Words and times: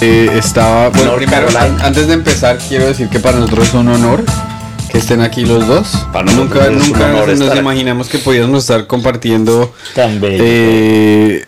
Eh, 0.00 0.30
estaba. 0.36 0.90
Bueno, 0.90 1.16
primero, 1.16 1.48
antes 1.82 2.06
de 2.06 2.14
empezar, 2.14 2.58
quiero 2.68 2.86
decir 2.86 3.08
que 3.08 3.18
para 3.18 3.38
nosotros 3.38 3.68
es 3.68 3.74
un 3.74 3.88
honor 3.88 4.24
que 4.90 4.98
estén 4.98 5.22
aquí 5.22 5.44
los 5.44 5.66
dos. 5.66 6.06
nunca 6.34 6.68
nunca 6.70 7.08
nos, 7.08 7.56
imaginamos 7.56 8.08
que 8.08 8.18
podíamos 8.18 8.64
estar 8.64 8.86
compartiendo 8.86 9.74
eh, 9.96 11.44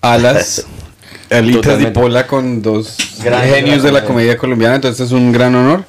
alas, 0.00 0.64
alitas 1.30 1.80
y 1.80 1.86
pola 1.86 2.26
con 2.26 2.62
dos 2.62 2.96
genios 3.22 3.82
de 3.82 3.92
la 3.92 4.04
comedia 4.04 4.38
colombiana. 4.38 4.76
Entonces 4.76 5.06
es 5.06 5.12
un 5.12 5.32
gran 5.32 5.54
honor. 5.54 5.84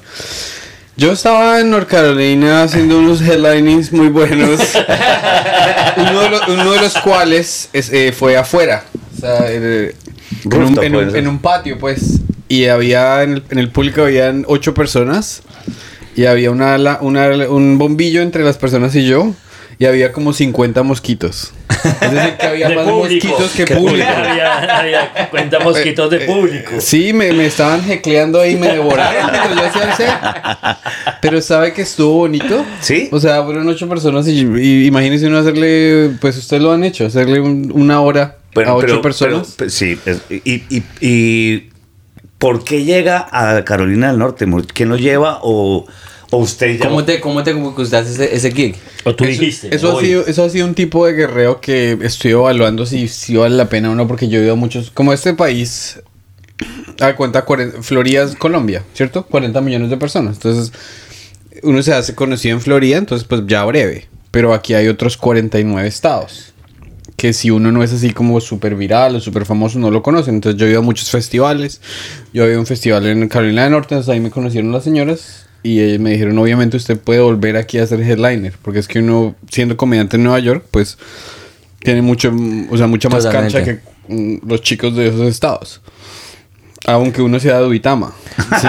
Yo 0.98 1.12
estaba 1.12 1.60
en 1.60 1.70
North 1.70 1.88
Carolina 1.88 2.62
haciendo 2.62 2.98
unos 2.98 3.20
headlinings 3.20 3.92
muy 3.92 4.08
buenos. 4.08 4.60
uno, 5.96 6.72
de 6.72 6.80
los, 6.80 6.94
cuales 6.98 7.68
eh, 7.72 8.14
fue 8.16 8.36
afuera. 8.38 8.84
Sea, 9.26 9.52
en, 9.52 11.26
un, 11.28 11.38
patio, 11.38 11.78
pues. 11.78 12.20
Y 12.48 12.66
había 12.66 13.22
en 13.22 13.42
el, 13.50 13.70
público 13.70 14.02
habían 14.02 14.44
ocho 14.48 14.74
personas. 14.74 15.42
Y 16.14 16.26
había 16.26 16.50
una, 16.50 16.98
una, 17.00 17.28
un 17.48 17.78
bombillo 17.78 18.22
entre 18.22 18.44
las 18.44 18.56
personas 18.56 18.94
y 18.94 19.06
yo. 19.06 19.34
Y 19.78 19.84
había 19.84 20.12
como 20.12 20.32
50 20.32 20.82
mosquitos. 20.82 21.52
Es 22.00 22.12
decir, 22.12 22.36
que 22.38 22.46
había 22.46 22.68
más 22.74 22.86
mosquitos 22.86 23.50
que 23.56 23.66
público. 23.66 24.08
Había, 24.08 24.78
había 24.78 25.12
50 25.24 25.60
mosquitos 25.60 26.10
de 26.10 26.20
público. 26.20 26.72
Sí, 26.78 27.12
me, 27.12 27.32
me 27.32 27.46
estaban 27.46 27.82
jecleando 27.82 28.40
ahí, 28.40 28.56
me 28.56 28.68
devoraron. 28.68 29.30
pero 31.20 31.40
sabe 31.40 31.72
que 31.72 31.82
estuvo 31.82 32.14
bonito. 32.14 32.64
Sí. 32.80 33.08
O 33.12 33.20
sea, 33.20 33.42
fueron 33.44 33.68
ocho 33.68 33.88
personas 33.88 34.26
y, 34.28 34.86
imagínense 34.86 35.26
uno 35.26 35.38
hacerle, 35.38 36.12
pues 36.20 36.36
ustedes 36.36 36.62
lo 36.62 36.72
han 36.72 36.84
hecho, 36.84 37.06
hacerle 37.06 37.40
una 37.40 38.00
hora 38.00 38.36
a 38.64 38.74
ocho 38.74 39.02
personas. 39.02 39.56
sí, 39.68 39.98
y, 40.30 40.62
y, 40.68 40.82
y 41.00 41.70
¿por 42.38 42.64
qué 42.64 42.84
llega 42.84 43.26
a 43.30 43.64
Carolina 43.64 44.08
del 44.08 44.18
Norte? 44.18 44.46
¿Quién 44.72 44.88
lo 44.88 44.96
lleva 44.96 45.40
o...? 45.42 45.86
¿O 46.30 46.38
usted 46.38 46.80
¿Cómo 46.80 47.04
te, 47.04 47.20
cómo 47.20 47.44
te 47.44 47.52
gustaste 47.52 48.10
ese, 48.10 48.34
ese 48.34 48.50
gig? 48.50 48.74
¿O 49.04 49.14
tú 49.14 49.24
dijiste? 49.24 49.72
Eso 49.72 49.96
ha, 49.96 50.00
sido, 50.00 50.26
eso 50.26 50.42
ha 50.42 50.50
sido 50.50 50.66
un 50.66 50.74
tipo 50.74 51.06
de 51.06 51.12
guerreo 51.12 51.60
que 51.60 51.96
estoy 52.02 52.32
evaluando 52.32 52.84
si, 52.84 53.06
si 53.06 53.36
vale 53.36 53.54
la 53.54 53.68
pena 53.68 53.92
o 53.92 53.94
no, 53.94 54.08
porque 54.08 54.28
yo 54.28 54.40
he 54.40 54.42
ido 54.42 54.54
a 54.54 54.56
muchos. 54.56 54.90
Como 54.90 55.12
este 55.12 55.34
país, 55.34 56.00
a 57.00 57.14
cuenta, 57.14 57.44
Florida 57.80 58.24
es 58.24 58.34
Colombia, 58.34 58.82
¿cierto? 58.92 59.24
40 59.26 59.60
millones 59.60 59.88
de 59.88 59.96
personas. 59.98 60.36
Entonces, 60.36 60.72
uno 61.62 61.80
se 61.82 61.92
hace 61.92 62.16
conocido 62.16 62.56
en 62.56 62.60
Florida, 62.60 62.96
entonces, 62.96 63.26
pues 63.26 63.42
ya 63.46 63.64
breve. 63.64 64.08
Pero 64.32 64.52
aquí 64.52 64.74
hay 64.74 64.88
otros 64.88 65.16
49 65.16 65.88
estados. 65.88 66.54
Que 67.16 67.32
si 67.32 67.50
uno 67.50 67.72
no 67.72 67.82
es 67.82 67.92
así 67.92 68.10
como 68.10 68.40
súper 68.40 68.74
viral 68.74 69.16
o 69.16 69.20
súper 69.20 69.46
famoso, 69.46 69.78
no 69.78 69.90
lo 69.90 70.02
conocen. 70.02 70.34
Entonces, 70.36 70.60
yo 70.60 70.66
he 70.66 70.70
ido 70.70 70.80
a 70.80 70.82
muchos 70.82 71.10
festivales. 71.10 71.80
Yo 72.32 72.44
he 72.44 72.48
ido 72.48 72.56
a 72.56 72.60
un 72.60 72.66
festival 72.66 73.06
en 73.06 73.28
Carolina 73.28 73.62
del 73.62 73.72
Norte, 73.72 73.94
entonces 73.94 74.12
ahí 74.12 74.20
me 74.20 74.30
conocieron 74.30 74.70
las 74.72 74.84
señoras 74.84 75.46
y 75.66 75.98
me 75.98 76.12
dijeron, 76.12 76.38
obviamente 76.38 76.76
usted 76.76 76.98
puede 76.98 77.20
volver 77.20 77.56
aquí 77.56 77.78
a 77.78 77.86
ser 77.86 78.00
headliner, 78.00 78.54
porque 78.62 78.78
es 78.78 78.86
que 78.86 79.00
uno, 79.00 79.34
siendo 79.50 79.76
comediante 79.76 80.16
en 80.16 80.22
Nueva 80.22 80.38
York, 80.38 80.64
pues 80.70 80.96
tiene 81.80 82.02
mucho, 82.02 82.32
o 82.70 82.76
sea, 82.76 82.86
mucha 82.86 83.08
más 83.08 83.26
cancha 83.26 83.64
que 83.64 83.80
mm, 84.08 84.48
los 84.48 84.62
chicos 84.62 84.94
de 84.94 85.08
esos 85.08 85.22
estados. 85.22 85.80
Aunque 86.86 87.20
uno 87.20 87.40
sea 87.40 87.60
de 87.60 87.66
Uitama. 87.66 88.12
¿Sí 88.60 88.68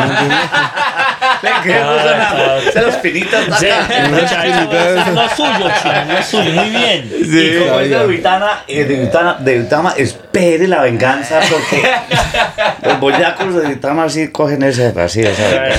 Se 2.73 2.81
los 2.81 2.95
pinitas. 2.95 3.47
no 3.49 3.55
es 3.57 5.31
suyo, 5.31 5.71
chino, 5.81 6.05
no 6.07 6.17
es 6.17 6.25
suyo. 6.25 6.51
Muy 6.51 6.69
bien. 6.69 7.11
y 7.11 7.59
como 7.59 7.79
es 7.79 7.89
de 7.89 8.05
Uitama, 8.05 8.63
eh, 8.67 8.83
de 8.83 9.01
Uitama, 9.01 9.37
de 9.39 9.59
Uitama, 9.59 9.93
espere 9.97 10.67
la 10.67 10.81
venganza 10.81 11.39
porque 11.49 11.83
los 12.83 12.99
boyacos 12.99 13.55
de 13.55 13.67
Uitama 13.67 14.05
así 14.05 14.29
cogen 14.29 14.63
ese 14.63 14.93
así, 14.97 15.23
o 15.23 15.35
sea, 15.35 15.69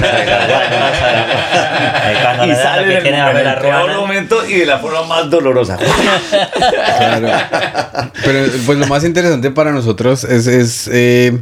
y 2.47 2.55
salen 2.55 3.07
en 3.07 3.15
el 3.15 3.59
peor 3.59 3.95
momento 3.95 4.47
y 4.47 4.61
de 4.61 4.67
la 4.67 4.79
forma 4.79 5.03
más 5.03 5.31
dolorosa. 5.31 5.77
Claro. 5.77 7.29
Pero 8.25 8.53
pues 8.67 8.79
lo 8.79 8.87
más 8.87 9.05
interesante 9.05 9.51
para 9.51 9.73
nosotros 9.73 10.25
es, 10.25 10.47
es 10.47 10.89
eh, 10.93 11.39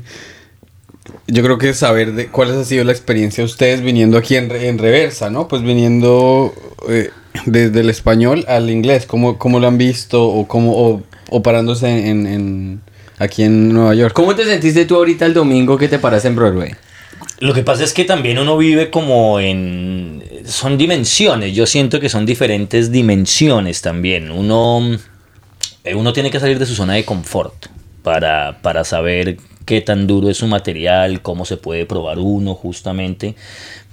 yo 1.29 1.43
creo 1.43 1.59
que 1.59 1.75
saber 1.75 2.13
de 2.13 2.29
cuál 2.29 2.59
ha 2.59 2.65
sido 2.65 2.85
la 2.85 2.93
experiencia 2.93 3.43
de 3.43 3.47
ustedes 3.47 3.81
viniendo 3.81 4.17
aquí 4.17 4.37
en, 4.37 4.51
en 4.51 4.79
reversa, 4.79 5.29
¿no? 5.31 5.49
Pues 5.49 5.63
viniendo 5.63 6.55
eh, 6.89 7.11
desde 7.47 7.81
el 7.81 7.91
español 7.91 8.45
al 8.49 8.71
inglés, 8.71 9.07
¿cómo, 9.07 9.39
cómo 9.39 9.59
lo 9.61 9.67
han 9.67 9.79
visto 9.79 10.25
o, 10.25 10.47
cómo, 10.47 11.03
o, 11.31 11.43
parándose 11.43 12.09
en, 12.09 12.27
en, 12.27 12.81
aquí 13.19 13.43
en 13.43 13.73
Nueva 13.73 13.95
York? 13.95 14.15
¿Cómo 14.15 14.35
te 14.35 14.45
sentiste 14.45 14.85
tú 14.85 14.97
ahorita 14.97 15.27
el 15.27 15.35
domingo 15.35 15.77
que 15.77 15.89
te 15.89 15.99
paras 15.99 16.25
en 16.25 16.37
Broadway? 16.37 16.75
Lo 17.41 17.53
que 17.53 17.63
pasa 17.63 17.85
es 17.85 17.93
que 17.93 18.05
también 18.05 18.39
uno 18.39 18.57
vive 18.57 18.91
como 18.91 19.41
en... 19.41 20.23
Son 20.45 20.79
dimensiones, 20.79 21.55
yo 21.55 21.67
siento 21.67 21.99
que 21.99 22.09
son 22.09 22.25
diferentes 22.25 22.93
dimensiones 22.93 23.83
también. 23.83 24.31
Uno, 24.31 24.97
eh, 25.85 25.95
uno 25.95 26.13
tiene 26.13 26.31
que 26.31 26.41
salir 26.41 26.59
de 26.59 26.67
su 26.67 26.75
zona 26.75 26.95
de 26.95 27.05
confort 27.05 27.67
para, 28.03 28.59
para 28.63 28.85
saber 28.85 29.39
qué 29.67 29.83
tan 29.83 30.07
duro 30.07 30.31
es 30.31 30.39
su 30.39 30.47
material, 30.47 31.21
cómo 31.21 31.45
se 31.45 31.59
puede 31.59 31.85
probar 31.85 32.19
uno 32.19 32.55
justamente. 32.55 33.35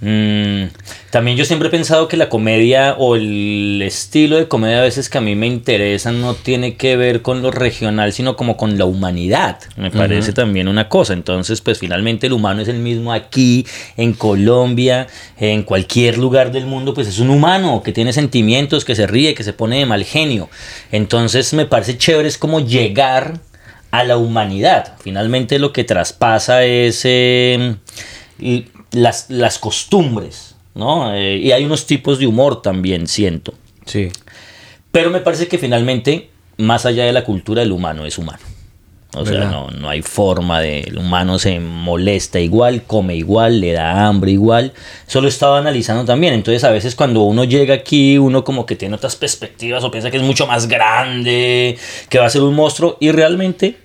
Mm, 0.06 0.66
también 1.12 1.38
yo 1.38 1.46
siempre 1.46 1.70
he 1.70 1.72
pensado 1.72 2.10
que 2.10 2.18
la 2.18 2.28
comedia 2.28 2.96
o 2.98 3.16
el 3.16 3.82
estilo 3.82 4.36
de 4.36 4.50
comedia 4.50 4.80
a 4.80 4.84
veces 4.84 5.08
que 5.08 5.18
a 5.18 5.22
mí 5.22 5.34
me 5.36 5.48
interesa 5.48 6.12
no 6.12 6.34
tiene 6.36 6.76
que 6.76 6.98
ver 6.98 7.22
con 7.22 7.42
lo 7.42 7.52
regional, 7.52 8.12
sino 8.12 8.36
como 8.36 8.58
con 8.58 8.78
la 8.78 8.86
humanidad. 8.86 9.60
Me 9.78 9.92
parece 9.92 10.34
también 10.34 10.68
una 10.68 10.90
cosa. 10.90 11.14
Entonces, 11.14 11.62
pues 11.62 11.80
finalmente 11.80 12.28
el 12.28 12.34
humano 12.34 12.62
es 12.62 12.68
el 12.68 12.80
mismo 12.80 13.14
aquí, 13.14 13.66
en 13.98 14.14
Colombia, 14.14 15.08
en 15.40 15.64
cualquier 15.64 16.18
lugar 16.18 16.52
del 16.52 16.66
mundo, 16.66 16.94
pues 16.94 17.08
es 17.08 17.20
un 17.20 17.30
humano 17.30 17.82
que 17.82 17.94
tiene 17.94 18.14
sentimientos, 18.14 18.86
que 18.86 18.96
se 18.96 19.08
ríe, 19.08 19.34
que 19.34 19.44
se 19.44 19.54
pone 19.54 19.80
de 19.80 19.86
mal 19.86 20.04
genio. 20.04 20.50
Entonces 20.92 21.54
me 21.54 21.66
parece 21.66 21.98
chévere 21.98 22.28
es 22.28 22.38
como 22.38 22.60
llegar 22.60 23.40
a 23.94 24.04
la 24.04 24.18
humanidad. 24.18 24.96
Finalmente 25.00 25.60
lo 25.60 25.72
que 25.72 25.84
traspasa 25.84 26.64
es 26.64 27.02
em, 27.06 27.78
las, 28.92 29.30
las, 29.30 29.60
costumbres, 29.60 30.56
¿no? 30.74 31.14
Eh, 31.14 31.38
y 31.38 31.52
hay 31.52 31.64
unos 31.64 31.86
tipos 31.86 32.18
de 32.18 32.26
humor 32.26 32.64
también, 32.64 33.06
siento. 33.06 33.54
Sí. 33.86 34.10
Pero 34.92 35.12
me 35.12 35.20
parece 35.20 35.48
que 35.48 35.60
finalmente, 35.60 36.32
más 36.58 36.88
allá 36.88 37.06
de 37.06 37.14
la 37.14 37.24
cultura, 37.24 37.62
el 37.62 37.72
humano 37.72 38.08
es 38.08 38.18
humano. 38.18 38.40
O 39.16 39.26
sea, 39.26 39.46
no, 39.46 39.70
no, 39.70 39.90
hay 39.90 40.02
forma 40.02 40.60
de... 40.60 40.82
El 40.82 40.98
humano 40.98 41.38
se 41.38 41.60
molesta 41.60 42.40
igual, 42.40 42.84
come 42.84 43.16
igual, 43.16 43.60
le 43.62 43.74
da 43.74 44.08
hambre 44.08 44.32
igual. 44.32 44.74
Solo 45.08 45.28
estaba 45.28 45.60
analizando 45.60 46.06
también. 46.06 46.34
Entonces 46.34 46.64
a 46.64 46.72
veces 46.72 46.96
cuando 46.96 47.22
uno 47.22 47.44
llega 47.44 47.76
aquí, 47.76 48.18
uno 48.18 48.44
como 48.44 48.66
que 48.66 48.76
tiene 48.76 48.96
otras 48.96 49.16
perspectivas 49.16 49.84
o 49.84 49.92
piensa 49.92 50.10
que 50.10 50.18
es 50.18 50.24
mucho 50.24 50.48
más 50.48 50.68
grande, 50.68 51.78
que 52.10 52.20
va 52.20 52.26
a 52.26 52.30
ser 52.30 52.42
un 52.42 52.56
monstruo. 52.56 52.98
Y 53.00 53.12
realmente 53.12 53.78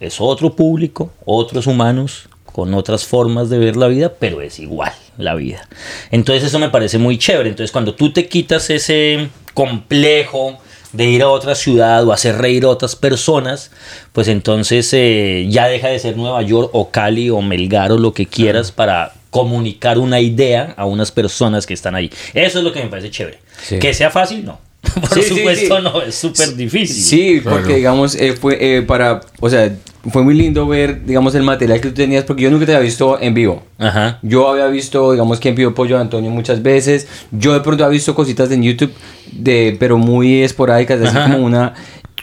es 0.00 0.20
otro 0.20 0.54
público, 0.54 1.12
otros 1.24 1.66
humanos 1.66 2.28
con 2.44 2.72
otras 2.74 3.04
formas 3.04 3.50
de 3.50 3.58
ver 3.58 3.76
la 3.76 3.86
vida, 3.86 4.14
pero 4.18 4.40
es 4.40 4.58
igual 4.58 4.92
la 5.18 5.34
vida. 5.34 5.68
Entonces 6.10 6.44
eso 6.44 6.58
me 6.58 6.70
parece 6.70 6.98
muy 6.98 7.18
chévere. 7.18 7.50
Entonces 7.50 7.70
cuando 7.70 7.94
tú 7.94 8.12
te 8.12 8.28
quitas 8.28 8.70
ese 8.70 9.28
complejo 9.54 10.58
de 10.96 11.04
ir 11.04 11.22
a 11.22 11.28
otra 11.28 11.54
ciudad 11.54 12.06
o 12.06 12.12
hacer 12.12 12.38
reír 12.38 12.64
a 12.64 12.68
otras 12.68 12.96
personas, 12.96 13.70
pues 14.12 14.28
entonces 14.28 14.88
eh, 14.92 15.46
ya 15.48 15.68
deja 15.68 15.88
de 15.88 15.98
ser 15.98 16.16
Nueva 16.16 16.42
York 16.42 16.70
o 16.72 16.90
Cali 16.90 17.30
o 17.30 17.40
Melgar 17.42 17.92
o 17.92 17.98
lo 17.98 18.12
que 18.12 18.26
quieras 18.26 18.72
para 18.72 19.12
comunicar 19.30 19.98
una 19.98 20.20
idea 20.20 20.74
a 20.76 20.86
unas 20.86 21.12
personas 21.12 21.66
que 21.66 21.74
están 21.74 21.94
ahí. 21.94 22.10
Eso 22.32 22.58
es 22.58 22.64
lo 22.64 22.72
que 22.72 22.82
me 22.82 22.88
parece 22.88 23.10
chévere. 23.10 23.38
Que 23.80 23.92
sea 23.92 24.10
fácil, 24.10 24.44
no. 24.44 24.58
Por 25.08 25.22
supuesto, 25.22 25.80
no, 25.80 26.00
es 26.00 26.14
súper 26.14 26.54
difícil. 26.54 27.02
Sí, 27.02 27.40
porque 27.42 27.74
digamos, 27.74 28.14
eh, 28.14 28.32
fue 28.32 28.56
eh, 28.60 28.82
para, 28.82 29.20
o 29.40 29.50
sea, 29.50 29.74
fue 30.10 30.22
muy 30.22 30.34
lindo 30.34 30.66
ver, 30.66 31.04
digamos, 31.04 31.34
el 31.34 31.42
material 31.42 31.80
que 31.80 31.88
tú 31.88 31.94
tenías, 31.94 32.24
porque 32.24 32.42
yo 32.42 32.50
nunca 32.50 32.66
te 32.66 32.72
había 32.72 32.84
visto 32.84 33.20
en 33.20 33.34
vivo. 33.34 33.62
Ajá. 33.78 34.18
Yo 34.22 34.48
había 34.48 34.66
visto, 34.66 35.12
digamos, 35.12 35.40
que 35.40 35.48
en 35.48 35.54
vivo 35.54 35.74
Pollo 35.74 35.96
de 35.96 36.02
Antonio 36.02 36.30
muchas 36.30 36.62
veces. 36.62 37.08
Yo 37.30 37.52
de 37.54 37.60
pronto 37.60 37.84
había 37.84 37.94
visto 37.94 38.14
cositas 38.14 38.50
en 38.50 38.62
YouTube, 38.62 38.92
de, 39.32 39.76
pero 39.78 39.98
muy 39.98 40.42
esporádicas, 40.42 41.00
así 41.00 41.32
como 41.32 41.44
una 41.44 41.74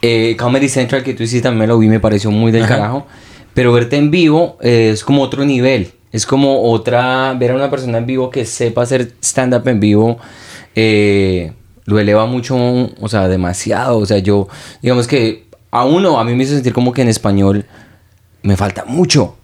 eh, 0.01 0.35
Comedy 0.38 0.69
Central 0.69 1.03
que 1.03 1.13
tú 1.13 1.24
hiciste, 1.24 1.47
también 1.47 1.69
lo 1.69 1.77
vi, 1.77 1.88
me 1.88 2.00
pareció 2.00 2.31
muy 2.31 2.51
del 2.51 2.65
carajo. 2.65 3.06
Pero 3.53 3.71
verte 3.71 3.97
en 3.97 4.12
vivo 4.12 4.57
es 4.62 5.03
como 5.03 5.21
otro 5.21 5.45
nivel. 5.45 5.91
Es 6.12 6.25
como 6.25 6.69
otra, 6.71 7.33
ver 7.33 7.51
a 7.51 7.56
una 7.56 7.69
persona 7.69 7.97
en 7.97 8.06
vivo 8.06 8.30
que 8.30 8.45
sepa 8.45 8.83
hacer 8.83 9.13
stand-up 9.21 9.68
en 9.68 9.80
vivo. 9.80 10.18
Eh, 10.75 11.53
lo 11.85 12.00
eleva 12.00 12.25
mucho, 12.27 12.56
o 12.56 13.09
sea, 13.09 13.27
demasiado. 13.27 13.97
O 13.97 14.06
sea, 14.06 14.19
yo, 14.19 14.47
digamos 14.81 15.07
que 15.07 15.45
a 15.74 15.86
uno, 15.86 16.20
a 16.20 16.24
mí 16.24 16.36
me 16.36 16.44
hizo 16.44 16.54
sentir 16.54 16.72
como 16.72 16.94
que 16.94 17.02
en 17.02 17.10
español 17.10 17.66
me 18.44 18.56
falta 18.56 18.86
mucho. 18.86 19.36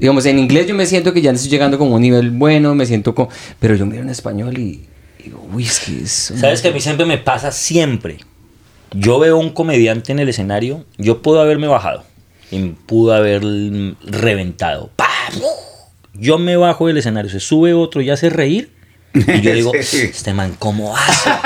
Digamos, 0.00 0.26
en 0.26 0.40
inglés 0.40 0.66
yo 0.66 0.74
me 0.74 0.84
siento 0.84 1.12
que 1.12 1.22
ya 1.22 1.30
estoy 1.30 1.48
llegando 1.48 1.78
como 1.78 1.92
a 1.92 1.94
un 1.94 2.02
nivel 2.02 2.32
bueno, 2.32 2.74
me 2.74 2.86
siento 2.86 3.14
como... 3.14 3.28
Pero 3.60 3.76
yo 3.76 3.86
miro 3.86 4.02
en 4.02 4.10
español 4.10 4.58
y 4.58 4.84
digo, 5.22 5.46
whisky 5.52 6.00
es... 6.02 6.32
¿Sabes 6.40 6.60
que 6.60 6.68
a 6.68 6.72
mí 6.72 6.80
siempre 6.80 7.06
me 7.06 7.18
pasa 7.18 7.52
siempre? 7.52 8.18
Yo 8.90 9.20
veo 9.20 9.38
un 9.38 9.50
comediante 9.50 10.10
en 10.10 10.18
el 10.18 10.28
escenario, 10.28 10.84
yo 10.98 11.22
puedo 11.22 11.40
haberme 11.40 11.68
bajado 11.68 12.02
y 12.50 12.70
pudo 12.70 13.14
haber 13.14 13.42
reventado. 14.04 14.90
¡Pah! 14.96 15.06
Yo 16.14 16.38
me 16.38 16.56
bajo 16.56 16.88
del 16.88 16.96
escenario, 16.96 17.30
se 17.30 17.38
sube 17.38 17.74
otro 17.74 18.02
y 18.02 18.10
hace 18.10 18.28
reír. 18.28 18.72
Y 19.14 19.40
yo 19.40 19.52
digo, 19.54 19.72
este 19.72 20.34
man, 20.34 20.56
¿cómo 20.58 20.96
hace? 20.96 21.30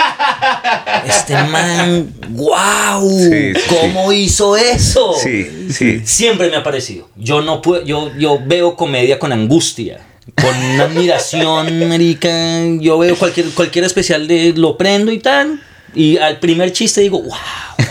Este 1.07 1.35
man, 1.35 2.12
wow, 2.31 3.09
Sí, 3.19 3.53
sí, 3.55 3.61
¿cómo 3.69 4.12
hizo 4.12 4.57
eso? 4.57 5.15
Sí, 5.15 5.69
sí. 5.71 6.03
Siempre 6.05 6.51
me 6.51 6.57
ha 6.57 6.62
parecido. 6.62 7.09
Yo 7.17 7.41
no 7.41 7.62
puedo, 7.62 7.85
yo, 7.85 8.11
yo 8.19 8.39
veo 8.45 8.77
comedia 8.77 9.19
con 9.19 9.33
angustia, 9.33 10.01
con 10.35 10.57
una 10.57 10.85
admiración, 10.85 11.89
marica. 11.89 12.31
Yo 12.81 12.99
veo 12.99 13.17
cualquier, 13.17 13.51
cualquier 13.51 13.85
especial 13.85 14.29
de 14.29 14.53
lo 14.57 14.77
prendo 14.77 15.12
y 15.12 15.19
tal. 15.19 15.61
Y 15.95 16.19
al 16.19 16.39
primer 16.39 16.73
chiste 16.73 17.01
digo, 17.01 17.21
wow, 17.21 17.37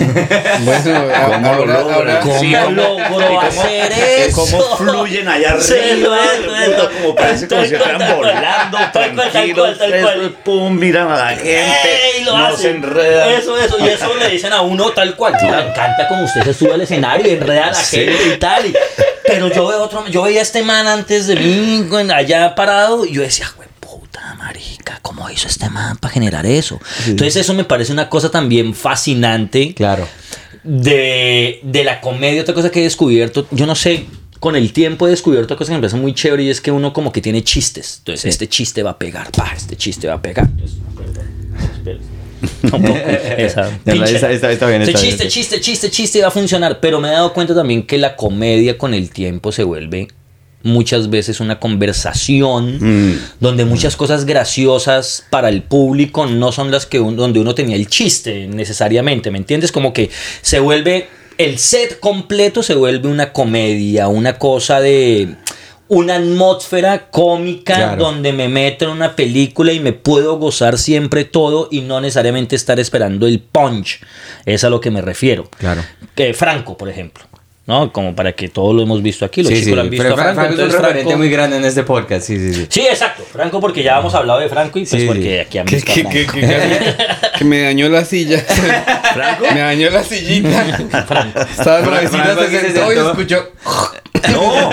Bueno, 0.63 1.03
¿Cómo 1.33 1.53
lo 1.53 1.65
logra? 1.65 2.19
¿cómo 2.21 2.39
Sí, 2.39 2.53
¿cómo- 2.53 2.71
logró 2.71 3.41
hacer 3.41 3.91
eso? 3.91 4.35
Cómo 4.35 4.77
fluyen 4.77 5.27
allá 5.27 5.57
Sí, 5.59 5.73
arriba, 5.73 6.17
eso, 6.23 6.43
puta, 6.43 6.63
eso. 6.65 6.89
como 7.01 7.15
parece 7.15 7.47
como 7.47 7.65
si 7.65 7.75
cual. 7.75 8.15
volando, 8.15 8.77
Tal 8.93 9.15
cual, 9.15 9.31
tal 9.31 9.53
cual, 9.53 9.77
tal 9.77 10.01
cual. 10.01 10.31
pum, 10.45 10.77
miran 10.79 11.11
a 11.11 11.17
la 11.17 11.27
gente, 11.29 11.59
¡Ey! 12.17 12.23
Lo 12.23 12.37
no 12.37 12.45
hacen. 12.47 12.57
se 12.59 12.69
enredan. 12.69 13.29
Eso, 13.31 13.57
eso. 13.57 13.77
Y 13.79 13.87
eso 13.89 14.13
le 14.15 14.29
dicen 14.29 14.53
a 14.53 14.61
uno 14.61 14.91
tal 14.91 15.15
cual. 15.15 15.33
Me 15.41 15.47
encanta 15.49 16.07
como 16.07 16.23
usted 16.23 16.43
se 16.43 16.53
sube 16.53 16.73
al 16.73 16.81
escenario 16.81 17.27
y 17.27 17.31
enreda 17.35 17.65
a 17.65 17.71
la 17.71 17.73
Sí. 17.73 17.97
gente 17.97 18.33
y 18.35 18.37
tal. 18.37 18.65
y- 18.65 18.73
pero 19.25 19.47
yo 19.49 19.67
veo 19.67 19.83
otro, 19.83 20.07
yo 20.07 20.23
veía 20.23 20.39
a 20.39 20.43
este 20.43 20.63
man 20.63 20.87
antes 20.87 21.27
de 21.27 21.35
mí, 21.35 21.85
allá 22.13 22.55
parado, 22.55 23.05
y 23.05 23.13
yo 23.13 23.21
decía, 23.21 23.47
güey, 23.55 23.68
marica, 24.39 24.99
¿cómo 25.03 25.29
hizo 25.29 25.47
este 25.47 25.69
man 25.69 25.97
para 25.97 26.13
generar 26.13 26.45
eso? 26.45 26.79
Entonces 27.05 27.35
eso 27.35 27.53
me 27.53 27.63
parece 27.65 27.91
una 27.91 28.09
cosa 28.09 28.31
también 28.31 28.73
fascinante 28.73 29.73
Claro. 29.75 30.07
de, 30.63 31.59
de 31.63 31.83
la 31.83 32.01
comedia, 32.01 32.41
otra 32.41 32.53
cosa 32.55 32.71
que 32.71 32.79
he 32.79 32.83
descubierto, 32.83 33.47
yo 33.51 33.65
no 33.67 33.75
sé, 33.75 34.05
con 34.39 34.55
el 34.55 34.71
tiempo 34.73 35.05
he 35.05 35.09
descubierto 35.11 35.45
otra 35.45 35.57
cosa 35.57 35.71
que 35.71 35.75
me 35.75 35.81
parece 35.81 35.97
muy 35.97 36.13
chévere 36.13 36.43
y 36.43 36.49
es 36.49 36.61
que 36.61 36.71
uno 36.71 36.93
como 36.93 37.11
que 37.11 37.21
tiene 37.21 37.43
chistes. 37.43 37.97
Entonces, 37.99 38.25
este 38.25 38.47
chiste 38.47 38.81
va 38.83 38.91
a 38.91 38.97
pegar, 38.97 39.29
pa, 39.31 39.51
este 39.55 39.75
chiste 39.75 40.07
va 40.07 40.13
a 40.15 40.21
pegar. 40.21 40.47
Esa 43.37 43.69
está- 44.31 44.67
bien, 44.67 44.81
Este 44.81 44.93
chiste, 44.93 45.27
chiste, 45.27 45.59
chiste, 45.61 45.89
chiste 45.91 46.21
va 46.21 46.27
a 46.29 46.31
funcionar. 46.31 46.79
Pero 46.79 46.99
me 47.01 47.09
he 47.09 47.11
dado 47.11 47.33
cuenta 47.33 47.53
también 47.53 47.83
que 47.85 47.97
la 47.97 48.15
comedia 48.15 48.77
con 48.77 48.93
el 48.93 49.09
tiempo 49.09 49.51
se 49.51 49.63
vuelve 49.63 50.07
muchas 50.63 51.09
veces 51.09 51.39
una 51.39 51.59
conversación 51.59 52.77
Mm. 53.11 53.19
donde 53.39 53.65
muchas 53.65 53.95
cosas 53.95 54.25
graciosas 54.25 55.25
para 55.29 55.49
el 55.49 55.63
público 55.63 56.25
no 56.25 56.51
son 56.51 56.69
las 56.71 56.85
que 56.85 56.99
un- 56.99 57.15
donde 57.15 57.39
uno 57.39 57.55
tenía 57.55 57.75
el 57.75 57.87
chiste 57.87 58.47
necesariamente, 58.47 59.31
¿me 59.31 59.37
entiendes? 59.37 59.71
Como 59.71 59.93
que 59.93 60.09
se 60.41 60.59
vuelve 60.59 61.07
el 61.37 61.57
set 61.57 61.99
completo 62.01 62.63
se 62.63 62.75
vuelve 62.75 63.07
una 63.07 63.31
comedia, 63.31 64.09
una 64.09 64.37
cosa 64.37 64.81
de 64.81 65.35
una 65.87 66.17
atmósfera 66.17 67.09
cómica 67.09 67.75
Claro. 67.75 68.03
donde 68.03 68.33
me 68.33 68.49
meto 68.49 68.85
en 68.85 68.91
una 68.91 69.15
película 69.15 69.71
y 69.71 69.79
me 69.79 69.93
puedo 69.93 70.37
gozar 70.37 70.77
siempre 70.77 71.23
todo 71.23 71.67
y 71.71 71.81
no 71.81 72.01
necesariamente 72.01 72.55
estar 72.57 72.79
esperando 72.79 73.25
el 73.25 73.39
punch. 73.39 74.01
Es 74.45 74.63
a 74.65 74.69
lo 74.69 74.81
que 74.81 74.91
me 74.91 75.01
refiero. 75.01 75.49
Claro. 75.57 75.81
Que 76.13 76.33
Franco, 76.33 76.77
por 76.77 76.89
ejemplo. 76.89 77.23
¿No? 77.69 77.93
Como 77.93 78.15
para 78.15 78.31
que 78.33 78.49
todos 78.49 78.75
lo 78.75 78.81
hemos 78.81 79.03
visto 79.03 79.23
aquí. 79.25 79.43
Los 79.43 79.49
Sí, 79.49 79.57
chicos 79.59 79.65
sí. 79.69 79.75
lo 79.75 79.81
han 79.81 79.89
visto 79.91 80.01
Pero 80.03 80.15
a 80.15 80.17
Franco. 80.17 80.41
Franco 80.41 80.53
es 80.55 80.59
un 80.59 80.71
referente 80.71 81.01
Franco- 81.03 81.17
muy 81.19 81.29
grande 81.29 81.57
en 81.57 81.65
este 81.65 81.83
podcast. 81.83 82.25
Sí, 82.25 82.37
sí, 82.39 82.53
sí. 82.55 82.65
Sí, 82.67 82.81
exacto. 82.81 83.23
Franco, 83.31 83.59
porque 83.59 83.83
ya 83.83 83.99
hemos 83.99 84.13
hablado 84.15 84.39
de 84.39 84.49
Franco 84.49 84.79
y 84.79 84.85
pues 84.85 85.01
Sí, 85.01 85.07
porque 85.07 85.41
aquí 85.41 85.57
a 85.59 85.63
que, 85.65 85.79
Franco. 85.79 86.09
que, 86.09 86.25
que 86.25 86.41
casi- 86.41 87.37
que 87.37 87.45
me 87.45 87.61
dañó 87.61 87.87
la 87.89 88.03
silla. 88.05 88.43
Me 89.53 89.59
dañó 89.61 89.89
la 89.89 90.03
sillita. 90.03 90.65
Estaba 91.49 91.79
Franco 91.83 92.11
se 92.11 92.17
aquí 92.17 92.55
se 92.57 92.61
sentó 92.71 92.93
y 92.93 92.97
escuchó. 92.97 93.49
No. 94.31 94.71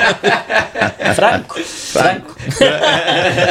Franco. 1.14 1.56
Franco. 1.64 2.34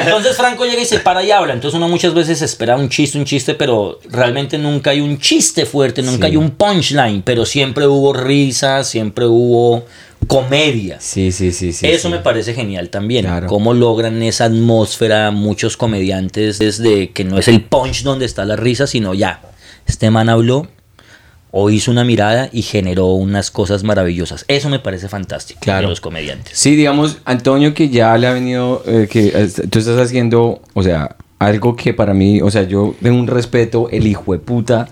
Entonces 0.03 0.35
Franco 0.37 0.65
llega 0.65 0.81
y 0.81 0.85
se 0.85 0.99
para 0.99 1.23
y 1.23 1.31
habla. 1.31 1.53
Entonces 1.53 1.75
uno 1.77 1.87
muchas 1.87 2.13
veces 2.13 2.41
espera 2.41 2.75
un 2.75 2.89
chiste, 2.89 3.17
un 3.17 3.25
chiste, 3.25 3.55
pero 3.55 3.99
realmente 4.09 4.57
nunca 4.57 4.91
hay 4.91 5.01
un 5.01 5.19
chiste 5.19 5.65
fuerte, 5.65 6.01
nunca 6.01 6.27
Sí. 6.27 6.31
hay 6.33 6.37
un 6.37 6.51
punchline, 6.51 7.21
pero 7.23 7.45
siempre 7.45 7.87
hubo 7.87 8.13
risa, 8.13 8.83
siempre 8.83 9.25
hubo 9.25 9.85
comedia. 10.27 10.97
Sí, 10.99 11.31
sí, 11.31 11.51
sí, 11.51 11.73
sí. 11.73 11.87
Eso 11.87 12.07
sí. 12.09 12.13
me 12.13 12.19
parece 12.21 12.53
genial 12.53 12.89
también. 12.89 13.25
Claro. 13.25 13.47
Cómo 13.47 13.73
logran 13.73 14.21
esa 14.23 14.45
atmósfera 14.45 15.31
muchos 15.31 15.77
comediantes 15.77 16.59
desde 16.59 17.11
que 17.11 17.23
no 17.23 17.37
es 17.37 17.47
el 17.47 17.61
punch 17.63 18.03
donde 18.03 18.25
está 18.25 18.45
la 18.45 18.55
risa, 18.55 18.87
sino 18.87 19.13
ya. 19.13 19.41
Este 19.87 20.09
man 20.11 20.29
habló 20.29 20.67
o 21.51 21.69
hizo 21.69 21.89
una 21.89 22.03
mirada 22.03 22.49
y 22.51 22.63
generó 22.63 23.07
unas 23.07 23.49
cosas 23.49 23.83
maravillosas. 23.83 24.43
Eso 24.49 24.69
me 24.69 24.79
parece 24.79 25.07
fantástico 25.07 25.61
Claro. 25.61 25.83
de 25.83 25.89
los 25.91 26.01
comediantes. 26.01 26.57
Sí, 26.57 26.75
digamos, 26.75 27.19
Antonio, 27.23 27.73
que 27.73 27.87
ya 27.89 28.17
le 28.17 28.27
ha 28.27 28.33
venido, 28.33 28.83
eh, 28.85 29.07
que 29.09 29.27
eh, 29.27 29.47
tú 29.69 29.79
estás 29.79 29.97
haciendo, 29.99 30.61
o 30.73 30.83
sea, 30.83 31.15
algo 31.39 31.75
que 31.77 31.93
para 31.93 32.13
mí, 32.13 32.41
o 32.41 32.51
sea, 32.51 32.63
yo 32.63 32.93
tengo 33.01 33.17
un 33.17 33.27
respeto, 33.27 33.87
el 33.89 34.05
hijo 34.05 34.33
de 34.33 34.39
puta, 34.39 34.89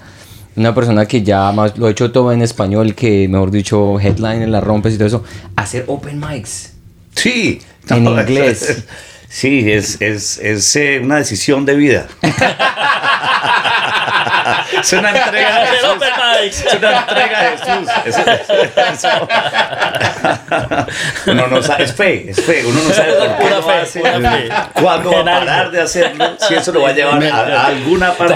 una 0.56 0.76
persona 0.76 1.06
que 1.06 1.24
ya 1.24 1.52
más 1.52 1.78
lo 1.78 1.88
ha 1.88 1.92
hecho 1.92 2.12
todo 2.12 2.32
en 2.32 2.42
español, 2.42 2.96
que 2.96 3.28
mejor 3.28 3.52
dicho, 3.52 4.00
headline 4.00 4.44
en 4.44 4.52
las 4.52 4.64
rompes 4.64 4.94
y 4.94 4.98
todo 4.98 5.08
eso, 5.08 5.24
hacer 5.56 5.86
open 5.88 6.20
mics. 6.20 6.74
Sí. 7.16 7.62
En 7.90 8.08
inglés. 8.08 8.84
Sí, 9.30 9.72
es, 9.72 10.00
es, 10.00 10.38
es 10.38 10.76
eh, 10.76 11.02
una 11.04 11.18
decisión 11.18 11.66
de 11.66 11.76
vida. 11.76 12.08
es 14.88 14.94
una 14.94 15.10
entrega 15.10 15.60
de 15.62 16.52
Jesús. 16.52 16.68
Es 16.68 16.74
una 16.80 17.00
entrega 17.00 17.44
de 17.44 17.58
Jesús. 17.58 17.90
Eso- 18.06 18.32
eso- 18.94 19.28
uno 21.28 21.48
no 21.48 21.62
sabe, 21.64 21.84
es 21.84 21.94
fe, 21.94 22.30
es 22.30 22.42
fe. 22.42 22.64
Uno 22.66 22.80
no 22.84 22.94
sabe 22.94 23.14
por 23.14 23.38
qué 23.38 23.50
lo 23.50 23.70
hace, 23.70 24.02
cuándo 24.74 25.12
va 25.12 25.20
a 25.22 25.40
parar 25.40 25.72
de 25.72 25.82
hacerlo, 25.82 26.36
si 26.48 26.54
eso 26.56 26.72
lo 26.72 26.82
va 26.82 26.90
a 26.90 26.94
llevar 26.94 27.24
a, 27.24 27.64
a 27.64 27.66
alguna 27.68 28.14
parte. 28.14 28.36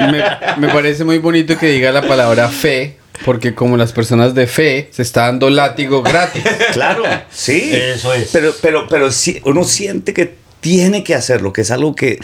Me, 0.00 0.24
me 0.56 0.68
parece 0.72 1.04
muy 1.04 1.18
bonito 1.18 1.56
que 1.58 1.66
diga 1.66 1.92
la 1.92 2.02
palabra 2.02 2.48
fe, 2.48 2.96
porque 3.24 3.54
como 3.54 3.76
las 3.76 3.92
personas 3.92 4.34
de 4.34 4.46
fe 4.46 4.88
se 4.90 5.02
está 5.02 5.22
dando 5.26 5.48
látigo 5.50 6.02
gratis. 6.02 6.42
Claro, 6.72 7.04
sí. 7.30 7.70
Eso 7.72 8.12
es. 8.14 8.30
Pero, 8.32 8.52
pero, 8.60 8.86
pero 8.88 9.10
sí, 9.12 9.40
uno 9.44 9.64
siente 9.64 10.12
que 10.14 10.31
tiene 10.62 11.04
que 11.04 11.14
hacerlo, 11.14 11.52
que 11.52 11.60
es 11.60 11.70
algo 11.70 11.94
que, 11.94 12.18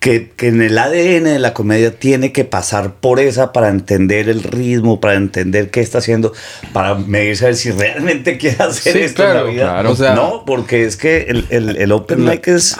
que, 0.00 0.30
que 0.34 0.48
en 0.48 0.60
el 0.62 0.76
ADN 0.76 1.24
de 1.24 1.38
la 1.38 1.54
comedia 1.54 1.92
tiene 1.96 2.32
que 2.32 2.44
pasar 2.44 2.94
por 2.94 3.20
esa 3.20 3.52
para 3.52 3.68
entender 3.68 4.28
el 4.28 4.42
ritmo, 4.42 4.98
para 4.98 5.14
entender 5.14 5.70
qué 5.70 5.80
está 5.80 5.98
haciendo, 5.98 6.32
para 6.72 6.96
medirse 6.96 7.44
a 7.44 7.48
ver 7.48 7.56
si 7.56 7.70
realmente 7.70 8.38
quiere 8.38 8.56
hacer 8.64 8.94
Sí, 8.94 8.98
esto 9.00 9.22
claro, 9.22 9.40
en 9.40 9.44
la 9.46 9.52
vida. 9.52 9.62
claro, 9.64 9.90
o 9.92 9.96
sea- 9.96 10.14
no, 10.16 10.42
porque 10.44 10.84
es 10.86 10.96
que 10.96 11.26
el, 11.28 11.46
el, 11.50 11.76
el 11.76 11.92
open 11.92 12.24
mic 12.24 12.48
es... 12.48 12.76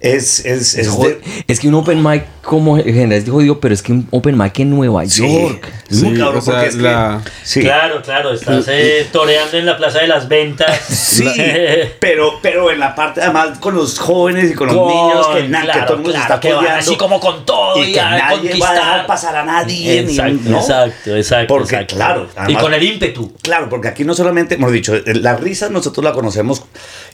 Es, 0.00 0.46
es, 0.46 0.76
es 0.76 0.98
de- 0.98 1.20
Es 1.46 1.60
que 1.60 1.68
un 1.68 1.74
open 1.74 2.02
mic 2.02 2.24
como 2.40 2.78
en 2.78 2.84
general 2.84 3.12
es 3.12 3.28
jodido, 3.28 3.60
pero 3.60 3.74
es 3.74 3.82
que 3.82 3.92
un 3.92 4.08
open 4.10 4.36
mic 4.38 4.58
en 4.60 4.70
Nueva 4.70 5.04
Sí, 5.04 5.20
York. 5.30 5.68
Sí, 5.90 6.14
cabrón 6.14 6.38
o 6.38 6.40
sea, 6.40 6.64
es 6.64 6.76
que- 6.76 6.80
la- 6.82 7.20
sí. 7.42 7.60
Claro, 7.60 8.00
claro, 8.00 8.32
estás 8.32 8.64
eh, 8.68 9.06
toreando 9.12 9.58
en 9.58 9.66
la 9.66 9.76
Plaza 9.76 9.98
de 9.98 10.06
las 10.06 10.26
Ventas. 10.26 10.80
Sí, 10.88 11.26
pero, 12.00 12.38
pero 12.40 12.70
en 12.70 12.78
la 12.80 12.94
parte 12.94 13.20
además 13.20 13.58
con 13.58 13.74
los 13.74 13.98
jóvenes 13.98 14.50
y 14.52 14.54
con 14.54 14.68
los 14.68 14.76
Con- 14.76 14.88
niños 14.88 15.26
que, 15.34 15.48
na- 15.48 15.60
que 15.60 15.64
claro, 15.66 15.84
todo 15.86 15.96
el 15.96 16.02
mundo 16.02 16.12
se 16.12 16.26
claro, 16.26 16.34
está 16.34 16.40
que 16.48 16.54
van 16.54 16.66
así 16.78 16.96
como 16.96 17.20
con 17.20 17.44
todo 17.44 17.76
y, 17.84 17.90
y 17.90 17.92
que 17.92 18.00
a 18.00 18.10
nadie 18.10 18.20
va 18.22 18.26
a 18.28 18.38
conquistar. 18.40 18.74
dejar 18.74 19.06
pasar 19.06 19.36
a 19.36 19.44
nadie 19.44 20.02
ni- 20.02 20.12
Exacto, 20.12 20.40
¿no? 20.48 20.56
exacto, 20.60 21.16
exacto. 21.16 21.54
Porque, 21.54 21.74
exacto. 21.74 21.96
claro, 21.96 22.28
y 22.48 22.54
con 22.54 22.72
el 22.72 22.82
ímpetu. 22.82 23.34
Claro, 23.42 23.68
porque 23.68 23.88
aquí 23.88 24.04
no 24.04 24.14
solamente, 24.14 24.54
hemos 24.54 24.72
dicho, 24.72 24.94
eh, 24.94 25.02
la 25.16 25.36
risa 25.36 25.68
nosotros 25.68 26.02
la 26.02 26.12
conocemos 26.12 26.62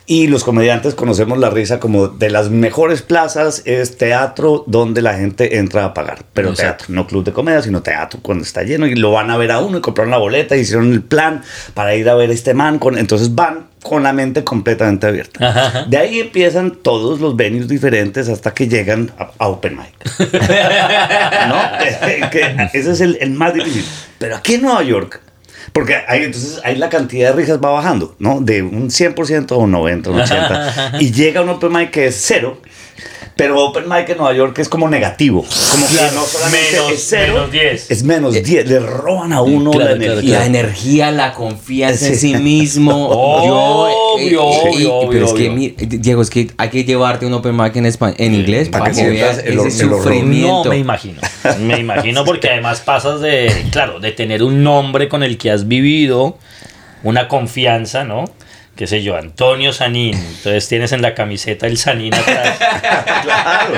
y 0.09 0.29
los 0.29 0.45
comediantes 0.45 0.95
conocemos 0.95 1.39
la 1.39 1.51
risa 1.51 1.81
como 1.81 2.07
de 2.07 2.31
las 2.31 2.49
mejores 2.49 3.03
plazas 3.03 3.63
es 3.65 3.97
teatro 3.97 4.63
donde 4.69 5.03
la 5.03 5.15
gente 5.15 5.59
entra 5.59 5.85
a 5.85 5.95
pagar. 5.95 6.21
Pero 6.33 6.51
Exacto. 6.51 6.85
teatro, 6.85 6.95
no 6.95 7.07
club 7.09 7.25
de 7.25 7.33
comedia, 7.33 7.61
sino 7.61 7.83
teatro 7.83 8.21
cuando 8.23 8.45
está 8.45 8.63
lleno 8.63 8.87
y 8.87 8.95
lo 8.95 9.11
van 9.11 9.31
a 9.31 9.37
ver 9.37 9.51
a 9.51 9.59
uno 9.61 9.79
y 9.79 9.81
compraron 9.81 10.13
la 10.13 10.19
boleta, 10.19 10.57
hicieron 10.57 10.93
el 10.93 11.03
plan 11.03 11.43
para 11.75 11.97
ir 11.97 12.09
a 12.09 12.15
ver 12.15 12.31
este 12.31 12.55
man. 12.55 12.79
Con, 12.79 12.97
entonces 12.99 13.35
van 13.35 13.67
con 13.83 14.05
la 14.05 14.13
mente 14.13 14.45
completamente 14.45 15.07
abierta. 15.09 15.49
Ajá, 15.49 15.67
ajá. 15.67 15.85
De 15.89 15.97
ahí 15.97 16.21
empiezan 16.21 16.71
todos 16.71 17.21
los 17.21 17.35
venues 17.35 17.67
diferentes 17.67 18.29
hasta 18.29 18.55
que 18.55 18.69
llegan 18.69 19.11
a, 19.19 19.31
a 19.39 19.49
Open 19.49 19.77
Mic. 19.77 20.31
¿No? 21.49 21.57
Que 22.31 22.69
ese 22.73 22.93
es 22.93 23.01
el, 23.01 23.19
el 23.21 23.31
más 23.31 23.55
difícil. 23.55 23.85
Pero 24.19 24.37
aquí 24.37 24.55
en 24.55 24.63
Nueva 24.63 24.83
York, 24.83 25.21
porque 25.73 25.97
ahí 26.09 26.25
entonces 26.25 26.61
ahí 26.65 26.77
la 26.77 26.89
cantidad 26.89 27.31
de 27.31 27.37
risas 27.37 27.59
va 27.63 27.71
bajando, 27.71 28.15
¿no? 28.19 28.41
De 28.41 28.63
un 28.63 28.89
100% 28.91 29.53
a 29.53 29.57
un 29.57 29.71
90, 29.71 30.11
un 30.11 30.21
80. 30.21 30.93
y 31.01 31.11
llega 31.13 31.43
un 31.43 31.49
Open 31.51 31.73
Mic 31.73 31.91
que 31.91 32.07
es 32.07 32.21
cero. 32.25 32.61
Pero 33.39 33.63
Open 33.63 33.85
Mic 33.87 34.09
en 34.09 34.17
Nueva 34.17 34.33
York 34.33 34.59
es 34.61 34.69
como 34.71 34.89
negativo. 34.89 35.45
Como 35.71 35.87
Claro, 35.89 36.09
que 36.09 36.15
no 36.15 36.23
solamente 36.25 36.73
menos- 36.73 36.93
es 36.93 37.07
cero, 37.07 37.33
menos 37.35 37.53
10. 37.53 37.91
es 37.91 38.03
menos 38.03 38.33
10. 38.33 38.67
Le 38.67 38.79
roban 38.79 39.35
a 39.35 39.43
uno 39.43 39.73
Claro, 39.73 39.91
la 39.91 39.97
claro, 39.99 40.13
energía. 40.15 40.39
La 40.39 40.47
energía, 40.47 41.11
la 41.13 41.35
confianza 41.35 42.07
en 42.07 42.17
Sí. 42.19 42.35
mismo. 42.37 43.09
Obvio, 43.11 43.47
Yo, 43.49 44.06
obvio, 44.17 44.45
obvio, 44.45 45.01
pero 45.11 45.27
es 45.27 45.33
que, 45.33 45.49
obvio. 45.49 45.53
mi- 45.53 45.69
Diego, 45.99 46.23
es 46.23 46.31
que 46.31 46.51
hay 46.57 46.69
que 46.71 46.85
llevarte 46.85 47.27
un 47.27 47.33
open 47.35 47.57
mic 47.57 47.77
en, 47.77 47.87
espa- 47.87 48.15
en 48.17 48.35
inglés 48.35 48.69
para, 48.69 48.85
para 48.87 48.95
que, 48.97 49.03
que 49.03 49.09
veas 49.11 49.39
el 49.39 49.59
ese 49.59 49.83
el 49.85 49.91
sufrimiento. 49.91 50.65
No 50.65 50.71
me 50.71 50.79
imagino. 50.79 51.21
Me 51.61 51.79
imagino 51.79 52.25
porque 52.25 52.49
además 52.51 52.81
pasas 52.81 53.21
de, 53.21 53.51
claro, 53.71 54.01
de 54.01 54.13
tener 54.13 54.43
un 54.43 54.63
nombre 54.63 55.09
con 55.09 55.23
el 55.23 55.39
que 55.39 55.51
has 55.51 55.69
vivido, 55.69 56.39
una 57.03 57.29
confianza, 57.29 58.05
¿no? 58.05 58.25
Qué 58.77 58.87
sé 58.87 59.03
yo, 59.03 59.17
Antonio 59.17 59.73
Sanín. 59.73 60.15
Entonces 60.15 60.69
tienes 60.69 60.93
en 60.93 61.03
la 61.03 61.15
camiseta 61.15 61.67
el 61.67 61.79
Sanín 61.79 62.15
atrás. 62.15 62.59
Claro. 63.27 63.75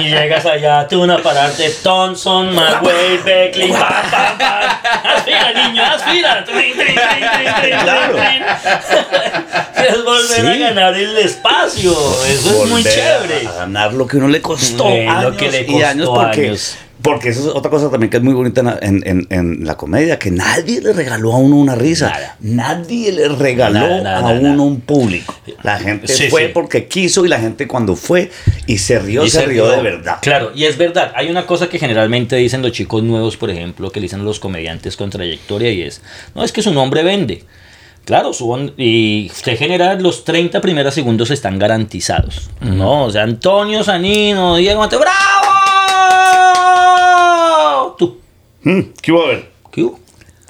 Y 0.00 0.04
llegas 0.04 0.44
allá 0.46 0.86
tú 0.86 1.10
a 1.10 1.18
pararte 1.18 1.68
Thompson, 1.82 2.54
Maguire, 2.54 3.18
Beckley, 3.24 3.70
pam, 3.72 3.80
pam, 4.10 4.38
pam. 4.38 4.62
Aspira, 5.16 5.52
niño, 5.52 5.82
aspira. 5.84 6.44
Trin, 6.44 6.72
trin, 6.76 6.94
trin, 6.94 6.94
trin, 6.94 7.54
trin, 7.60 7.80
Claro. 7.82 8.16
Es 9.76 10.04
volver 10.04 10.46
a 10.46 10.52
Sí. 10.54 10.58
ganar 10.60 10.94
el 10.94 11.18
espacio. 11.18 11.92
Eso 11.92 12.64
es 12.64 12.70
muy 12.70 12.82
chévere. 12.84 13.46
A 13.48 13.52
ganar 13.52 13.92
lo 13.92 14.06
que 14.06 14.16
uno 14.18 14.28
le 14.28 14.40
costó 14.40 14.88
lo 14.88 15.10
años 15.12 15.36
que 15.36 15.50
le 15.50 15.60
y 15.62 15.66
costó 15.66 15.86
años 15.86 16.08
porque, 16.08 16.46
años. 16.48 16.76
Porque 17.04 17.28
eso 17.28 17.40
es 17.50 17.54
otra 17.54 17.70
cosa 17.70 17.88
también 17.90 18.10
que 18.10 18.16
es 18.16 18.22
muy 18.24 18.34
bonita 18.34 18.60
en, 18.62 18.66
la- 18.66 18.78
en- 18.80 19.02
en- 19.06 19.26
en 19.30 19.64
la 19.66 19.76
comedia, 19.76 20.18
que 20.18 20.30
nadie 20.32 20.80
le 20.80 20.92
regaló 20.92 21.32
a 21.34 21.36
uno 21.36 21.54
una 21.56 21.76
risa. 21.76 22.08
Nada. 22.10 22.36
Nadie 22.40 23.12
le 23.12 23.28
regaló 23.28 23.78
Nada, 23.78 24.00
nada, 24.02 24.30
a 24.30 24.32
uno 24.40 24.64
un 24.64 24.80
público. 24.80 25.34
La 25.62 25.78
gente 25.78 26.08
Sí, 26.08 26.28
fue 26.28 26.46
sí. 26.46 26.50
porque 26.52 26.88
quiso 26.88 27.24
y 27.24 27.28
la 27.28 27.38
gente 27.38 27.68
cuando 27.68 27.94
fue 27.94 28.30
y 28.66 28.78
se 28.78 28.98
rió, 28.98 29.24
Y 29.24 29.30
se, 29.30 29.44
rió 29.46 29.68
de 29.68 29.82
verdad. 29.82 30.16
Claro, 30.22 30.50
y 30.54 30.64
es 30.64 30.76
verdad. 30.78 31.12
Hay 31.14 31.28
una 31.30 31.46
cosa 31.46 31.68
que 31.68 31.78
generalmente 31.78 32.34
dicen 32.36 32.62
los 32.62 32.72
chicos 32.72 33.02
nuevos, 33.02 33.36
por 33.36 33.50
ejemplo, 33.50 33.90
que 33.92 34.00
le 34.00 34.04
dicen 34.06 34.24
los 34.24 34.40
comediantes 34.40 34.96
con 34.96 35.10
trayectoria 35.10 35.70
y 35.70 35.82
es, 35.82 36.00
no, 36.34 36.42
es 36.42 36.50
que 36.52 36.62
su 36.62 36.72
nombre 36.72 37.02
vende. 37.02 37.44
Claro, 38.04 38.34
su 38.34 38.50
on- 38.50 38.74
y 38.76 39.30
usted 39.32 39.56
genera 39.56 39.94
los 39.94 40.24
30 40.24 40.60
primeros 40.60 40.92
segundos 40.92 41.30
están 41.30 41.58
garantizados. 41.58 42.50
¿no? 42.60 43.04
O 43.04 43.10
sea, 43.10 43.22
Antonio 43.22 43.82
Sanino, 43.82 44.56
Diego 44.56 44.80
Mateo, 44.80 44.98
¡bravo! 45.00 45.14
¿Qué 49.02 49.12
hubo 49.12 49.24
a 49.24 49.28
ver? 49.28 49.48
¿qué 49.70 49.82
hubo? 49.82 50.00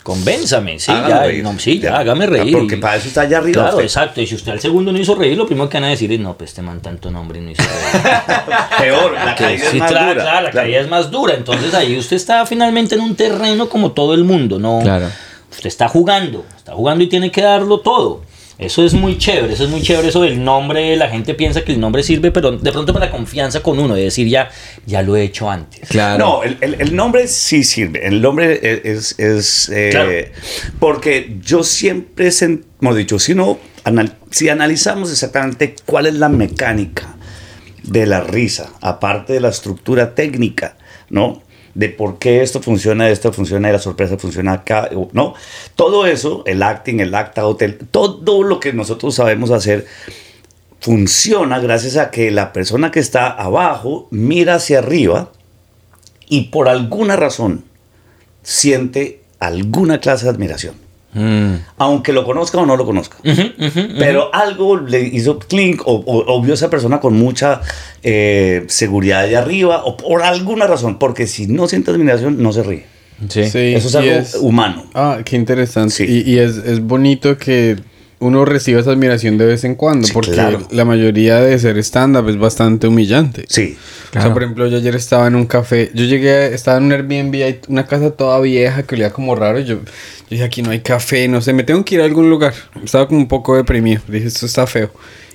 Convénzame, 0.03 0.79
sí, 0.79 0.93
Hágame 0.93 1.09
ya, 1.09 1.23
reír. 1.23 1.43
no, 1.43 1.59
sí, 1.59 1.79
ya, 1.79 1.91
Ya. 1.93 1.97
hágame 1.99 2.27
reír. 2.27 2.53
porque 2.59 2.75
Y- 2.75 2.79
para 2.79 2.97
eso 2.97 3.09
está 3.09 3.23
allá 3.23 3.39
arriba 3.39 3.63
Claro, 3.63 3.77
usted. 3.77 3.85
exacto. 3.85 4.21
Y 4.21 4.27
si 4.27 4.35
usted 4.35 4.53
al 4.53 4.61
segundo 4.61 4.93
no 4.93 4.99
hizo 4.99 5.15
reír, 5.15 5.35
lo 5.39 5.47
primero 5.47 5.67
que 5.71 5.79
van 5.79 5.85
a 5.85 5.89
decir 5.89 6.13
es, 6.13 6.21
no, 6.21 6.37
pues 6.37 6.51
este 6.51 6.61
man 6.61 6.81
tanto 6.83 7.11
nombre 7.11 7.39
y 7.39 7.43
no 7.43 7.51
hizo 7.53 7.63
reír. 7.63 8.05
Peor, 8.79 9.13
la 9.15 9.35
Que 9.35 9.45
caída 9.45 9.61
sí, 9.71 9.77
es 9.77 9.81
más 9.81 9.91
claro, 9.91 10.09
dura. 10.11 10.23
claro, 10.23 10.41
la 10.45 10.51
Claro. 10.51 10.67
caída 10.67 10.81
es 10.83 10.89
más 10.89 11.11
dura. 11.11 11.35
Entonces 11.35 11.73
ahí 11.73 11.97
usted 11.99 12.17
está 12.17 12.45
finalmente 12.45 12.97
en 12.97 13.01
un 13.01 13.17
terreno 13.17 13.71
como 13.71 13.93
todo 13.93 14.13
el 14.13 14.25
mundo, 14.25 14.59
¿no? 14.59 14.81
Claro. 14.83 15.09
Usted 15.51 15.69
está 15.69 15.89
jugando, 15.89 16.45
está 16.55 16.73
jugando 16.75 17.03
y 17.03 17.07
tiene 17.07 17.31
que 17.31 17.41
darlo 17.41 17.81
todo. 17.81 18.21
Eso 18.57 18.85
es 18.85 18.95
muy 18.95 19.19
chévere, 19.19 19.53
eso 19.53 19.65
es 19.65 19.71
muy 19.71 19.83
chévere, 19.83 20.09
eso 20.09 20.21
del 20.23 20.43
nombre, 20.45 20.95
la 20.97 21.09
gente 21.09 21.35
piensa 21.35 21.63
que 21.65 21.73
el 21.73 21.81
nombre 21.81 22.05
sirve, 22.05 22.31
pero 22.31 22.53
de 22.53 22.71
pronto 22.73 22.93
para 22.93 23.11
confianza 23.11 23.61
con 23.65 23.81
uno, 23.81 23.97
de 23.97 24.05
decir 24.05 24.29
ya, 24.29 24.49
ya 24.87 25.03
lo 25.03 25.17
he 25.17 25.23
hecho 25.25 25.51
antes. 25.51 25.89
Claro. 25.89 26.25
No, 26.25 26.43
el, 26.45 26.57
el- 26.61 26.81
el 26.81 26.95
nombre 26.95 27.27
sí 27.27 27.65
sirve. 27.65 28.07
El 28.07 28.23
nombre 28.23 28.61
es. 28.85 29.19
es, 29.19 29.69
eh, 29.71 29.89
Claro. 29.91 30.11
Porque 30.79 31.37
yo 31.43 31.65
siempre, 31.65 32.31
hemos 32.81 32.97
dicho, 32.97 33.19
si, 33.19 33.35
no, 33.35 33.59
anal- 33.85 34.15
si 34.31 34.49
analizamos 34.49 35.11
exactamente 35.11 35.75
cuál 35.85 36.07
es 36.07 36.15
la 36.15 36.29
mecánica 36.29 37.17
de 37.83 38.07
la 38.07 38.21
risa, 38.21 38.71
aparte 38.81 39.33
de 39.35 39.41
la 39.41 39.49
estructura 39.49 40.15
técnica, 40.15 40.77
¿no? 41.11 41.43
De 41.75 41.89
por 41.89 42.19
qué 42.19 42.43
esto 42.43 42.63
funciona, 42.63 43.09
esto 43.09 43.33
funciona 43.33 43.69
y 43.69 43.73
la 43.73 43.79
sorpresa 43.81 44.17
funciona 44.17 44.53
acá, 44.53 44.91
¿no? 45.13 45.35
Todo 45.75 46.07
eso, 46.07 46.43
el 46.47 46.63
acting, 46.63 47.01
el 47.01 47.15
act 47.15 47.37
out, 47.39 47.61
el- 47.63 47.79
todo 47.79 48.43
lo 48.45 48.61
que 48.61 48.73
nosotros 48.73 49.15
sabemos 49.17 49.51
hacer 49.51 49.87
funciona 50.81 51.59
gracias 51.59 51.97
a 51.97 52.11
que 52.11 52.31
la 52.31 52.53
persona 52.53 52.91
que 52.91 53.01
está 53.01 53.27
abajo 53.29 54.07
mira 54.11 54.57
hacia 54.57 54.79
arriba 54.79 55.31
y 56.29 56.43
por 56.51 56.69
alguna 56.69 57.17
razón 57.17 57.65
siente 58.43 59.23
alguna 59.41 59.99
clase 60.01 60.25
de 60.27 60.31
admiración. 60.31 60.84
Mm. 61.15 61.55
Aunque 61.79 62.13
lo 62.13 62.25
conozca 62.25 62.59
o 62.59 62.67
no 62.67 62.77
lo 62.77 62.85
conozca. 62.85 63.17
Pero 63.99 64.35
algo 64.35 64.77
le 64.77 65.01
hizo 65.01 65.39
clink 65.39 65.83
o, 65.87 65.93
o- 65.95 66.35
o 66.37 66.43
vio 66.43 66.53
a 66.53 66.57
esa 66.57 66.69
persona 66.71 67.01
con 67.01 67.15
mucha 67.15 67.61
eh, 68.03 68.65
seguridad 68.69 69.27
de 69.27 69.37
arriba 69.37 69.85
o 69.85 69.97
por 69.97 70.23
alguna 70.23 70.67
razón. 70.67 70.99
Porque 70.99 71.27
si 71.27 71.47
no 71.47 71.69
siente 71.69 71.91
admiración, 71.91 72.43
no 72.43 72.53
se 72.53 72.63
ríe. 72.63 72.87
Sí. 73.29 73.45
Sí, 73.49 73.75
Eso 73.75 73.89
es 73.89 73.95
algo 73.95 74.11
es- 74.11 74.35
humano. 74.35 74.87
Ah, 74.95 75.19
qué 75.25 75.37
interesante. 75.37 75.95
Sí. 75.95 76.05
Y, 76.27 76.33
y 76.33 76.39
es, 76.41 76.57
es 76.57 76.81
bonito 76.81 77.39
que 77.39 77.77
uno 78.27 78.45
reciba 78.45 78.81
esa 78.81 78.91
admiración 78.91 79.39
de 79.39 79.47
vez 79.47 79.65
en 79.65 79.75
cuando, 79.75 80.07
Sí, 80.07 80.13
porque 80.13 80.33
claro. 80.33 80.67
la 80.71 80.85
mayoría 80.85 81.41
de 81.41 81.59
ser 81.59 81.79
stand-up 81.79 82.29
es 82.29 82.37
bastante 82.39 82.87
humillante. 82.87 83.45
Sí. 83.49 83.77
O 84.09 84.11
Claro. 84.13 84.27
sea, 84.29 84.35
por 84.35 84.43
ejemplo, 84.45 84.67
yo 84.69 84.77
ayer 84.77 84.95
estaba 84.95 85.27
en 85.27 85.35
un 85.35 85.47
café, 85.47 85.91
yo 85.95 86.05
llegué, 86.05 86.55
estaba 86.55 86.79
en 86.79 86.85
un 86.85 86.93
Airbnb, 86.93 87.35
hay 87.43 87.61
una 87.69 87.85
casa 87.87 88.11
toda 88.13 88.41
vieja 88.41 88.83
que 88.85 88.95
olía 88.95 89.11
como 89.11 89.35
raro, 89.35 89.59
y 89.59 89.65
yo, 89.65 89.75
yo 89.77 89.81
dije, 90.31 90.45
aquí 90.45 90.63
no 90.63 90.71
hay 90.71 90.81
café, 90.81 91.27
no 91.29 91.41
sé, 91.41 91.53
me 91.53 91.65
tengo 91.65 91.85
que 91.85 91.97
ir 91.97 92.01
a 92.01 92.05
algún 92.05 92.31
lugar. 92.31 92.55
Estaba 92.85 93.07
como 93.09 93.19
un 93.21 93.29
poco 93.29 93.57
deprimido, 93.57 94.03
dije, 94.09 94.27
esto 94.29 94.47
está 94.47 94.67
feo. 94.67 94.91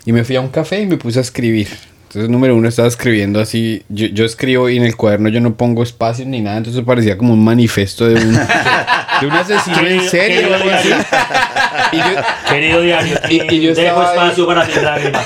Y 0.05 0.13
me 0.13 0.23
fui 0.23 0.35
a 0.37 0.41
un 0.41 0.47
café 0.49 0.81
y 0.81 0.85
me 0.85 0.97
puse 0.97 1.19
a 1.19 1.21
escribir. 1.21 1.67
Entonces, 2.09 2.27
número 2.31 2.55
uno, 2.55 2.67
estaba 2.67 2.87
escribiendo 2.87 3.39
así, 3.39 3.83
yo, 3.87 4.07
yo 4.07 4.25
escribo 4.25 4.67
y 4.67 4.77
en 4.77 4.83
el 4.83 4.95
cuaderno 4.95 5.29
yo 5.29 5.41
no 5.41 5.53
pongo 5.53 5.83
espacios 5.83 6.27
ni 6.27 6.41
nada, 6.41 6.57
entonces 6.57 6.81
parecía 6.83 7.15
como 7.19 7.33
un 7.33 7.43
manifiesto 7.43 8.07
de 8.07 8.15
un, 8.15 8.33
de 8.33 9.27
un 9.27 9.31
asesino 9.31 9.77
en 9.77 9.83
Querido- 9.85 10.09
serie. 10.09 10.37
querido 10.41 10.57
diario. 10.63 10.95
Y 11.91 11.97
yo, 11.97 12.03
Querido 12.49 12.81
diario, 12.81 13.15
Y- 13.29 13.55
y 13.55 13.61
yo 13.61 13.75
dejo 13.75 14.01
estaba 14.01 14.11
ahí. 14.11 14.17
espacio 14.17 14.47
para 14.47 14.65
mis 14.65 14.81
lágrimas. 14.81 15.23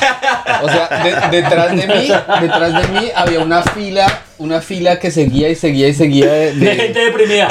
O 0.61 0.67
sea, 0.69 1.29
de- 1.31 1.37
detrás 1.41 1.69
de 1.73 1.87
mí, 1.87 2.09
detrás 2.41 2.73
de 2.73 2.87
mí 2.99 3.11
había 3.15 3.39
una 3.39 3.63
fila, 3.63 4.21
una 4.37 4.59
fila 4.59 4.99
que 4.99 5.09
seguía 5.09 5.47
y 5.49 5.55
seguía 5.55 5.87
y 5.87 5.93
seguía 5.93 6.33
de, 6.33 6.51
De 6.53 6.75
gente 6.75 6.99
deprimida. 6.99 7.47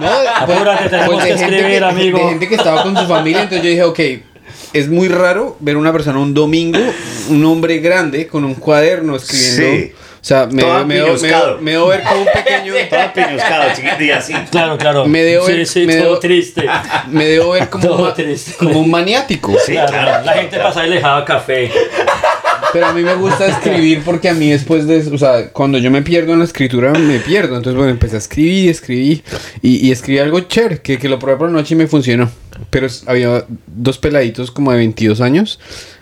no, 0.00 0.08
Apúrate, 0.34 0.88
tenemos 0.88 1.22
que 1.22 1.32
de 1.32 1.38
gente 1.38 1.56
escribir, 1.58 1.78
que, 1.78 1.84
amigo. 1.84 2.18
de 2.18 2.24
gente 2.24 2.48
que 2.48 2.54
estaba 2.56 2.82
con 2.82 2.96
su 2.96 3.06
familia, 3.06 3.42
entonces 3.42 3.62
yo 3.62 3.70
dije, 3.70 3.84
ok, 3.84 4.00
es 4.72 4.88
muy 4.88 5.08
raro 5.08 5.56
ver 5.60 5.76
una 5.76 5.92
persona 5.92 6.18
un 6.18 6.34
domingo, 6.34 6.78
un 7.30 7.44
hombre 7.44 7.78
grande 7.78 8.26
con 8.26 8.44
un 8.44 8.54
cuaderno 8.54 9.16
escribiendo. 9.16 9.86
Sí. 9.86 9.92
O 10.20 10.24
sea, 10.28 10.46
me, 10.46 10.62
Todo 10.62 10.84
me, 10.84 10.96
me, 10.96 11.00
apiñoscado. 11.00 11.58
me 11.60 11.70
debo 11.70 11.86
ver 11.86 12.02
como 12.02 12.20
un 12.22 12.26
pequeño, 12.26 12.74
Estaba 12.76 13.12
piñoscado, 13.12 13.70
chiquito 13.74 14.02
y 14.02 14.10
así. 14.10 14.34
Claro, 14.50 14.76
claro. 14.76 15.06
Me 15.06 15.22
debo 15.22 15.46
sí, 15.46 15.52
ver- 15.52 15.66
sí, 15.66 15.86
me 15.86 15.94
todo 15.96 16.14
debo- 16.16 16.18
triste. 16.20 16.64
me 17.08 17.24
debo 17.24 17.50
ver 17.52 17.68
como, 17.70 17.84
Todo 17.86 17.96
un 17.98 18.02
ma- 18.04 18.14
triste. 18.14 18.52
como 18.58 18.80
un 18.80 18.90
maniático. 18.90 19.54
Sí, 19.64 19.72
Claro, 19.72 19.88
claro. 19.92 20.24
La 20.24 20.32
gente 20.34 20.58
pasaba 20.58 20.86
y 20.86 20.90
le 20.90 20.96
dejaba 20.96 21.24
café. 21.24 21.70
Pero 22.72 22.86
a 22.86 22.92
mí 22.92 23.02
me 23.02 23.14
gusta 23.14 23.46
escribir 23.46 24.02
porque 24.04 24.28
a 24.28 24.34
mí 24.34 24.50
después 24.50 24.86
de, 24.86 24.98
o 24.98 25.16
sea, 25.18 25.50
cuando 25.52 25.78
yo 25.78 25.90
me 25.90 26.02
pierdo 26.02 26.32
en 26.34 26.40
la 26.40 26.44
escritura, 26.44 26.92
me 26.92 27.18
pierdo. 27.18 27.56
Entonces, 27.56 27.76
bueno, 27.76 27.90
empecé 27.90 28.16
a 28.16 28.18
escribir, 28.18 28.68
escribí 28.70 29.22
y, 29.62 29.86
y 29.86 29.90
escribí 29.90 30.18
algo 30.18 30.40
chévere, 30.40 30.80
que, 30.82 30.98
que 30.98 31.08
lo 31.08 31.18
probé 31.18 31.36
por 31.38 31.46
la 31.48 31.54
noche 31.54 31.74
y 31.74 31.78
me 31.78 31.86
funcionó. 31.86 32.30
Pero 32.70 32.88
había 33.06 33.44
dos 33.66 33.98
peladitos 33.98 34.50
como 34.50 34.72
de 34.72 34.78
22 34.78 35.20
años 35.20 35.58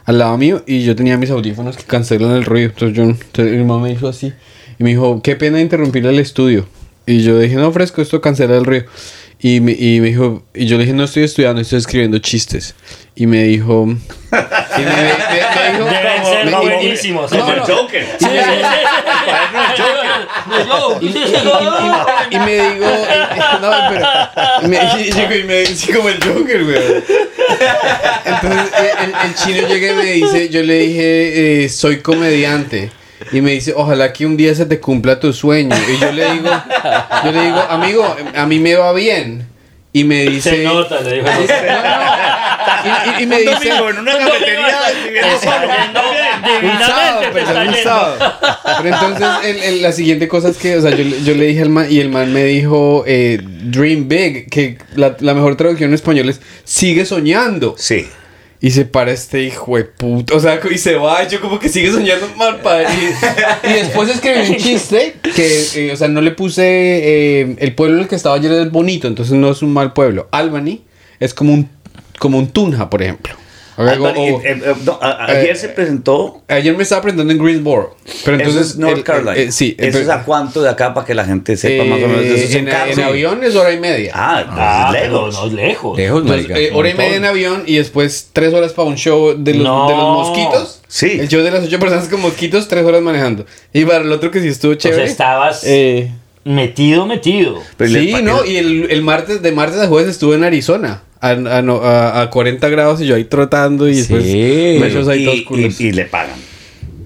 al 0.07 0.19
lado 0.19 0.37
mío 0.39 0.63
y 0.67 0.83
yo 0.85 0.97
tenía 0.97 1.17
mis 1.17 1.31
audífonos 1.31 1.77
que 1.77 1.85
cancelan 1.85 2.33
el 2.33 2.45
ruido. 2.45 2.71
Entonces, 2.71 2.97
yo, 2.97 3.45
mi 3.45 3.65
mamá 3.65 3.85
me 3.85 3.93
hizo 3.93 4.09
así 4.09 4.33
y 4.79 4.83
me 4.85 4.91
dijo, 4.91 5.21
qué 5.23 5.37
pena 5.37 5.61
interrumpir 5.61 6.05
el 6.07 6.19
estudio. 6.19 6.67
Y 7.07 7.23
yo 7.23 7.39
dije, 7.39 7.55
no, 7.55 7.71
fresco, 7.73 8.03
esto 8.03 8.21
cancela 8.21 8.57
el 8.57 8.65
ruido. 8.65 8.87
Y 9.39 9.61
me, 9.61 9.73
y 9.73 10.01
me 10.01 10.09
dijo, 10.09 10.43
y 10.55 10.65
yo 10.67 10.77
le 10.79 10.85
dije, 10.85 10.95
no 10.97 11.05
estoy 11.05 11.23
estudiando, 11.25 11.61
estoy 11.61 11.79
escribiendo 11.79 12.19
chistes. 12.19 12.75
Y 13.15 13.27
me 13.27 13.43
dijo, 13.45 13.85
y 13.87 14.81
me- 14.81 14.87
me 14.87 15.73
dijo, 15.73 15.85
Y- 16.51 16.55
y- 16.55 16.69
buenísimos. 16.69 17.31
Como 17.31 17.53
el. 17.53 17.61
Joker. 17.61 18.07
Sí, 18.19 18.27
sí, 18.27 18.31
sí. 21.11 21.37
Y, 22.31 22.39
me 22.39 22.53
digo, 22.55 22.87
y- 22.87 23.61
no, 23.63 23.71
pero, 23.91 24.07
y 24.63 24.69
me, 25.45 25.61
dice 25.63 25.95
como 25.95 26.09
el 26.09 26.23
Joker, 26.23 26.65
güey. 26.65 26.77
Entonces 28.25 28.73
el, 29.03 29.15
el 29.29 29.35
chino 29.35 29.69
llega 29.69 29.93
y 29.93 29.97
me 29.97 30.13
dice, 30.13 30.49
yo 30.49 30.63
le 30.63 30.75
dije, 30.79 31.65
eh, 31.65 31.69
soy 31.69 32.01
comediante. 32.01 32.91
Y 33.33 33.41
me 33.41 33.53
dice, 33.53 33.73
ojalá 33.75 34.13
que 34.13 34.27
un 34.27 34.37
día 34.37 34.55
se 34.55 34.67
te 34.67 34.79
cumpla 34.79 35.19
tu 35.19 35.33
sueño. 35.33 35.75
Y 35.89 35.99
yo 35.99 36.13
le 36.13 36.33
digo, 36.33 36.51
yo 37.25 37.33
le 37.33 37.41
digo, 37.47 37.65
amigo, 37.69 38.17
a 38.35 38.47
mí 38.47 38.59
me 38.59 38.75
va 38.75 38.93
bien. 38.93 39.49
Y 39.93 40.05
me 40.05 40.25
dice, 40.25 40.51
Se 40.51 40.65
nota, 40.65 41.01
le 41.01 41.15
dijo. 41.23 41.27
Y, 42.87 42.89
y- 42.89 43.23
y 43.25 43.27
me 43.27 43.39
dice, 43.41 43.53
domingo 43.71 43.91
en 43.91 43.99
una 43.99 44.13
cafetería 44.19 44.79
sábado, 46.43 47.21
divinamente, 47.21 47.27
te 47.27 47.33
pero 47.33 47.47
está 47.47 47.61
un 47.61 47.67
yendo. 47.75 47.83
sábado. 47.91 48.35
Pero 48.83 48.95
entonces 48.95 49.27
el- 49.45 49.63
el- 49.75 49.83
la 49.83 49.93
siguiente 49.93 50.29
cosa 50.29 50.49
es 50.49 50.57
que, 50.57 50.77
o 50.77 50.83
sea, 50.83 50.91
yo, 50.91 51.05
le- 51.05 51.23
yo 51.23 51.35
le 51.35 51.47
dije 51.47 51.63
al 51.63 51.71
man 51.71 51.87
y 51.91 52.01
el 52.01 52.09
man 52.09 52.33
me 52.33 52.45
dijo 52.45 53.05
eh, 53.07 53.39
Dream 53.43 54.09
Big, 54.09 54.49
que 54.51 54.79
la, 54.95 55.17
la 55.21 55.35
mejor 55.35 55.57
traducción 55.57 55.91
en 55.91 55.95
español 55.95 56.29
es 56.29 56.41
sigue 56.65 57.05
soñando. 57.07 57.75
Sí. 57.79 58.07
Y 58.59 58.71
se 58.71 58.87
para 58.87 59.13
este 59.13 59.43
hijo 59.43 59.77
de 59.77 59.85
puta, 59.85 60.35
o 60.35 60.41
sea, 60.41 60.59
y 60.71 60.79
se 60.79 60.95
va, 60.97 61.23
y 61.23 61.29
yo 61.29 61.43
como 61.43 61.59
que 61.59 61.69
sigue 61.69 61.93
soñando 61.93 62.27
mal 62.37 62.59
padre. 62.63 62.87
Y, 63.65 63.69
y 63.69 63.73
después 63.75 64.09
escribí 64.09 64.49
un 64.49 64.57
chiste 64.57 65.15
que, 65.35 65.67
eh, 65.75 65.91
o 65.93 65.97
sea, 65.97 66.09
no 66.09 66.23
le 66.23 66.31
puse, 66.31 66.63
eh, 66.65 67.57
el 67.59 67.75
pueblo 67.75 67.97
en 67.97 68.03
el 68.05 68.09
que 68.09 68.17
estaba 68.17 68.35
ayer 68.35 68.51
es 68.53 68.71
bonito, 68.73 69.09
entonces 69.09 69.35
no 69.35 69.51
es 69.51 69.61
un 69.61 69.75
mal 69.75 69.93
pueblo. 69.93 70.29
Albany 70.33 70.81
es 71.21 71.35
como 71.35 71.53
un, 71.53 71.69
como 72.19 72.39
un 72.39 72.49
Tunja, 72.49 72.89
por 72.89 73.03
ejemplo. 73.03 73.35
Eh, 73.79 74.43
eh, 74.45 74.75
no, 74.85 74.99
a- 75.03 75.27
ayer 75.27 75.51
eh, 75.51 75.55
se 75.57 75.69
presentó. 75.69 76.43
Ayer 76.49 76.75
me 76.77 76.83
estaba 76.83 77.03
presentando 77.03 77.33
en 77.33 77.39
Greensboro. 77.39 77.95
Pero 78.25 78.39
entonces. 78.39 78.63
eso 78.63 78.71
es 78.71 78.77
North 78.79 78.97
el- 78.99 79.05
Carolina. 79.05 79.37
eh, 79.37 79.53
sí. 79.53 79.77
¿Eso 79.79 79.99
es 79.99 80.09
a 80.09 80.23
cuánto 80.25 80.63
de 80.63 80.71
acá 80.71 80.95
para 80.95 81.07
que 81.07 81.15
la 81.15 81.25
gente 81.27 81.57
sepa 81.57 81.85
más 81.85 81.99
o 82.03 82.09
menos? 82.09 82.23
eh, 82.25 82.35
Eso 82.35 82.45
es 82.45 82.55
en, 82.55 82.65
carro. 82.67 82.91
en 82.93 83.01
avión 83.01 83.45
es 83.45 83.55
hora 83.55 83.73
y 83.73 83.79
media. 83.79 84.13
Ah, 84.15 84.45
Ah, 84.49 84.89
pero 84.93 85.27
lejos. 85.29 85.35
no 85.35 85.47
es 85.47 85.53
lejos. 85.53 85.97
Lejos, 85.99 86.21
Entonces, 86.23 86.51
eh, 86.57 86.71
hora 86.75 86.89
y 86.91 86.95
media 86.95 87.17
en 87.17 87.25
avión 87.27 87.63
y 87.67 87.77
después 87.77 88.31
tres 88.33 88.55
horas 88.55 88.73
para 88.73 88.89
un 88.89 88.97
show 88.97 89.35
de 89.37 89.55
los, 89.55 89.63
No. 89.65 89.89
de 89.89 89.95
los 89.95 90.03
mosquitos. 90.29 90.81
Sí. 90.89 91.19
El 91.21 91.29
show 91.29 91.43
de 91.43 91.51
las 91.51 91.65
ocho 91.65 91.79
personas 91.79 92.09
con 92.09 92.21
mosquitos, 92.23 92.69
tres 92.69 92.85
horas 92.85 93.03
manejando. 93.03 93.45
Y 93.73 93.85
para 93.85 94.05
el 94.05 94.13
otro 94.13 94.31
que 94.31 94.41
sí 94.41 94.49
estuvo 94.49 94.73
O 94.73 94.81
sea, 94.81 94.91
chévere. 94.93 95.05
estabas 95.11 95.63
eh, 95.65 96.11
metido, 96.45 97.07
metido. 97.07 97.61
Pero 97.77 97.91
sí, 97.91 98.15
no, 98.23 98.45
y 98.45 98.57
el, 98.57 98.91
el 98.91 99.03
martes, 99.03 99.43
de 99.43 99.53
martes 99.53 99.81
a 99.81 99.87
jueves 99.89 100.09
estuve 100.11 100.37
en 100.37 100.45
Arizona. 100.45 101.03
A, 101.29 101.59
a, 101.59 101.63
no- 101.63 101.83
a- 101.83 102.23
a 102.23 102.31
40 102.31 102.69
grados 102.69 103.01
y 103.01 103.07
yo 103.07 103.15
ahí 103.15 103.25
trotando 103.25 103.89
y 103.89 103.97
después 103.97 104.25
Sí. 104.25 104.79
besos 104.81 105.09
ahí 105.09 105.25
todos 105.25 105.39
y, 105.39 105.45
culos. 105.45 105.81
y- 105.81 105.87
y 105.89 105.93
le 105.93 106.05
pagan. 106.07 106.37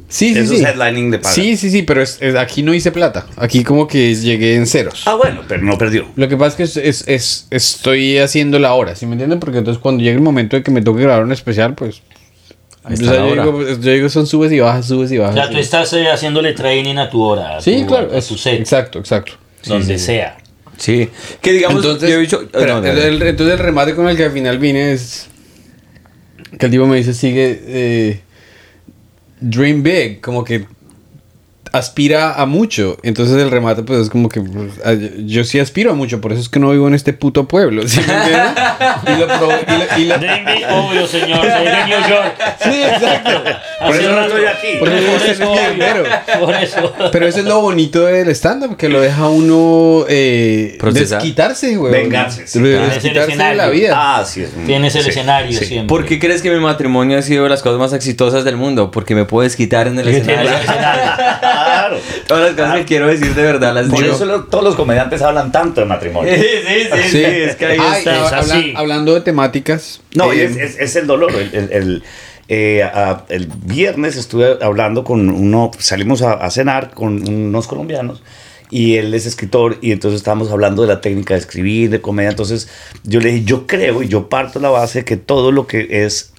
sí, 0.08 0.34
sí, 0.34 0.40
Esos 0.40 0.58
sí. 0.58 0.64
headlining 0.64 1.10
le 1.12 1.18
pagan. 1.18 1.34
Sí, 1.34 1.56
sí, 1.56 1.70
sí, 1.70 1.82
pero 1.82 2.02
es- 2.02 2.18
es- 2.20 2.34
aquí 2.34 2.62
no 2.62 2.74
hice 2.74 2.90
plata. 2.90 3.26
Aquí 3.36 3.62
como 3.62 3.86
que 3.86 4.14
llegué 4.14 4.56
en 4.56 4.66
ceros. 4.66 5.02
Ah, 5.06 5.14
bueno, 5.14 5.42
pero 5.46 5.62
no 5.62 5.78
perdió. 5.78 6.06
Lo 6.16 6.28
que 6.28 6.36
pasa 6.36 6.48
es 6.48 6.54
que 6.56 6.62
es, 6.64 6.76
es- 6.76 7.04
es- 7.08 7.46
estoy 7.50 8.18
haciendo 8.18 8.58
la 8.58 8.74
hora, 8.74 8.96
¿sí 8.96 9.06
me 9.06 9.12
entienden? 9.12 9.38
Porque 9.40 9.58
entonces 9.58 9.80
cuando 9.80 10.02
llegue 10.02 10.16
el 10.16 10.22
momento 10.22 10.56
de 10.56 10.62
que 10.62 10.70
me 10.72 10.82
toque 10.82 11.02
grabar 11.02 11.22
un 11.24 11.32
especial, 11.32 11.74
pues... 11.74 12.02
Ahí 12.82 12.92
o 12.92 12.94
está 12.94 13.10
sea, 13.12 13.20
yo, 13.28 13.30
digo, 13.44 13.62
yo 13.80 13.92
digo, 13.92 14.08
son 14.08 14.26
subes 14.26 14.50
y 14.52 14.58
bajas, 14.58 14.86
subes 14.86 15.12
y 15.12 15.18
O 15.18 15.22
bajas. 15.22 15.34
sea, 15.36 15.46
sí. 15.48 15.52
tú 15.54 15.58
estás 15.60 15.92
eh, 15.92 16.08
haciéndole 16.10 16.54
training 16.54 16.96
a 16.96 17.10
tu 17.10 17.20
hora. 17.22 17.58
a 17.58 17.60
Sí, 17.60 17.80
tu- 17.82 17.86
claro. 17.88 18.08
A 18.16 18.20
tu 18.22 18.36
set. 18.38 18.58
exacto, 18.58 18.98
exacto. 18.98 19.32
donde 19.66 19.98
sea. 19.98 20.38
Sí. 20.80 21.08
Que 21.42 21.52
digamos, 21.52 21.84
Entonces, 21.84 22.08
yo 22.10 22.16
he 22.16 22.20
dicho. 22.22 22.40
espera, 22.42 22.75
no, 22.75 22.80
no, 22.80 22.87
el, 22.88 22.96
no. 22.96 23.02
el- 23.02 23.22
entonces 23.22 23.52
el 23.60 23.64
remate 23.64 23.94
con 23.94 24.08
el 24.08 24.16
que 24.16 24.25
al 24.25 24.32
final 24.32 24.58
vine 24.58 24.92
es 24.92 25.28
que 26.58 26.66
el 26.66 26.72
tipo 26.72 26.87
me 26.87 26.96
dice 26.96 27.14
sigue 27.14 27.60
eh, 27.66 28.20
dream 29.40 29.82
big, 29.82 30.20
como 30.22 30.42
que 30.42 30.64
aspira 31.72 32.34
a 32.34 32.46
mucho. 32.46 32.96
Entonces 33.02 33.36
el 33.40 33.50
remate 33.50 33.82
pues 33.82 34.00
es 34.00 34.10
como 34.10 34.28
que 34.28 34.40
pues, 34.40 34.72
a- 34.84 34.94
yo 35.24 35.44
sí 35.44 35.58
aspiro 35.60 35.92
a 35.92 35.94
mucho, 35.94 36.20
por 36.20 36.32
eso 36.32 36.40
es 36.40 36.48
que 36.48 36.58
no 36.60 36.70
vivo 36.70 36.88
en 36.88 36.94
este 36.94 37.12
puto 37.12 37.46
pueblo. 37.48 37.86
¿sí 37.88 38.00
me 38.00 39.12
y 39.14 39.18
lo 39.18 39.26
probé- 39.28 39.98
y 39.98 40.04
lo- 40.04 40.16
y 40.16 40.20
lo- 40.20 40.76
obvio, 40.86 41.06
señor, 41.06 41.40
soy 41.40 41.64
de 41.64 41.84
New 41.86 42.00
York. 42.08 42.34
Sí, 42.62 42.82
exacto. 42.82 43.30
Por 43.80 43.88
Hace 43.88 44.00
eso 44.02 44.12
no 44.12 44.20
estoy 44.26 44.44
aquí. 44.44 44.66
Por 44.78 44.88
eso 44.88 45.06
Por 45.12 45.22
es 45.22 45.28
eso, 45.30 45.50
obvio. 45.52 46.46
Por 46.46 46.54
eso. 46.54 46.92
Pero 47.12 47.26
eso 47.26 47.38
es 47.40 47.44
lo 47.46 47.60
bonito 47.60 48.04
del 48.04 48.28
stand-up, 48.30 48.76
que 48.76 48.88
lo 48.88 49.00
deja 49.00 49.28
uno 49.28 50.04
eh, 50.08 50.78
desquitarse, 50.92 51.76
güey. 51.76 51.92
Vengarse, 51.92 52.46
sí. 52.46 52.60
Desquitarse 52.60 53.36
de 53.36 53.54
la 53.54 53.68
vida. 53.68 53.94
Ah, 53.96 54.24
sí. 54.24 54.42
Es 54.42 54.50
un- 54.54 54.66
Tienes 54.66 54.94
el 54.96 55.02
sí, 55.04 55.10
escenario 55.10 55.58
sí. 55.58 55.64
siempre. 55.64 55.88
¿Por 55.88 56.04
qué 56.04 56.18
crees 56.18 56.42
que 56.42 56.50
mi 56.50 56.60
matrimonio 56.60 57.18
ha 57.18 57.22
sido 57.22 57.44
de 57.44 57.50
las 57.50 57.62
cosas 57.62 57.78
más 57.78 57.92
exitosas 57.92 58.44
del 58.44 58.56
mundo? 58.56 58.90
Porque 58.90 59.14
me 59.14 59.24
puedo 59.24 59.42
desquitar 59.44 59.86
en 59.86 59.98
el 59.98 60.08
escenario. 60.08 60.50
Claro. 61.64 61.96
Todas 62.26 62.44
las 62.44 62.52
cosas 62.54 62.78
que 62.80 62.84
quiero 62.84 63.06
decir 63.08 63.34
de 63.34 63.42
verdad 63.42 63.74
las 63.74 63.88
Por 63.88 64.02
digo. 64.02 64.14
eso 64.14 64.24
lo- 64.26 64.44
todos 64.44 64.64
los 64.64 64.74
comediantes 64.74 65.22
hablan 65.22 65.50
tanto 65.52 65.80
de 65.80 65.86
matrimonio. 65.86 66.34
Sí, 66.34 66.40
sí, 66.42 66.88
sí, 67.02 67.08
sí, 67.10 67.22
es 67.24 67.56
que 67.56 67.66
ahí 67.66 67.78
Ay, 67.80 67.98
está. 67.98 68.26
es 68.26 68.32
habla- 68.32 68.54
así. 68.54 68.72
hablando 68.76 69.14
de 69.14 69.20
temáticas. 69.20 70.00
No, 70.14 70.32
y 70.32 70.40
eh, 70.40 70.44
es, 70.44 70.56
es- 70.56 70.78
es 70.78 70.96
el 70.96 71.06
dolor. 71.06 71.32
El, 71.32 71.54
el- 71.54 71.72
el, 71.72 72.02
eh, 72.48 72.82
a- 72.82 73.24
el 73.28 73.46
viernes 73.64 74.16
estuve 74.16 74.58
hablando 74.62 75.04
con 75.04 75.30
uno, 75.30 75.70
salimos 75.78 76.22
a, 76.22 76.32
a 76.34 76.50
cenar 76.50 76.90
con 76.90 77.28
unos 77.28 77.66
colombianos 77.66 78.22
y 78.70 78.96
él 78.96 79.12
es 79.14 79.26
escritor 79.26 79.78
y 79.80 79.92
entonces 79.92 80.18
estábamos 80.20 80.50
hablando 80.50 80.82
de 80.82 80.88
la 80.88 81.00
técnica 81.00 81.34
de 81.34 81.40
escribir, 81.40 81.90
de 81.90 82.00
comedia. 82.00 82.30
Entonces 82.30 82.68
yo 83.04 83.20
le 83.20 83.30
dije, 83.32 83.44
yo 83.44 83.66
creo 83.66 84.02
y 84.02 84.08
yo 84.08 84.28
parto 84.28 84.58
de 84.58 84.62
la 84.64 84.70
base 84.70 85.04
que 85.04 85.16
todo 85.16 85.50
lo 85.52 85.66
que 85.66 86.04
es 86.04 86.32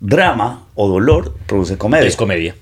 drama 0.00 0.66
o 0.74 0.88
dolor 0.88 1.34
produce 1.46 1.76
comedia. 1.76 2.06
Es 2.08 2.16
comedia. 2.16 2.54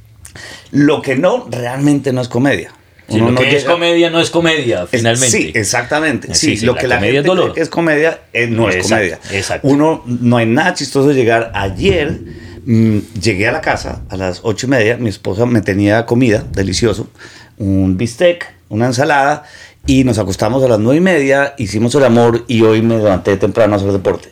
Lo 0.70 1.02
que 1.02 1.16
no, 1.16 1.46
realmente 1.50 2.12
no 2.12 2.20
es 2.20 2.28
comedia. 2.28 2.72
Si 3.08 3.18
lo 3.18 3.30
no 3.30 3.40
que 3.40 3.56
es 3.56 3.64
comedia 3.64 4.10
no 4.10 4.20
es 4.20 4.28
comedia, 4.28 4.86
finalmente. 4.86 5.30
Sí, 5.34 5.50
exactamente. 5.54 6.34
Sí, 6.34 6.50
sí, 6.50 6.56
sí, 6.58 6.66
lo 6.66 6.74
la 6.74 6.80
que 6.80 6.88
la 6.88 7.00
gente 7.00 7.18
es 7.20 7.24
dolor. 7.24 7.44
cree 7.46 7.54
que 7.54 7.60
es 7.62 7.68
comedia 7.70 8.20
eh, 8.34 8.46
no 8.48 8.68
es 8.68 8.76
Exacto, 8.76 8.94
comedia. 8.96 9.18
exacto. 9.32 9.66
Uno, 9.68 10.02
no 10.06 10.36
hay 10.36 10.44
nada 10.44 10.74
chistoso 10.74 11.12
llegar. 11.12 11.50
Ayer 11.54 12.20
mm, 12.66 12.98
llegué 13.18 13.48
a 13.48 13.52
la 13.52 13.62
casa 13.62 14.02
a 14.10 14.16
las 14.18 14.40
ocho 14.42 14.66
y 14.66 14.70
media. 14.70 14.98
Mi 14.98 15.08
esposa 15.08 15.46
me 15.46 15.62
tenía 15.62 16.04
comida, 16.04 16.44
delicioso, 16.52 17.08
un 17.56 17.96
bistec, 17.96 18.52
una 18.68 18.86
ensalada. 18.86 19.44
Y 19.86 20.04
nos 20.04 20.18
acostamos 20.18 20.62
a 20.62 20.68
las 20.68 20.78
nueve 20.78 20.98
y 20.98 21.00
media, 21.00 21.54
hicimos 21.56 21.94
el 21.94 22.04
amor 22.04 22.44
y 22.46 22.60
hoy 22.60 22.82
me 22.82 22.98
levanté 22.98 23.38
temprano 23.38 23.72
a 23.72 23.76
hacer 23.78 23.90
deporte. 23.90 24.28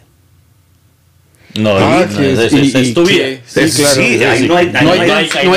No, 1.59 1.77
Ah, 1.77 2.07
no, 2.11 2.17
sí, 2.19 2.25
es, 2.25 2.39
es- 2.39 2.53
y- 2.53 2.61
es- 2.69 2.75
es 2.75 2.89
y 2.89 2.95
tu 2.95 3.05
vida. 3.07 3.25
Sí, 3.47 3.69
Sí, 3.71 3.83
claro. 3.83 3.95
sí, 3.95 4.19
sí, 4.19 4.25
ahí 4.25 4.39
sí. 4.41 4.47
no 4.49 4.57
hay- 4.57 4.67
no 4.67 4.83
no 4.83 4.93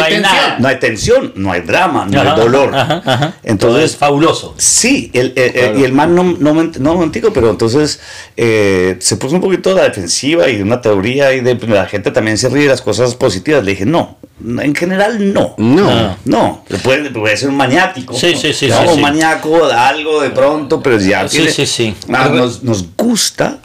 tensión. 0.09 0.21
nada. 0.21 0.57
No 0.59 0.67
hay 0.67 0.79
tensión, 0.79 1.33
no 1.35 1.51
hay 1.51 1.61
drama, 1.61 2.05
no 2.09 2.21
Ajá, 2.21 2.33
hay 2.33 2.39
dolor. 2.39 2.75
ajá, 2.75 3.33
Entonces, 3.43 3.91
es 3.91 3.97
fabuloso. 3.97 4.55
Sí, 4.57 5.11
el, 5.13 5.33
y 5.79 5.83
el 5.83 5.91
man 5.93 6.15
no, 6.15 6.23
no, 6.39 6.53
me- 6.53 6.71
no 6.79 6.95
pero 7.33 7.49
entonces 7.49 7.99
eh, 8.37 8.97
se 8.99 9.17
puso 9.17 9.35
un 9.35 9.41
poquito 9.41 9.71
a 9.71 9.75
la 9.75 9.83
defensiva 9.83 10.49
y 10.49 10.61
una 10.61 10.81
teoría 10.81 11.33
y 11.33 11.41
de, 11.41 11.55
la 11.67 11.85
gente 11.85 12.11
también 12.11 12.37
se 12.37 12.49
ríe 12.49 12.63
de 12.63 12.69
las 12.69 12.81
cosas 12.81 13.15
positivas. 13.15 13.63
Le 13.63 13.71
dije, 13.71 13.85
no, 13.85 14.17
en 14.61 14.73
general 14.75 15.33
no. 15.33 15.55
No. 15.57 15.89
Ah. 15.89 16.17
No, 16.25 16.63
puede, 16.83 17.09
puede 17.11 17.35
ser 17.37 17.49
un 17.49 17.55
maniático. 17.57 18.13
Sí, 18.13 18.35
sí, 18.35 18.53
sí, 18.53 18.67
¿no? 18.67 18.81
sí, 18.81 18.87
Un 18.89 18.95
sí. 18.95 19.01
maníaco 19.01 19.67
de 19.67 19.73
algo 19.73 20.21
de 20.21 20.29
pronto, 20.29 20.81
pero 20.81 20.97
ya 20.99 21.27
Sí, 21.27 21.37
tiene- 21.37 21.51
sí, 21.51 21.65
sí. 21.65 21.95
Ah, 22.13 22.29
nos, 22.33 22.63
nos 22.63 22.85
gusta 22.95 23.59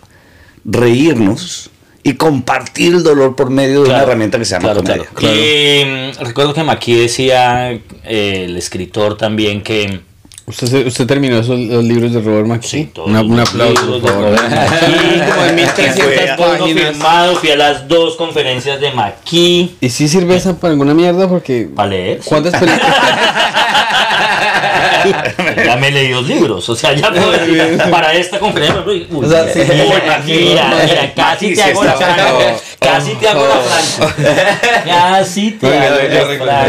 reírnos 0.64 1.70
y 2.04 2.14
compartir 2.14 2.94
el 2.94 3.02
dolor 3.02 3.34
por 3.34 3.50
medio 3.50 3.76
de 3.76 3.78
una 3.80 3.88
Claro, 3.88 4.04
herramienta 4.04 4.38
que 4.38 4.44
se 4.44 4.52
llama 4.52 4.72
claro, 4.74 4.82
comedia. 4.82 5.04
claro. 5.14 5.34
Y 5.34 5.84
mm, 6.20 6.24
recuerdo 6.24 6.54
que 6.54 6.62
Maki 6.62 6.94
decía, 6.94 7.72
eh, 7.72 8.44
el 8.46 8.56
escritor 8.56 9.16
también, 9.16 9.62
que 9.62 10.00
¿Usted, 10.46 10.66
se- 10.66 10.86
usted 10.86 11.06
terminó 11.06 11.38
esos, 11.38 11.58
los 11.58 11.82
libros 11.82 12.12
de 12.12 12.20
Robert 12.20 12.46
McKee? 12.46 12.68
Sí, 12.68 12.90
todos 12.92 13.08
Una- 13.08 13.22
un 13.22 13.40
aplauso, 13.40 13.98
por 13.98 14.02
favor. 14.12 14.24
Robert 14.36 14.50
McKee, 14.50 15.30
como 15.32 15.42
de 15.46 15.52
1300 15.54 16.06
Después 16.06 16.48
uno 16.50 16.58
páginas. 16.58 16.88
firmado, 16.90 17.36
fui 17.36 17.50
a 17.50 17.56
las 17.56 17.88
dos 17.88 18.16
conferencias 18.16 18.78
de 18.78 18.92
Maki 18.92 19.76
¿Y 19.80 19.88
si 19.88 20.06
sirve 20.06 20.36
esa 20.36 20.54
para 20.60 20.72
alguna 20.72 20.92
mierda? 20.92 21.26
Porque... 21.28 21.70
para 21.74 21.88
leer. 21.88 22.20
¿Cuántas 22.26 22.52
películas? 22.60 22.94
ya 25.64 25.76
me 25.76 25.90
leí 25.90 26.10
dos 26.10 26.26
libros, 26.26 26.68
o 26.68 26.76
sea, 26.76 26.92
ya 26.92 27.10
puedo 27.10 27.32
para 27.90 28.12
esta 28.14 28.38
conferencia. 28.38 28.82
Uy, 28.86 29.06
O 29.12 29.28
sea, 29.28 29.52
sí. 29.52 29.60
mira, 29.60 30.22
mira, 30.24 30.74
mira, 30.84 31.14
casi 31.14 31.54
te 31.54 31.62
hago 31.62 31.84
la 31.84 31.92
franca. 31.94 32.26
Casi 32.84 33.14
te 33.14 33.28
hago 33.28 33.46
la 33.46 33.56
franca. 33.60 34.14
Casi 34.84 35.50
te 35.52 35.66
hago 35.66 36.44
la 36.44 36.68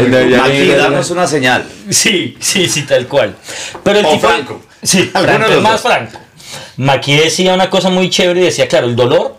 danos 0.76 1.10
una 1.10 1.26
señal. 1.26 1.66
Sí, 1.90 2.36
sí, 2.40 2.66
sí, 2.68 2.82
tal 2.82 3.06
cual. 3.06 3.34
Pero 3.82 3.98
el 3.98 4.06
O 4.06 4.10
tipo. 4.10 4.26
Franco. 4.26 4.62
Sí, 4.82 5.10
Franco 5.12 5.60
más 5.60 5.82
dos. 5.82 5.92
Franco. 5.92 6.18
Maki 6.78 7.16
decía 7.16 7.54
una 7.54 7.68
cosa 7.70 7.90
muy 7.90 8.08
chévere 8.10 8.40
y 8.40 8.44
decía, 8.44 8.66
claro, 8.68 8.86
el 8.86 8.96
dolor. 8.96 9.36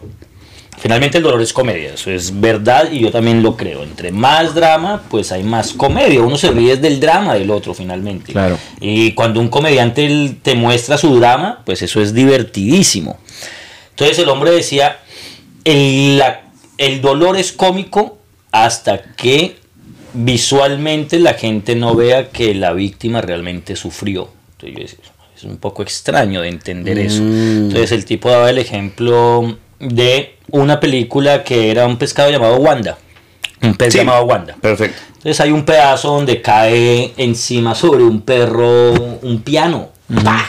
Finalmente 0.80 1.18
el 1.18 1.24
dolor 1.24 1.42
es 1.42 1.54
comedia, 1.54 1.96
eso 1.96 2.12
es 2.12 2.40
verdad 2.40 2.92
y 2.92 3.00
yo 3.00 3.12
también 3.12 3.42
lo 3.42 3.58
creo. 3.58 3.82
Entre 3.84 4.12
más 4.12 4.54
drama, 4.54 5.02
pues 5.10 5.32
hay 5.32 5.42
más 5.44 5.74
comedia. 5.74 6.22
Uno 6.22 6.38
se 6.38 6.52
ríe 6.52 6.78
del 6.78 7.00
drama 7.00 7.34
del 7.34 7.50
otro 7.50 7.74
finalmente. 7.74 8.32
Claro. 8.32 8.58
Y 8.80 9.14
cuando 9.14 9.40
un 9.40 9.50
comediante 9.50 10.36
te 10.44 10.54
muestra 10.54 10.98
su 10.98 11.18
drama, 11.20 11.62
pues 11.66 11.82
eso 11.82 12.00
es 12.02 12.14
divertidísimo. 12.14 13.18
Entonces 13.90 14.20
el 14.20 14.30
hombre 14.30 14.52
decía, 14.52 15.00
el, 15.64 16.20
la- 16.20 16.42
el 16.78 17.02
dolor 17.02 17.38
es 17.38 17.52
cómico 17.52 18.20
hasta 18.52 19.02
que 19.16 19.56
visualmente 20.14 21.20
la 21.20 21.34
gente 21.34 21.76
no 21.76 21.96
vea 21.96 22.30
que 22.30 22.54
la 22.54 22.74
víctima 22.74 23.22
realmente 23.22 23.76
sufrió. 23.76 24.30
Entonces 24.54 24.76
yo 24.78 24.84
decía, 24.84 25.14
es 25.36 25.44
un 25.44 25.58
poco 25.58 25.82
extraño 25.84 26.42
de 26.42 26.50
entender 26.50 27.00
eso. 27.00 27.22
Entonces 27.24 27.92
el 27.92 28.06
tipo 28.06 28.30
daba 28.30 28.50
el 28.50 28.58
ejemplo 28.60 29.58
de 29.80 30.38
una 30.52 30.80
película 30.80 31.44
que 31.44 31.70
era 31.72 31.86
un 31.86 31.98
pescado 31.98 32.30
llamado 32.32 32.58
Wanda. 32.58 32.98
Un 33.62 33.76
pez 33.76 33.94
Sí. 33.94 34.00
llamado 34.00 34.24
Wanda. 34.26 34.56
Perfecto. 34.62 35.00
Entonces 35.10 35.40
hay 35.42 35.52
un 35.52 35.66
pedazo 35.66 36.10
donde 36.10 36.42
cae 36.42 37.14
encima 37.18 37.76
sobre 37.76 38.04
un 38.04 38.22
perro 38.22 38.92
un 38.94 39.42
piano. 39.44 39.90
¡Pah! 40.24 40.46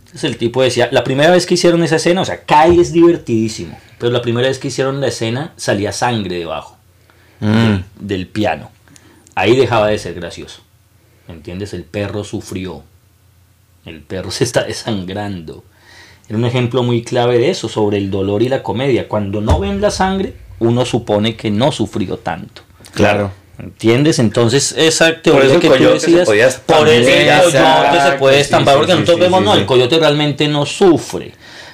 Entonces 0.00 0.24
el 0.24 0.36
tipo 0.36 0.62
decía, 0.62 0.88
la 0.92 1.02
primera 1.02 1.30
vez 1.30 1.46
que 1.46 1.54
hicieron 1.54 1.82
esa 1.82 1.96
escena, 1.96 2.20
o 2.20 2.24
sea, 2.24 2.42
cae 2.44 2.80
es 2.80 2.92
divertidísimo, 2.92 3.78
pero 3.98 4.12
la 4.12 4.22
primera 4.22 4.48
vez 4.48 4.58
que 4.58 4.68
hicieron 4.68 5.00
la 5.00 5.08
escena 5.08 5.52
salía 5.56 5.92
sangre 5.92 6.38
debajo 6.38 6.76
del, 7.40 7.84
del 7.98 8.26
piano. 8.26 8.70
Ahí 9.34 9.56
dejaba 9.56 9.88
de 9.88 9.98
ser 9.98 10.14
gracioso. 10.14 10.62
¿Me 11.28 11.34
entiendes? 11.34 11.74
El 11.74 11.84
perro 11.84 12.22
sufrió. 12.24 12.82
El 13.84 14.00
perro 14.02 14.30
se 14.30 14.44
está 14.44 14.62
desangrando. 14.64 15.64
Era 16.28 16.38
un 16.38 16.44
ejemplo 16.44 16.82
muy 16.82 17.02
clave 17.02 17.38
de 17.38 17.50
eso, 17.50 17.68
sobre 17.68 17.98
el 17.98 18.10
dolor 18.10 18.42
y 18.42 18.48
la 18.48 18.62
comedia. 18.62 19.08
Cuando 19.08 19.40
no 19.40 19.60
ven 19.60 19.80
la 19.80 19.90
sangre, 19.90 20.34
uno 20.58 20.84
supone 20.84 21.36
que 21.36 21.50
no 21.50 21.70
sufrió 21.72 22.16
tanto. 22.18 22.62
Claro. 22.94 23.30
¿Entiendes? 23.58 24.18
Entonces, 24.18 24.74
esa 24.76 25.22
teoría 25.22 25.44
eso 25.44 25.54
el 25.54 25.60
que 25.60 25.68
tú 25.68 25.74
se 25.76 25.90
decías, 25.90 26.26
podía 26.26 26.48
por 26.66 26.88
eso 26.88 27.08
el 27.08 27.44
coyote 27.44 28.10
se 28.10 28.18
puede 28.18 28.40
estampar, 28.40 28.74
sí, 28.74 28.78
porque 28.78 28.92
sí, 28.92 28.98
nosotros 28.98 29.16
sí, 29.16 29.22
vemos, 29.22 29.42
no, 29.42 29.54
el 29.54 29.64
coyote 29.64 29.98
realmente 29.98 30.46
no 30.48 30.66
sufre. 30.66 31.32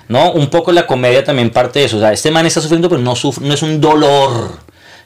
¿no? 0.08 0.32
Un 0.32 0.48
poco 0.48 0.72
la 0.72 0.86
comedia 0.86 1.24
también 1.24 1.50
parte 1.50 1.80
de 1.80 1.86
eso. 1.86 1.96
O 1.96 2.00
sea, 2.00 2.12
este 2.12 2.30
man 2.30 2.46
está 2.46 2.60
sufriendo, 2.60 2.88
pero 2.88 3.00
no, 3.00 3.16
sufre, 3.16 3.46
no 3.46 3.54
es 3.54 3.62
un 3.62 3.80
dolor, 3.80 4.58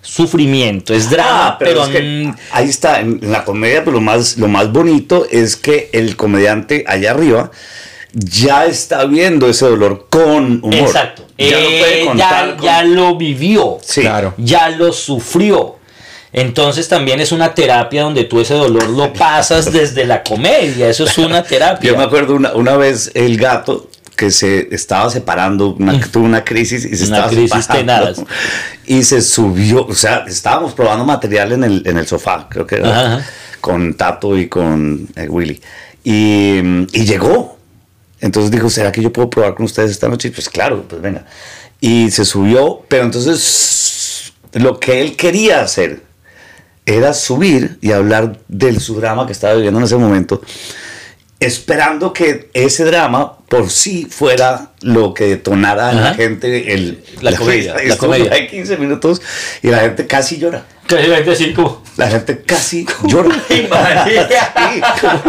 sufrimiento, 0.02 0.92
es 0.92 1.08
drama, 1.08 1.48
Ah, 1.48 1.56
pero, 1.58 1.70
pero, 1.70 1.84
es 1.84 1.90
que 1.90 2.34
ahí 2.52 2.68
está, 2.68 3.00
en, 3.00 3.20
en 3.22 3.32
la 3.32 3.44
comedia, 3.44 3.84
pero 3.84 3.92
lo 3.92 4.00
más, 4.00 4.36
lo 4.36 4.48
más 4.48 4.70
bonito 4.72 5.26
es 5.30 5.56
que 5.56 5.90
el 5.92 6.16
comediante 6.16 6.84
allá 6.86 7.12
arriba 7.12 7.50
ya 8.18 8.64
está 8.66 9.04
viendo 9.04 9.46
ese 9.48 9.66
dolor 9.66 10.06
con 10.08 10.60
humor. 10.62 10.74
Exacto. 10.74 11.26
Ya 11.36 11.58
lo 11.60 11.66
puede 11.68 12.02
Eh, 12.02 12.06
contar. 12.06 12.46
ya, 12.48 12.56
con- 12.56 12.64
ya 12.64 12.82
lo 12.84 13.16
vivió. 13.16 13.78
Sí. 13.82 14.00
Claro. 14.00 14.32
Ya 14.38 14.70
lo 14.70 14.92
sufrió. 14.92 15.76
Entonces 16.32 16.88
también 16.88 17.20
es 17.20 17.32
una 17.32 17.54
terapia 17.54 18.02
donde 18.02 18.24
tú 18.24 18.40
ese 18.40 18.54
dolor 18.54 18.88
lo 18.90 19.12
pasas 19.12 19.70
desde 19.72 20.04
la 20.06 20.22
comedia. 20.22 20.88
Eso 20.88 21.04
es 21.04 21.16
una 21.18 21.42
terapia. 21.42 21.90
Yo 21.90 21.96
me 21.96 22.04
acuerdo 22.04 22.34
una, 22.34 22.52
una 22.54 22.76
vez 22.76 23.10
el 23.14 23.36
gato 23.36 23.88
que 24.16 24.30
se 24.30 24.68
estaba 24.74 25.10
separando, 25.10 25.76
una, 25.78 26.00
tuvo 26.10 26.24
una 26.24 26.42
crisis 26.42 26.86
y 26.86 26.96
se 26.96 27.06
Una 27.06 27.16
estaba 27.18 27.28
crisis 27.32 27.64
separando. 27.66 28.26
Y 28.86 29.02
se 29.04 29.20
subió, 29.20 29.84
o 29.86 29.94
sea, 29.94 30.24
estábamos 30.28 30.72
probando 30.72 31.04
material 31.04 31.52
en 31.52 31.64
el, 31.64 31.82
en 31.84 31.98
el 31.98 32.06
sofá, 32.06 32.46
creo 32.48 32.66
que 32.66 32.76
era, 32.76 33.16
Ajá, 33.16 33.26
con 33.60 33.94
Tato 33.94 34.38
y 34.38 34.48
con 34.48 35.08
eh, 35.16 35.26
Willy. 35.28 35.60
Y, 36.04 36.60
mm, 36.62 36.86
y 36.92 37.04
llegó. 37.04 37.55
Entonces 38.26 38.50
dijo, 38.50 38.68
¿será 38.68 38.92
que 38.92 39.00
yo 39.02 39.12
puedo 39.12 39.30
probar 39.30 39.54
con 39.54 39.64
ustedes 39.64 39.90
esta 39.90 40.08
noche? 40.08 40.28
Y 40.28 40.30
Pues 40.32 40.48
claro, 40.48 40.84
pues 40.88 41.00
venga. 41.00 41.24
Y 41.80 42.10
se 42.10 42.24
subió, 42.24 42.82
pero 42.88 43.04
entonces 43.04 44.32
lo 44.52 44.78
que 44.80 45.00
él 45.00 45.16
quería 45.16 45.62
hacer 45.62 46.02
era 46.86 47.12
subir 47.14 47.78
y 47.80 47.92
hablar 47.92 48.38
de 48.48 48.78
su 48.80 48.94
drama 48.96 49.26
que 49.26 49.32
estaba 49.32 49.54
viviendo 49.54 49.78
en 49.80 49.84
ese 49.86 49.96
momento, 49.96 50.40
esperando 51.40 52.12
que 52.12 52.48
ese 52.54 52.84
drama 52.84 53.38
por 53.48 53.70
sí 53.70 54.06
fuera 54.08 54.70
lo 54.80 55.12
que 55.12 55.24
detonara 55.26 55.90
en 55.90 55.96
la 56.00 56.06
Ajá. 56.10 56.14
gente 56.14 56.72
el, 56.72 57.04
La 57.20 57.32
comedia, 57.36 57.74
risa. 57.74 57.84
Y 57.84 57.88
la 57.88 57.96
comedia. 57.96 58.32
ahí 58.32 58.48
15 58.48 58.76
minutos 58.78 59.20
y 59.62 59.68
la 59.68 59.80
gente 59.80 60.06
casi 60.06 60.38
llora. 60.38 60.64
Que 60.86 61.18
es 61.18 61.26
decir, 61.26 61.54
como, 61.54 61.82
La 61.96 62.08
gente 62.08 62.42
casi 62.42 62.86
llora. 63.04 63.34
Sí, 63.48 63.66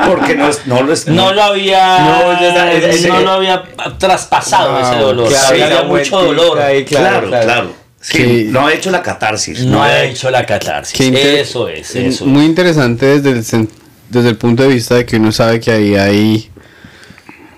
porque 0.08 0.36
no, 0.36 0.50
es, 0.50 0.65
no 0.67 0.84
lo 0.84 0.93
es. 0.93 1.08
no 1.08 1.34
lo 1.34 1.43
había 1.43 2.00
No, 2.00 2.41
ya 2.41 3.20
lo 3.22 3.32
había 3.32 3.63
traspasado 3.98 4.80
No, 4.80 4.88
ese 4.89 5.00
dolor. 5.00 5.30
claro, 5.30 5.48
había 5.50 5.70
la 5.70 5.84
mucho 5.84 6.22
dolor. 6.22 6.62
ahí, 6.62 6.86
Claro, 6.86 7.28
claro. 7.30 7.74
Sí, 8.00 8.17
Sí. 8.17 8.48
No 8.50 8.67
ha 8.67 8.74
hecho 8.74 8.91
la 8.91 9.02
catarsis. 9.02 9.62
No 9.65 9.82
ha 9.82 9.88
ha 9.88 10.04
hecho 10.04 10.30
la 10.30 10.46
catarsis. 10.46 11.00
Eso 11.00 11.67
es, 11.67 11.96
eso 11.96 12.26
Muy 12.26 12.43
es. 12.43 12.50
interesante 12.50 13.20
desde 13.20 13.58
el, 13.58 13.67
desde 14.10 14.30
el 14.30 14.38
punto 14.38 14.63
de 14.63 14.70
vista 14.70 14.96
de 14.96 15.06
que 15.06 15.17
uno 15.17 15.32
sabe 15.32 15.60
que 15.60 15.72
ahí 15.72 15.96
hay, 15.96 16.50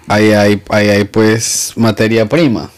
ahí 0.07 0.31
hay, 0.31 0.61
ahí 0.69 0.89
hay 0.89 1.03
pues 1.03 1.73
materia 1.75 2.27
prima. 2.27 2.71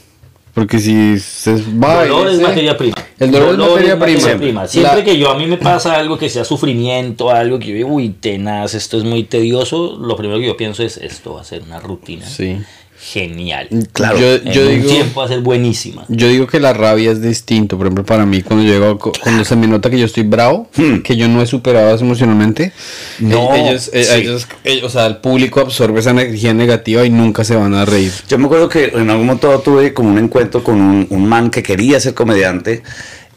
Porque 0.54 0.80
si 0.80 1.18
se 1.20 1.54
va... 1.82 2.04
dolor 2.06 2.28
es 2.28 2.34
ese- 2.34 2.44
materia 2.44 2.78
prima. 2.78 2.96
El 3.20 3.32
dolor, 3.32 3.82
es 3.82 3.98
materia 3.98 4.38
prima. 4.38 4.68
Siempre 4.68 4.98
La- 4.98 5.04
que 5.04 5.18
yo 5.18 5.30
a 5.30 5.36
mí 5.38 5.48
me 5.48 5.58
pasa 5.58 5.96
algo 5.96 6.18
que 6.18 6.30
sea 6.30 6.44
sufrimiento, 6.44 7.30
algo 7.32 7.58
que 7.60 7.68
yo 7.68 7.74
digo, 7.76 7.90
uy, 7.90 8.10
tenaz, 8.10 8.74
esto 8.74 8.98
es 8.98 9.04
muy 9.06 9.24
tedioso, 9.24 9.98
lo 10.02 10.16
primero 10.18 10.40
que 10.40 10.48
yo 10.48 10.58
pienso 10.58 10.84
es, 10.84 10.98
esto 10.98 11.36
va 11.36 11.42
a 11.42 11.46
ser 11.46 11.62
una 11.64 11.80
rutina 11.80 12.26
Sí. 12.28 12.58
Genial. 13.04 13.68
Claro. 13.94 14.20
Yo, 14.20 14.36
En 14.36 14.52
yo 14.52 14.62
un 14.62 14.68
digo... 14.76 14.90
tiempo 14.90 15.20
va 15.22 15.26
a 15.26 15.30
ser 15.30 15.40
buenísima. 15.42 16.06
Yo 16.08 16.28
digo 16.28 16.46
que 16.48 16.60
la 16.60 16.72
rabia 16.74 17.12
es 17.12 17.22
distinto. 17.22 17.78
Por 17.78 17.88
ejemplo, 17.88 18.06
para 18.06 18.26
mí, 18.28 18.42
cuando 18.44 18.64
llego, 18.66 19.00
cuando 19.00 19.44
se 19.44 19.56
me 19.56 19.68
nota 19.68 19.90
que 19.90 19.98
yo 20.00 20.06
estoy 20.06 20.24
bravo, 20.24 20.70
que 21.04 21.16
yo 21.18 21.28
no 21.28 21.42
he 21.42 21.48
superado 21.48 21.98
emocionalmente, 21.98 22.72
No, 23.20 23.56
eh, 23.56 23.68
ellos, 23.70 23.90
eh, 23.94 24.04
sí. 24.04 24.14
ellos- 24.22 24.48
eh, 24.64 24.82
o 24.84 24.90
sea, 24.90 25.08
el 25.08 25.18
público 25.18 25.60
absorbe 25.62 26.00
esa 26.00 26.12
energía 26.12 26.54
negativa 26.54 27.04
y 27.06 27.10
nunca 27.10 27.44
se 27.44 27.56
van 27.56 27.74
a 27.74 27.86
reír. 27.86 28.12
Yo 28.30 28.38
me 28.38 28.46
acuerdo 28.46 28.70
que 28.70 28.86
en 28.94 29.10
algún 29.10 29.26
momento 29.26 29.60
tuve 29.60 29.94
como 29.94 30.10
un 30.10 30.18
encuentro 30.20 30.64
con 30.64 30.80
un, 30.80 31.08
un 31.10 31.28
man 31.28 31.50
que 31.50 31.64
quería 31.64 32.00
ser 32.00 32.14
comediante, 32.14 32.84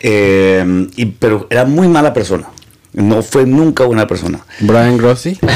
eh, 0.00 0.86
y, 0.96 1.06
pero 1.06 1.46
era 1.50 1.64
muy 1.64 1.88
mala 1.88 2.12
persona. 2.12 2.48
No 2.92 3.22
fue 3.22 3.44
nunca 3.46 3.84
buena 3.84 4.06
persona. 4.06 4.40
Brian 4.60 4.96
Grossi. 4.98 5.36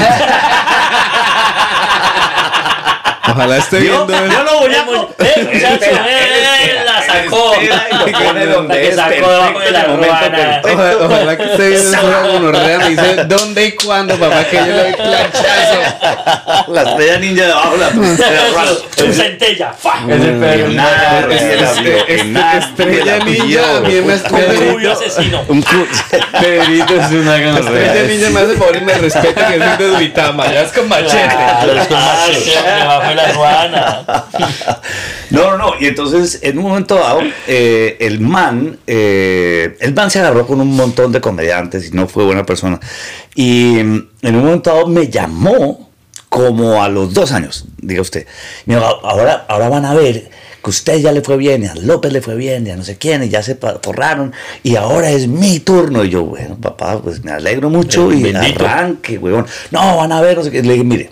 Ojalá 3.31 3.57
esté 3.57 3.79
viendo 3.79 4.07
Yo 4.07 4.25
eso. 4.25 4.43
lo 4.43 4.59
voy 4.59 4.75
a 4.75 4.85
co- 4.85 5.09
Eh, 5.19 5.49
muchacho, 5.53 5.73
Espera, 5.85 6.05
eh, 6.07 6.43
espera, 6.61 6.83
la 6.83 6.98
sacó. 7.09 7.53
La 7.69 8.05
que 8.05 8.91
debajo 9.19 9.59
de 9.59 9.71
la 9.71 9.83
ruana. 9.85 10.61
Ojalá, 11.01 11.37
que 11.37 11.43
esté 11.43 11.69
viendo 11.69 11.89
eso 11.97 12.09
la 12.09 12.21
gonorrea. 12.27 12.77
Me 12.79 12.89
dice 12.89 13.15
dónde 13.25 13.65
y 13.65 13.71
cuándo, 13.75 14.15
papá, 14.17 14.43
que 14.45 14.57
yo 14.57 14.65
le 14.65 14.73
doy 14.83 14.93
planchazo. 14.93 15.79
La 16.69 16.81
estrella 16.83 17.19
ninja 17.19 17.45
debajo 17.47 17.71
de 17.71 17.77
la 17.77 17.89
Tu 18.95 19.13
centella. 19.13 19.73
¡fa! 19.73 19.93
Es 20.07 20.21
el 20.21 20.75
nadie 20.75 21.35
Este- 21.35 22.13
este- 22.13 22.23
nadie 22.25 22.59
Estrella 22.59 23.17
la 23.17 23.23
Ninja, 23.25 23.61
mí 23.81 24.01
me 24.01 24.13
Un 24.13 24.71
rubio 24.71 24.91
asesino. 24.93 25.41
Pedrito 26.39 26.95
es 26.95 27.11
una 27.11 27.37
Estrella 27.37 28.03
Ninja 28.03 28.29
me 28.29 28.39
hace 28.41 28.53
favor 28.55 28.75
y 28.75 28.81
me 28.81 28.93
respeta 28.93 29.47
que 29.47 29.59
soy 29.59 29.77
de 29.77 29.87
Duitama. 29.87 30.51
Ya 30.51 30.61
es 30.61 30.71
con 30.71 30.87
machete. 30.89 31.17
Es 31.79 31.87
con 31.87 31.97
machete 31.99 32.71
debajo 32.79 33.09
de 33.09 33.15
la 33.15 33.31
ruana. 33.31 34.03
No, 35.29 35.51
no, 35.51 35.57
no. 35.57 35.73
Y 35.79 35.87
entonces, 35.87 36.39
en 36.41 36.57
un 36.57 36.65
momento 36.65 36.98
dado, 36.99 37.21
eh, 37.47 37.97
el 37.99 38.19
man, 38.19 38.79
eh, 38.87 39.77
el 39.79 39.93
man 39.93 40.09
se 40.11 40.19
agarró 40.19 40.45
con 40.45 40.61
un 40.61 40.75
montón 40.75 41.11
de 41.11 41.21
comediantes 41.21 41.87
y 41.87 41.91
no 41.91 42.07
fue 42.07 42.25
buena 42.25 42.45
persona. 42.45 42.79
Y 43.35 43.75
mm, 43.83 44.07
en 44.21 44.35
un 44.35 44.43
momento 44.45 44.69
dado 44.71 44.87
me 44.87 45.07
llamó 45.09 45.89
como 46.29 46.83
a 46.83 46.89
los 46.89 47.13
dos 47.13 47.31
años, 47.31 47.65
diga 47.81 48.01
usted. 48.01 48.25
Me 48.65 48.75
dijo, 48.75 48.85
ahora, 48.85 49.45
ahora 49.47 49.69
van 49.69 49.85
a 49.85 49.93
ver 49.93 50.29
que 50.63 50.69
usted 50.69 50.97
ya 50.99 51.11
le 51.11 51.21
fue 51.21 51.37
bien, 51.37 51.63
y 51.63 51.67
a 51.67 51.75
López 51.75 52.11
le 52.11 52.21
fue 52.21 52.35
bien, 52.35 52.67
y 52.67 52.69
a 52.69 52.75
no 52.75 52.83
sé 52.83 52.97
quién, 52.97 53.23
y 53.23 53.29
ya 53.29 53.41
se 53.41 53.55
forraron, 53.55 54.33
y 54.61 54.75
ahora 54.75 55.09
es 55.09 55.27
mi 55.27 55.59
turno. 55.59 56.03
Y 56.03 56.09
yo, 56.09 56.23
bueno, 56.25 56.57
papá, 56.59 57.01
pues 57.01 57.23
me 57.23 57.31
alegro 57.31 57.69
mucho 57.69 58.11
y 58.11 58.21
Bendito. 58.21 58.65
arranque, 58.65 59.17
huevón. 59.17 59.45
No, 59.71 59.97
van 59.97 60.11
a 60.11 60.21
ver, 60.21 60.37
no 60.37 60.43
sé 60.43 60.51
qué. 60.51 60.61
Le 60.61 60.73
dije, 60.73 60.83
mire, 60.83 61.11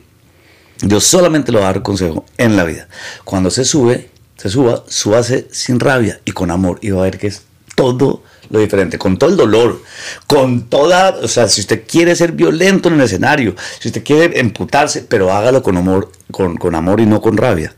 yo 0.81 0.99
solamente 0.99 1.51
le 1.51 1.59
voy 1.59 1.63
a 1.63 1.67
dar 1.67 1.77
un 1.77 1.83
consejo 1.83 2.25
en 2.37 2.55
la 2.55 2.63
vida. 2.65 2.87
Cuando 3.23 3.49
se 3.49 3.63
sube, 3.63 4.09
se 4.37 4.49
suba, 4.49 4.83
súbase 4.87 5.47
sin 5.51 5.79
rabia 5.79 6.19
y 6.25 6.31
con 6.31 6.51
amor. 6.51 6.79
Y 6.81 6.91
va 6.91 7.01
a 7.01 7.05
ver 7.05 7.17
que 7.17 7.27
es 7.27 7.43
todo 7.75 8.23
lo 8.49 8.59
diferente, 8.59 8.97
con 8.97 9.17
todo 9.17 9.29
el 9.29 9.37
dolor, 9.37 9.81
con 10.25 10.69
toda, 10.69 11.17
o 11.21 11.27
sea, 11.27 11.47
si 11.47 11.61
usted 11.61 11.83
quiere 11.87 12.15
ser 12.15 12.31
violento 12.31 12.87
en 12.89 12.95
el 12.95 13.01
escenario, 13.01 13.55
si 13.79 13.89
usted 13.89 14.03
quiere 14.03 14.39
emputarse, 14.39 15.01
pero 15.01 15.33
hágalo 15.33 15.61
con 15.61 15.77
amor, 15.77 16.11
con, 16.31 16.55
con 16.55 16.75
amor 16.75 17.01
y 17.01 17.05
no 17.05 17.21
con 17.21 17.35
rabia. 17.35 17.73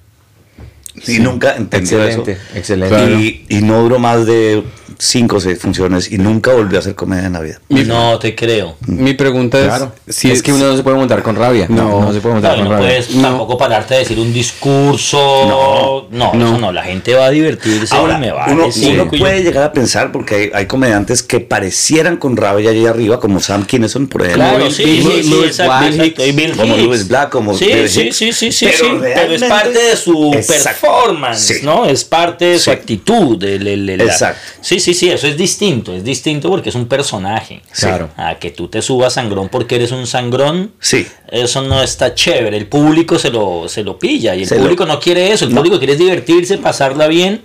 Y 1.08 1.20
nunca 1.20 1.56
entendió 1.56 2.04
Excelente, 2.04 2.32
eso. 2.34 2.42
excelente. 2.56 2.96
Claro. 2.96 3.20
Y, 3.20 3.46
y 3.50 3.62
no 3.62 3.82
duró 3.84 4.00
más 4.00 4.26
de 4.26 4.64
cinco 5.02 5.38
o 5.38 5.40
seis 5.40 5.58
funciones 5.60 6.12
y 6.12 6.18
nunca 6.18 6.52
volvió 6.52 6.78
a 6.78 6.82
hacer 6.82 6.94
comedia 6.94 7.28
en 7.28 7.34
la 7.34 7.40
vida. 7.40 7.62
No 7.70 8.20
te 8.20 8.36
creo. 8.36 8.76
Mi 8.86 9.14
pregunta 9.14 9.58
es 9.58 9.66
Claro. 9.68 9.94
si 10.10 10.30
es 10.30 10.44
que 10.44 10.52
uno 10.52 10.66
no 10.68 10.76
se 10.76 10.84
puede 10.84 10.98
montar 10.98 11.24
con 11.24 11.38
rabia. 11.38 11.68
No. 11.70 12.02
no, 12.02 12.12
se 12.14 12.20
puede 12.20 12.34
montar 12.36 12.56
Claro, 12.56 12.58
con 12.58 12.64
no 12.66 12.82
rabia. 12.84 13.00
puedes 13.06 13.22
tampoco 13.22 13.58
pararte 13.58 13.96
a 13.96 14.00
decir 14.00 14.20
un 14.20 14.34
discurso. 14.34 16.08
No, 16.12 16.34
no. 16.34 16.48
eso 16.50 16.58
no. 16.60 16.72
La 16.72 16.84
gente 16.84 17.14
va 17.14 17.28
a 17.28 17.30
divertirse 17.30 17.96
Ahora, 17.96 18.18
me 18.18 18.32
va 18.32 18.48
uno, 18.52 18.64
a 18.64 18.66
decir. 18.68 19.00
uno 19.00 19.10
puede 19.10 19.42
llegar 19.42 19.64
a 19.64 19.72
pensar, 19.72 20.12
porque 20.12 20.36
hay, 20.36 20.52
hay 20.54 20.66
comediantes 20.66 21.24
que 21.24 21.40
parecieran 21.40 22.18
con 22.18 22.36
rabia 22.36 22.72
allá 22.72 22.90
arriba, 22.90 23.20
como 23.20 23.40
Sam 23.40 23.66
Kinison, 23.66 24.08
por 24.08 24.24
ejemplo. 24.24 24.44
Claro, 24.44 24.66
Bill- 24.66 24.74
sí, 24.74 24.84
Bill- 24.84 26.36
Bill 26.36 26.52
como. 26.58 26.76
Louis 26.78 27.08
Black, 27.08 27.30
como 27.30 27.54
sí, 27.58 27.66
Bill 27.66 27.90
sí, 27.90 28.02
Hicks. 28.02 28.16
sí, 28.18 28.34
sí, 28.34 28.52
sí, 28.52 28.66
Pero 28.66 28.78
sí. 28.78 29.06
Pero 29.16 29.34
es 29.34 29.44
parte 29.44 29.80
de 29.82 29.96
su 29.96 30.34
Exacto. 30.34 30.88
Performance, 30.90 31.40
Sí. 31.40 31.54
¿no? 31.64 31.86
Es 31.86 32.04
parte 32.04 32.46
de 32.46 32.60
su 32.60 32.72
actitud. 32.72 33.42
el- 33.44 33.68
el- 33.68 33.90
el- 33.90 33.98
la- 33.98 34.04
Exacto. 34.06 34.40
Sí, 34.62 34.80
sí, 34.80 34.94
sí, 34.94 35.10
eso 35.10 35.28
es 35.28 35.38
distinto. 35.38 35.94
Es 35.94 36.04
distinto 36.04 36.50
porque 36.50 36.70
es 36.70 36.76
un 36.76 36.88
personaje. 36.88 37.62
Claro. 37.78 38.10
A 38.18 38.36
que 38.36 38.52
tú 38.52 38.68
te 38.68 38.82
subas 38.82 39.14
sangrón 39.14 39.50
porque 39.50 39.76
eres 39.76 39.92
un 39.92 40.08
sangrón. 40.08 40.72
Sí. 40.80 41.08
Eso 41.32 41.62
no 41.62 41.82
está 41.82 42.14
chévere. 42.16 42.58
El 42.58 42.68
público 42.68 43.18
se 43.20 43.30
lo, 43.30 43.68
se 43.68 43.84
lo 43.84 43.98
pilla. 44.00 44.36
Y 44.36 44.44
el 44.44 44.48
Se 44.48 44.56
lo- 44.56 44.62
público 44.64 44.86
no 44.86 45.00
quiere 45.00 45.32
eso. 45.32 45.46
El 45.46 45.52
No. 45.52 45.58
público 45.58 45.78
quiere 45.78 45.96
divertirse, 45.96 46.58
pasarla 46.58 47.08
bien. 47.08 47.42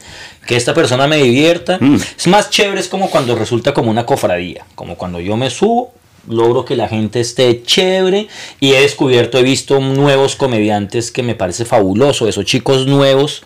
Que 0.47 0.57
esta 0.57 0.75
persona 0.75 1.07
me 1.07 1.17
divierta. 1.17 1.79
Mm. 1.81 1.97
Es 2.19 2.27
más 2.27 2.51
chévere, 2.51 2.81
es 2.81 2.89
como 2.89 3.09
cuando 3.11 3.35
resulta 3.35 3.73
como 3.73 3.91
una 3.91 4.05
cofradía. 4.05 4.67
Como 4.75 4.97
cuando 4.97 5.19
yo 5.21 5.37
me 5.37 5.49
subo, 5.51 5.95
logro 6.29 6.65
que 6.65 6.77
la 6.77 6.89
gente 6.89 7.21
esté 7.21 7.63
chévere. 7.63 8.29
Y 8.61 8.73
he 8.73 8.81
descubierto, 8.81 9.39
he 9.39 9.43
visto 9.43 9.81
nuevos 9.81 10.37
comediantes 10.37 11.11
que 11.11 11.23
me 11.23 11.35
parece 11.35 11.65
fabuloso. 11.65 12.29
Esos 12.29 12.45
chicos 12.45 12.87
nuevos. 12.87 13.43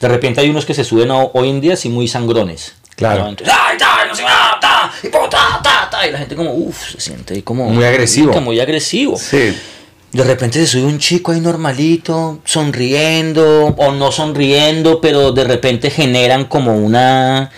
De 0.00 0.08
repente 0.08 0.40
hay 0.40 0.50
unos 0.50 0.64
que 0.66 0.74
se 0.74 0.84
suben 0.84 1.10
a- 1.10 1.24
hoy 1.24 1.48
en 1.50 1.60
día 1.60 1.74
así 1.74 1.88
muy 1.88 2.06
sangrones. 2.08 2.74
Claro. 2.96 3.24
¿no? 3.24 3.28
Entonces, 3.30 3.54
¡ay, 3.58 3.76
ta, 3.76 4.06
no 4.08 4.14
sé, 4.14 4.22
ta, 4.58 4.90
y 5.02 5.08
po, 5.08 5.28
ta, 5.28 5.60
ta, 5.62 5.88
ta", 5.90 6.06
y 6.06 6.10
la 6.12 6.18
gente 6.18 6.34
como, 6.34 6.52
uff, 6.54 6.92
se 6.92 7.00
siente 7.00 7.34
ahí 7.34 7.42
como... 7.42 7.68
Muy 7.68 7.84
agresivo. 7.84 8.32
como 8.32 8.46
Muy 8.46 8.58
agresivo. 8.60 9.16
Sí. 9.18 9.54
De 10.12 10.24
repente 10.24 10.58
se 10.60 10.66
sube 10.66 10.84
un 10.84 10.98
chico 10.98 11.32
ahí 11.32 11.40
normalito, 11.40 12.38
sonriendo 12.44 13.66
o 13.76 13.92
no 13.92 14.12
sonriendo, 14.12 15.00
pero 15.00 15.32
de 15.32 15.44
repente 15.44 15.90
generan 15.90 16.44
como 16.46 16.74
una 16.76 17.50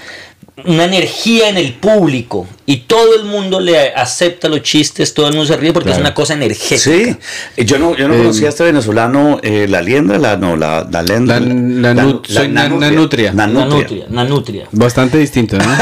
una 0.64 0.84
energía 0.84 1.48
en 1.48 1.56
el 1.56 1.72
público 1.74 2.44
y 2.66 2.78
todo 2.78 3.14
el 3.14 3.24
mundo 3.24 3.60
le 3.60 3.92
acepta 3.94 4.48
los 4.48 4.62
chistes, 4.62 5.14
todo 5.14 5.28
el 5.28 5.34
mundo 5.34 5.46
se 5.46 5.56
ríe 5.56 5.72
porque 5.72 5.92
es 5.92 5.98
una 5.98 6.12
cosa 6.14 6.34
energética. 6.34 6.78
Sí, 6.80 7.16
yo 7.58 7.78
no, 7.78 7.96
yo 7.96 8.08
no 8.08 8.14
Eh, 8.14 8.18
conocía 8.18 8.46
a 8.46 8.50
este 8.50 8.64
venezolano, 8.64 9.38
eh, 9.42 9.66
la 9.68 9.80
liendra, 9.82 10.18
la, 10.18 10.36
no, 10.36 10.56
la, 10.56 10.84
la 10.90 11.02
lendra. 11.02 11.38
La- 11.38 11.54
la 11.54 11.94
nanutria. 12.48 13.32
Nanutria. 13.32 14.66
Bastante 14.72 15.18
distinto, 15.18 15.56
¿no? 15.58 15.64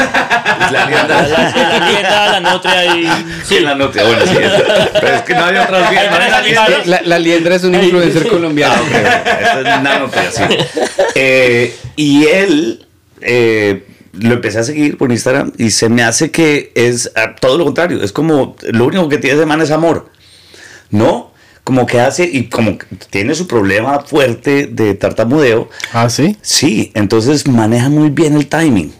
La 0.71 0.85
liendra. 0.85 1.27
la, 1.27 1.89
liendra, 1.89 2.39
la 2.39 2.51
nutria 2.53 2.95
y... 2.97 3.07
Sí, 3.45 3.59
la 3.61 3.75
nutria, 3.75 4.03
bueno, 4.03 4.25
sí. 4.25 4.33
Pero 4.99 5.15
es 5.15 5.21
que 5.21 5.33
no 5.33 5.45
hay 5.45 5.55
otras 5.57 5.91
liendras. 5.91 6.87
La, 6.87 7.01
la 7.05 7.19
liendra 7.19 7.55
es 7.55 7.63
un 7.63 7.75
influencer 7.75 8.27
colombiano. 8.27 8.73
Ah, 8.75 8.81
ok. 8.81 9.41
Esto 9.41 9.59
es 9.59 9.81
nanutria, 9.83 10.31
sí. 10.31 10.43
Eh, 11.15 11.75
y 11.95 12.25
él, 12.25 12.85
eh, 13.21 13.85
lo 14.19 14.33
empecé 14.33 14.59
a 14.59 14.63
seguir 14.63 14.97
por 14.97 15.11
Instagram 15.11 15.51
y 15.57 15.71
se 15.71 15.89
me 15.89 16.03
hace 16.03 16.31
que 16.31 16.71
es 16.75 17.11
ah, 17.15 17.35
todo 17.39 17.57
lo 17.57 17.65
contrario. 17.65 18.01
Es 18.03 18.11
como, 18.11 18.55
lo 18.71 18.85
único 18.85 19.09
que 19.09 19.17
tiene 19.17 19.35
ese 19.37 19.45
man 19.45 19.61
es 19.61 19.71
amor. 19.71 20.09
¿No? 20.89 21.31
Como 21.63 21.85
que 21.85 21.99
hace, 21.99 22.23
y 22.23 22.45
como 22.47 22.77
tiene 23.09 23.35
su 23.35 23.45
problema 23.45 23.99
fuerte 23.99 24.67
de 24.67 24.93
tartamudeo. 24.93 25.69
Ah, 25.91 26.09
sí. 26.09 26.37
Sí, 26.41 26.91
entonces 26.95 27.45
maneja 27.47 27.89
muy 27.89 28.09
bien 28.09 28.35
el 28.35 28.47
timing. 28.47 28.93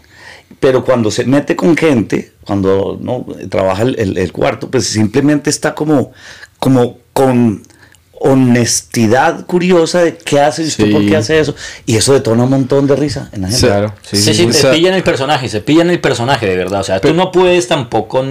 Pero 0.60 0.84
cuando 0.84 1.10
se 1.10 1.24
mete 1.24 1.56
con 1.56 1.76
gente, 1.76 2.32
cuando 2.44 2.98
no 3.00 3.24
trabaja 3.48 3.84
el, 3.84 3.98
el- 3.98 4.18
el 4.18 4.32
cuarto, 4.32 4.70
pues 4.70 4.86
simplemente 4.86 5.48
está 5.50 5.74
como, 5.74 6.12
como 6.58 6.98
con 7.14 7.62
honestidad 8.20 9.46
curiosa 9.46 10.02
de 10.02 10.16
qué 10.16 10.40
hace 10.40 10.62
y 10.64 10.70
Sí. 10.70 10.84
por 10.86 11.04
qué 11.06 11.16
hace 11.16 11.38
eso. 11.40 11.54
Y 11.86 11.96
eso 11.96 12.12
detona 12.12 12.44
un 12.44 12.50
montón 12.50 12.86
de 12.86 12.96
risa 12.96 13.30
en 13.32 13.42
la 13.42 13.48
gente. 13.48 13.66
Claro. 13.66 13.94
Sí, 14.02 14.16
sí, 14.16 14.44
O 14.46 14.52
se 14.52 14.60
sea, 14.60 14.72
pillan 14.72 14.94
el 14.94 15.02
personaje, 15.02 15.48
se 15.48 15.60
pillan 15.60 15.90
el 15.90 16.00
personaje 16.00 16.46
de 16.46 16.56
verdad. 16.56 16.80
O 16.80 16.84
sea, 16.84 17.00
tú 17.00 17.12
no 17.14 17.30
puedes 17.32 17.68
tampoco 17.68 18.24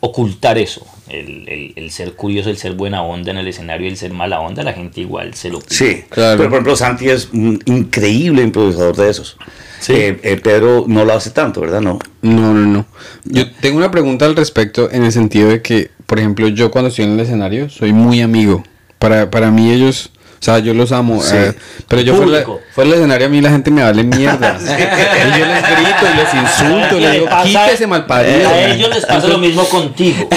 ocultar 0.00 0.58
eso. 0.58 0.86
El, 1.08 1.48
el- 1.48 1.72
el 1.76 1.90
ser 1.92 2.14
curioso, 2.14 2.50
el 2.50 2.56
ser 2.58 2.72
buena 2.72 3.02
onda 3.02 3.30
en 3.30 3.38
el 3.38 3.46
escenario, 3.46 3.88
el 3.88 3.96
ser 3.96 4.12
mala 4.12 4.40
onda, 4.40 4.62
la 4.64 4.72
gente 4.72 5.00
igual 5.00 5.34
se 5.34 5.50
lo 5.50 5.60
pide. 5.60 5.74
Sí, 5.76 6.04
Claro. 6.10 6.36
pero 6.36 6.48
por 6.50 6.56
ejemplo 6.56 6.76
Santi 6.76 7.08
es 7.08 7.28
un 7.32 7.60
increíble 7.66 8.42
improvisador 8.42 8.96
de 8.96 9.10
esos. 9.10 9.36
Sí. 9.78 9.92
Eh, 9.94 10.18
eh, 10.22 10.36
Pedro 10.36 10.84
no 10.88 11.04
lo 11.04 11.12
hace 11.12 11.30
tanto, 11.30 11.60
¿verdad? 11.60 11.80
No. 11.80 11.98
No, 12.22 12.52
no, 12.54 12.66
no. 12.66 12.86
Yo 13.24 13.50
tengo 13.60 13.76
una 13.78 13.90
pregunta 13.90 14.24
al 14.24 14.34
respecto 14.34 14.90
en 14.90 15.04
el 15.04 15.12
sentido 15.12 15.48
de 15.50 15.62
que, 15.62 15.90
por 16.06 16.18
ejemplo, 16.18 16.48
yo 16.48 16.70
cuando 16.72 16.88
estoy 16.88 17.04
en 17.04 17.12
el 17.12 17.20
escenario 17.20 17.68
soy 17.70 17.92
muy 17.92 18.20
amigo. 18.20 18.64
Para, 18.98 19.30
para 19.30 19.50
mí 19.50 19.70
ellos, 19.72 20.10
o 20.40 20.44
sea, 20.44 20.58
yo 20.58 20.74
los 20.74 20.92
amo. 20.92 21.22
Sí. 21.22 21.34
eh, 21.36 21.54
pero 21.88 22.02
yo 22.02 22.14
fuera, 22.16 22.44
del 22.76 22.92
escenario 22.94 23.26
a 23.26 23.30
mí 23.30 23.40
la 23.40 23.50
gente 23.50 23.70
me 23.70 23.82
vale 23.82 24.02
mierda. 24.04 24.56
y 24.60 25.38
yo 25.38 25.46
les 25.46 25.62
grito 25.62 26.06
y 26.12 26.16
les 26.16 26.34
insulto, 26.34 26.96
Y 26.96 27.00
les 27.00 27.10
le 27.10 27.16
digo, 27.18 27.26
pasa- 27.28 27.44
quítese 27.66 27.86
malparido. 27.86 28.48
A 28.50 28.60
ellos 28.62 28.90
les 28.94 29.06
pasa 29.06 29.26
lo 29.28 29.38
mismo 29.38 29.64
contigo. 29.68 30.28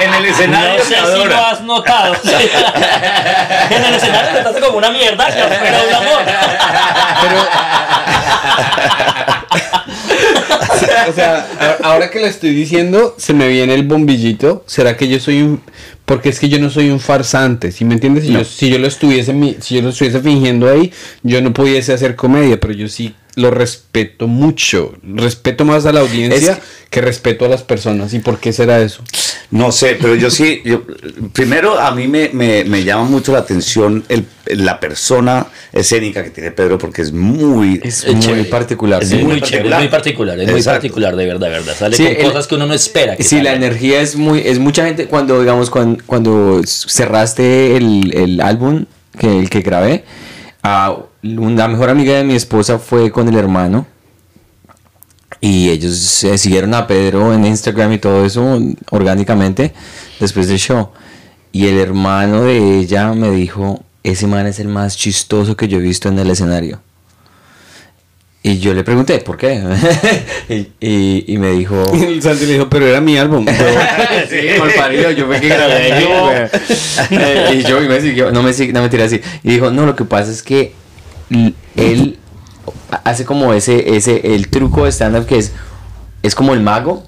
En 0.00 0.12
el 0.14 0.24
escenario 0.26 0.78
No 0.78 0.84
sé 0.84 0.94
si 0.96 1.24
lo 1.28 1.46
has 1.46 1.60
notado. 1.62 2.14
en 3.70 3.84
el 3.84 3.94
escenario 3.94 4.30
te 4.36 4.42
trata 4.42 4.60
como 4.60 4.78
una 4.78 4.90
mierda, 4.90 5.26
pero 5.28 5.88
un 5.88 5.94
amor. 5.94 6.22
o 11.08 11.12
sea, 11.12 11.46
a- 11.60 11.76
ahora 11.88 12.10
que 12.10 12.20
lo 12.20 12.26
estoy 12.26 12.50
diciendo, 12.54 13.14
se 13.18 13.32
me 13.34 13.48
viene 13.48 13.74
el 13.74 13.82
bombillito. 13.84 14.64
¿Será 14.66 14.96
que 14.96 15.08
yo 15.08 15.18
soy 15.20 15.42
un.? 15.42 15.62
Porque 16.04 16.28
es 16.28 16.38
que 16.38 16.48
yo 16.48 16.58
no 16.58 16.68
soy 16.68 16.90
un 16.90 17.00
farsante, 17.00 17.72
¿sí 17.72 17.84
me 17.84 17.94
entiendes? 17.94 18.24
Si, 18.24 18.32
yo, 18.32 18.44
si 18.44 18.70
yo 18.70 18.78
lo 18.78 18.86
estuviese 18.86 19.34
si 19.60 19.76
yo 19.76 19.82
lo 19.82 19.88
estuviese 19.88 20.20
fingiendo 20.20 20.70
ahí, 20.70 20.92
yo 21.22 21.40
no 21.40 21.52
pudiese 21.52 21.94
hacer 21.94 22.14
comedia, 22.14 22.60
pero 22.60 22.74
yo 22.74 22.88
sí 22.88 23.14
lo 23.36 23.50
respeto 23.50 24.26
mucho. 24.28 24.94
Respeto 25.02 25.64
más 25.64 25.86
a 25.86 25.92
la 25.92 26.00
audiencia 26.00 26.52
Es- 26.52 26.58
que 26.90 27.00
respeto 27.00 27.44
a 27.44 27.48
las 27.48 27.62
personas. 27.62 28.14
¿Y 28.14 28.20
por 28.20 28.38
qué 28.38 28.52
será 28.52 28.80
eso? 28.80 29.02
No 29.50 29.72
sé, 29.72 29.96
pero 30.00 30.14
yo 30.14 30.30
sí, 30.30 30.62
yo, 30.64 30.82
primero 31.32 31.78
a 31.78 31.90
mí 31.92 32.06
me, 32.08 32.30
me- 32.32 32.64
me 32.64 32.84
llama 32.84 33.04
mucho 33.04 33.32
la 33.32 33.38
atención 33.40 34.04
el, 34.08 34.24
la 34.46 34.78
persona 34.80 35.46
escénica 35.72 36.22
que 36.22 36.30
tiene 36.30 36.50
Pedro 36.52 36.78
porque 36.78 37.02
es 37.02 37.12
muy... 37.12 37.80
Es 37.82 38.06
muy 38.06 38.20
chévere. 38.20 38.44
particular. 38.44 39.02
Es 39.02 39.08
sí. 39.10 39.16
muy, 39.16 39.24
muy 39.24 39.40
chévere, 39.40 39.68
es 39.68 39.70
particular. 39.70 39.80
muy 39.80 39.88
particular, 39.88 40.40
es 40.40 40.50
muy 40.50 40.62
particular, 40.62 41.16
de 41.16 41.26
verdad, 41.26 41.46
de 41.48 41.52
verdad. 41.52 41.74
Sale 41.76 41.96
Sí, 41.96 42.04
con 42.04 42.12
el- 42.16 42.22
cosas 42.24 42.46
que 42.46 42.54
uno 42.54 42.66
no 42.66 42.74
espera. 42.74 43.16
Que 43.16 43.22
Sí, 43.24 43.40
la 43.42 43.52
energía 43.54 44.00
es 44.00 44.16
muy, 44.16 44.40
es 44.40 44.58
mucha 44.58 44.84
gente 44.86 45.06
cuando, 45.06 45.40
digamos, 45.40 45.70
cuando, 45.70 46.02
cuando 46.06 46.60
cerraste 46.64 47.76
el, 47.76 48.12
el 48.14 48.40
álbum 48.40 48.86
que 49.18 49.40
el 49.40 49.50
que 49.50 49.60
grabé, 49.60 50.04
ah, 50.62 50.96
una 51.24 51.68
mejor 51.68 51.88
amiga 51.90 52.14
de 52.14 52.24
mi 52.24 52.34
esposa 52.34 52.78
fue 52.78 53.10
con 53.10 53.28
el 53.28 53.36
hermano 53.36 53.86
y 55.40 55.70
ellos 55.70 56.22
eh, 56.24 56.38
siguieron 56.38 56.74
a 56.74 56.86
Pedro 56.86 57.32
en 57.34 57.44
Instagram 57.44 57.92
y 57.92 57.98
todo 57.98 58.24
eso 58.24 58.58
orgánicamente 58.90 59.72
después 60.20 60.48
del 60.48 60.58
show 60.58 60.90
y 61.52 61.66
el 61.66 61.78
hermano 61.78 62.42
de 62.42 62.78
ella 62.78 63.12
me 63.14 63.30
dijo 63.30 63.82
ese 64.02 64.26
man 64.26 64.46
es 64.46 64.58
el 64.58 64.68
más 64.68 64.96
chistoso 64.96 65.56
que 65.56 65.66
yo 65.68 65.78
he 65.78 65.82
visto 65.82 66.08
en 66.08 66.18
el 66.18 66.30
escenario 66.30 66.80
y 68.42 68.58
yo 68.58 68.74
le 68.74 68.84
pregunté 68.84 69.18
por 69.20 69.38
qué 69.38 69.62
y, 70.50 70.54
y- 70.86 71.24
y 71.28 71.38
me 71.38 71.52
dijo 71.52 71.82
Y 71.94 72.20
Santi 72.20 72.44
le 72.44 72.52
dijo, 72.54 72.68
pero 72.68 72.86
era 72.86 73.00
mi 73.00 73.16
álbum. 73.16 73.46
sí, 74.28 74.36
malparido, 74.58 75.10
yo 75.12 75.26
fue 75.26 75.40
que 75.40 75.48
grabé 75.48 75.88
yo. 76.02 76.30
Eh, 77.10 77.54
y 77.58 77.62
yo 77.62 77.82
y 77.82 77.88
me 77.88 78.02
siguió, 78.02 78.30
no 78.30 78.42
me 78.42 78.52
no 78.52 78.82
me 78.82 78.88
tira 78.90 79.06
así. 79.06 79.18
Y 79.42 79.52
dijo, 79.54 79.70
no, 79.70 79.86
lo 79.86 79.96
que 79.96 80.04
pasa 80.04 80.30
es 80.30 80.42
que 80.42 80.74
él 81.76 82.18
hace 83.04 83.24
como 83.24 83.52
ese, 83.52 83.96
ese, 83.96 84.34
el 84.34 84.48
truco 84.48 84.84
de 84.84 84.92
stand-up 84.92 85.26
que 85.26 85.38
es, 85.38 85.52
es 86.22 86.34
como 86.34 86.54
el 86.54 86.60
mago 86.60 87.04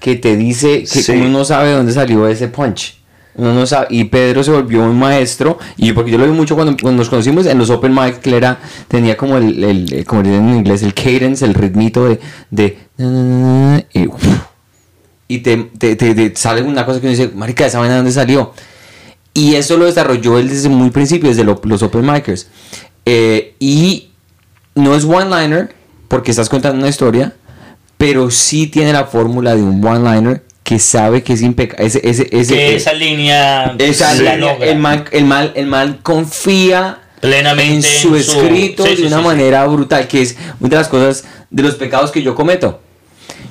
que 0.00 0.14
te 0.16 0.36
dice 0.36 0.80
que 0.82 1.02
Sí. 1.02 1.12
uno 1.12 1.28
no 1.30 1.44
sabe 1.44 1.72
dónde 1.72 1.92
salió 1.92 2.28
ese 2.28 2.48
punch. 2.48 2.96
Uno 3.38 3.52
no 3.52 3.66
sabe, 3.66 3.88
y 3.90 4.04
Pedro 4.04 4.42
se 4.42 4.50
volvió 4.50 4.82
un 4.82 4.98
maestro, 4.98 5.58
y 5.76 5.92
porque 5.92 6.10
yo 6.10 6.16
lo 6.16 6.24
vi 6.24 6.30
mucho 6.30 6.54
cuando, 6.54 6.74
cuando 6.80 7.00
nos 7.02 7.10
conocimos 7.10 7.44
en 7.44 7.58
los 7.58 7.68
open 7.68 7.92
mic, 7.94 8.20
que 8.20 8.34
era, 8.34 8.58
tenía 8.88 9.14
como 9.18 9.36
el, 9.36 9.62
el- 9.62 10.04
como 10.06 10.22
dicen 10.22 10.48
en 10.48 10.56
inglés, 10.56 10.82
el 10.82 10.94
cadence, 10.94 11.44
el 11.44 11.52
ritmito 11.52 12.06
de, 12.08 12.18
de 12.50 12.78
y, 13.92 14.08
y 15.28 15.38
te, 15.40 15.56
te, 15.78 15.96
te- 15.96 16.14
te 16.14 16.36
sale 16.36 16.62
una 16.62 16.86
cosa 16.86 16.98
que 17.00 17.06
uno 17.08 17.16
dice, 17.16 17.30
marica, 17.34 17.66
¿esa 17.66 17.78
vaina 17.78 17.94
de 17.94 17.98
dónde 17.98 18.12
salió? 18.12 18.52
Y 19.34 19.54
eso 19.56 19.76
lo 19.76 19.84
desarrolló 19.84 20.38
él 20.38 20.48
desde 20.48 20.70
muy 20.70 20.88
principio, 20.90 21.28
desde 21.28 21.44
lo- 21.44 21.60
los 21.64 21.82
open 21.82 22.06
micers. 22.06 22.46
Eh, 23.06 23.54
y 23.58 24.10
no 24.74 24.94
es 24.94 25.04
one-liner, 25.04 25.74
porque 26.08 26.30
estás 26.32 26.48
contando 26.48 26.78
una 26.78 26.88
historia, 26.88 27.32
pero 27.96 28.30
sí 28.30 28.66
tiene 28.66 28.92
la 28.92 29.04
fórmula 29.06 29.54
de 29.56 29.62
un 29.62 29.82
one-liner 29.84 30.42
que 30.62 30.78
sabe 30.80 31.22
que 31.22 31.32
es 31.32 31.42
impecable. 31.42 31.86
Ese, 31.86 32.00
ese, 32.02 32.28
ese, 32.32 32.54
que 32.54 32.76
esa 32.76 32.92
línea 32.92 33.74
esa 33.78 34.12
la 34.14 34.34
línea, 34.34 34.36
logra. 34.36 34.66
el, 34.66 34.78
mal, 34.78 35.04
el, 35.12 35.24
mal, 35.24 35.52
el 35.54 35.66
mal 35.66 36.00
confía 36.02 36.98
Plenamente 37.20 37.76
en 37.76 37.82
su 37.82 38.14
en 38.16 38.22
su- 38.24 38.40
escrito 38.40 38.82
sí, 38.84 38.90
de 38.90 38.96
sí, 38.96 39.02
una 39.04 39.16
sí, 39.16 39.22
sí. 39.22 39.28
manera 39.28 39.66
brutal, 39.66 40.08
que 40.08 40.22
es 40.22 40.36
una 40.60 40.70
de 40.70 40.76
las 40.76 40.88
cosas, 40.88 41.24
de 41.50 41.62
los 41.62 41.76
pecados 41.76 42.10
que 42.10 42.22
yo 42.22 42.34
cometo. 42.34 42.82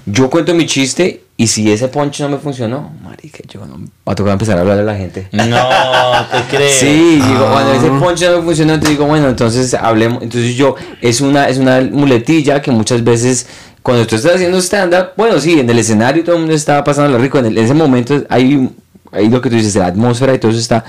Yo 0.05 0.29
cuento 0.29 0.53
mi 0.53 0.65
chiste 0.67 1.23
y 1.37 1.47
si 1.47 1.71
ese 1.71 1.87
punch 1.87 2.19
no 2.21 2.29
me 2.29 2.37
funcionó, 2.37 2.93
marica, 3.03 3.39
yo 3.49 3.65
no 3.65 3.79
va 4.07 4.13
a 4.13 4.15
tocar 4.15 4.33
empezar 4.33 4.57
a 4.57 4.61
hablar 4.61 4.79
a 4.79 4.83
la 4.83 4.95
gente. 4.95 5.27
No, 5.31 5.43
te 5.45 6.41
creo. 6.55 6.69
Sí, 6.79 7.19
digo, 7.25 7.45
Ah. 7.47 7.51
cuando 7.53 7.73
ese 7.73 7.87
punch 7.89 8.21
no 8.29 8.37
me 8.37 8.43
funcionó, 8.43 8.73
entonces 8.75 8.97
digo, 8.97 9.05
bueno, 9.07 9.27
entonces 9.29 9.73
hablemos. 9.73 10.21
Entonces 10.21 10.55
yo, 10.55 10.75
es 11.01 11.21
una, 11.21 11.49
es 11.49 11.57
una 11.57 11.81
muletilla 11.81 12.61
que 12.61 12.69
muchas 12.71 13.03
veces, 13.03 13.47
cuando 13.81 14.05
tú 14.05 14.15
estás 14.15 14.35
haciendo 14.35 14.59
stand-up, 14.61 15.09
bueno, 15.17 15.39
sí, 15.39 15.59
en 15.59 15.69
el 15.69 15.79
escenario 15.79 16.23
todo 16.23 16.35
el 16.35 16.41
mundo 16.41 16.55
estaba 16.55 16.83
pasando 16.83 17.17
rico, 17.17 17.39
en, 17.39 17.47
el- 17.47 17.57
en 17.57 17.65
ese 17.65 17.73
momento 17.73 18.23
hay, 18.29 18.69
hay 19.11 19.27
lo 19.29 19.41
que 19.41 19.49
tú 19.49 19.55
dices, 19.55 19.75
la 19.75 19.87
atmósfera 19.87 20.35
y 20.35 20.39
todo 20.39 20.51
eso 20.51 20.59
está. 20.59 20.85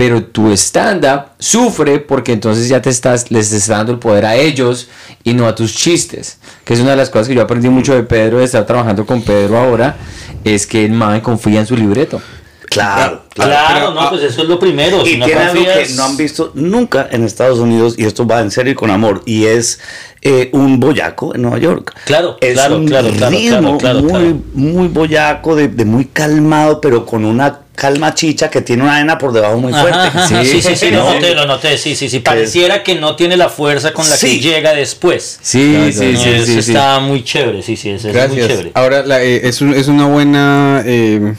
Pero 0.00 0.24
tu 0.24 0.50
stand-up 0.52 1.32
sufre 1.38 1.98
porque 1.98 2.32
entonces 2.32 2.70
ya 2.70 2.80
te 2.80 2.88
estás, 2.88 3.30
les 3.30 3.52
estás 3.52 3.68
dando 3.68 3.92
el 3.92 3.98
poder 3.98 4.24
a 4.24 4.34
ellos 4.34 4.88
y 5.24 5.34
no 5.34 5.46
a 5.46 5.54
tus 5.54 5.74
chistes. 5.74 6.38
Que 6.64 6.72
es 6.72 6.80
una 6.80 6.92
de 6.92 6.96
las 6.96 7.10
cosas 7.10 7.28
que 7.28 7.34
yo 7.34 7.42
aprendí 7.42 7.68
mucho 7.68 7.94
de 7.94 8.02
Pedro, 8.02 8.38
de 8.38 8.44
estar 8.44 8.64
trabajando 8.64 9.04
con 9.04 9.20
Pedro 9.20 9.58
ahora, 9.58 9.96
es 10.42 10.66
que 10.66 10.86
el 10.86 10.92
man 10.92 11.20
confía 11.20 11.60
en 11.60 11.66
su 11.66 11.76
libreto. 11.76 12.22
Claro, 12.70 13.22
Claro, 13.34 13.50
claro. 13.50 13.74
pero, 13.74 13.94
no, 13.94 14.00
ah, 14.00 14.10
pues 14.10 14.22
eso 14.22 14.42
es 14.42 14.48
lo 14.48 14.58
primero. 14.58 15.02
Y 15.04 15.10
si 15.10 15.16
no 15.18 15.26
tiene 15.26 15.40
algo 15.42 15.62
que 15.64 15.88
no 15.96 16.04
han 16.04 16.16
visto 16.16 16.52
nunca 16.54 17.08
en 17.10 17.24
Estados 17.24 17.58
Unidos, 17.58 17.96
y 17.98 18.04
esto 18.06 18.26
va 18.26 18.40
en 18.40 18.50
serio 18.52 18.72
y 18.72 18.76
con 18.76 18.90
amor, 18.90 19.22
y 19.26 19.46
es 19.46 19.80
eh, 20.22 20.50
un 20.52 20.78
boyaco 20.78 21.34
en 21.34 21.42
Nueva 21.42 21.58
York. 21.58 21.94
Claro, 22.04 22.36
es 22.40 22.52
claro, 22.54 22.76
un 22.76 22.86
claro, 22.86 23.08
claro, 23.10 23.30
ritmo 23.36 23.76
claro, 23.76 23.78
claro, 23.78 24.00
muy, 24.02 24.10
claro. 24.12 24.36
muy 24.54 24.88
boyaco, 24.88 25.56
de, 25.56 25.66
de 25.68 25.84
muy 25.84 26.04
calmado, 26.06 26.80
pero 26.80 27.04
con 27.04 27.24
una 27.24 27.58
calma 27.74 28.14
chicha 28.14 28.50
que 28.50 28.60
tiene 28.60 28.82
una 28.82 28.96
arena 28.96 29.16
por 29.18 29.32
debajo 29.32 29.56
muy 29.58 29.72
fuerte. 29.72 29.90
ajá, 29.98 30.24
ajá, 30.24 30.44
sí, 30.44 30.60
sí, 30.62 30.76
sí, 30.76 30.90
lo 30.90 30.98
¿no? 30.98 31.14
noté, 31.14 31.34
lo 31.34 31.46
noté, 31.46 31.76
sí, 31.78 31.96
sí, 31.96 32.08
sí. 32.08 32.20
Pareciera 32.20 32.82
que 32.84 32.94
no 32.96 33.16
tiene 33.16 33.36
la 33.36 33.48
fuerza 33.48 33.92
con 33.92 34.08
la 34.08 34.14
Sí. 34.16 34.38
que 34.38 34.48
llega 34.48 34.74
después. 34.74 35.38
Sí, 35.42 35.72
Claro, 35.74 35.92
sí, 35.92 36.12
No, 36.12 36.20
sí, 36.20 36.28
eso 36.28 36.46
sí, 36.46 36.52
sí. 36.62 36.70
está 36.72 37.00
muy 37.00 37.24
chévere, 37.24 37.62
sí, 37.62 37.74
sí, 37.76 37.90
eso 37.90 38.08
es 38.08 38.14
muy 38.14 38.22
Gracias. 38.22 38.46
chévere. 38.46 38.70
Ahora, 38.74 39.02
la, 39.04 39.22
eh, 39.24 39.48
es, 39.48 39.60
un- 39.60 39.74
es 39.74 39.88
una 39.88 40.06
buena 40.06 40.82
eh, 40.84 41.34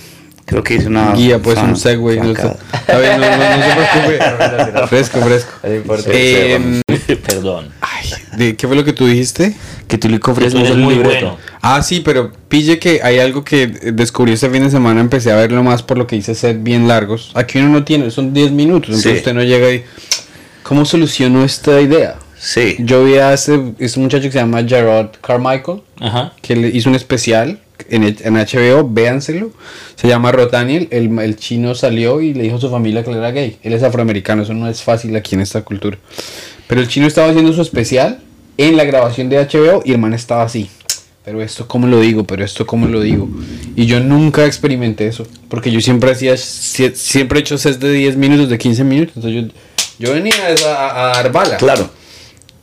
Creo 0.52 0.64
que 0.64 0.74
hice 0.76 0.88
una. 0.88 1.14
Guía, 1.14 1.40
pues 1.40 1.58
un 1.60 1.78
segue. 1.78 2.18
No, 2.18 2.32
está 2.34 3.00
bien, 3.00 3.22
no, 3.22 3.28
no, 3.30 3.58
no 3.58 3.64
se 3.64 4.18
preocupe. 4.20 4.88
fresco, 4.88 5.20
fresco. 5.22 5.52
Eh, 5.64 6.82
Perdón. 7.26 7.70
ay, 7.80 8.10
¿de 8.38 8.56
¿Qué 8.58 8.68
fue 8.68 8.76
lo 8.76 8.84
que 8.84 8.92
tú 8.92 9.06
dijiste? 9.08 9.56
Que 9.88 9.98
mucho 10.54 10.68
eres 10.68 10.72
el 10.76 10.78
muy 10.78 10.96
libreto. 10.96 11.26
bueno. 11.26 11.38
Ah, 11.62 11.82
sí, 11.82 12.02
pero 12.02 12.34
pille 12.50 12.80
que 12.80 13.00
hay 13.02 13.20
algo 13.20 13.46
que 13.46 13.68
descubrí 13.68 14.34
este 14.34 14.50
fin 14.50 14.64
de 14.64 14.70
semana, 14.72 15.00
empecé 15.00 15.32
a 15.32 15.36
verlo 15.38 15.64
más 15.64 15.84
por 15.84 15.98
lo 15.98 16.06
que 16.06 16.18
hice 16.18 16.36
set 16.36 16.62
bien 16.62 16.86
largos. 16.88 17.32
Aquí 17.34 17.60
uno 17.60 17.70
no 17.70 17.84
tiene, 17.86 18.12
son 18.12 18.34
10 18.34 18.52
minutos, 18.52 18.90
entonces 18.90 19.12
Sí. 19.14 19.18
usted 19.20 19.34
no 19.34 19.44
llega 19.44 19.72
y... 19.72 19.84
¿Cómo 20.64 20.84
solucionó 20.86 21.44
esta 21.46 21.80
idea? 21.82 22.16
Sí. 22.38 22.76
Yo 22.80 23.04
vi 23.06 23.16
a 23.16 23.34
este, 23.34 23.74
este 23.80 24.00
muchacho 24.02 24.24
que 24.24 24.32
se 24.34 24.40
llama 24.40 24.64
Gerard 24.64 25.12
Carmichael, 25.22 25.82
Ajá. 26.00 26.34
que 26.42 26.56
le 26.56 26.68
hizo 26.70 26.90
un 26.90 26.96
especial 26.96 27.60
en, 27.90 28.04
en 28.04 28.34
HBO, 28.36 28.88
véanselo. 28.90 29.52
Se 29.96 30.08
llama 30.08 30.32
Rotaniel, 30.32 30.88
el, 30.92 31.18
el 31.20 31.36
chino 31.38 31.76
salió 31.76 32.22
y 32.22 32.34
le 32.34 32.44
dijo 32.44 32.58
a 32.58 32.62
su 32.62 32.70
familia 32.70 33.04
que 33.04 33.12
él 33.12 33.18
era 33.18 33.32
gay. 33.32 33.58
Él 33.64 33.74
es 33.74 33.84
afroamericano, 33.84 34.44
eso 34.44 34.54
no 34.54 34.68
es 34.68 34.82
fácil 34.84 35.16
aquí 35.16 35.36
en 35.36 35.42
esta 35.42 35.62
cultura. 35.64 35.98
Pero 36.68 36.82
el 36.82 36.88
chino 36.88 37.08
estaba 37.08 37.30
haciendo 37.30 37.54
su 37.54 37.62
especial 37.62 38.20
en 38.58 38.78
la 38.78 38.84
grabación 38.86 39.30
de 39.30 39.38
HBO 39.38 39.82
y 39.86 39.92
el 39.92 39.98
man 39.98 40.14
estaba 40.14 40.44
así. 40.44 40.70
Pero 41.24 41.42
esto 41.44 41.68
cómo 41.68 41.86
lo 41.86 42.00
digo, 42.00 42.24
pero 42.24 42.44
esto 42.44 42.66
cómo 42.66 42.88
lo 42.88 43.00
digo. 43.02 43.30
Y 43.76 43.86
yo 43.86 44.00
nunca 44.00 44.46
experimenté 44.46 45.06
eso, 45.08 45.28
porque 45.50 45.70
yo 45.72 45.80
siempre 45.80 46.12
hacía, 46.12 46.34
sie- 46.34 46.96
siempre 46.96 47.38
he 47.40 47.42
hecho 47.42 47.58
sets 47.60 47.80
de 47.80 47.92
10 47.92 48.18
minutos, 48.18 48.50
de 48.50 48.58
15 48.58 48.84
minutos. 48.84 49.18
Entonces 49.18 49.44
yo, 49.44 50.08
yo 50.08 50.14
venía 50.16 50.34
a, 50.66 50.70
a, 50.72 51.12
a 51.12 51.14
dar 51.14 51.32
bala. 51.32 51.58
Claro. 51.58 51.92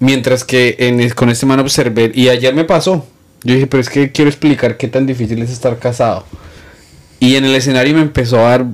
Mientras 0.01 0.43
que 0.45 0.77
en, 0.79 1.09
con 1.11 1.29
este 1.31 1.47
man 1.47 1.61
observé, 1.61 2.11
y 2.15 2.29
ayer 2.29 2.53
me 2.55 2.65
pasó. 2.65 3.07
Yo 3.45 3.55
dije, 3.55 3.67
pero 3.67 3.81
es 3.81 3.89
que 3.89 4.11
quiero 4.13 4.29
explicar 4.29 4.77
qué 4.77 4.89
tan 4.89 5.07
difícil 5.07 5.41
es 5.43 5.51
estar 5.51 5.79
casado. 5.79 6.25
Y 7.21 7.37
en 7.37 7.45
el 7.45 7.55
escenario 7.55 7.95
me 7.95 8.03
empezó 8.03 8.39
a 8.39 8.51
dar 8.51 8.67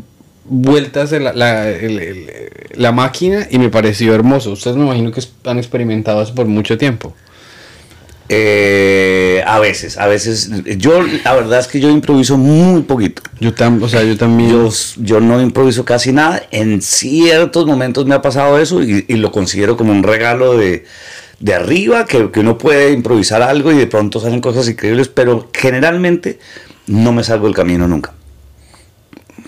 vueltas 0.47 1.13
la, 1.13 1.33
la, 1.33 1.69
el- 1.71 2.27
la 2.75 2.93
máquina 2.93 3.47
y 3.51 3.59
me 3.59 3.69
pareció 3.71 4.15
hermoso. 4.15 4.53
Ustedes 4.53 4.77
me 4.77 4.85
imagino 4.85 5.11
que 5.13 5.23
han 5.45 5.59
experimentado 5.59 6.23
eso 6.23 6.35
por 6.35 6.47
mucho 6.47 6.77
tiempo. 6.77 7.15
Eh, 8.29 9.43
a 9.47 9.59
veces, 9.61 9.99
a 9.99 10.07
veces. 10.07 10.51
Yo, 10.79 11.03
la 11.03 11.35
verdad 11.35 11.61
es 11.61 11.67
que 11.69 11.79
yo 11.79 11.91
improviso 11.91 12.39
muy 12.39 12.83
poquito. 12.83 13.23
Yo, 13.39 13.53
tam, 13.53 13.83
o 13.83 13.89
sea, 13.89 14.03
yo 14.03 14.17
también... 14.17 14.51
Yo, 14.51 14.71
yo 14.97 15.21
no 15.21 15.41
improviso 15.43 15.85
casi 15.85 16.13
nada. 16.13 16.43
En 16.51 16.81
ciertos 16.81 17.67
momentos 17.67 18.07
me 18.07 18.15
ha 18.15 18.23
pasado 18.23 18.59
eso 18.59 18.83
y, 18.83 19.05
y 19.09 19.15
lo 19.17 19.31
considero 19.31 19.77
como 19.77 19.93
un 19.93 20.03
regalo 20.03 20.57
de, 20.57 20.85
de 21.41 21.55
arriba, 21.55 22.05
que, 22.07 22.31
que 22.31 22.41
uno 22.41 22.57
puede 22.59 22.93
improvisar 22.93 23.43
algo 23.43 23.73
y 23.73 23.77
de 23.77 23.87
pronto 23.87 24.21
salen 24.21 24.41
cosas 24.41 24.69
increíbles, 24.69 25.09
pero 25.09 25.49
generalmente 25.53 26.39
no 26.87 27.13
me 27.13 27.25
salgo 27.25 27.47
del 27.47 27.55
camino 27.55 27.87
nunca. 27.89 28.15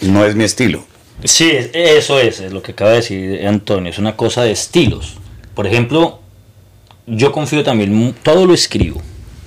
No 0.02 0.24
es 0.24 0.34
mi 0.34 0.44
estilo. 0.44 0.84
Sí, 1.24 1.50
es- 1.50 1.70
eso 1.72 2.18
es, 2.20 2.40
es 2.40 2.52
lo 2.52 2.62
que 2.62 2.72
acaba 2.72 2.90
de 2.90 2.96
decir 2.96 3.46
Antonio, 3.46 3.90
es 3.90 3.98
una 3.98 4.16
cosa 4.16 4.42
de 4.42 4.50
estilos. 4.52 5.16
Por 5.54 5.66
ejemplo, 5.66 6.20
yo 7.06 7.32
confío 7.32 7.62
también, 7.64 8.14
todo 8.22 8.46
lo 8.46 8.52
escribo. 8.52 9.00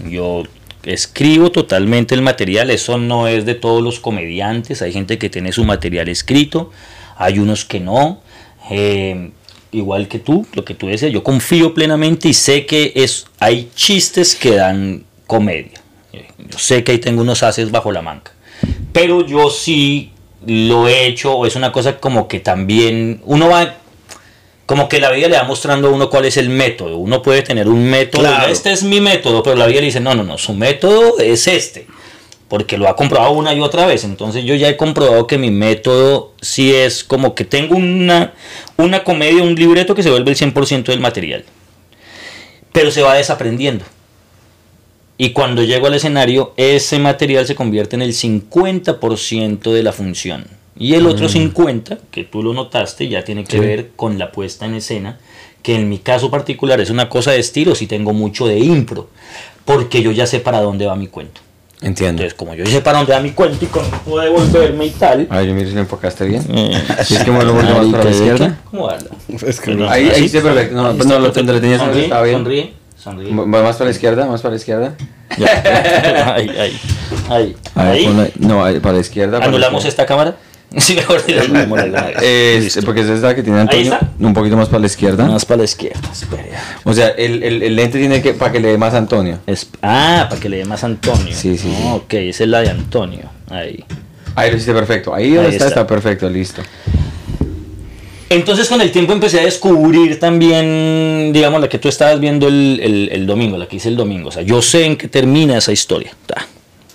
Yo 0.09 0.43
escribo 0.83 1.51
totalmente 1.51 2.15
el 2.15 2.21
material, 2.21 2.69
eso 2.71 2.97
no 2.97 3.27
es 3.27 3.45
de 3.45 3.53
todos 3.53 3.83
los 3.83 3.99
comediantes, 3.99 4.81
hay 4.81 4.93
gente 4.93 5.17
que 5.19 5.29
tiene 5.29 5.51
su 5.51 5.65
material 5.65 6.07
escrito, 6.09 6.71
hay 7.17 7.37
unos 7.37 7.65
que 7.65 7.79
no. 7.79 8.21
eh, 8.71 9.31
igual 9.71 10.07
que 10.07 10.19
tú, 10.19 10.45
lo 10.53 10.65
que 10.65 10.73
tú 10.73 10.87
decías, 10.87 11.11
yo 11.11 11.23
confío 11.23 11.73
plenamente 11.73 12.27
y 12.29 12.33
sé 12.33 12.65
que 12.65 12.91
es, 12.95 13.25
hay 13.39 13.69
chistes 13.75 14.35
que 14.35 14.55
dan 14.55 15.03
comedia. 15.27 15.79
Eh, 16.13 16.25
Yo 16.49 16.57
sé 16.57 16.83
que 16.83 16.93
ahí 16.93 16.97
tengo 16.97 17.21
unos 17.21 17.43
haces 17.43 17.69
bajo 17.71 17.91
la 17.91 18.01
manga. 18.01 18.31
Pero 18.91 19.25
yo 19.25 19.49
sí 19.49 20.11
lo 20.45 20.87
he 20.87 21.05
hecho, 21.05 21.33
o 21.33 21.45
es 21.45 21.55
una 21.55 21.71
cosa 21.71 21.97
como 21.99 22.27
que 22.27 22.39
también 22.39 23.21
uno 23.25 23.47
va, 23.49 23.75
como 24.65 24.89
que 24.89 24.99
la 24.99 25.11
vida 25.11 25.27
le 25.27 25.37
va 25.37 25.43
mostrando 25.43 25.87
a 25.89 25.91
uno 25.91 26.09
cuál 26.09 26.25
es 26.25 26.37
el 26.37 26.49
método. 26.49 26.97
Uno 26.97 27.21
puede 27.21 27.41
tener 27.43 27.67
un 27.67 27.83
método, 27.89 28.21
Claro. 28.23 28.51
este 28.51 28.71
es 28.71 28.83
mi 28.83 28.99
método, 29.01 29.43
pero 29.43 29.55
la 29.55 29.67
vida 29.67 29.79
le 29.81 29.87
dice, 29.87 29.99
no, 29.99 30.15
no, 30.15 30.23
no, 30.23 30.37
su 30.37 30.53
método 30.53 31.19
es 31.19 31.47
este. 31.47 31.85
Porque 32.49 32.77
lo 32.77 32.89
ha 32.89 32.95
comprobado 32.95 33.31
una 33.31 33.53
y 33.53 33.61
otra 33.61 33.85
vez. 33.85 34.03
Entonces 34.03 34.43
yo 34.43 34.55
ya 34.55 34.67
he 34.69 34.75
comprobado 34.75 35.27
que 35.27 35.37
mi 35.37 35.51
método 35.51 36.33
sí 36.41 36.73
es 36.73 37.03
como 37.03 37.35
que 37.35 37.45
tengo 37.45 37.75
una, 37.75 38.33
una 38.75 39.03
comedia, 39.03 39.43
un 39.43 39.55
libreto 39.55 39.93
que 39.95 40.03
se 40.03 40.09
vuelve 40.09 40.31
el 40.31 40.37
100% 40.37 40.85
del 40.85 40.99
material. 40.99 41.45
Pero 42.73 42.89
se 42.91 43.03
va 43.03 43.13
desaprendiendo. 43.15 43.85
Y 45.17 45.31
cuando 45.31 45.63
llego 45.63 45.87
al 45.87 45.93
escenario, 45.93 46.53
ese 46.57 46.97
material 46.97 47.45
se 47.45 47.53
convierte 47.53 47.95
en 47.95 48.01
el 48.01 48.13
50% 48.13 49.71
de 49.71 49.83
la 49.83 49.91
función. 49.91 50.45
Y 50.77 50.93
el 50.93 51.07
otro 51.07 51.27
50%, 51.27 51.97
que 52.09 52.23
tú 52.23 52.41
lo 52.41 52.53
notaste, 52.53 53.09
ya 53.09 53.23
tiene 53.25 53.43
que 53.43 53.57
Sí. 53.57 53.59
ver 53.59 53.89
con 53.97 54.17
la 54.17 54.31
puesta 54.31 54.65
en 54.65 54.75
escena, 54.75 55.19
que 55.61 55.75
en 55.75 55.89
mi 55.89 55.99
caso 55.99 56.31
particular 56.31 56.79
es 56.79 56.89
una 56.89 57.09
cosa 57.09 57.31
de 57.31 57.39
estilo, 57.39 57.75
si 57.75 57.85
tengo 57.85 58.13
mucho 58.13 58.47
de 58.47 58.59
impro, 58.59 59.09
porque 59.65 60.01
yo 60.01 60.11
ya 60.11 60.25
sé 60.25 60.39
para 60.39 60.61
dónde 60.61 60.85
va 60.85 60.95
mi 60.95 61.07
cuento. 61.07 61.41
Entiendo. 61.81 62.21
Entonces, 62.23 62.33
como 62.33 62.55
yo 62.55 62.65
sé 62.65 62.81
para 62.81 62.97
dónde 62.97 63.13
va 63.13 63.21
mi 63.21 63.31
cuento 63.31 63.63
y 63.63 63.67
cómo 63.67 63.87
puedo 64.05 64.21
devolverme 64.23 64.87
y 64.87 64.89
tal. 64.89 65.27
A 65.29 65.37
ver, 65.37 65.47
yo 65.47 65.53
miro 65.53 65.69
si 65.69 65.75
lo 65.75 65.81
enfocaste 65.81 66.25
bien. 66.25 66.43
eh, 66.49 66.81
Si 67.05 67.15
es 67.15 67.23
que 67.23 67.31
me 67.31 67.43
lo 67.43 67.53
volví 67.53 67.67
más 67.71 67.87
para 67.87 68.03
la 68.03 68.09
izquierda. 68.11 68.57
¿Cómo 68.69 68.87
darlo? 68.87 69.09
Es 69.47 69.61
que 69.61 69.75
no. 69.75 69.89
Ahí, 69.89 70.09
ahí 70.09 70.27
sí, 70.27 70.39
perfecto. 70.39 70.75
No, 70.75 70.87
ahí 70.89 70.97
no, 71.05 71.19
lo 71.19 71.31
tenías 71.31 71.79
sonríe, 71.79 72.03
estaba 72.03 72.23
bien. 72.23 72.37
sonríe, 72.37 72.73
sonríe. 72.97 73.31
Más 73.31 73.75
para 73.77 73.85
la 73.85 73.91
izquierda, 73.91 74.25
más 74.25 74.41
para 74.41 74.51
la 74.51 74.57
izquierda. 74.57 74.93
Ya. 75.37 76.33
ahí, 76.35 76.49
ahí, 76.49 76.79
ahí. 77.29 77.55
Ahí. 77.75 78.33
no, 78.39 78.57
para 78.81 78.93
la 78.95 78.99
izquierda. 78.99 79.37
¿Anulamos 79.37 79.85
izquierda. 79.85 79.87
esta 79.89 80.05
cámara? 80.05 80.35
Sí, 80.77 80.93
mejor 80.95 81.25
de 81.25 81.33
vez. 81.33 81.49
Eh, 82.21 82.59
Listo. 82.61 82.81
porque 82.83 83.01
es 83.01 83.07
la 83.21 83.33
que 83.33 83.41
tiene 83.41 83.59
Antonio. 83.59 83.97
Un 84.19 84.33
poquito 84.35 84.55
más 84.55 84.67
para 84.67 84.81
la 84.81 84.85
izquierda. 84.85 85.25
Más 85.25 85.43
para 85.45 85.59
la 85.59 85.63
izquierda, 85.63 86.09
espere. 86.11 86.49
O 86.83 86.93
sea, 86.93 87.07
el, 87.09 87.41
el, 87.43 87.63
el 87.63 87.75
lente 87.75 87.97
tiene 87.97 88.21
que. 88.21 88.33
para 88.33 88.51
que 88.51 88.59
le 88.59 88.67
dé 88.69 88.77
más 88.77 88.93
a 88.93 88.99
Antonio. 88.99 89.39
Es- 89.47 89.67
ah, 89.81 90.27
para 90.29 90.39
que 90.39 90.47
le 90.47 90.57
dé 90.57 90.65
más 90.65 90.83
Antonio. 90.83 91.33
Sí, 91.35 91.57
sí. 91.57 91.73
Ah, 91.85 91.95
ok, 91.95 92.13
esa 92.13 92.43
es 92.43 92.49
la 92.49 92.61
de 92.61 92.69
Antonio. 92.69 93.23
Ahí. 93.49 93.83
Ahí 94.35 94.51
lo 94.51 94.57
hiciste 94.57 94.73
perfecto. 94.73 95.13
Ahí 95.15 95.31
Ahí 95.37 95.45
está, 95.45 95.49
está. 95.49 95.67
está 95.67 95.87
perfecto, 95.87 96.29
listo. 96.29 96.61
Entonces 98.29 98.69
con 98.69 98.79
el 98.79 98.91
tiempo 98.91 99.11
empecé 99.13 99.39
a 99.39 99.43
descubrir 99.45 100.19
también, 100.19 101.31
digamos, 101.33 101.59
la 101.61 101.67
que 101.67 101.79
tú 101.79 101.89
estabas 101.89 102.19
viendo 102.19 102.47
el, 102.47 102.79
el- 102.83 103.09
el 103.11 103.25
domingo, 103.25 103.57
la 103.57 103.67
que 103.67 103.77
hice 103.77 103.89
el 103.89 103.95
domingo. 103.97 104.29
O 104.29 104.31
sea, 104.31 104.43
yo 104.43 104.61
sé 104.61 104.85
en 104.85 104.97
qué 104.97 105.07
termina 105.07 105.57
esa 105.57 105.71
historia. 105.71 106.11
ta. 106.27 106.45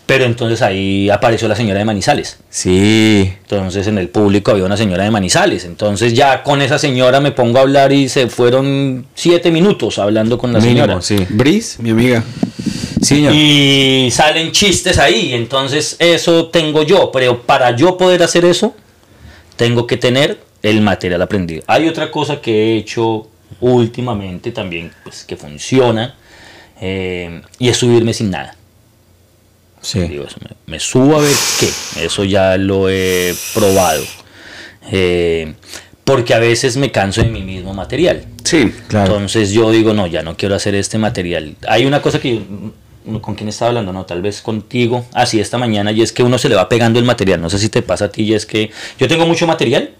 Pero 0.07 0.25
entonces 0.25 0.61
ahí 0.61 1.09
apareció 1.09 1.49
la 1.49 1.57
señora 1.57 1.79
de 1.79 1.87
Manizales. 1.87 2.39
Sí. 2.51 3.33
Entonces 3.43 3.87
en 3.87 3.97
el 3.97 4.09
público 4.11 4.51
había 4.51 4.65
una 4.65 4.77
señora 4.77 5.05
de 5.05 5.11
Manizales. 5.11 5.65
Entonces 5.65 6.13
ya 6.13 6.43
con 6.43 6.61
esa 6.61 6.79
señora 6.79 7.21
me 7.21 7.33
pongo 7.33 7.59
a 7.59 7.63
hablar 7.63 7.91
y 7.93 8.11
se 8.11 8.29
fueron 8.29 9.07
siete 9.15 9.51
minutos 9.51 9.99
hablando 9.99 10.37
con 10.37 10.53
la 10.53 10.59
Mínimo, 10.61 11.01
señora. 11.01 11.01
sí. 11.03 11.27
Brice, 11.31 11.83
mi 11.83 11.91
amiga. 11.91 12.23
Sí, 13.01 13.17
señor. 13.17 13.33
Y 13.35 14.11
salen 14.11 14.53
chistes 14.53 14.99
ahí, 14.99 15.33
entonces 15.33 15.97
eso 15.99 16.47
tengo 16.49 16.83
yo, 16.83 17.11
pero 17.11 17.41
para 17.43 17.75
yo 17.75 17.97
poder 17.97 18.23
hacer 18.23 18.45
eso, 18.45 18.75
tengo 19.57 19.87
que 19.87 19.97
tener 19.97 20.39
el 20.63 20.81
material 20.83 21.21
aprendido. 21.23 21.63
Hay 21.67 21.89
otra 21.89 22.11
cosa 22.11 22.41
que 22.41 22.53
he 22.75 22.77
hecho 22.79 23.27
últimamente 23.61 24.53
también, 24.53 24.91
pues 25.03 25.25
que 25.25 25.37
funciona, 25.37 26.15
eh, 26.81 27.43
y 27.59 27.69
es 27.69 27.77
subirme 27.77 28.13
sin 28.15 28.31
nada. 28.31 28.57
Sí. 29.85 30.01
Digo, 30.01 30.25
me, 30.41 30.57
me 30.67 30.81
subo 30.81 31.17
a 31.17 31.21
ver 31.21 31.37
qué, 31.61 31.69
eso 32.05 32.25
ya 32.25 32.57
lo 32.57 32.89
he 32.89 33.35
probado. 33.53 34.03
Eh, 34.91 35.55
porque 36.05 36.35
a 36.35 36.39
veces 36.39 36.77
me 36.77 36.91
canso 36.91 37.23
de 37.23 37.29
mi 37.29 37.43
mismo 37.43 37.75
material. 37.75 38.25
Sí. 38.45 38.73
Claro. 38.89 39.13
Entonces 39.13 39.51
yo 39.53 39.71
digo, 39.71 39.93
no, 39.95 40.07
ya 40.07 40.23
no 40.23 40.37
quiero 40.37 40.55
hacer 40.55 40.75
este 40.75 40.99
material. 40.99 41.57
Hay 41.69 41.87
una 41.87 42.01
cosa 42.03 42.19
que 42.19 42.35
yo, 42.35 42.41
mm, 42.41 43.17
con 43.19 43.35
quién 43.35 43.49
estaba 43.49 43.71
hablando, 43.71 43.93
no, 43.93 44.07
tal 44.07 44.23
vez 44.23 44.41
contigo, 44.41 45.05
así 45.13 45.39
esta 45.39 45.59
mañana, 45.59 45.93
y 45.93 46.03
es 46.03 46.13
que 46.13 46.23
uno 46.23 46.39
se 46.39 46.49
le 46.49 46.55
va 46.55 46.69
pegando 46.69 46.99
el 46.99 47.05
material. 47.05 47.41
No 47.41 47.51
sé 47.51 47.59
si 47.59 47.69
te 47.69 47.83
pasa 47.83 48.07
a 48.07 48.09
ti, 48.09 48.23
y 48.23 48.35
es 48.35 48.47
que 48.47 48.71
yo 48.99 49.07
tengo 49.07 49.27
mucho 49.27 49.47
material, 49.47 49.91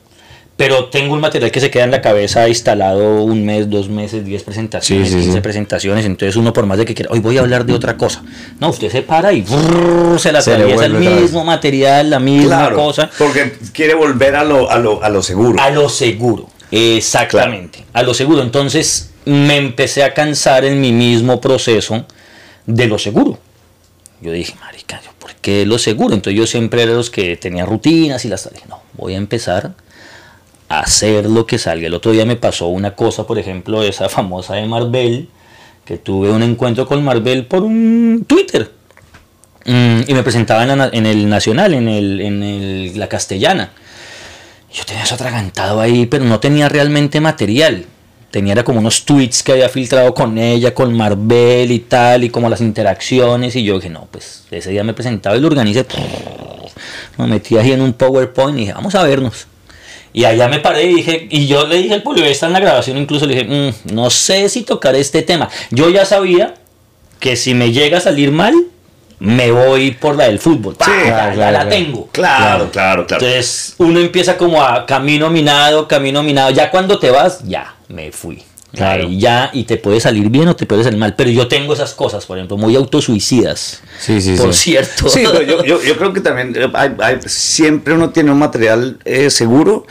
pero 0.57 0.85
tengo 0.87 1.15
un 1.15 1.21
material 1.21 1.51
que 1.51 1.61
se 1.61 1.71
queda 1.71 1.83
en 1.85 1.91
la 1.91 2.01
cabeza 2.01 2.49
instalado 2.49 3.25
un 3.25 3.45
mes, 3.45 3.69
dos 3.69 3.89
meses, 3.89 4.25
diez 4.25 4.43
presentaciones, 4.45 5.09
Sí, 5.09 5.15
sí, 5.15 5.21
15 5.23 5.33
sí. 5.39 5.41
presentaciones. 5.41 6.05
Entonces 6.07 6.37
uno 6.37 6.53
por 6.53 6.65
más 6.67 6.79
de 6.79 6.85
que 6.85 6.95
quiera, 6.95 7.11
hoy 7.11 7.19
voy 7.19 7.37
a 7.39 7.41
hablar 7.41 7.67
de 7.67 7.73
otra 7.73 7.97
cosa. 7.97 8.23
No, 8.61 8.69
usted 8.71 8.91
se 8.91 9.03
para 9.03 9.33
y 9.33 9.43
brrr, 9.43 10.21
se 10.21 10.31
la 10.31 10.41
Se 10.43 10.53
atraviesa 10.53 10.87
el 10.87 10.95
mismo 10.95 11.45
material, 11.45 12.09
la 12.11 12.21
misma 12.21 12.59
Claro. 12.59 12.77
cosa. 12.77 13.11
Porque 13.19 13.57
quiere 13.73 13.95
volver 13.95 14.37
a 14.37 14.45
lo, 14.45 14.71
a 14.71 14.79
lo, 14.79 15.03
a 15.03 15.09
lo 15.09 15.23
seguro. 15.23 15.61
A 15.61 15.71
lo 15.71 15.89
seguro, 15.89 16.49
exactamente. 16.71 17.85
A 17.93 18.03
lo 18.03 18.15
seguro. 18.15 18.43
Entonces 18.43 19.11
me 19.25 19.57
empecé 19.57 20.05
a 20.05 20.15
cansar 20.15 20.65
en 20.65 20.81
mi 20.81 20.93
mismo 20.93 21.41
proceso 21.41 22.05
de 22.67 22.87
lo 22.87 22.99
seguro. 22.99 23.39
Yo 24.21 24.31
dije, 24.33 24.55
marica, 24.61 25.01
¿yo 25.05 25.11
¿por 25.19 25.35
qué 25.35 25.67
lo 25.67 25.79
seguro? 25.79 26.15
Entonces 26.15 26.39
yo 26.39 26.47
siempre 26.47 26.83
era 26.83 26.93
los 26.93 27.11
que 27.11 27.37
tenía 27.37 27.67
rutinas 27.67 28.25
y 28.25 28.29
las 28.29 28.49
dije, 28.53 28.65
no, 28.69 28.81
voy 28.95 29.15
a 29.15 29.17
empezar 29.17 29.73
hacer 30.69 31.27
lo 31.27 31.47
que 31.47 31.59
salga. 31.59 31.87
El 31.87 31.95
otro 31.95 32.13
día 32.13 32.25
me 32.25 32.37
pasó 32.37 32.69
una 32.69 32.95
cosa, 32.95 33.27
por 33.27 33.39
ejemplo, 33.39 33.83
esa 33.83 34.09
famosa 34.09 34.55
de 34.55 34.67
Marvel, 34.67 35.29
que 35.85 35.99
tuve 35.99 36.31
un 36.31 36.43
encuentro 36.43 36.87
con 36.87 37.05
Marvel 37.05 37.47
por 37.47 37.63
un 37.63 38.25
Twitter. 38.27 38.73
Mm, 39.67 40.01
y 40.07 40.15
me 40.15 40.23
presentaba 40.23 40.63
en, 40.65 41.07
el 41.07 41.29
Nacional, 41.29 41.75
en, 41.75 41.89
el, 41.89 42.21
en 42.21 42.43
el- 42.43 42.99
la 42.99 43.09
Castellana. 43.09 43.71
Yo 44.73 44.85
tenía 44.85 45.05
eso 45.05 45.15
atragantado 45.15 45.81
ahí, 45.81 46.07
pero 46.07 46.25
no 46.25 46.41
tenía 46.41 46.69
realmente 46.69 47.21
material. 47.21 47.87
Tenía 48.31 48.53
era 48.55 48.65
como 48.65 48.81
unos 48.81 49.05
tweets 49.05 49.45
que 49.45 49.53
había 49.53 49.69
filtrado 49.69 50.13
con 50.13 50.37
ella, 50.39 50.75
con 50.75 50.93
Marvel 50.93 51.71
y 51.71 51.79
tal, 51.79 52.25
y 52.25 52.31
como 52.31 52.49
las 52.51 52.61
interacciones. 52.61 53.55
Y 53.55 53.63
yo 53.63 53.77
dije, 53.77 53.91
no, 53.91 54.09
pues 54.11 54.43
ese 54.51 54.71
día 54.71 54.83
me 54.83 54.93
presentaba 54.93 55.37
y 55.37 55.41
lo 55.41 55.47
organicé. 55.47 55.87
Me 57.17 57.29
metí 57.29 57.57
ahí 57.57 57.71
en 57.73 57.81
un 57.83 57.93
PowerPoint 57.93 58.57
y 58.59 58.61
dije, 58.63 58.73
vamos 58.73 58.95
a 58.97 59.05
vernos. 59.05 59.47
Y 60.15 60.25
allá 60.25 60.49
me 60.49 60.61
paré 60.61 60.85
y 60.85 60.95
dije, 60.95 61.27
y 61.29 61.47
yo 61.49 61.67
le 61.67 61.77
dije 61.77 61.93
al 61.95 62.03
público, 62.03 62.27
está 62.27 62.47
en 62.47 62.53
la 62.55 62.61
grabación 62.61 62.97
incluso, 62.97 63.27
le 63.27 63.35
dije, 63.35 63.45
"Mm, 63.91 63.95
no 63.95 64.09
sé 64.11 64.49
si 64.49 64.63
tocar 64.63 64.95
este 64.95 65.21
tema. 65.23 65.51
Yo 65.71 65.91
ya 65.91 66.05
sabía 66.07 66.55
que 67.19 67.35
si 67.37 67.53
me 67.53 67.73
llega 67.73 67.99
a 67.99 68.01
salir 68.01 68.31
mal, 68.31 68.55
me 69.19 69.51
voy 69.51 69.91
por 69.91 70.17
la 70.17 70.25
del 70.25 70.39
fútbol. 70.39 70.77
Sí, 70.85 70.91
ya, 71.05 71.13
claro, 71.13 71.37
ya 71.37 71.51
la 71.51 71.69
tengo. 71.69 72.09
Claro, 72.13 72.71
claro, 72.71 73.07
claro. 73.07 73.25
Entonces 73.27 73.75
uno 73.79 73.99
empieza 73.99 74.37
como 74.37 74.63
a 74.63 74.87
camino 74.87 75.31
minado, 75.31 75.89
camino 75.89 76.23
minado. 76.23 76.51
Ya 76.51 76.71
cuando 76.71 76.99
te 76.99 77.11
vas, 77.11 77.41
ya 77.45 77.75
me 77.89 78.13
fui. 78.13 78.43
Claro. 78.75 79.07
Ahí 79.09 79.19
ya, 79.19 79.51
y 79.53 79.65
te 79.65 79.77
puede 79.77 80.01
salir 80.01 80.29
bien 80.31 80.49
o 80.49 80.57
te 80.57 80.67
puede 80.67 80.85
salir 80.85 80.99
mal. 80.99 81.15
Pero 81.17 81.31
yo 81.31 81.49
tengo 81.49 81.73
esas 81.75 81.95
cosas, 81.95 82.27
por 82.27 82.37
ejemplo, 82.39 82.57
muy 82.57 82.75
autosuicidas. 82.77 83.83
Sí, 83.99 84.21
sí, 84.21 84.35
por 84.37 84.53
sí. 84.55 84.71
cierto. 84.73 85.09
Sí, 85.09 85.23
pero 85.25 85.43
yo, 85.43 85.65
yo, 85.65 85.83
yo 85.83 85.97
creo 85.97 86.13
que 86.13 86.21
también 86.21 86.55
eh, 86.57 86.69
hay- 86.75 86.93
hay- 87.01 87.19
siempre 87.27 87.95
uno 87.95 88.11
tiene 88.11 88.31
un 88.31 88.39
material 88.39 88.99
eh, 89.05 89.31
seguro 89.31 89.87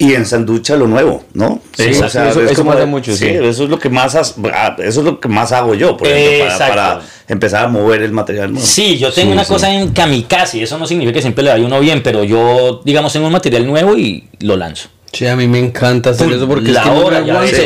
y 0.00 0.14
ensanducha 0.14 0.76
lo 0.76 0.86
nuevo, 0.86 1.24
¿no? 1.34 1.60
Sí, 1.76 1.86
eso- 1.88 2.06
eso 2.06 2.64
pasa 2.64 2.86
mucho, 2.86 3.16
sí. 3.16 3.26
Eso 3.26 3.64
es 3.64 3.70
lo 3.70 3.78
que 3.80 3.88
más 3.88 4.14
has- 4.14 4.36
ah, 4.52 4.76
eso 4.78 5.00
es 5.00 5.04
lo 5.04 5.18
que 5.18 5.28
más 5.28 5.50
hago 5.50 5.74
yo, 5.74 5.96
por 5.96 6.06
ejemplo, 6.06 6.46
para, 6.56 6.68
para 6.68 7.00
empezar 7.26 7.64
a 7.64 7.68
mover 7.68 8.02
el 8.02 8.12
material 8.12 8.52
nuevo. 8.52 8.64
Sí, 8.64 8.96
yo 8.98 9.12
tengo 9.12 9.30
Sí, 9.30 9.32
una 9.32 9.44
sí. 9.44 9.52
cosa 9.52 9.74
en 9.74 9.88
kamikaze. 9.90 10.62
Eso 10.62 10.78
no 10.78 10.86
significa 10.86 11.14
que 11.14 11.22
siempre 11.22 11.42
le 11.42 11.50
vaya 11.50 11.64
uno 11.66 11.80
bien, 11.80 12.02
pero 12.04 12.22
yo, 12.22 12.80
digamos, 12.84 13.12
tengo 13.12 13.26
un 13.26 13.32
material 13.32 13.66
nuevo 13.66 13.96
y 13.96 14.28
lo 14.40 14.56
lanzo. 14.56 14.88
Sí, 15.12 15.26
a 15.26 15.36
mí 15.36 15.48
me 15.48 15.58
encanta 15.58 16.10
hacer 16.10 16.30
eso 16.32 16.46
porque 16.46 16.70
la 16.70 16.82
es 16.82 16.88
que 16.88 16.94
no 16.94 17.06
hora 17.06 17.20
me 17.20 17.26
ya 17.26 17.40
aguanto. 17.40 17.56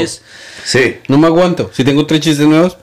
Sí. 0.64 0.96
No 1.08 1.18
me 1.18 1.26
aguanto. 1.26 1.70
Si 1.74 1.84
tengo 1.84 2.06
tres 2.06 2.20
chistes 2.20 2.46
nuevos, 2.46 2.76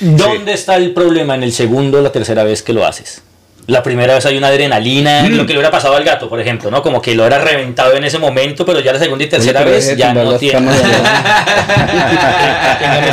¿Dónde 0.00 0.52
está 0.52 0.76
el 0.76 0.92
problema 0.92 1.34
en 1.34 1.42
el 1.42 1.52
segundo 1.52 1.98
o 1.98 2.00
la 2.00 2.10
tercera 2.12 2.44
vez 2.44 2.62
que 2.62 2.72
lo 2.72 2.84
haces? 2.84 3.22
La 3.66 3.82
primera 3.82 4.12
vez 4.14 4.26
hay 4.26 4.36
una 4.36 4.48
adrenalina, 4.48 5.22
Mm. 5.22 5.36
lo 5.36 5.46
que 5.46 5.54
le 5.54 5.58
hubiera 5.58 5.70
pasado 5.70 5.96
al 5.96 6.04
gato, 6.04 6.28
por 6.28 6.38
ejemplo, 6.38 6.70
¿no? 6.70 6.82
Como 6.82 7.00
que 7.00 7.14
lo 7.14 7.24
era 7.26 7.38
reventado 7.38 7.94
en 7.94 8.04
ese 8.04 8.18
momento, 8.18 8.66
pero 8.66 8.80
ya 8.80 8.92
la 8.92 8.98
segunda 8.98 9.24
y 9.24 9.28
tercera 9.28 9.64
vez 9.64 9.96
ya 9.96 10.12
no 10.12 10.36
tiene. 10.36 10.70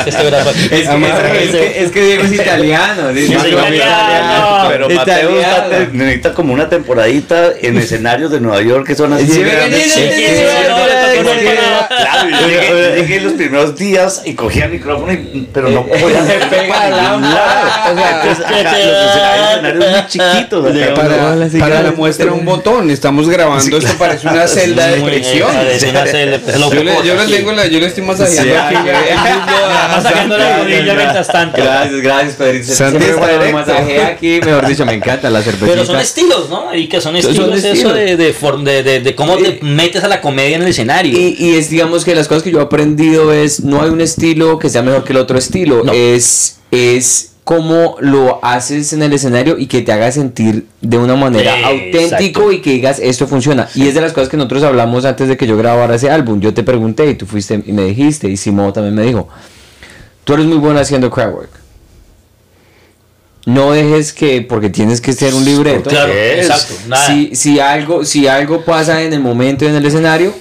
este 0.05 0.23
brazo 0.29 0.49
aquí. 0.49 0.67
Es 0.71 0.89
que, 0.89 1.43
es 1.43 1.51
que- 1.51 1.83
es 1.83 1.91
que 1.91 2.01
Diego 2.03 2.23
es 2.23 2.33
italiano. 2.33 3.09
es 3.11 3.29
italiano. 3.29 4.67
Pero 4.69 4.89
Mateo 4.89 5.31
necesita 5.93 6.33
como 6.33 6.53
una 6.53 6.67
temporadita 6.69 7.51
en 7.61 7.77
escenarios 7.77 8.31
de 8.31 8.39
Nueva 8.41 8.61
York 8.61 8.85
que 8.87 8.95
son 8.95 9.13
así. 9.13 9.27
Sí, 9.27 9.43
sí, 9.43 9.81
sí, 9.81 9.89
sí, 9.89 10.25
sí. 10.27 10.43
Claro, 11.87 12.29
yo 12.29 12.47
llegué, 12.47 12.95
llegué 13.01 13.19
los 13.21 13.33
primeros 13.33 13.75
días 13.77 14.21
y 14.25 14.33
cogía 14.33 14.65
el 14.65 14.71
micrófono, 14.71 15.13
y- 15.13 15.47
pero 15.53 15.69
no 15.69 15.85
podía 15.85 16.25
Se 16.25 16.33
pega 16.49 16.89
la 16.89 17.15
O 17.15 17.21
sea, 17.21 18.21
entonces, 18.21 18.45
que 18.45 18.53
ajá, 18.67 18.75
te- 18.75 18.85
los 18.85 19.15
escenarios 19.15 19.89
muy 19.91 20.07
chiquitos. 20.07 20.40
Acá. 20.41 20.93
para, 20.93 21.49
sí, 21.49 21.57
la 21.57 21.91
muestra 21.95 22.31
un 22.33 22.45
botón. 22.45 22.89
Estamos 22.91 23.29
grabando. 23.29 23.77
Esto 23.77 23.93
parece 23.97 24.27
una 24.27 24.47
celda 24.47 24.87
de 24.87 24.97
lo 24.99 26.71
Yo 26.73 26.83
le, 26.83 26.93
yo 27.05 27.15
le 27.15 27.25
sí. 27.27 27.31
tengo 27.33 27.51
la, 27.51 27.67
yo 27.67 27.79
le 27.79 27.85
estoy 27.87 28.03
masajeando 28.03 28.53
Sí, 28.53 28.59
aquí. 28.75 28.75
Además, 28.89 30.03
sacando 30.03 30.37
la 30.37 30.57
rodilla 30.57 30.93
mientras 30.95 31.27
tanto. 31.27 31.57
Gracias, 31.61 32.01
gracias, 32.01 32.35
Pedrito. 32.35 32.73
Santi 32.73 33.05
aquí, 34.01 34.39
mejor 34.43 34.67
dicho, 34.67 34.85
me 34.85 34.93
encanta 34.93 35.29
la 35.29 35.41
cervecita. 35.41 35.71
Pero 35.71 35.85
son 35.85 35.99
estilos, 35.99 36.49
¿no? 36.49 36.73
Y 36.75 36.87
que 36.87 37.01
son 37.01 37.15
estilos, 37.15 37.63
eso 37.63 37.93
de, 37.93 38.17
de, 38.17 38.35
form- 38.35 38.63
de, 38.63 38.83
de- 38.83 38.99
de 39.01 39.15
cómo 39.15 39.37
te 39.37 39.59
metes 39.61 40.03
a 40.03 40.07
la 40.07 40.21
comedia 40.21 40.55
en 40.55 40.63
el 40.63 40.69
escenario. 40.69 41.17
Y, 41.17 41.35
y 41.39 41.55
es, 41.55 41.69
digamos, 41.69 42.03
que 42.05 42.15
las 42.15 42.27
cosas 42.27 42.43
que 42.43 42.51
yo 42.51 42.59
he 42.59 42.63
aprendido 42.63 43.31
es, 43.33 43.61
no 43.63 43.81
hay 43.81 43.89
un 43.89 44.01
estilo 44.01 44.59
que 44.59 44.69
sea 44.69 44.81
mejor 44.81 45.03
que 45.03 45.13
el 45.13 45.17
otro 45.17 45.37
estilo, 45.37 45.83
No. 45.83 45.91
es, 45.93 46.57
es 46.71 47.30
cómo 47.43 47.97
lo 47.99 48.43
haces 48.45 48.93
en 48.93 49.01
el 49.01 49.13
escenario 49.13 49.57
y 49.57 49.65
que 49.65 49.81
te 49.81 49.91
haga 49.91 50.11
sentir 50.11 50.67
de 50.79 50.97
una 50.97 51.15
manera 51.15 51.57
Eh, 51.59 51.63
auténtico 51.65 52.41
exacto. 52.43 52.51
y 52.51 52.61
que 52.61 52.69
digas, 52.71 52.99
esto 52.99 53.27
funciona. 53.27 53.67
Y 53.75 53.87
es 53.87 53.93
de 53.95 54.01
las 54.01 54.13
cosas 54.13 54.29
que 54.29 54.37
nosotros 54.37 54.63
hablamos 54.63 55.05
antes 55.05 55.27
de 55.27 55.37
que 55.37 55.47
yo 55.47 55.57
grabara 55.57 55.95
ese 55.95 56.09
álbum. 56.11 56.39
Yo 56.39 56.53
te 56.53 56.63
pregunté 56.63 57.09
y 57.09 57.15
tú 57.15 57.25
fuiste 57.25 57.61
y 57.65 57.71
me 57.73 57.83
dijiste, 57.85 58.29
y 58.29 58.37
Simón 58.37 58.71
también 58.73 58.93
me 58.95 59.01
dijo, 59.03 59.27
tú 60.23 60.33
eres 60.35 60.45
muy 60.45 60.57
bueno 60.57 60.79
haciendo 60.79 61.09
crowd 61.09 61.33
work. 61.33 61.49
No 63.47 63.71
dejes 63.71 64.13
que, 64.13 64.43
porque 64.43 64.69
tienes 64.69 65.01
que 65.01 65.13
ser 65.13 65.33
un 65.33 65.43
libreto. 65.43 65.89
claro, 65.89 66.13
es- 66.13 66.45
exacto. 66.47 66.75
Nada. 66.87 67.07
Si, 67.07 67.35
si, 67.35 67.59
algo, 67.59 68.05
si 68.05 68.27
algo 68.27 68.63
pasa 68.63 69.01
en 69.01 69.13
el 69.13 69.19
momento 69.19 69.65
en 69.65 69.73
el 69.75 69.83
escenario, 69.85 70.31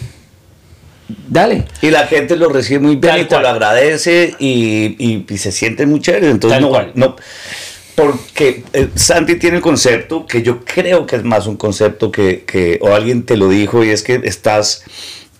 dale. 1.30 1.64
Y 1.80 1.90
la 1.90 2.06
gente 2.06 2.36
lo 2.36 2.50
recibe 2.50 2.80
muy 2.80 2.96
bien 2.96 3.12
Tal 3.12 3.20
y 3.22 3.24
te 3.24 3.40
lo 3.40 3.48
agradece 3.48 4.34
y, 4.38 4.96
y- 4.98 5.24
y 5.26 5.38
se 5.38 5.50
siente 5.52 5.86
muy 5.86 6.00
chévere. 6.00 6.28
Entonces, 6.28 6.56
Tal 6.56 6.62
no, 6.62 6.68
cual. 6.68 6.92
no- 6.94 7.16
porque 7.94 8.64
eh, 8.72 8.88
Santi 8.94 9.36
tiene 9.36 9.56
el 9.56 9.62
concepto 9.62 10.24
que 10.26 10.42
yo 10.42 10.64
creo 10.64 11.06
que 11.06 11.16
es 11.16 11.24
más 11.24 11.46
un 11.46 11.56
concepto 11.56 12.10
que, 12.10 12.44
que- 12.46 12.78
o 12.82 12.94
alguien 12.94 13.24
te 13.24 13.36
lo 13.36 13.48
dijo, 13.48 13.84
y 13.84 13.90
es 13.90 14.02
que 14.02 14.20
estás, 14.24 14.82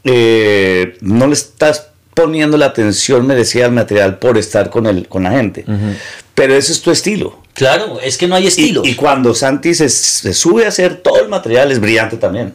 eh, 0.04 0.96
no 1.00 1.26
le 1.26 1.34
estás 1.34 1.88
poniendo 2.14 2.56
la 2.58 2.66
atención 2.66 3.26
merecida 3.26 3.66
al 3.66 3.72
material 3.72 4.18
por 4.18 4.36
estar 4.36 4.68
con, 4.68 4.86
el, 4.86 5.08
con 5.08 5.22
la 5.22 5.30
gente. 5.32 5.64
Pero 6.34 6.54
ese 6.54 6.72
es 6.72 6.82
tu 6.82 6.90
estilo. 6.90 7.38
Claro, 7.54 7.98
es 8.02 8.18
que 8.18 8.26
no 8.26 8.34
hay 8.34 8.44
Y, 8.44 8.48
estilos. 8.48 8.86
y 8.86 8.94
cuando 8.94 9.34
Santi 9.34 9.74
se, 9.74 9.88
se 9.88 10.32
sube 10.34 10.64
a 10.64 10.68
hacer 10.68 10.96
todo 10.96 11.20
el 11.20 11.28
material, 11.28 11.70
es 11.72 11.80
brillante 11.80 12.16
también. 12.16 12.52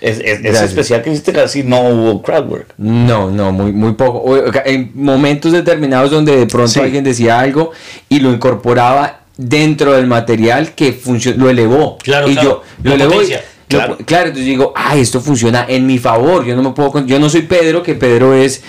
Es, 0.00 0.18
es, 0.18 0.42
especial 0.62 1.02
que 1.02 1.10
hiciste 1.10 1.32
casi 1.32 1.62
no 1.62 1.80
hubo 1.82 2.22
crowd 2.22 2.48
work. 2.50 2.74
No, 2.78 3.30
no, 3.30 3.52
muy, 3.52 3.72
muy 3.72 3.92
poco. 3.92 4.34
En 4.64 4.90
momentos 4.94 5.52
determinados 5.52 6.10
donde 6.10 6.36
de 6.36 6.46
pronto 6.46 6.70
Sí. 6.72 6.80
alguien 6.80 7.04
decía 7.04 7.38
algo 7.38 7.72
y 8.08 8.20
lo 8.20 8.32
incorporaba 8.32 9.20
dentro 9.36 9.92
del 9.92 10.06
material 10.06 10.74
que 10.74 10.98
lo 11.36 11.50
elevó. 11.50 11.98
Claro, 12.02 12.28
y 12.30 12.34
claro. 12.34 12.62
yo 12.82 12.88
lo 12.90 12.94
elevó. 12.94 13.12
y- 13.12 13.16
potencia. 13.16 13.36
lo- 13.38 13.50
Claro. 13.70 13.98
claro, 14.04 14.24
entonces 14.26 14.46
digo, 14.46 14.72
ay, 14.74 15.00
esto 15.00 15.20
funciona 15.20 15.64
en 15.68 15.86
mi 15.86 15.98
favor. 15.98 16.44
Yo 16.44 16.56
no 16.56 16.62
me 16.64 16.70
puedo, 16.70 17.06
yo 17.06 17.20
no 17.20 17.30
soy 17.30 17.42
Pedro, 17.42 17.84
que 17.84 17.94
Pedro 17.94 18.34
es 18.34 18.62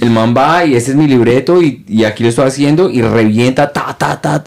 el 0.00 0.10
man 0.10 0.34
va 0.36 0.64
y 0.66 0.76
este 0.76 0.90
es 0.90 0.96
mi 0.96 1.06
libreto 1.06 1.62
y, 1.62 1.84
y 1.88 2.04
aquí 2.04 2.22
lo 2.22 2.28
estoy 2.28 2.48
haciendo 2.48 2.90
y 2.90 3.00
revienta, 3.00 3.72
ta, 3.72 3.96
ta, 3.98 4.20
ta. 4.20 4.44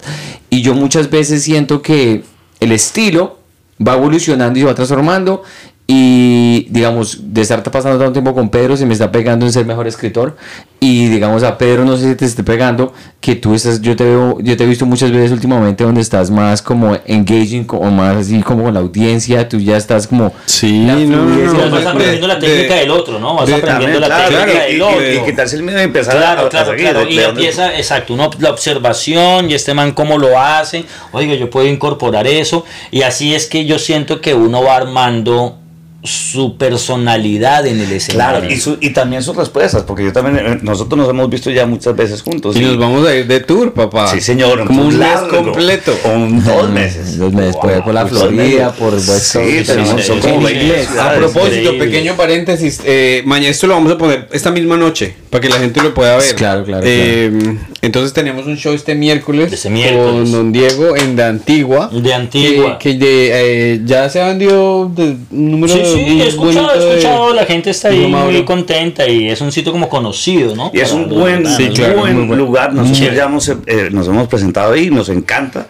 Y 0.48 0.62
yo 0.62 0.74
muchas 0.74 1.10
veces 1.10 1.42
siento 1.42 1.82
que 1.82 2.22
el 2.60 2.70
estilo 2.72 3.40
va 3.84 3.94
evolucionando 3.94 4.56
y 4.58 4.62
se 4.62 4.66
va 4.66 4.74
transformando 4.76 5.42
y 5.88 6.66
digamos 6.70 7.32
de 7.32 7.42
estar 7.42 7.62
pasando 7.62 7.96
tanto 7.98 8.12
tiempo 8.14 8.34
con 8.34 8.48
Pedro 8.48 8.76
se 8.76 8.84
me 8.86 8.92
está 8.92 9.12
pegando 9.12 9.46
en 9.46 9.52
ser 9.52 9.64
mejor 9.66 9.86
escritor 9.86 10.36
y 10.80 11.06
digamos 11.08 11.44
a 11.44 11.56
Pedro 11.58 11.84
no 11.84 11.96
sé 11.96 12.10
si 12.10 12.14
te 12.16 12.24
esté 12.24 12.42
pegando 12.42 12.92
que 13.20 13.36
tú 13.36 13.54
estás 13.54 13.80
yo 13.80 13.94
te 13.94 14.02
veo 14.02 14.38
yo 14.40 14.56
te 14.56 14.64
he 14.64 14.66
visto 14.66 14.84
muchas 14.84 15.12
veces 15.12 15.30
últimamente 15.30 15.84
donde 15.84 16.00
estás 16.00 16.28
más 16.30 16.60
como 16.60 16.96
engaging 17.06 17.64
como 17.64 17.88
más 17.92 18.16
así 18.16 18.42
como 18.42 18.64
con 18.64 18.74
la 18.74 18.80
audiencia 18.80 19.48
tú 19.48 19.58
ya 19.60 19.76
estás 19.76 20.08
como 20.08 20.32
Sí, 20.46 20.84
La 20.86 20.94
no, 20.94 21.00
no, 21.00 21.24
no. 21.24 21.52
Pero 21.52 21.70
vas 21.70 21.82
de- 21.82 21.88
aprendiendo 21.88 22.26
la 22.26 22.34
de- 22.36 22.46
técnica 22.48 22.74
del 22.76 22.90
otro, 22.90 23.18
¿no? 23.20 23.34
Vas 23.36 23.46
de- 23.46 23.54
aprendiendo 23.54 24.00
la 24.00 24.06
Claro, 24.06 24.28
técnica 24.38 24.68
y- 24.68 24.72
del 24.72 24.76
y- 24.78 24.80
otro. 24.80 25.12
y, 25.14 25.24
quitarse 25.30 25.56
el 25.56 25.62
miedo 25.62 25.78
de 25.78 25.84
empezar 25.84 26.16
a- 26.16 26.20
Claro, 26.20 26.46
a, 26.46 26.48
claro, 26.48 26.70
seguir, 26.72 26.82
claro. 26.90 27.00
de- 27.06 27.12
Y 27.12 27.16
de 27.16 27.24
empieza, 27.24 27.76
exacto, 27.76 28.14
uno, 28.14 28.30
la 28.40 28.50
observación 28.50 29.50
y 29.50 29.54
este 29.54 29.74
man 29.74 29.92
cómo 29.92 30.18
lo 30.18 30.38
hace. 30.40 30.84
Oiga, 31.12 31.34
yo 31.34 31.48
puedo 31.50 31.66
incorporar 31.66 32.26
eso. 32.26 32.64
Y 32.90 33.02
así 33.02 33.34
es 33.34 33.46
que 33.46 33.66
yo 33.66 33.78
siento 33.78 34.20
que 34.20 34.34
uno 34.34 34.62
va 34.62 34.76
armando 34.76 35.58
su 36.06 36.56
personalidad 36.56 37.66
en 37.66 37.80
el 37.80 37.92
escenario. 37.92 38.40
Claro, 38.40 38.54
y, 38.54 38.58
su- 38.58 38.76
y 38.80 38.90
también 38.90 39.22
sus 39.22 39.36
respuestas, 39.36 39.82
porque 39.82 40.04
yo 40.04 40.12
también, 40.12 40.36
eh, 40.44 40.58
nosotros 40.62 40.98
nos 40.98 41.08
hemos 41.08 41.28
visto 41.30 41.50
ya 41.50 41.66
muchas 41.66 41.94
veces 41.96 42.22
juntos. 42.22 42.56
Y 42.56 42.60
nos 42.60 42.78
vamos 42.78 43.06
a 43.06 43.14
ir 43.14 43.26
de 43.26 43.40
tour, 43.40 43.72
papá. 43.72 44.08
Sí, 44.08 44.20
señor. 44.20 44.66
Como 44.66 44.82
un 44.86 44.98
mes 44.98 45.18
completo. 45.30 45.92
Dos 46.04 46.70
meses. 46.70 47.18
dos 47.18 47.32
meses 47.32 47.56
por, 47.56 47.84
por 47.84 47.94
la 47.94 48.06
Florida 48.06 48.72
por. 48.72 48.94
West 48.94 49.06
Sí, 49.36 49.64
son 49.64 49.98
sí, 49.98 50.12
como 50.20 50.46
sí, 50.48 50.54
20 50.54 50.82
sí. 50.86 50.98
A 50.98 51.14
propósito, 51.14 51.56
increíble. 51.56 51.78
pequeño 51.86 52.14
paréntesis, 52.16 52.80
eh, 52.84 53.22
mañana 53.26 53.50
esto 53.50 53.66
lo 53.66 53.74
vamos 53.74 53.92
a 53.92 53.98
poner 53.98 54.28
esta 54.32 54.50
misma 54.50 54.76
noche 54.76 55.14
para 55.30 55.40
que 55.40 55.48
la 55.48 55.56
gente 55.56 55.82
lo 55.82 55.92
pueda 55.94 56.16
ver. 56.16 56.34
Claro, 56.34 56.64
claro, 56.64 56.82
Eh, 56.86 57.56
Entonces 57.82 58.12
tenemos 58.12 58.46
un 58.46 58.56
show 58.56 58.72
este 58.74 58.94
miércoles, 58.94 59.52
Este 59.52 59.70
miércoles. 59.70 60.04
con 60.04 60.32
Don 60.32 60.52
Diego 60.52 60.96
en 60.96 61.16
la 61.16 61.28
Antigua. 61.28 61.90
De 61.92 62.14
Antigua. 62.14 62.78
Que, 62.78 62.98
que 62.98 63.04
de, 63.04 63.30
eh, 63.74 63.80
ya 63.84 64.08
se 64.08 64.20
ha 64.20 64.28
vendido 64.28 64.90
de 64.94 65.16
un 65.30 65.50
número 65.50 65.72
Sí, 65.74 65.80
sí, 65.96 66.10
muy 66.10 66.22
he 66.22 66.28
escuchado, 66.28 66.74
he 66.74 66.78
de- 66.78 66.88
escuchado, 66.90 67.34
la 67.34 67.44
gente 67.44 67.70
está 67.70 67.88
ahí 67.88 68.06
muy 68.06 68.44
contenta 68.44 69.08
y 69.08 69.28
es 69.28 69.40
un 69.40 69.50
sitio 69.52 69.72
como 69.72 69.88
conocido, 69.88 70.54
¿no? 70.54 70.70
Y 70.74 70.80
es 70.80 70.90
Para 70.90 71.02
un 71.02 71.08
buen. 71.10 71.46
Sí, 71.46 71.68
claro, 71.74 71.98
buen 71.98 72.28
lugar. 72.38 72.72
Nosotros 72.74 73.14
ya 73.14 73.24
hemos, 73.24 73.48
eh, 73.48 73.88
nos 73.90 74.06
hemos 74.08 74.28
presentado 74.28 74.72
ahí, 74.72 74.90
nos 74.90 75.08
encanta. 75.08 75.66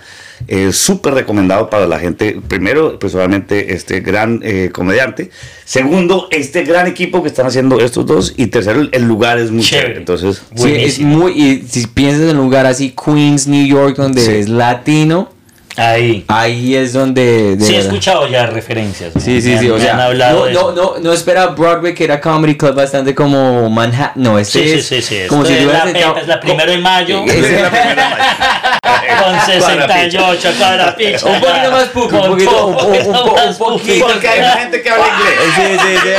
Es 0.46 0.76
súper 0.76 1.14
recomendado 1.14 1.70
para 1.70 1.86
la 1.86 1.98
gente. 1.98 2.38
Primero, 2.46 2.98
pues 2.98 3.14
obviamente, 3.14 3.72
este 3.72 4.00
gran 4.00 4.40
eh, 4.44 4.68
comediante. 4.70 5.30
Segundo, 5.64 6.28
este 6.30 6.62
gran 6.64 6.86
equipo 6.86 7.22
que 7.22 7.28
están 7.28 7.46
haciendo 7.46 7.80
estos 7.80 8.04
dos. 8.04 8.34
Y 8.36 8.48
tercero, 8.48 8.86
el- 8.92 9.02
lugar 9.04 9.38
es 9.38 9.50
muy 9.50 9.62
Chévere. 9.62 9.82
chévere. 9.86 9.98
Entonces, 10.00 10.42
Sí, 10.54 10.72
es 10.76 11.00
muy 11.00 11.32
y 11.32 11.64
si 11.66 11.86
piensas 11.86 12.20
en 12.30 12.36
un 12.36 12.44
lugar 12.44 12.66
así 12.66 12.90
Queens 12.94 13.46
New 13.46 13.66
York 13.66 13.96
donde 13.96 14.20
Sí. 14.20 14.30
es 14.32 14.48
latino 14.50 15.30
Ahí. 15.76 16.24
Ahí 16.28 16.74
es 16.74 16.92
donde... 16.94 17.56
de 17.56 17.64
Sí, 17.64 17.72
he 17.72 17.76
verdad. 17.76 17.86
escuchado 17.92 18.26
ya 18.28 18.46
referencias. 18.46 19.14
¿no? 19.14 19.20
Sí, 19.20 19.42
sí, 19.42 19.50
Me 19.50 19.58
sí, 19.58 19.66
han- 19.66 19.72
o 19.72 19.78
sea, 19.78 19.94
han 19.94 20.00
hablado 20.00 20.38
no, 20.40 20.44
de 20.46 20.52
no, 20.54 20.60
eso. 20.60 20.72
no, 20.72 20.94
no 21.02 21.12
espera 21.12 21.46
Broadway 21.48 21.94
que 21.94 22.04
era 22.04 22.20
Comedy 22.20 22.56
Club 22.56 22.74
bastante 22.74 23.14
como 23.14 23.68
Manhattan, 23.68 24.12
no, 24.22 24.38
este 24.38 24.58
Sí, 24.60 24.68
sí, 24.68 24.74
es 24.78 24.86
sí, 24.86 25.02
sí. 25.02 25.26
como 25.28 25.42
Esto 25.42 25.54
si 25.54 25.58
es 25.60 25.64
hubiera 25.66 25.84
la, 25.84 25.92
sentado- 25.92 26.16
es 26.18 26.26
la 26.28 26.40
primero 26.40 26.70
de 26.72 26.78
mayo. 26.78 27.24
Es 27.26 27.60
la 27.62 27.70
primera 27.70 28.16
Con 29.22 29.40
68 29.46 30.48
cada 30.58 30.96
picha. 30.96 31.26
Un 31.26 31.40
poquito 31.40 31.70
más 31.70 31.84
pupi, 31.88 32.14
un 32.16 32.26
poquito, 32.26 32.66
un 32.66 32.74
po- 32.76 32.84
un 32.86 33.12
po- 33.12 33.34
un 33.34 33.56
pupi. 33.56 33.58
poquito. 33.58 34.06
Porque 34.06 34.28
hay 34.28 34.58
gente 34.60 34.82
que 34.82 34.90
habla 34.90 35.06
inglés. 35.06 35.34
Sí, 35.56 35.78
sí, 35.80 35.96
sí. 36.02 36.10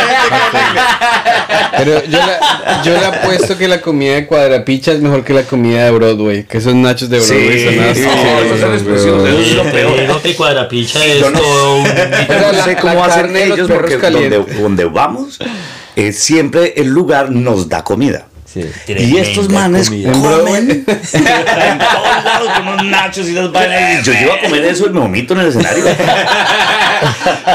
Pero 1.77 2.03
yo 2.05 2.19
le, 2.19 2.33
yo 2.85 2.99
le 2.99 3.05
apuesto 3.05 3.57
que 3.57 3.67
la 3.67 3.81
comida 3.81 4.15
de 4.15 4.25
cuadrapicha 4.25 4.91
es 4.93 4.99
mejor 4.99 5.23
que 5.23 5.33
la 5.33 5.43
comida 5.43 5.85
de 5.85 5.91
Broadway. 5.91 6.43
Que 6.45 6.57
esos 6.59 6.73
nachos 6.75 7.09
de 7.09 7.19
Broadway 7.19 7.59
Sí, 7.59 7.65
son 7.65 7.73
sí, 7.73 9.46
Sí, 9.49 9.55
lo 9.55 9.63
peor. 9.63 9.99
digo 9.99 10.21
que 10.21 10.35
cuadrapicha 10.35 11.05
es 11.05 11.19
Yo 11.19 11.29
no- 11.31 11.39
todo 11.39 11.75
un- 11.77 11.83
Yo 11.85 11.91
la- 12.39 12.51
no 12.51 12.63
sé 12.63 12.75
cómo 12.77 13.03
hacen 13.03 13.35
ellos 13.35 13.69
porque 13.71 13.97
donde, 13.97 14.39
donde 14.61 14.85
vamos, 14.85 15.39
eh, 15.95 16.11
siempre 16.11 16.73
el 16.77 16.87
lugar 16.87 17.31
nos 17.31 17.67
da 17.69 17.83
comida. 17.83 18.27
Sí. 18.85 18.93
Y 18.97 19.17
estos 19.17 19.49
manes 19.49 19.89
comida. 19.89 20.11
comen 20.11 20.69
en 20.87 21.79
todos 21.79 22.23
lados 22.23 22.49
con 22.57 22.67
unos 22.67 22.85
nachos 22.85 23.27
y 23.27 23.33
las 23.33 23.51
vainas. 23.51 24.03
Yo 24.05 24.13
llego 24.13 24.33
a 24.33 24.39
comer 24.39 24.65
eso 24.65 24.85
y 24.87 24.89
me 24.89 24.99
vomito 24.99 25.33
en 25.33 25.39
el 25.41 25.47
escenario. 25.47 25.83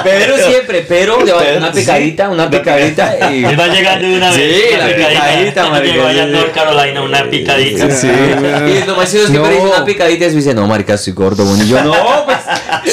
Pedro 0.05 0.37
siempre, 0.39 0.85
pero 0.89 1.25
le 1.25 1.33
va 1.33 1.43
una 1.57 1.73
picadita, 1.73 2.29
una 2.29 2.49
picadita 2.51 3.31
y... 3.33 3.43
Va 3.43 3.67
llegando 3.69 4.07
de 4.09 4.17
una 4.17 4.33
Sí, 4.33 4.41
vez. 4.41 4.75
una 4.75 4.87
la 4.87 4.95
picadita, 4.95 5.69
marica, 5.69 5.95
Llegó 5.95 6.07
allá 6.07 6.23
a 6.23 6.27
sí. 6.27 6.33
North 6.33 6.53
Carolina, 6.55 7.03
una 7.03 7.25
picadita. 7.31 7.91
Sí, 7.91 8.07
Y 8.09 8.87
lo 8.87 8.97
más 8.97 9.11
chido 9.11 9.25
es 9.25 9.31
que 9.31 9.37
No. 9.39 9.43
Pedro 9.45 9.57
dice 9.65 9.77
una 9.77 9.85
picadita 9.85 10.25
y 10.25 10.29
eso 10.29 10.37
dice, 10.37 10.55
no, 10.55 10.67
marica, 10.67 10.95
estoy 10.95 11.13
gordo, 11.13 11.45
bueno, 11.45 11.65
y 11.65 11.69
yo, 11.69 11.83
no, 11.83 12.25
pues, 12.25 12.39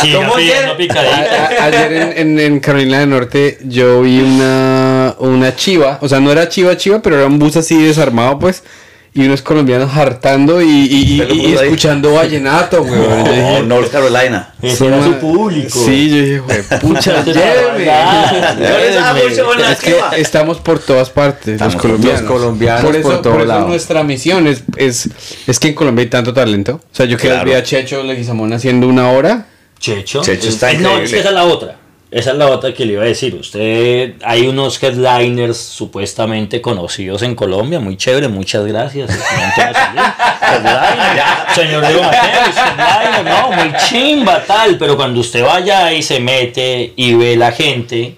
Siga 0.02 0.18
¿cómo 0.20 0.34
quiere? 0.34 0.70
picadita. 0.78 1.48
A- 1.60 1.64
a- 1.64 1.66
ayer 1.66 1.94
en, 1.94 2.18
en- 2.18 2.40
en 2.40 2.60
Carolina 2.60 3.00
del 3.00 3.10
Norte 3.10 3.58
yo 3.64 4.02
vi 4.02 4.20
una, 4.20 4.99
una 5.20 5.56
chiva, 5.56 5.98
o 6.02 6.08
sea, 6.10 6.20
no 6.20 6.32
era 6.32 6.50
chiva 6.50 6.76
chiva, 6.78 7.02
pero 7.02 7.18
era 7.18 7.26
un 7.28 7.40
bus 7.40 7.56
así 7.58 7.82
desarmado, 7.82 8.40
pues, 8.40 8.64
y 9.12 9.26
unos 9.26 9.42
colombianos 9.42 9.92
hartando 9.98 10.62
y, 10.62 10.66
y- 10.68 11.22
y- 11.24 11.46
y 11.48 11.54
escuchando 11.56 12.14
vallenato, 12.14 12.84
güey. 12.86 13.00
Yo 13.02 13.10
O 13.10 13.24
dije, 13.24 13.64
North 13.66 13.92
Carolina. 13.92 14.54
Ese 14.62 14.86
era 14.86 15.04
su 15.04 15.14
público. 15.16 15.80
Sí, 15.84 16.10
yo 16.10 16.16
dije, 16.18 16.40
güey, 16.40 16.62
pucha, 16.82 17.24
lléveme. 17.24 17.86
Yo 17.86 18.78
les 18.78 18.98
hago 18.98 19.20
mucho 19.28 19.46
con 19.46 19.60
la 19.60 19.72
Es 19.72 19.80
que 19.80 19.96
estamos 20.18 20.60
por 20.60 20.78
todas 20.80 21.10
partes, 21.10 21.54
Estamos 21.56 21.74
los 21.74 21.82
colombianos. 21.82 22.22
los 22.22 22.32
colombianos 22.32 22.84
por 22.86 22.96
eso, 22.96 23.10
por 23.10 23.22
todo 23.22 23.34
por 23.34 23.42
eso 23.42 23.48
lado. 23.48 23.68
nuestra 23.68 24.04
misión 24.04 24.46
es, 24.48 24.64
es, 24.78 25.10
es 25.48 25.60
que 25.60 25.70
en 25.70 25.74
Colombia 25.74 26.04
hay 26.04 26.10
tanto 26.10 26.32
talento. 26.34 26.76
O 26.76 26.96
sea, 26.96 27.06
yo 27.08 27.18
que 27.18 27.28
Claro. 27.30 27.46
vi 27.46 27.54
a 27.54 27.64
Checho 27.64 28.04
Leguizamón 28.04 28.54
haciendo 28.54 28.88
una 28.88 29.10
hora. 29.10 29.48
Checho. 29.80 30.22
Checho 30.22 30.50
está 30.50 30.70
Eh, 30.72 30.76
No, 30.76 30.80
increíble. 30.92 31.06
es 31.06 31.12
que 31.14 31.20
esa 31.20 31.30
es 31.30 31.36
la 31.36 31.46
otra. 31.46 31.78
Esa 32.12 32.32
es 32.32 32.38
la 32.38 32.48
otra 32.48 32.74
que 32.74 32.86
le 32.86 32.94
iba 32.94 33.04
a 33.04 33.06
decir. 33.06 33.36
Usted, 33.36 34.16
hay 34.24 34.48
unos 34.48 34.82
headliners 34.82 35.58
supuestamente 35.58 36.60
conocidos 36.60 37.22
en 37.22 37.36
Colombia, 37.36 37.80
muy 37.80 37.98
chévere, 37.98 38.28
muchas 38.28 38.66
gracias. 38.66 39.12
Headliner, 39.12 40.06
Señor 41.56 41.86
Diego 41.86 42.02
Mateus, 42.02 42.56
headliner, 42.58 43.26
no, 43.26 43.52
muy 43.52 43.74
chimba, 43.88 44.44
tal. 44.44 44.78
Pero 44.80 44.98
cuando 44.98 45.20
usted 45.20 45.44
vaya 45.44 45.94
y 45.94 46.02
se 46.02 46.20
mete 46.20 46.94
y 46.96 47.14
ve 47.14 47.36
la 47.36 47.52
gente, 47.52 48.16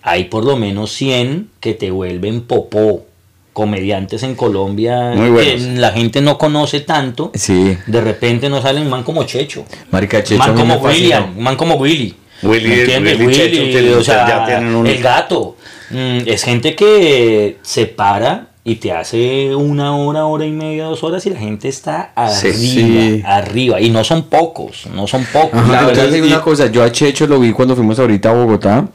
hay 0.00 0.24
por 0.24 0.44
lo 0.44 0.56
menos 0.56 0.90
100 0.92 1.50
que 1.60 1.74
te 1.74 1.90
vuelven 1.90 2.42
popó. 2.42 3.04
Comediantes 3.52 4.22
en 4.22 4.34
Colombia 4.34 5.14
que 5.14 5.56
la 5.76 5.90
gente 5.92 6.20
no 6.20 6.36
conoce 6.36 6.80
tanto. 6.80 7.30
Sí, 7.32 7.74
De 7.86 8.02
repente 8.02 8.50
no 8.50 8.60
salen 8.60 8.86
man 8.86 9.02
como 9.02 9.24
Checho. 9.24 9.64
marica, 9.90 10.22
Checho, 10.22 10.38
man 10.38 10.54
como. 10.54 10.74
William, 10.76 11.38
un 11.38 11.42
man 11.42 11.56
como 11.56 11.76
Willy. 11.76 12.14
Willy- 12.42 12.68
¿Me 12.68 12.80
entiendes? 12.80 13.18
Willy, 13.18 13.32
Checho 13.34 13.62
tienen- 13.62 13.94
o 13.94 14.02
sea, 14.04 14.28
ya 14.28 14.44
tienen 14.46 14.74
un- 14.74 14.86
el 14.86 15.02
gato. 15.02 15.56
Mm, 15.90 16.18
es 16.26 16.42
gente 16.42 16.74
que 16.74 17.58
se 17.62 17.86
para 17.86 18.48
y 18.64 18.76
te 18.76 18.90
hace 18.92 19.54
una 19.54 19.96
hora, 19.96 20.26
hora 20.26 20.44
y 20.44 20.50
media, 20.50 20.84
dos 20.86 21.04
horas 21.04 21.24
y 21.26 21.30
la 21.30 21.38
gente 21.38 21.68
está 21.68 22.12
arriba, 22.16 22.52
Sí. 22.54 23.22
arriba. 23.24 23.80
Y 23.80 23.90
no 23.90 24.02
son 24.02 24.24
pocos, 24.24 24.86
no 24.92 25.06
son 25.06 25.24
pocos. 25.32 25.58
Ajá, 25.60 25.72
La 25.72 25.86
verdad 25.86 26.12
y- 26.12 26.20
una 26.20 26.40
cosa, 26.42 26.66
yo 26.70 26.82
a 26.82 26.90
Checho 26.90 27.26
lo 27.26 27.38
vi 27.38 27.52
cuando 27.52 27.76
fuimos 27.76 27.98
ahorita 27.98 28.30
a 28.30 28.34
Bogotá. 28.34 28.88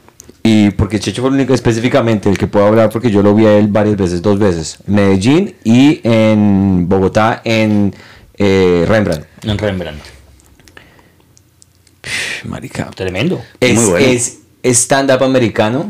Y 0.44 0.70
porque 0.70 0.98
Checho 0.98 1.22
fue 1.22 1.28
el 1.30 1.36
único 1.36 1.54
específicamente 1.54 2.28
el 2.28 2.36
que 2.36 2.48
puedo 2.48 2.66
hablar 2.66 2.90
porque 2.90 3.12
yo 3.12 3.22
lo 3.22 3.32
vi 3.32 3.46
a 3.46 3.56
él 3.56 3.68
varias 3.68 3.96
veces, 3.96 4.20
dos 4.22 4.40
veces. 4.40 4.76
En 4.88 4.94
Medellín 4.96 5.54
y 5.62 6.00
en 6.02 6.88
Bogotá 6.88 7.40
en 7.44 7.94
eh, 8.36 8.84
Rembrandt. 8.88 9.24
En 9.44 9.56
Rembrandt. 9.56 10.00
Marica. 12.44 12.90
Tremendo. 12.94 13.40
Es, 13.60 13.74
Muy 13.74 13.90
bueno. 13.90 14.06
es 14.06 14.38
stand-up 14.64 15.22
americano. 15.22 15.88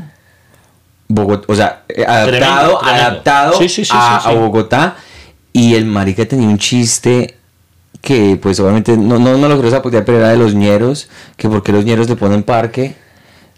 Bogotá, 1.08 1.44
o 1.48 1.54
sea, 1.54 1.82
eh, 1.88 2.04
adaptado, 2.06 2.78
tremendo. 2.78 3.04
adaptado 3.04 3.58
Sí, 3.58 3.68
sí, 3.68 3.84
sí, 3.84 3.92
a, 3.94 4.20
sí, 4.20 4.28
sí. 4.28 4.34
a 4.34 4.38
Bogotá. 4.38 4.96
Y 5.52 5.74
el 5.74 5.84
marica 5.84 6.24
tenía 6.24 6.48
un 6.48 6.58
chiste 6.58 7.36
que 8.00 8.38
pues 8.40 8.58
obviamente 8.60 8.96
no, 8.96 9.18
no, 9.18 9.36
no 9.36 9.48
lo 9.48 9.54
quiero 9.54 9.70
zapotear, 9.70 10.04
pero 10.04 10.18
era 10.18 10.30
de 10.30 10.36
los 10.36 10.54
ñeros, 10.54 11.08
que 11.36 11.48
porque 11.48 11.72
los 11.72 11.84
ñeros 11.84 12.08
le 12.08 12.16
ponen 12.16 12.42
parque, 12.42 12.96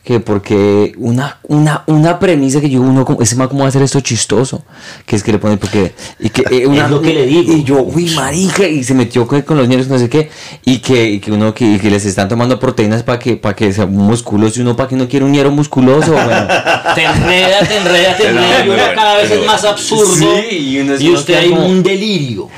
que 0.04 0.20
porque 0.20 0.92
una, 0.98 1.38
una, 1.44 1.82
una 1.86 2.18
premisa 2.18 2.60
que 2.60 2.68
yo 2.68 2.82
uno 2.82 3.06
ese 3.22 3.36
man 3.36 3.48
cómo 3.48 3.60
va 3.60 3.66
a 3.66 3.68
hacer 3.70 3.80
esto 3.80 4.00
chistoso, 4.00 4.62
que 5.06 5.16
es 5.16 5.22
que 5.22 5.32
le 5.32 5.38
ponen 5.38 5.56
porque 5.56 5.94
y 6.20 6.28
que 6.28 6.42
eh, 6.50 6.66
una, 6.68 6.84
Es 6.84 6.90
lo 6.90 7.00
que 7.00 7.14
le 7.14 7.24
digo. 7.24 7.50
y 7.54 7.64
yo, 7.64 7.82
uy 7.82 8.10
marica, 8.10 8.68
y 8.68 8.84
se 8.84 8.92
metió 8.92 9.26
con, 9.26 9.40
con 9.40 9.56
los 9.56 9.66
ñeros 9.66 9.88
no 9.88 9.98
sé 9.98 10.10
qué, 10.10 10.28
y 10.66 10.78
que, 10.80 11.08
y 11.08 11.20
que 11.20 11.32
uno 11.32 11.54
que, 11.54 11.64
y 11.64 11.78
que 11.78 11.90
les 11.90 12.04
están 12.04 12.28
tomando 12.28 12.60
proteínas 12.60 13.02
para 13.02 13.18
que, 13.18 13.38
para 13.38 13.56
que 13.56 13.72
sean 13.72 13.92
musculosos 13.92 14.58
y 14.58 14.60
uno 14.60 14.76
para 14.76 14.90
que 14.90 14.96
no 14.96 15.08
quiere 15.08 15.24
un 15.24 15.32
ñero 15.32 15.50
musculoso, 15.50 16.12
bueno. 16.12 16.48
Te 16.94 17.04
enreda, 17.04 17.60
te 17.66 17.76
enreda, 17.78 18.16
te 18.16 18.28
enreda. 18.28 18.66
Y 18.66 18.68
uno 18.68 18.82
cada 18.94 19.16
vez 19.16 19.30
es 19.30 19.46
más 19.46 19.64
absurdo. 19.64 20.14
Sí, 20.50 20.56
y 20.56 20.78
uno 20.80 20.94
usted 21.14 21.34
hay 21.34 21.48
como- 21.48 21.66
un 21.66 21.82
delirio. 21.82 22.48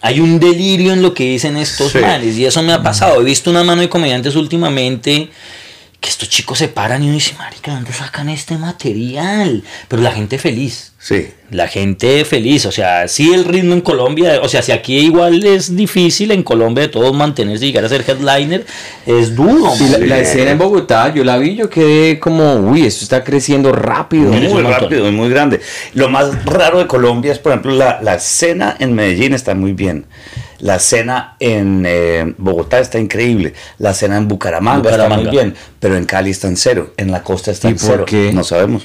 Hay 0.00 0.20
un 0.20 0.38
delirio 0.38 0.92
en 0.92 1.02
lo 1.02 1.12
que 1.12 1.24
dicen 1.24 1.56
estos 1.56 1.90
Sí. 1.90 1.98
manes. 1.98 2.36
Y 2.36 2.44
eso 2.46 2.62
me 2.62 2.72
ha 2.72 2.82
pasado. 2.82 3.20
He 3.20 3.24
visto 3.24 3.50
una 3.50 3.64
mano 3.64 3.80
de 3.80 3.88
comediantes 3.88 4.36
últimamente 4.36 5.30
que 6.04 6.10
estos 6.10 6.28
chicos 6.28 6.58
se 6.58 6.68
paran 6.68 7.02
y 7.02 7.06
uno 7.06 7.14
dice, 7.14 7.34
marica, 7.38 7.70
¿de 7.70 7.78
dónde 7.78 7.94
sacan 7.94 8.28
este 8.28 8.58
material? 8.58 9.64
Pero 9.88 10.02
la 10.02 10.12
gente 10.12 10.36
feliz. 10.36 10.92
Sí. 10.98 11.28
La 11.50 11.66
gente 11.66 12.26
feliz, 12.26 12.66
o 12.66 12.72
sea, 12.72 13.08
sí 13.08 13.32
el 13.32 13.46
ritmo 13.46 13.72
en 13.72 13.80
Colombia, 13.80 14.40
o 14.42 14.48
sea, 14.48 14.60
si 14.60 14.72
aquí 14.72 14.98
igual 14.98 15.42
es 15.46 15.74
difícil 15.74 16.30
en 16.32 16.42
Colombia 16.42 16.82
de 16.82 16.88
todos 16.88 17.16
mantenerse 17.16 17.64
y 17.64 17.68
llegar 17.68 17.86
a 17.86 17.88
ser 17.88 18.04
headliner, 18.06 18.66
es 19.06 19.34
duro. 19.34 19.72
Y 19.80 20.06
la, 20.06 20.18
escena 20.18 20.50
en 20.50 20.58
Bogotá, 20.58 21.14
yo 21.14 21.24
la 21.24 21.38
vi, 21.38 21.54
yo 21.54 21.70
quedé 21.70 22.20
como, 22.20 22.52
uy, 22.56 22.84
esto 22.84 23.04
está 23.04 23.24
creciendo 23.24 23.72
rápido. 23.72 24.30
Muy 24.30 24.46
montón. 24.48 24.72
rápido 24.72 25.08
y 25.08 25.12
muy 25.12 25.30
grande. 25.30 25.60
Lo 25.94 26.10
más 26.10 26.44
raro 26.44 26.80
de 26.80 26.86
Colombia 26.86 27.32
es, 27.32 27.38
por 27.38 27.52
ejemplo, 27.52 27.72
la, 27.72 28.02
la 28.02 28.16
escena 28.16 28.76
en 28.78 28.92
Medellín 28.92 29.32
está 29.32 29.54
muy 29.54 29.72
bien. 29.72 30.04
La 30.64 30.76
escena 30.76 31.36
en 31.40 31.84
eh, 31.86 32.34
Bogotá 32.38 32.78
está 32.78 32.98
increíble. 32.98 33.52
La 33.76 33.90
escena 33.90 34.16
en 34.16 34.26
Bucaramanga, 34.26 34.88
está 34.88 35.10
muy 35.10 35.26
bien. 35.26 35.54
Pero 35.78 35.94
en 35.94 36.06
Cali 36.06 36.30
está 36.30 36.48
en 36.48 36.56
cero. 36.56 36.94
En 36.96 37.12
la 37.12 37.22
costa 37.22 37.50
está 37.50 37.68
¿Y 37.68 37.72
en 37.72 37.76
por 37.76 37.86
cero. 37.86 38.04
qué? 38.06 38.32
No 38.32 38.42
sabemos. 38.44 38.82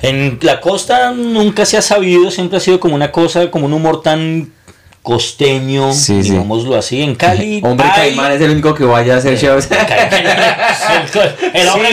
En 0.00 0.40
la 0.42 0.60
costa 0.60 1.12
nunca 1.12 1.64
se 1.64 1.76
ha 1.76 1.82
sabido, 1.82 2.28
siempre 2.32 2.56
ha 2.56 2.60
sido 2.60 2.80
como 2.80 2.96
una 2.96 3.12
cosa, 3.12 3.52
como 3.52 3.66
un 3.66 3.72
humor 3.72 4.02
tan 4.02 4.50
costeño, 5.02 5.92
Sí, 5.92 6.22
digámoslo 6.22 6.76
así. 6.76 7.02
En 7.02 7.14
Cali. 7.16 7.60
Hombre, 7.64 7.86
hay- 7.92 8.10
Caimán 8.10 8.32
es 8.32 8.40
el 8.40 8.50
único 8.50 8.72
que 8.74 8.84
vaya 8.84 9.14
a 9.14 9.18
hacer 9.18 9.36
shows. 9.36 9.68
El 11.54 11.68
hombre. 11.68 11.90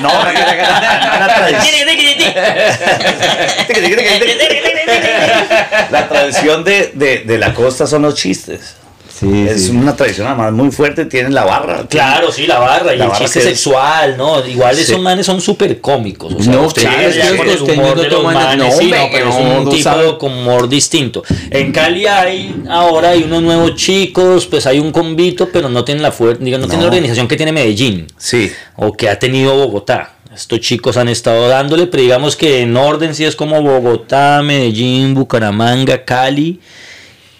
No, 0.00 0.08
la, 0.08 0.32
la- 0.32 1.26
la 1.26 1.34
tradición, 1.34 1.86
la 5.90 6.08
tradición 6.08 6.64
de, 6.64 6.92
de- 6.94 7.18
de 7.26 7.38
la 7.38 7.52
costa 7.54 7.86
son 7.86 8.02
los 8.02 8.14
chistes. 8.14 8.76
Sí, 9.20 9.46
es 9.48 9.66
sí. 9.66 9.70
una 9.72 9.94
tradición 9.94 10.26
además 10.26 10.52
muy 10.52 10.70
fuerte. 10.70 11.04
Tienen 11.04 11.34
la 11.34 11.44
barra. 11.44 11.86
Claro, 11.86 12.32
sí, 12.32 12.46
la 12.46 12.58
barra 12.58 12.94
y 12.94 12.96
La 12.98 13.04
el 13.04 13.10
barra 13.10 13.22
chiste 13.24 13.40
que 13.40 13.50
es- 13.50 13.60
sexual, 13.60 14.16
¿no? 14.16 14.44
Igual 14.46 14.74
Sí. 14.74 14.82
esos 14.82 15.00
manes 15.00 15.26
son 15.26 15.40
súper 15.42 15.80
cómicos. 15.80 16.32
O 16.34 16.42
sea, 16.42 16.52
No, 16.54 16.68
claro, 16.68 17.02
es 17.08 17.16
que 17.16 17.44
los 17.44 17.56
con 17.58 17.70
el 17.70 17.78
humor 17.80 17.96
no 17.96 18.02
de 18.02 18.08
los 18.08 18.20
toman- 18.24 18.32
manes, 18.34 18.56
no, 18.64 18.70
sí, 18.78 18.84
hombre, 18.84 18.98
no, 18.98 19.08
pero 19.12 19.28
es 19.28 19.34
no, 19.34 19.40
un 19.58 19.64
no 19.64 19.70
tipo 19.70 19.82
sabe. 19.82 20.04
de 20.04 20.10
humor 20.10 20.68
distinto. 20.68 21.22
En 21.50 21.70
Cali 21.72 22.06
hay 22.06 22.62
ahora 22.70 23.10
hay 23.10 23.22
unos 23.24 23.42
nuevos 23.42 23.74
chicos, 23.74 24.46
pues 24.46 24.66
hay 24.66 24.78
un 24.78 24.90
convito, 24.90 25.48
pero 25.52 25.68
no 25.68 25.84
tienen 25.84 26.02
la 26.02 26.12
fuerza, 26.12 26.42
digo, 26.42 26.56
no, 26.58 26.64
tienen 26.66 26.80
la 26.86 26.90
No. 26.90 26.94
organización 26.94 27.28
que 27.28 27.36
tiene 27.36 27.52
Medellín 27.52 28.06
Sí. 28.16 28.50
o 28.76 28.92
que 28.94 29.08
ha 29.10 29.18
tenido 29.18 29.54
Bogotá. 29.54 30.14
Estos 30.34 30.60
chicos 30.60 30.96
han 30.96 31.08
estado 31.08 31.48
dándole, 31.48 31.88
pero 31.88 32.02
digamos 32.04 32.36
que 32.36 32.60
en 32.60 32.76
orden 32.76 33.14
sí 33.16 33.24
es 33.24 33.34
como 33.36 33.60
Bogotá, 33.62 34.40
Medellín, 34.44 35.12
Bucaramanga, 35.12 36.04
Cali. 36.04 36.60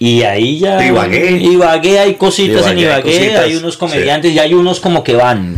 Y 0.02 0.22
ahí 0.22 0.58
ya. 0.58 0.82
Ibagué. 0.84 1.36
Ibagué 1.42 1.98
hay 1.98 2.14
cositas 2.14 2.66
en 2.66 2.78
Ibagué 2.78 2.94
hay 2.96 3.02
cositas, 3.18 3.44
hay 3.44 3.56
unos 3.56 3.76
comediantes 3.76 4.32
y 4.32 4.38
hay 4.38 4.54
unos 4.54 4.80
como 4.80 5.04
que 5.04 5.14
van. 5.14 5.56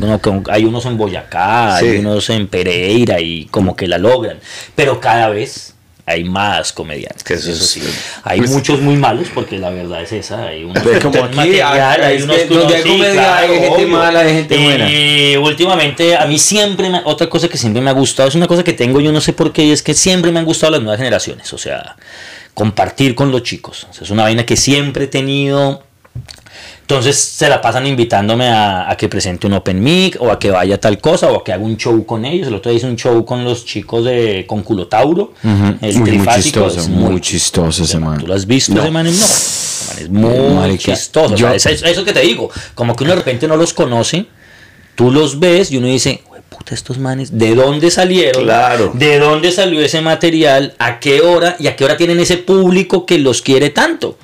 Hay 0.51 0.65
unos 0.65 0.85
en 0.85 0.99
Boyacá, 0.99 1.77
Sí. 1.79 1.87
hay 1.87 1.99
unos 1.99 2.29
en 2.29 2.49
Pereira 2.49 3.21
y 3.21 3.45
como 3.47 3.77
que 3.77 3.87
la 3.87 3.99
logran. 3.99 4.41
Pero 4.75 4.99
cada 5.01 5.29
vez 5.29 5.75
hay 6.07 6.25
más 6.25 6.73
comediantes. 6.73 7.23
Que 7.23 7.35
eso 7.35 7.53
eso 7.53 7.63
es- 7.63 7.71
sí. 7.71 7.83
Hay 8.25 8.41
muchos 8.41 8.81
muy 8.81 8.97
malos, 8.97 9.29
porque 9.33 9.59
la 9.61 9.71
verdad 9.71 10.03
es 10.03 10.11
esa. 10.11 10.49
Hay 10.49 10.65
unos 10.65 10.83
Pues 10.83 10.99
como 10.99 11.23
aquí, 11.23 11.37
material, 11.37 12.03
hay- 12.03 12.17
es 12.17 12.25
unos 12.25 12.37
que 12.39 12.49
que 12.49 12.75
hay 12.75 12.83
sí, 12.83 13.03
hay 13.17 13.61
gente 13.61 13.87
mala, 13.87 14.21
hay 14.23 14.35
gente 14.35 14.59
buena. 14.59 14.91
Y 14.91 15.37
últimamente, 15.37 16.17
a 16.17 16.27
mí 16.27 16.41
siempre, 16.41 16.91
me- 16.91 17.03
otra 17.05 17.29
cosa 17.29 17.47
que 17.49 17.57
siempre 17.57 17.81
me 17.81 17.91
ha 17.91 17.93
gustado, 17.93 18.29
es 18.29 18.35
una 18.35 18.49
cosa 18.49 18.65
que 18.65 18.73
tengo, 18.73 19.01
yo 19.01 19.13
no 19.13 19.21
sé 19.21 19.33
por 19.33 19.53
qué, 19.53 19.63
y 19.63 19.71
es 19.71 19.85
que 19.85 19.95
siempre 19.95 20.33
me 20.33 20.41
han 20.41 20.45
gustado 20.45 20.73
las 20.73 20.81
nuevas 20.83 20.99
generaciones. 20.99 21.53
O 21.53 21.59
sea, 21.59 21.95
compartir 22.55 23.15
con 23.15 23.31
los 23.31 23.43
chicos. 23.43 23.87
O 23.91 23.93
sea, 23.93 24.03
es 24.05 24.11
una 24.11 24.23
vaina 24.25 24.45
que 24.45 24.57
siempre 24.57 25.05
he 25.05 25.09
tenido. 25.09 25.83
Entonces 26.83 27.17
se 27.19 27.49
la 27.49 27.61
pasan 27.63 27.87
invitándome 27.87 28.49
a, 28.49 28.91
a 28.91 28.97
que 28.97 29.09
presente 29.09 29.47
un 29.47 29.55
open 29.55 29.83
mic 29.83 30.17
o 30.21 30.31
a 30.31 30.39
que 30.39 30.51
vaya 30.51 30.79
tal 30.79 30.99
cosa 30.99 31.31
o 31.31 31.39
a 31.39 31.45
que 31.45 31.53
haga 31.53 31.63
un 31.65 31.77
show 31.79 32.05
con 32.05 32.25
ellos. 32.25 32.49
El 32.49 32.55
otro 32.55 32.71
día 32.71 32.79
hice 32.79 32.87
un 32.87 32.97
show 32.97 33.25
con 33.25 33.45
los 33.45 33.65
chicos 33.65 34.05
de 34.05 34.45
con 34.47 34.63
Culotauro. 34.63 35.33
El 35.81 36.03
Uy, 36.03 36.13
muy 36.19 36.27
chistoso, 36.29 36.81
es 36.81 36.89
muy 36.89 37.21
chistoso 37.21 37.85
ese 37.85 37.99
man. 37.99 38.19
¿Tú 38.19 38.27
lo 38.27 38.35
has 38.35 38.47
visto 38.47 38.73
ese 38.79 38.91
man? 38.91 39.05
No. 39.07 39.11
Ese 39.11 39.87
man 39.95 40.03
es 40.03 40.11
muy 40.11 40.55
Marica, 40.55 40.93
chistoso. 40.95 41.35
O 41.35 41.37
yo- 41.37 41.47
sea, 41.47 41.55
es, 41.55 41.67
es 41.67 41.83
eso 41.83 42.05
que 42.05 42.13
te 42.13 42.21
digo. 42.21 42.51
Como 42.75 42.95
que 42.95 43.05
uno 43.05 43.13
de 43.15 43.19
repente 43.21 43.49
no 43.49 43.57
los 43.57 43.73
conoce, 43.73 44.27
tú 44.95 45.11
los 45.11 45.39
ves 45.41 45.71
y 45.71 45.79
uno 45.79 45.87
dice, 45.87 46.23
"Hue 46.31 46.32
puta, 46.63 46.75
estos 46.77 46.99
manes, 46.99 47.37
¿de 47.37 47.55
dónde 47.57 47.91
salieron? 47.91 48.45
Claro. 48.45 48.93
¿De 48.95 49.19
dónde 49.19 49.51
salió 49.51 49.81
ese 49.83 50.01
material? 50.01 50.75
¿A 50.79 51.01
qué 51.01 51.21
hora? 51.21 51.57
¿Y 51.59 51.67
a 51.67 51.75
qué 51.75 51.85
hora 51.85 51.97
tienen 51.97 52.21
ese 52.21 52.37
público 52.37 53.05
que 53.05 53.19
los 53.19 53.43
quiere 53.43 53.71
tanto? 53.71 54.17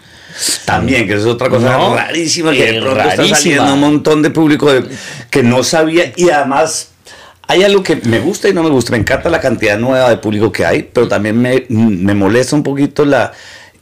También, 0.65 1.09
que 1.09 1.15
es 1.15 1.25
otra 1.25 1.49
cosa 1.49 1.77
No, 1.77 1.97
rarísima, 1.97 2.53
que 2.53 2.73
de 2.73 2.81
pronto 2.81 3.01
está 3.01 3.17
rarísima. 3.17 3.37
saliendo 3.37 3.75
un 3.75 3.81
montón 3.81 4.23
de 4.23 4.31
público 4.31 4.73
de- 4.73 4.85
que 5.31 5.43
no 5.43 5.65
sabía 5.65 6.13
y 6.17 6.31
además 6.31 6.91
hay 7.49 7.65
algo 7.65 7.83
que 7.83 7.97
me 7.97 8.21
gusta 8.21 8.49
y 8.49 8.53
no 8.55 8.63
me 8.63 8.71
gusta. 8.71 8.93
Me 8.93 8.99
encanta 8.99 9.29
la 9.31 9.41
cantidad 9.41 9.77
nueva 9.77 10.09
de 10.11 10.19
público 10.19 10.53
que 10.53 10.65
hay, 10.65 10.85
pero 10.93 11.09
también 11.09 11.37
me, 11.41 11.65
me 11.69 12.15
molesta 12.15 12.55
un 12.55 12.63
poquito 12.63 13.05
la 13.05 13.33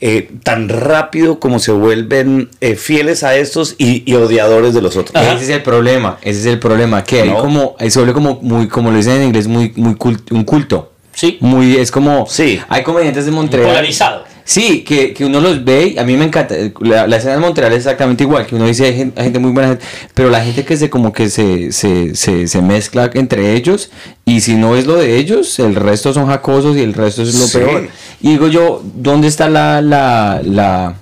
eh, 0.00 0.30
tan 0.42 0.68
rápido 0.68 1.38
como 1.40 1.58
se 1.58 1.72
vuelven 1.72 2.50
eh, 2.60 2.76
fieles 2.76 3.22
a 3.22 3.34
estos 3.36 3.74
y, 3.78 4.02
y 4.10 4.14
odiadores 4.14 4.74
de 4.74 4.82
los 4.82 4.96
otros. 4.96 5.22
Ese 5.22 5.44
es 5.44 5.48
el 5.50 5.62
problema, 5.62 6.18
ese 6.22 6.40
es 6.40 6.46
el 6.46 6.58
problema, 6.58 7.02
que 7.04 7.22
hay 7.22 7.30
No. 7.30 7.38
como, 7.38 7.76
se 7.78 7.98
vuelve 7.98 8.12
como 8.12 8.38
muy, 8.42 8.68
como 8.68 8.90
lo 8.90 8.96
dicen 8.96 9.14
en 9.16 9.22
inglés, 9.28 9.46
muy, 9.48 9.72
muy 9.76 9.94
cult- 9.94 10.30
un 10.32 10.44
culto. 10.44 10.92
Sí. 11.14 11.38
Muy, 11.40 11.76
es 11.76 11.90
como, 11.90 12.26
Sí. 12.28 12.60
hay 12.68 12.82
comediantes 12.82 13.24
de 13.24 13.30
Montreal. 13.30 13.68
Polarizado. 13.68 14.24
Sí, 14.48 14.84
que, 14.84 15.12
que 15.12 15.24
uno 15.24 15.40
los 15.40 15.64
ve, 15.64 15.94
y 15.96 15.98
a 15.98 16.04
mí 16.04 16.16
me 16.16 16.24
encanta, 16.24 16.54
la, 16.80 17.08
la 17.08 17.16
escena 17.16 17.34
de 17.34 17.40
Montreal 17.40 17.72
es 17.72 17.78
exactamente 17.78 18.22
igual, 18.22 18.46
que 18.46 18.54
uno 18.54 18.64
dice 18.64 18.84
hay 18.86 18.94
gente, 18.96 19.18
hay 19.20 19.24
gente 19.24 19.40
muy 19.40 19.50
buena, 19.50 19.76
pero 20.14 20.30
la 20.30 20.40
gente 20.44 20.64
que 20.64 20.76
se 20.76 20.88
como 20.88 21.12
que 21.12 21.28
se, 21.30 21.72
se, 21.72 22.14
se, 22.14 22.46
se 22.46 22.62
mezcla 22.62 23.10
entre 23.14 23.54
ellos, 23.54 23.90
y 24.24 24.40
si 24.42 24.54
no 24.54 24.76
es 24.76 24.86
lo 24.86 24.94
de 24.94 25.16
ellos, 25.16 25.58
el 25.58 25.74
resto 25.74 26.14
son 26.14 26.28
jacosos 26.28 26.76
y 26.76 26.80
el 26.82 26.94
resto 26.94 27.22
es 27.22 27.34
lo 27.34 27.46
Sí. 27.48 27.58
peor. 27.58 27.88
Y 28.22 28.30
digo 28.30 28.46
yo, 28.46 28.82
¿dónde 28.94 29.26
está 29.26 29.48
la, 29.48 29.82
la, 29.82 30.40
la, 30.44 30.94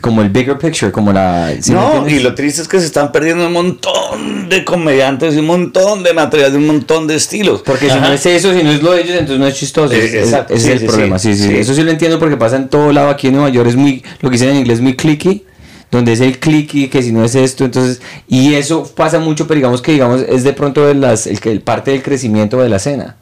como 0.00 0.22
el 0.22 0.30
bigger 0.30 0.58
picture, 0.58 0.90
como 0.90 1.12
la... 1.12 1.52
¿sí 1.60 1.72
no, 1.72 2.08
y 2.08 2.20
lo 2.20 2.34
triste 2.34 2.62
es 2.62 2.68
que 2.68 2.80
se 2.80 2.86
están 2.86 3.12
perdiendo 3.12 3.46
un 3.46 3.52
montón 3.52 4.48
de 4.48 4.64
comediantes 4.64 5.34
y 5.34 5.38
un 5.38 5.46
montón 5.46 6.02
de 6.02 6.12
material 6.12 6.56
un 6.56 6.66
montón 6.66 7.06
de 7.06 7.16
estilos. 7.16 7.62
Porque 7.62 7.90
si 7.90 7.98
no 7.98 8.12
es 8.12 8.24
eso, 8.26 8.52
si 8.52 8.62
no 8.62 8.70
es 8.70 8.82
lo 8.82 8.92
de 8.92 9.02
ellos, 9.02 9.12
entonces 9.12 9.38
no 9.38 9.46
es 9.46 9.54
chistoso. 9.54 9.94
Eh, 9.94 10.20
exacto, 10.20 10.54
ese 10.54 10.64
sí, 10.64 10.68
es 10.70 10.74
el 10.74 10.80
sí, 10.80 10.86
problema. 10.86 11.18
sí, 11.18 11.34
Sí. 11.34 11.56
Eso 11.56 11.74
sí 11.74 11.82
lo 11.82 11.90
entiendo 11.90 12.18
porque 12.18 12.36
pasa 12.36 12.56
en 12.56 12.68
todo 12.68 12.92
lado. 12.92 13.10
Aquí 13.10 13.28
en 13.28 13.34
Nueva 13.34 13.50
York 13.50 13.68
es 13.68 13.76
muy, 13.76 14.02
lo 14.20 14.30
que 14.30 14.34
dicen 14.34 14.50
en 14.50 14.56
inglés, 14.56 14.80
muy 14.80 14.96
clicky. 14.96 15.44
Donde 15.90 16.12
es 16.12 16.20
el 16.20 16.38
clicky, 16.38 16.86
que 16.88 17.02
si 17.02 17.10
no 17.10 17.24
es 17.24 17.34
esto, 17.34 17.64
entonces. 17.64 18.00
Y 18.28 18.54
eso 18.54 18.88
pasa 18.94 19.18
mucho, 19.18 19.48
pero 19.48 19.56
digamos 19.56 19.82
que 19.82 19.92
digamos 19.92 20.22
es 20.28 20.44
de 20.44 20.52
pronto 20.52 20.86
de 20.86 20.94
las, 20.94 21.26
el 21.26 21.60
parte 21.62 21.90
del 21.90 22.02
crecimiento 22.02 22.58
de 22.58 22.68
la 22.68 22.76
escena. 22.76 23.16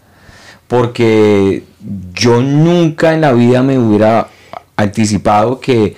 Porque 0.66 1.62
yo 2.14 2.42
nunca 2.42 3.14
en 3.14 3.22
la 3.22 3.32
vida 3.32 3.62
me 3.62 3.78
hubiera 3.78 4.28
anticipado 4.76 5.60
que, 5.60 5.96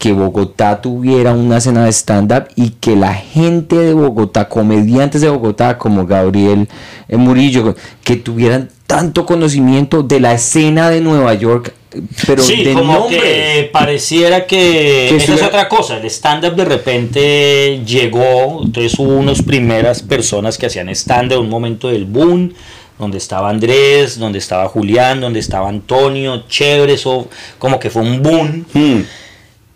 que 0.00 0.14
Bogotá 0.14 0.80
tuviera 0.80 1.34
una 1.34 1.58
escena 1.58 1.84
de 1.84 1.92
stand-up 1.92 2.48
y 2.56 2.70
que 2.70 2.96
la 2.96 3.12
gente 3.12 3.76
de 3.76 3.92
Bogotá, 3.92 4.48
comediantes 4.48 5.20
de 5.20 5.28
Bogotá 5.28 5.76
como 5.76 6.06
Gabriel 6.06 6.68
eh, 7.06 7.18
Murillo, 7.18 7.76
que 8.02 8.16
tuvieran 8.16 8.70
tanto 8.86 9.26
conocimiento 9.26 10.02
de 10.02 10.18
la 10.18 10.32
escena 10.32 10.88
de 10.88 11.02
Nueva 11.02 11.34
York, 11.34 11.74
pero 12.26 12.42
sí, 12.42 12.64
de 12.64 12.72
como 12.72 12.94
nombres. 12.94 13.20
que 13.20 13.70
pareciera 13.70 14.46
que, 14.46 15.08
Que 15.10 15.16
esa 15.16 15.34
es 15.34 15.42
otra 15.42 15.68
cosa. 15.68 15.98
El 15.98 16.06
stand-up 16.06 16.56
de 16.56 16.64
repente 16.64 17.82
llegó, 17.84 18.62
entonces 18.64 18.98
hubo 18.98 19.14
unas 19.14 19.42
primeras 19.42 20.00
personas 20.00 20.56
que 20.56 20.64
hacían 20.64 20.88
stand-up, 20.88 21.40
un 21.40 21.50
momento 21.50 21.88
del 21.88 22.06
boom, 22.06 22.54
donde 22.98 23.18
estaba 23.18 23.50
Andrés, 23.50 24.18
donde 24.18 24.38
estaba 24.38 24.66
Julián, 24.66 25.20
donde 25.20 25.40
estaba 25.40 25.68
Antonio, 25.68 26.44
chévere, 26.48 26.94
eso 26.94 27.28
como 27.58 27.78
que 27.78 27.90
fue 27.90 28.00
un 28.00 28.22
boom. 28.22 28.64
Hmm. 28.72 29.02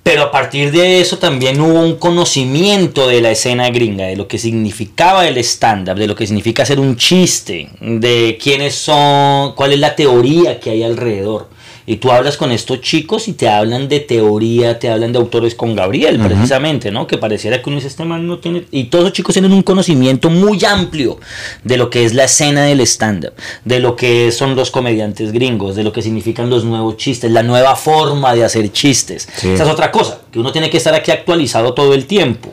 Pero 0.04 0.24
a 0.24 0.30
partir 0.30 0.70
de 0.70 1.00
eso 1.00 1.18
también 1.18 1.58
hubo 1.62 1.80
un 1.80 1.96
conocimiento 1.96 3.08
de 3.08 3.22
la 3.22 3.30
escena 3.30 3.70
gringa, 3.70 4.04
de 4.04 4.16
lo 4.16 4.28
que 4.28 4.36
significaba 4.36 5.26
el 5.26 5.38
stand-up, 5.38 5.96
de 5.96 6.06
lo 6.06 6.14
que 6.14 6.26
significa 6.26 6.62
hacer 6.62 6.78
un 6.78 6.96
chiste, 6.96 7.70
de 7.80 8.38
quiénes 8.40 8.74
son, 8.74 9.54
cuál 9.54 9.72
es 9.72 9.78
la 9.78 9.96
teoría 9.96 10.60
que 10.60 10.70
hay 10.70 10.82
alrededor. 10.82 11.48
Y 11.86 11.96
tú 11.96 12.10
hablas 12.10 12.38
con 12.38 12.50
estos 12.50 12.80
chicos 12.80 13.28
y 13.28 13.34
te 13.34 13.48
hablan 13.48 13.88
de 13.88 14.00
teoría, 14.00 14.78
te 14.78 14.88
hablan 14.88 15.12
de 15.12 15.18
autores 15.18 15.54
con 15.54 15.76
Gabriel, 15.76 16.18
precisamente, 16.18 16.90
¿no? 16.90 17.06
Que 17.06 17.18
pareciera 17.18 17.60
que 17.60 17.68
uno 17.68 17.76
dice, 17.76 17.88
este 17.88 18.04
man 18.04 18.26
no 18.26 18.38
tiene... 18.38 18.64
Y 18.70 18.84
todos 18.84 19.04
los 19.04 19.12
chicos 19.12 19.34
tienen 19.34 19.52
un 19.52 19.62
conocimiento 19.62 20.30
muy 20.30 20.64
amplio 20.64 21.18
de 21.62 21.76
lo 21.76 21.90
que 21.90 22.06
es 22.06 22.14
la 22.14 22.24
escena 22.24 22.64
del 22.64 22.80
stand-up, 22.80 23.34
de 23.66 23.80
lo 23.80 23.96
que 23.96 24.32
son 24.32 24.56
los 24.56 24.70
comediantes 24.70 25.30
gringos, 25.30 25.76
de 25.76 25.84
lo 25.84 25.92
que 25.92 26.00
significan 26.00 26.48
los 26.48 26.64
nuevos 26.64 26.96
chistes, 26.96 27.30
la 27.30 27.42
nueva 27.42 27.76
forma 27.76 28.34
de 28.34 28.44
hacer 28.44 28.72
chistes. 28.72 29.28
Sí. 29.36 29.50
Esa 29.50 29.64
es 29.64 29.68
otra 29.68 29.90
cosa, 29.90 30.20
que 30.32 30.38
uno 30.38 30.52
tiene 30.52 30.70
que 30.70 30.78
estar 30.78 30.94
aquí 30.94 31.10
actualizado 31.10 31.74
todo 31.74 31.92
el 31.92 32.06
tiempo, 32.06 32.48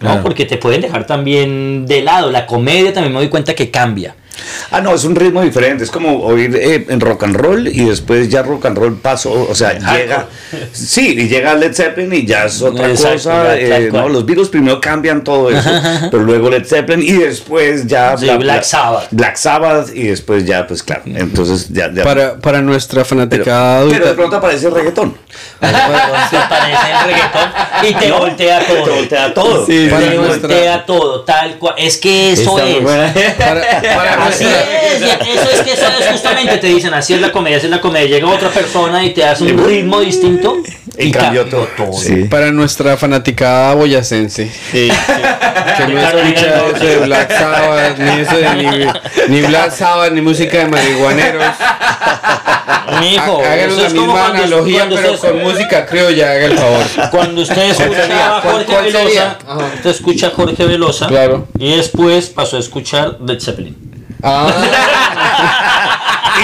¿no? 0.00 0.08
Claro. 0.08 0.22
Porque 0.22 0.44
te 0.44 0.58
pueden 0.58 0.82
dejar 0.82 1.06
también 1.06 1.86
de 1.86 2.02
lado. 2.02 2.30
La 2.30 2.44
comedia 2.44 2.92
también 2.92 3.14
me 3.14 3.20
doy 3.20 3.30
cuenta 3.30 3.54
que 3.54 3.70
cambia. 3.70 4.14
Ah, 4.70 4.80
no, 4.80 4.94
es 4.94 5.04
un 5.04 5.14
ritmo 5.14 5.42
diferente. 5.42 5.84
Es 5.84 5.90
como 5.90 6.20
oír 6.24 6.54
eh, 6.56 6.86
en 6.88 7.00
rock 7.00 7.22
and 7.24 7.36
roll 7.36 7.68
y 7.68 7.84
después 7.84 8.28
ya 8.28 8.42
rock 8.42 8.66
and 8.66 8.76
roll 8.78 8.96
pasó. 8.96 9.32
O 9.48 9.54
sea, 9.54 9.72
llega. 9.78 10.26
Sí, 10.72 11.14
y 11.18 11.28
llega 11.28 11.54
Led 11.54 11.72
Zeppelin 11.74 12.12
y 12.12 12.26
ya 12.26 12.44
es 12.46 12.60
otra 12.62 12.88
Exacto, 12.90 13.14
cosa. 13.30 13.56
eh, 13.58 13.90
no, 13.92 14.08
los 14.08 14.24
Beatles 14.26 14.48
primero 14.48 14.80
cambian 14.80 15.22
todo 15.22 15.50
eso, 15.50 15.70
pero 16.10 16.22
luego 16.24 16.50
Led 16.50 16.64
Zeppelin 16.66 17.06
y 17.06 17.12
después 17.18 17.86
ya. 17.86 18.16
Sí, 18.16 18.28
Black 18.38 18.62
Sabbath. 18.64 19.06
Black 19.10 19.36
Sabbath 19.36 19.94
y 19.94 20.04
después 20.04 20.44
ya, 20.44 20.66
pues 20.66 20.82
claro. 20.82 21.02
Entonces 21.06 21.68
ya. 21.70 21.92
ya- 21.92 22.02
Para, 22.04 22.36
para 22.38 22.60
nuestra 22.60 23.02
pero, 23.04 23.06
fanaticada 23.06 23.86
pero 23.88 24.06
de 24.06 24.14
pronto 24.14 24.36
aparece 24.36 24.66
el 24.66 24.74
reggaetón. 24.74 25.16
Se 25.60 26.36
parece 26.48 26.90
el 26.90 27.04
reggaetón 27.06 27.50
y 27.88 27.94
te 27.94 28.08
No, 28.14 28.18
voltea 28.18 28.66
todo. 28.66 28.84
te 28.84 28.90
voltea 28.90 29.34
todo. 29.34 29.66
Sí, 29.66 29.88
te 29.88 30.16
nuestra- 30.16 30.48
voltea 30.48 30.86
todo, 30.86 31.20
tal 31.22 31.58
cual. 31.58 31.74
Es 31.78 31.96
que 31.98 32.32
eso 32.32 32.58
Está 32.58 33.08
es. 33.10 33.34
Para, 33.38 33.60
para 33.96 34.16
Así 34.28 34.44
nuestra- 34.44 34.82
es, 34.82 35.00
y 35.00 35.04
eso 35.30 35.50
es 35.52 35.60
que 35.62 35.72
eso 35.72 35.86
es 36.00 36.06
justamente 36.12 36.58
te 36.58 36.66
dicen 36.68 36.94
así 36.94 37.14
es 37.14 37.20
la 37.20 37.32
comedia, 37.32 37.56
así 37.58 37.66
es 37.66 37.70
la 37.70 37.80
comedia. 37.80 38.08
Llega 38.08 38.28
otra 38.28 38.50
persona 38.50 39.04
y 39.04 39.10
te 39.14 39.24
hace 39.24 39.44
un 39.44 39.64
ritmo 39.66 40.00
distinto 40.00 40.56
Y 40.98 41.10
cambió 41.10 41.44
todo. 41.46 41.66
Sí. 41.92 42.24
Para 42.24 42.50
nuestra 42.52 42.96
fanaticada 42.96 43.74
boyacense, 43.74 44.50
que, 44.72 44.92
no 45.88 46.00
escucha 46.00 46.66
eso 46.76 46.84
de 46.86 46.96
Black 46.98 47.32
Sabbath, 47.36 47.98
ni 47.98 48.20
eso 48.20 48.36
de 48.36 48.54
ni, 49.28 49.40
ni 49.40 49.46
Black 49.46 49.72
Sabbath, 49.72 50.12
ni 50.12 50.20
música 50.20 50.58
de 50.58 50.66
marihuaneros. 50.68 51.44
Mijo, 53.00 53.40
Hagan 53.44 53.76
la 53.76 53.88
misma 53.88 54.12
cuando- 54.12 54.42
analogía, 54.44 54.78
cuando 54.86 54.96
pero 54.96 55.18
con 55.18 55.42
música 55.42 55.86
criolla, 55.86 56.30
haga 56.30 56.46
el 56.46 56.58
favor. 56.58 56.84
Cuando 57.10 57.42
usted 57.42 57.62
escuchaba 57.70 58.38
a 58.38 58.42
¿Cuál- 58.42 58.64
Jorge? 58.66 58.82
Velosa, 58.92 59.38
usted 59.76 59.90
escucha 59.90 60.26
a 60.28 60.30
Jorge 60.30 60.64
Velosa 60.66 61.06
Claro. 61.08 61.48
y 61.58 61.76
después 61.76 62.26
pasó 62.28 62.56
a 62.56 62.60
escuchar 62.60 63.18
Led 63.26 63.40
Zeppelin. 63.40 63.76
Ah, 64.26 64.46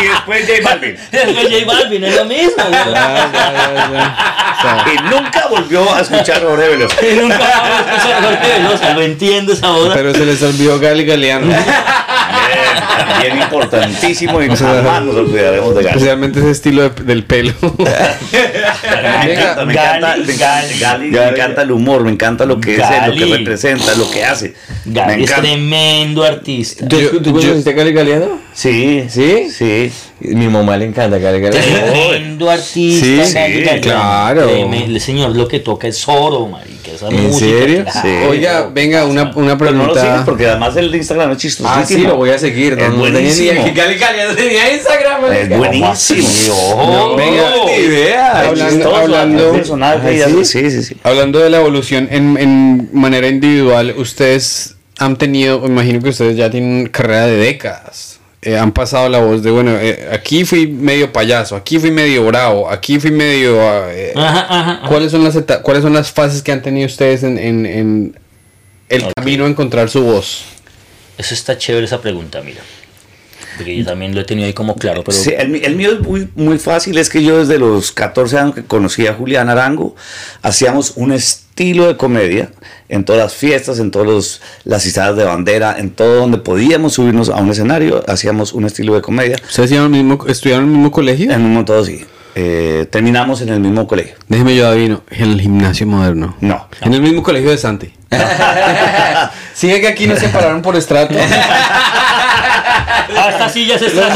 Y 0.01 0.05
después 0.09 0.47
J 0.47 0.53
Balvin. 0.63 0.97
Después 1.11 1.49
J 1.51 1.65
Balvin, 1.67 2.05
es 2.05 2.17
lo 2.17 2.25
mismo. 2.27 2.63
güey. 2.65 2.73
ya, 2.93 3.33
ya, 3.33 3.73
ya, 3.75 3.91
ya. 3.93 4.55
O 4.59 4.63
sea, 4.63 4.85
Y 4.93 4.99
nunca 5.11 5.47
volvió 5.49 5.95
a 5.95 6.01
escuchar 6.01 6.43
Jorge 6.43 6.69
Velosa. 6.69 6.97
Y 7.07 7.15
nunca 7.17 7.39
vamos 7.39 7.71
a 7.71 7.81
escuchar 7.97 8.13
a 8.13 8.27
Jorge 8.27 8.53
Velosa, 8.59 8.91
lo 8.95 9.03
entiendes 9.03 9.63
ahora. 9.63 9.95
pero 9.95 10.13
se 10.15 10.25
les 10.27 10.43
olvidó 10.43 10.79
Gali 10.79 11.05
Galeano. 11.05 11.47
Bien, 12.97 13.09
también 13.09 13.39
importantísimo 13.43 14.43
y 14.43 14.49
jamás 14.49 15.03
nos 15.03 15.15
olvidaremos 15.17 15.75
de 15.75 15.83
Gali. 15.83 15.89
Especialmente 15.97 16.41
ese 16.41 16.51
estilo 16.51 16.89
de- 16.89 17.05
del 17.05 17.25
pelo. 17.25 17.53
Me 17.63 19.33
encanta, 19.35 19.65
me 19.65 19.73
encanta, 19.73 20.01
Gali, 20.01 20.25
me 20.25 20.33
encanta, 20.35 20.67
Gali. 20.81 21.11
Me 21.11 21.29
encanta 21.29 21.63
el 21.63 21.71
humor, 21.73 22.03
me 22.05 22.11
encanta 22.11 22.45
lo 22.45 22.61
que 22.61 22.75
es 22.77 22.81
lo 23.07 23.13
que 23.15 23.25
representa, 23.37 23.95
lo 23.95 24.11
que 24.11 24.25
hace. 24.25 24.55
Me 24.85 24.93
Gali 24.95 25.25
es 25.25 25.31
encanta. 25.31 25.43
tremendo 25.43 26.25
artista. 26.25 26.89
¿Tú, 26.89 27.01
Yo- 27.01 27.11
tú 27.23 27.23
yo- 27.23 27.33
conociste 27.41 27.71
a 27.71 27.73
Gali 27.75 27.93
Galeano? 27.93 28.39
Sí, 28.53 29.05
¿Sí? 29.09 29.49
sí. 29.51 29.93
Mi 30.21 30.49
mamá 30.49 30.77
le 30.77 30.85
encanta 30.85 31.19
Cali 31.21 31.41
Cali. 31.41 31.57
Tremendo 31.57 32.51
artista. 32.51 33.25
Sí, 33.25 33.33
sí, 33.65 33.81
claro. 33.81 34.49
El 34.51 35.01
señor 35.01 35.35
lo 35.35 35.49
que 35.49 35.61
toca 35.61 35.89
es 35.89 36.07
oro, 36.07 36.47
marica. 36.47 36.91
Esa 36.95 37.09
¿En 37.09 37.23
música, 37.29 37.39
serio? 37.59 37.85
claro. 37.85 38.01
Sí. 38.03 38.27
Oiga, 38.29 38.69
venga, 38.73 39.05
una, 39.07 39.33
una 39.35 39.57
Pero 39.57 39.71
no 39.73 39.87
lo 39.87 39.93
pregunta. 39.93 40.01
sigues 40.03 40.21
porque 40.27 40.47
además 40.49 40.77
el 40.77 40.95
Instagram 40.95 41.33
es 41.33 41.39
chistoso. 41.39 41.71
Ah, 41.73 41.85
sí, 41.87 41.99
lo 42.03 42.17
voy 42.17 42.31
a 42.31 42.39
seguir. 42.39 42.77
No, 42.77 42.85
Es 42.85 42.91
no 42.91 43.03
tenía 43.05 43.21
ni 43.21 43.29
idea 43.29 43.55
buenísimo. 43.55 43.65
que 43.65 43.73
Cali 43.75 43.97
Cali 43.99 44.19
no 44.29 44.35
tenía 44.35 44.75
Instagram. 44.75 45.25
Es 45.33 45.49
buenísimo. 45.49 46.29
No, 46.87 47.17
venga, 47.17 47.43
ni 47.67 47.73
idea. 47.85 48.41
Hablando- 48.41 48.71
chistoso, 48.77 48.97
hablando- 48.97 49.53
personaje 49.53 50.25
¿Ah? 50.25 50.29
Sí, 50.45 50.45
sí, 50.71 50.83
sí. 50.83 50.97
Hablando 51.03 51.39
de 51.39 51.49
la 51.51 51.59
evolución 51.59 52.09
en, 52.11 52.37
en 52.39 52.89
manera 52.93 53.29
individual, 53.29 53.95
ustedes 53.97 54.77
han 54.99 55.17
tenido, 55.17 55.65
imagino 55.67 56.01
que 56.03 56.11
ustedes 56.11 56.37
ya 56.37 56.51
tienen 56.51 56.89
carrera 56.89 57.27
de 57.27 57.37
décadas. 57.37 58.20
Eh, 58.43 58.57
han 58.57 58.73
pasado 58.73 59.09
la 59.11 59.19
voz 59.19 59.43
de, 59.43 59.51
bueno, 59.51 59.73
eh, 59.79 60.09
aquí 60.13 60.47
fui 60.47 60.67
medio 60.67 61.13
payaso, 61.13 61.57
aquí 61.57 61.79
fui 61.79 61.91
medio 61.91 62.25
bravo, 62.25 62.71
aquí 62.71 62.99
fui 62.99 63.11
medio... 63.11 63.61
ah, 63.61 63.89
eh, 63.91 64.15
Ajá, 64.17 64.41
ajá, 64.49 64.71
ajá. 64.79 64.89
¿cuáles, 64.89 65.11
son 65.13 65.23
las 65.25 65.37
¿Cuáles 65.63 65.83
son 65.83 65.93
las 65.93 66.11
fases 66.11 66.41
que 66.43 66.51
han 66.51 66.63
tenido 66.63 66.87
ustedes 66.87 67.23
en, 67.23 67.37
en- 67.37 67.67
en 67.67 68.19
el 68.89 69.05
camino 69.15 69.45
a 69.45 69.49
encontrar 69.49 69.91
su 69.91 70.03
voz? 70.03 70.45
Eso 71.19 71.35
está 71.35 71.59
chévere 71.59 71.85
esa 71.85 72.01
pregunta, 72.01 72.41
mira. 72.41 72.63
Porque 73.59 73.77
yo 73.77 73.85
también 73.85 74.15
lo 74.15 74.23
he 74.23 74.25
tenido 74.25 74.47
ahí 74.47 74.55
como 74.55 74.75
claro, 74.77 75.05
pero. 75.05 75.19
Sí, 75.19 75.35
el 75.37 75.77
mío 75.77 75.93
es 75.93 76.01
muy, 76.01 76.29
muy 76.35 76.59
fácil, 76.59 76.97
es 76.97 77.11
que 77.11 77.23
yo 77.23 77.41
desde 77.41 77.59
los 77.59 77.93
14 77.93 78.39
años 78.39 78.55
que 78.55 78.65
conocí 78.65 79.07
a 79.07 79.13
Julián 79.13 79.51
Arango, 79.51 79.95
hacíamos 80.41 80.95
un 80.97 81.13
estilo 81.13 81.87
de 81.89 81.99
comedia 81.99 82.51
en 82.91 83.05
todas 83.05 83.23
las 83.23 83.35
fiestas, 83.35 83.79
en 83.79 83.91
todas 83.91 84.41
las 84.65 84.85
izadas 84.85 85.17
de 85.17 85.25
bandera, 85.25 85.77
en 85.79 85.91
todo 85.91 86.17
donde 86.17 86.39
podíamos 86.39 86.95
subirnos 86.95 87.29
a 87.29 87.37
un 87.37 87.51
escenario, 87.51 88.05
hacíamos 88.09 88.53
un 88.53 88.67
estilo 88.67 88.95
de 88.95 89.01
comedia. 89.01 89.37
¿Ustedes 89.49 89.73
iban 89.73 89.85
al 89.85 89.91
mismo, 89.91 90.19
estudiaron 90.27 90.65
en 90.65 90.71
el 90.71 90.77
mismo 90.77 90.91
colegio? 90.91 91.33
En 91.33 91.43
un 91.43 91.55
montón 91.55 91.87
sí. 91.87 92.05
Eh, 92.35 92.87
terminamos 92.91 93.41
en 93.43 93.49
el 93.51 93.61
mismo 93.61 93.87
colegio. 93.87 94.15
Déjeme 94.29 94.55
yo 94.55 94.69
adivino, 94.69 95.03
en 95.11 95.31
el 95.31 95.41
gimnasio 95.41 95.87
moderno. 95.87 96.37
No. 96.41 96.69
En 96.81 96.95
el 96.95 97.01
mismo 97.01 97.23
colegio 97.23 97.51
de 97.51 97.59
Santi. 97.59 97.93
Sigue 99.55 99.81
que 99.81 99.89
aquí 99.89 100.07
nos 100.07 100.19
separaron 100.19 100.63
por 100.63 100.77
estrato. 100.77 101.15
Ah, 103.17 103.29
esta 103.31 103.49
silla 103.49 103.79
se 103.79 103.87
está. 103.87 104.09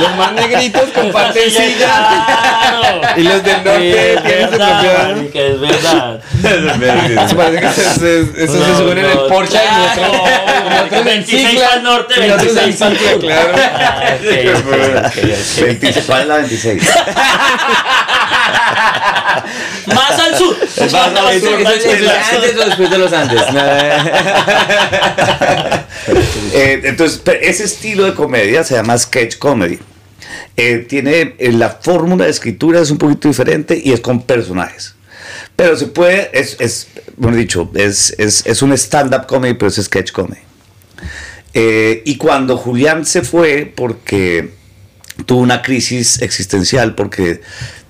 Los 0.00 0.16
más 0.16 0.32
negritos 0.32 0.90
comparten 0.94 1.42
Esta 1.46 1.62
silla. 1.62 1.86
claro. 1.86 3.00
Y 3.16 3.22
los 3.22 3.42
del 3.42 3.64
norte 3.64 4.16
Sí, 4.16 4.22
tienen 4.22 4.44
es 4.44 4.50
su 4.50 4.58
verdad, 4.58 5.12
propia. 5.14 5.46
es 5.46 5.60
verdad. 5.60 6.20
Eso 7.26 7.36
parece 7.36 7.60
que 7.60 7.68
se, 7.72 7.82
se- 7.94 8.44
eso 8.44 8.52
se 8.52 8.58
No, 8.70 8.76
suben 8.78 8.98
en 8.98 9.04
el 9.06 9.18
Porsche 9.28 9.58
y 9.58 9.68
nosotros- 9.82 10.30
nosotros 10.70 10.92
en 11.00 11.04
26 11.04 11.48
cicla. 11.50 11.68
al 11.72 11.82
norte, 11.82 12.14
y 12.16 12.28
nosotros 12.28 12.48
en 12.48 12.54
26 12.56 12.82
al 12.82 12.98
sur. 12.98 13.20
claro. 13.20 13.52
Ah, 13.56 14.02
ok, 14.14 14.26
ok, 14.26 14.66
ok, 14.66 15.06
ok. 15.06 15.14
26, 15.66 16.04
¿Cuál 16.06 16.20
es 16.22 16.26
la 16.28 16.34
26? 16.36 16.82
Más 19.86 20.18
al 20.18 20.36
sur. 20.36 20.56
Más 20.92 20.94
al 20.94 21.34
¿Eso 21.34 21.46
sur. 21.46 21.66
antes 21.66 22.56
o 22.56 22.64
después 22.64 22.90
de 22.90 22.98
los 22.98 23.12
Andes? 23.12 23.42
Eh, 26.52 26.80
entonces, 26.84 27.20
ese 27.42 27.64
estilo 27.64 28.04
de 28.04 28.14
comedia 28.14 28.64
se 28.64 28.74
llama 28.74 28.96
sketch 28.96 29.38
comedy. 29.38 29.78
Eh, 30.56 30.86
tiene 30.88 31.34
eh, 31.38 31.52
la 31.52 31.70
fórmula 31.70 32.24
de 32.24 32.30
escritura 32.30 32.80
es 32.80 32.90
un 32.90 32.98
poquito 32.98 33.28
diferente 33.28 33.80
y 33.82 33.92
es 33.92 34.00
con 34.00 34.22
personajes. 34.22 34.94
Pero 35.54 35.76
se 35.76 35.86
puede, 35.86 36.30
es, 36.32 36.56
es 36.60 36.88
bueno 37.16 37.36
dicho, 37.36 37.70
es, 37.74 38.14
es, 38.18 38.44
es 38.46 38.62
un 38.62 38.72
stand-up 38.72 39.26
comedy, 39.26 39.54
pero 39.54 39.68
es 39.68 39.76
sketch 39.76 40.12
comedy. 40.12 40.40
Eh, 41.52 42.02
y 42.04 42.16
cuando 42.16 42.56
Julián 42.56 43.06
se 43.06 43.22
fue, 43.22 43.70
porque 43.74 44.50
tuvo 45.24 45.40
una 45.40 45.62
crisis 45.62 46.20
existencial, 46.22 46.94
porque 46.94 47.40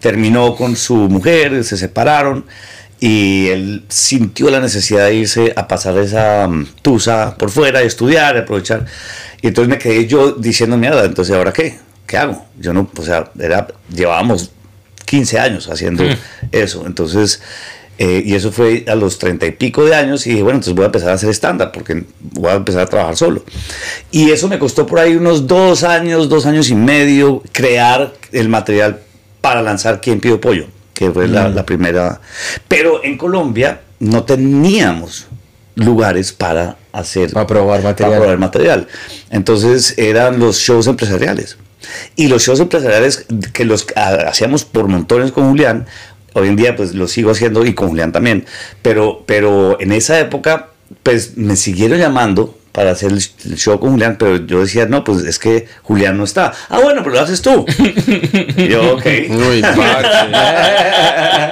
terminó 0.01 0.55
con 0.55 0.77
su 0.77 0.95
mujer, 0.95 1.65
se 1.65 1.77
separaron, 1.77 2.45
y 3.01 3.49
él 3.49 3.85
sintió 3.89 4.51
la 4.51 4.61
necesidad 4.61 5.07
de 5.07 5.15
irse 5.15 5.53
a 5.57 5.69
pasar 5.69 5.99
esa 5.99 6.47
mm, 6.49 6.67
tusa 6.83 7.37
por 7.37 7.51
fuera, 7.51 7.83
y 7.83 7.87
estudiar, 7.87 8.37
aprovechar. 8.37 8.87
Y 9.43 9.49
entonces 9.49 9.69
me 9.69 9.79
quedé 9.79 10.07
yo 10.07 10.33
diciendo, 10.33 10.77
mierda, 10.77 11.05
entonces 11.05 11.35
¿ahora 11.35 11.53
qué? 11.53 11.79
¿Qué 12.07 12.17
hago? 12.17 12.47
Yo 12.59 12.73
no, 12.73 12.89
o 12.97 13.03
sea, 13.03 13.31
era, 13.39 13.67
llevábamos 13.93 14.51
15 15.07 15.39
años 15.39 15.69
haciendo 15.71 16.05
eso. 16.53 16.85
Entonces, 16.87 17.41
eh, 17.99 18.23
y 18.27 18.35
eso 18.35 18.53
fue 18.53 18.85
a 18.89 18.95
los 18.95 19.19
30 19.19 19.47
y 19.47 19.51
pico 19.53 19.85
de 19.85 19.95
años 19.95 20.27
y 20.27 20.31
dije, 20.31 20.43
bueno, 20.43 20.57
entonces 20.59 20.75
voy 20.75 20.83
a 20.85 20.87
empezar 20.87 21.11
a 21.11 21.15
hacer 21.15 21.31
estándar 21.31 21.73
porque 21.73 22.05
voy 22.21 22.51
a 22.51 22.55
empezar 22.55 22.83
a 22.83 22.87
trabajar 22.87 23.17
solo. 23.17 23.45
Y 24.11 24.31
eso 24.31 24.49
me 24.49 24.59
costó 24.59 24.87
por 24.87 24.99
ahí 24.99 25.17
unos 25.17 25.47
dos 25.47 25.83
años, 25.83 26.29
dos 26.29 26.45
años 26.47 26.69
y 26.71 26.75
medio 26.75 27.43
crear 27.53 28.13
el 28.33 28.49
material 28.49 29.01
para 29.41 29.63
lanzar 29.63 30.01
Quién 30.01 30.21
Pido 30.21 30.41
Pollo, 30.41 30.67
que 30.93 31.11
fue 31.11 31.27
la, 31.29 31.49
la 31.49 31.65
primera. 31.65 32.21
Pero 32.69 33.03
en 33.05 33.17
Colombia 33.17 33.81
no 33.99 34.25
teníamos 34.25 35.27
lugares 35.75 36.33
para 36.33 36.77
hacer 36.93 37.33
Para 37.33 37.47
probar 37.47 37.83
material. 37.83 38.11
para 38.11 38.21
probar 38.21 38.39
material. 38.39 38.89
Entonces 39.31 39.95
eran 39.99 40.39
los 40.39 40.59
shows 40.59 40.87
empresariales. 40.87 41.57
Y 42.17 42.29
los 42.29 42.43
shows 42.43 42.59
empresariales 42.61 43.27
que 43.53 43.65
los 43.65 43.87
ha- 43.95 44.29
hacíamos 44.29 44.65
por 44.65 44.89
montones 44.89 45.31
con 45.33 45.49
Julián, 45.51 45.87
hoy 46.37 46.49
en 46.49 46.57
día 46.57 46.77
pues 46.77 46.95
los 46.95 47.11
sigo 47.11 47.31
haciendo 47.31 47.65
y 47.65 47.75
con 47.75 47.89
Julián 47.89 48.13
también, 48.13 48.47
pero, 48.83 49.23
pero 49.27 49.81
en 49.81 49.93
esa 49.93 50.19
época 50.21 50.69
pues 51.03 51.37
me 51.37 51.57
siguieron 51.57 51.99
llamando 51.99 52.57
para 52.73 52.91
hacer 52.91 53.11
el 53.11 53.57
show 53.57 53.81
con 53.81 53.93
Julián, 53.93 54.17
pero 54.19 54.37
yo 54.45 54.61
decía, 54.61 54.85
no, 54.85 55.03
pues 55.03 55.25
es 55.25 55.39
que 55.39 55.67
Julián 55.83 56.19
no 56.19 56.25
está. 56.25 56.53
Ah, 56.69 56.79
bueno, 56.83 57.01
pero 57.03 57.15
lo 57.17 57.21
haces 57.23 57.41
tú. 57.41 57.65
Y 58.57 58.69
yo, 58.69 58.97
ok. 58.97 59.07
Uy. 59.31 59.65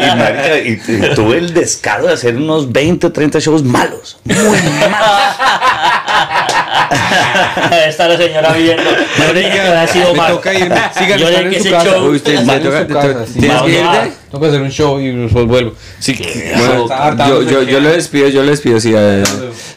Y, 0.01 0.16
marica, 0.16 0.59
y- 0.59 0.72
y 0.87 1.14
tuve 1.14 1.39
el 1.39 1.55
descaro 1.55 2.07
de 2.09 2.12
hacer 2.12 2.37
unos 2.37 2.70
20 2.72 3.07
o 3.07 3.12
30 3.12 3.39
shows 3.39 3.62
malos. 3.62 4.18
Muy 4.24 4.37
malos. 4.37 5.35
Está 7.89 8.09
la 8.09 8.16
señora 8.16 8.53
viendo. 8.53 8.82
Yo 8.82 9.32
que 9.32 9.61
había 9.61 9.87
sido 9.87 10.12
Me 10.12 10.18
mal. 10.18 10.32
toca 10.32 10.55
irme. 10.55 10.76
Yo 11.18 11.28
que 11.51 11.57
ese 11.57 11.70
show- 11.70 12.11
usted 12.14 12.35
le 12.41 12.53
en 12.55 12.62
toca-. 12.62 13.24
Tengo 14.30 14.41
que 14.41 14.49
hacer 14.49 14.62
un 14.62 14.70
show 14.70 15.01
y 15.01 15.11
después 15.12 15.47
vuelvo. 15.47 15.74
Sí, 16.01 16.18
Bueno, 16.57 16.89
yo, 17.28 17.43
yo, 17.43 17.62
yo 17.62 17.80
lo 17.80 17.91
despido, 17.91 18.28
yo 18.28 18.43
lo 18.43 18.51
despido, 18.51 18.80
sí. 18.80 18.93
eh, 18.97 19.22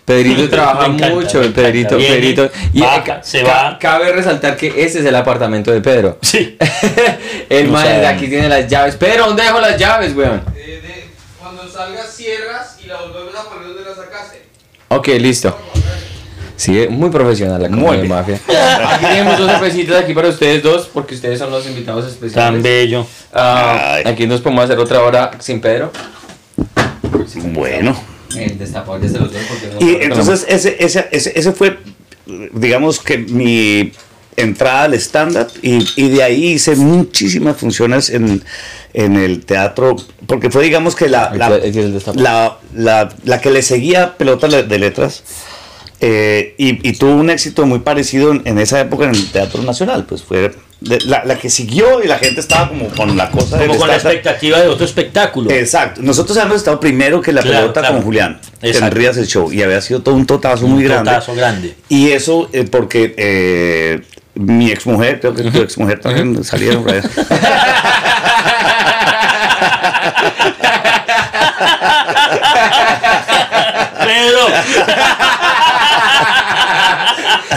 Pedrito 0.04 0.50
trabaja 0.50 0.88
mucho. 0.88 1.42
Pedrito, 1.54 1.98
Pedrito. 1.98 2.50
Y 2.74 2.82
baja, 2.82 2.98
eh, 2.98 3.04
ca- 3.06 3.24
se 3.24 3.44
va. 3.44 3.78
cabe 3.80 4.12
resaltar 4.14 4.58
que 4.58 4.68
ese 4.84 5.00
es 5.00 5.06
el 5.06 5.16
apartamento 5.16 5.72
de 5.72 5.82
Pedro. 5.82 6.18
Sí. 6.22 6.58
el 7.50 7.68
man 7.70 7.86
de 7.86 8.08
aquí 8.08 8.28
tiene 8.28 8.50
las 8.50 8.68
llaves. 8.68 8.96
Pedro, 8.96 9.28
¿dónde 9.28 9.44
dejo 9.44 9.60
las 9.60 9.78
llaves, 9.78 10.16
weón? 10.16 10.42
cuando 11.40 11.68
salgas 11.72 12.14
cierras 12.16 12.78
y 12.84 12.88
la 12.88 12.98
volvemos 13.02 13.36
a 13.36 13.44
poner 13.50 13.68
donde 13.68 13.84
la 13.90 13.96
sacaste. 13.96 14.42
Ok, 14.90 15.08
listo. 15.20 15.56
Sí, 16.58 16.78
es 16.80 16.90
muy 16.90 17.10
profesional 17.10 17.62
la 17.62 17.70
comedia 17.70 17.92
bien. 18.02 18.08
mafia. 18.10 18.40
Aquí 18.94 19.06
tenemos 19.06 19.38
dos 19.38 19.50
cervecitas 19.52 20.04
aquí 20.04 20.14
para 20.14 20.28
ustedes 20.30 20.62
dos, 20.64 20.90
porque 20.92 21.16
ustedes 21.16 21.38
son 21.40 21.52
los 21.52 21.66
invitados 21.68 22.04
Tan 22.06 22.14
especiales. 22.14 22.64
bello. 22.64 23.06
Ah, 23.32 23.98
aquí 24.06 24.26
nos 24.28 24.42
podemos 24.42 24.66
hacer 24.66 24.80
otra 24.80 25.02
hora 25.04 25.32
sin 25.40 25.62
Pedro. 25.62 25.92
Bueno. 27.54 27.96
El 28.36 28.58
destapador 28.58 29.02
ya 29.02 29.10
se 29.10 29.20
los 29.20 29.32
doy 29.32 29.42
porque 29.48 29.68
no 29.86 29.90
Y 29.92 30.04
entonces 30.04 30.46
ese, 30.50 30.76
ese, 30.80 31.08
ese, 31.12 31.32
ese 31.40 31.52
fue, 31.54 31.78
digamos 32.54 33.00
que 33.00 33.18
mi 33.20 33.92
entrada 34.36 34.84
al 34.84 34.94
stand-up 34.96 35.48
y, 35.62 35.88
y 35.96 36.10
de 36.10 36.24
ahí 36.24 36.46
hice 36.54 36.76
muchísimas 36.76 37.58
funciones 37.58 38.10
en, 38.10 38.44
en 38.94 39.16
el 39.16 39.46
teatro, 39.46 39.96
porque 40.28 40.50
fue 40.52 40.64
digamos 40.64 40.96
que 40.96 41.08
la, 41.08 41.32
la, 41.34 41.50
la, 42.16 42.58
la- 42.76 43.10
la 43.24 43.42
que 43.42 43.50
le 43.50 43.62
seguía 43.62 44.18
pelota 44.18 44.48
de 44.48 44.64
de 44.64 44.80
letras. 44.80 45.24
Eh, 46.00 46.54
y, 46.58 46.88
y 46.88 46.94
tuvo 46.94 47.16
un 47.16 47.30
éxito 47.30 47.66
muy 47.66 47.80
parecido 47.80 48.32
en, 48.32 48.42
en 48.46 48.60
esa 48.60 48.80
época 48.82 49.06
en 49.06 49.12
el 49.12 49.32
Teatro 49.32 49.64
Nacional, 49.64 50.06
pues 50.08 50.22
fue 50.24 50.52
de- 50.80 51.00
la, 51.06 51.26
la 51.26 51.40
que 51.40 51.50
siguió 51.50 52.04
y 52.04 52.08
la 52.08 52.20
gente 52.20 52.40
estaba 52.40 52.70
como 52.70 52.88
con 52.90 53.18
la 53.18 53.32
cosa 53.32 53.58
Como 53.58 53.78
con 53.78 53.88
la 53.88 53.96
expectativa 53.96 54.60
de 54.62 54.68
otro 54.68 54.86
espectáculo. 54.86 55.50
Exacto. 55.50 56.02
Nosotros 56.04 56.38
habíamos 56.38 56.58
estado 56.58 56.80
primero 56.80 57.20
que 57.22 57.32
la 57.34 57.42
Claro, 57.42 57.58
pelota 57.62 57.80
claro. 57.82 57.96
con 57.96 58.04
Julián, 58.04 58.40
en. 58.62 58.92
Rías 58.92 59.18
el 59.18 59.26
Show, 59.28 59.52
y 59.52 59.64
había 59.64 59.82
sido 59.82 60.02
todo 60.02 60.14
un 60.14 60.28
totazo 60.28 60.68
muy 60.68 60.84
Un 60.84 60.90
grande. 60.90 61.10
totazo 61.12 61.34
grande. 61.34 61.76
Y 61.90 62.12
eso 62.12 62.48
eh, 62.54 62.64
porque 62.70 63.16
eh, 63.18 64.02
mi 64.36 64.70
exmujer, 64.70 65.20
creo 65.20 65.34
que 65.34 65.44
tu 65.50 65.62
exmujer 65.64 66.00
también 66.00 66.44
salieron 66.44 66.86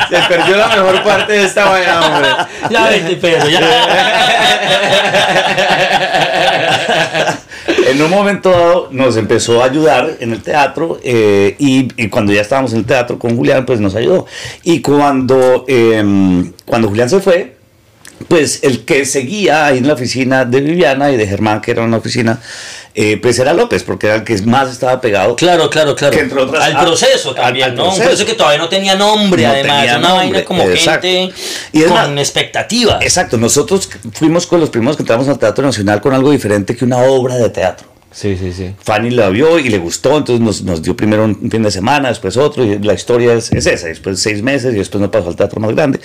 Se 0.09 0.17
perdió 0.29 0.57
la 0.57 0.69
mejor 0.69 1.03
parte 1.03 1.33
de 1.33 1.45
esta 1.45 1.67
vaina, 1.69 2.01
hombre. 2.07 2.29
Ya 2.71 2.89
vete, 2.89 3.17
Pedro. 3.17 3.49
Ya. 3.49 3.61
en 7.87 8.03
un 8.03 8.11
momento 8.11 8.51
dado 8.51 8.89
nos 8.91 9.17
empezó 9.17 9.63
a 9.63 9.67
ayudar 9.67 10.17
en 10.21 10.33
el 10.33 10.43
teatro 10.43 10.99
eh, 11.03 11.57
y, 11.59 11.89
y 11.97 12.09
cuando 12.09 12.33
ya 12.33 12.41
estábamos 12.41 12.73
en 12.73 12.81
el 12.81 12.87
teatro 12.87 13.19
con 13.19 13.37
Julián, 13.37 13.67
pues 13.67 13.81
nos 13.81 13.95
ayudó. 13.95 14.27
Y 14.63 14.81
cuando, 14.81 15.65
em, 15.69 16.53
cuando 16.67 16.89
Julián 16.89 17.09
se 17.11 17.21
fue, 17.21 17.60
pues 18.29 18.61
el 18.63 18.85
que 18.85 19.05
seguía 19.05 19.67
ahí 19.67 19.79
en 19.79 19.87
la 19.89 19.95
oficina 19.95 20.45
de 20.45 20.61
Viviana 20.61 21.11
y 21.11 21.17
de 21.17 21.27
Germán, 21.27 21.61
que 21.61 21.71
era 21.73 21.83
en 21.85 21.91
la 21.91 21.97
oficina, 21.97 22.41
eh, 22.95 23.19
pues 23.23 23.39
era 23.39 23.53
López, 23.55 23.83
porque 23.83 24.07
era 24.09 24.17
el 24.17 24.25
que 24.25 24.37
más 24.43 24.71
estaba 24.71 25.01
pegado. 25.01 25.37
Claro, 25.37 25.71
claro, 25.71 25.95
claro. 25.97 26.15
Que 26.17 26.23
entre 26.23 26.41
otras- 26.41 26.63
al 26.65 26.77
ah, 26.77 26.81
proceso 26.85 27.31
al- 27.31 27.35
también, 27.37 27.65
al 27.71 27.75
¿no? 27.77 27.85
proceso. 27.85 28.01
Un 28.03 28.07
proceso 28.09 28.27
que 28.27 28.35
todavía 28.35 28.59
no 28.59 28.69
tenía 28.69 28.95
nombre, 28.95 29.43
No 29.45 29.51
además. 29.51 29.77
tenía 29.81 29.99
una 29.99 30.09
nombre, 30.09 30.27
vaina 30.29 30.45
como 30.45 30.63
exacto. 30.65 31.07
gente 31.09 31.33
Y 31.73 31.83
con 31.85 32.19
expectativas. 32.19 33.03
Exacto, 33.03 33.39
nosotros 33.39 33.89
fuimos 34.13 34.47
con 34.47 34.61
los 34.61 34.71
primeros 34.71 34.97
que 34.97 35.03
entramos 35.03 35.29
al 35.29 35.39
Teatro 35.39 35.65
Nacional 35.65 36.01
con 36.01 36.13
algo 36.15 36.31
diferente 36.31 36.77
que 36.77 36.85
una 36.85 36.99
obra 36.99 37.37
de 37.37 37.49
teatro. 37.51 37.89
Sí, 38.13 38.37
sí, 38.37 38.53
sí. 38.53 38.75
Fanny 38.83 39.11
la 39.11 39.29
vio 39.29 39.61
y 39.61 39.69
le 39.69 39.79
gustó, 39.79 40.19
entonces 40.19 40.45
nos, 40.45 40.63
nos 40.63 40.83
dio 40.83 40.97
primero 40.97 41.23
un 41.25 41.49
fin 41.49 41.63
de 41.63 41.71
semana, 41.71 42.09
después 42.09 42.37
otro, 42.37 42.65
y 42.65 42.77
la 42.81 42.93
historia 42.95 43.35
es, 43.35 43.53
es 43.53 43.67
esa, 43.67 43.87
después 43.87 44.21
seis 44.21 44.43
meses 44.43 44.75
y 44.75 44.79
después 44.79 45.01
nos 45.01 45.11
pasó 45.11 45.29
al 45.29 45.37
teatro 45.37 45.61
más 45.61 45.71
grande. 45.77 46.01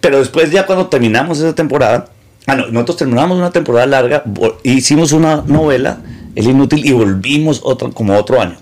Pero 0.00 0.18
después 0.18 0.50
ya 0.50 0.66
cuando 0.66 0.86
terminamos 0.86 1.38
esa 1.38 1.54
temporada, 1.54 2.08
ah 2.46 2.56
no, 2.56 2.68
nosotros 2.68 2.98
terminamos 2.98 3.38
una 3.38 3.50
temporada 3.50 3.86
larga, 3.86 4.24
hicimos 4.62 5.12
una 5.12 5.42
novela, 5.46 6.00
El 6.34 6.48
Inútil, 6.48 6.84
y 6.84 6.92
volvimos 6.92 7.60
otro, 7.64 7.90
como 7.92 8.16
otro 8.16 8.40
año 8.40 8.56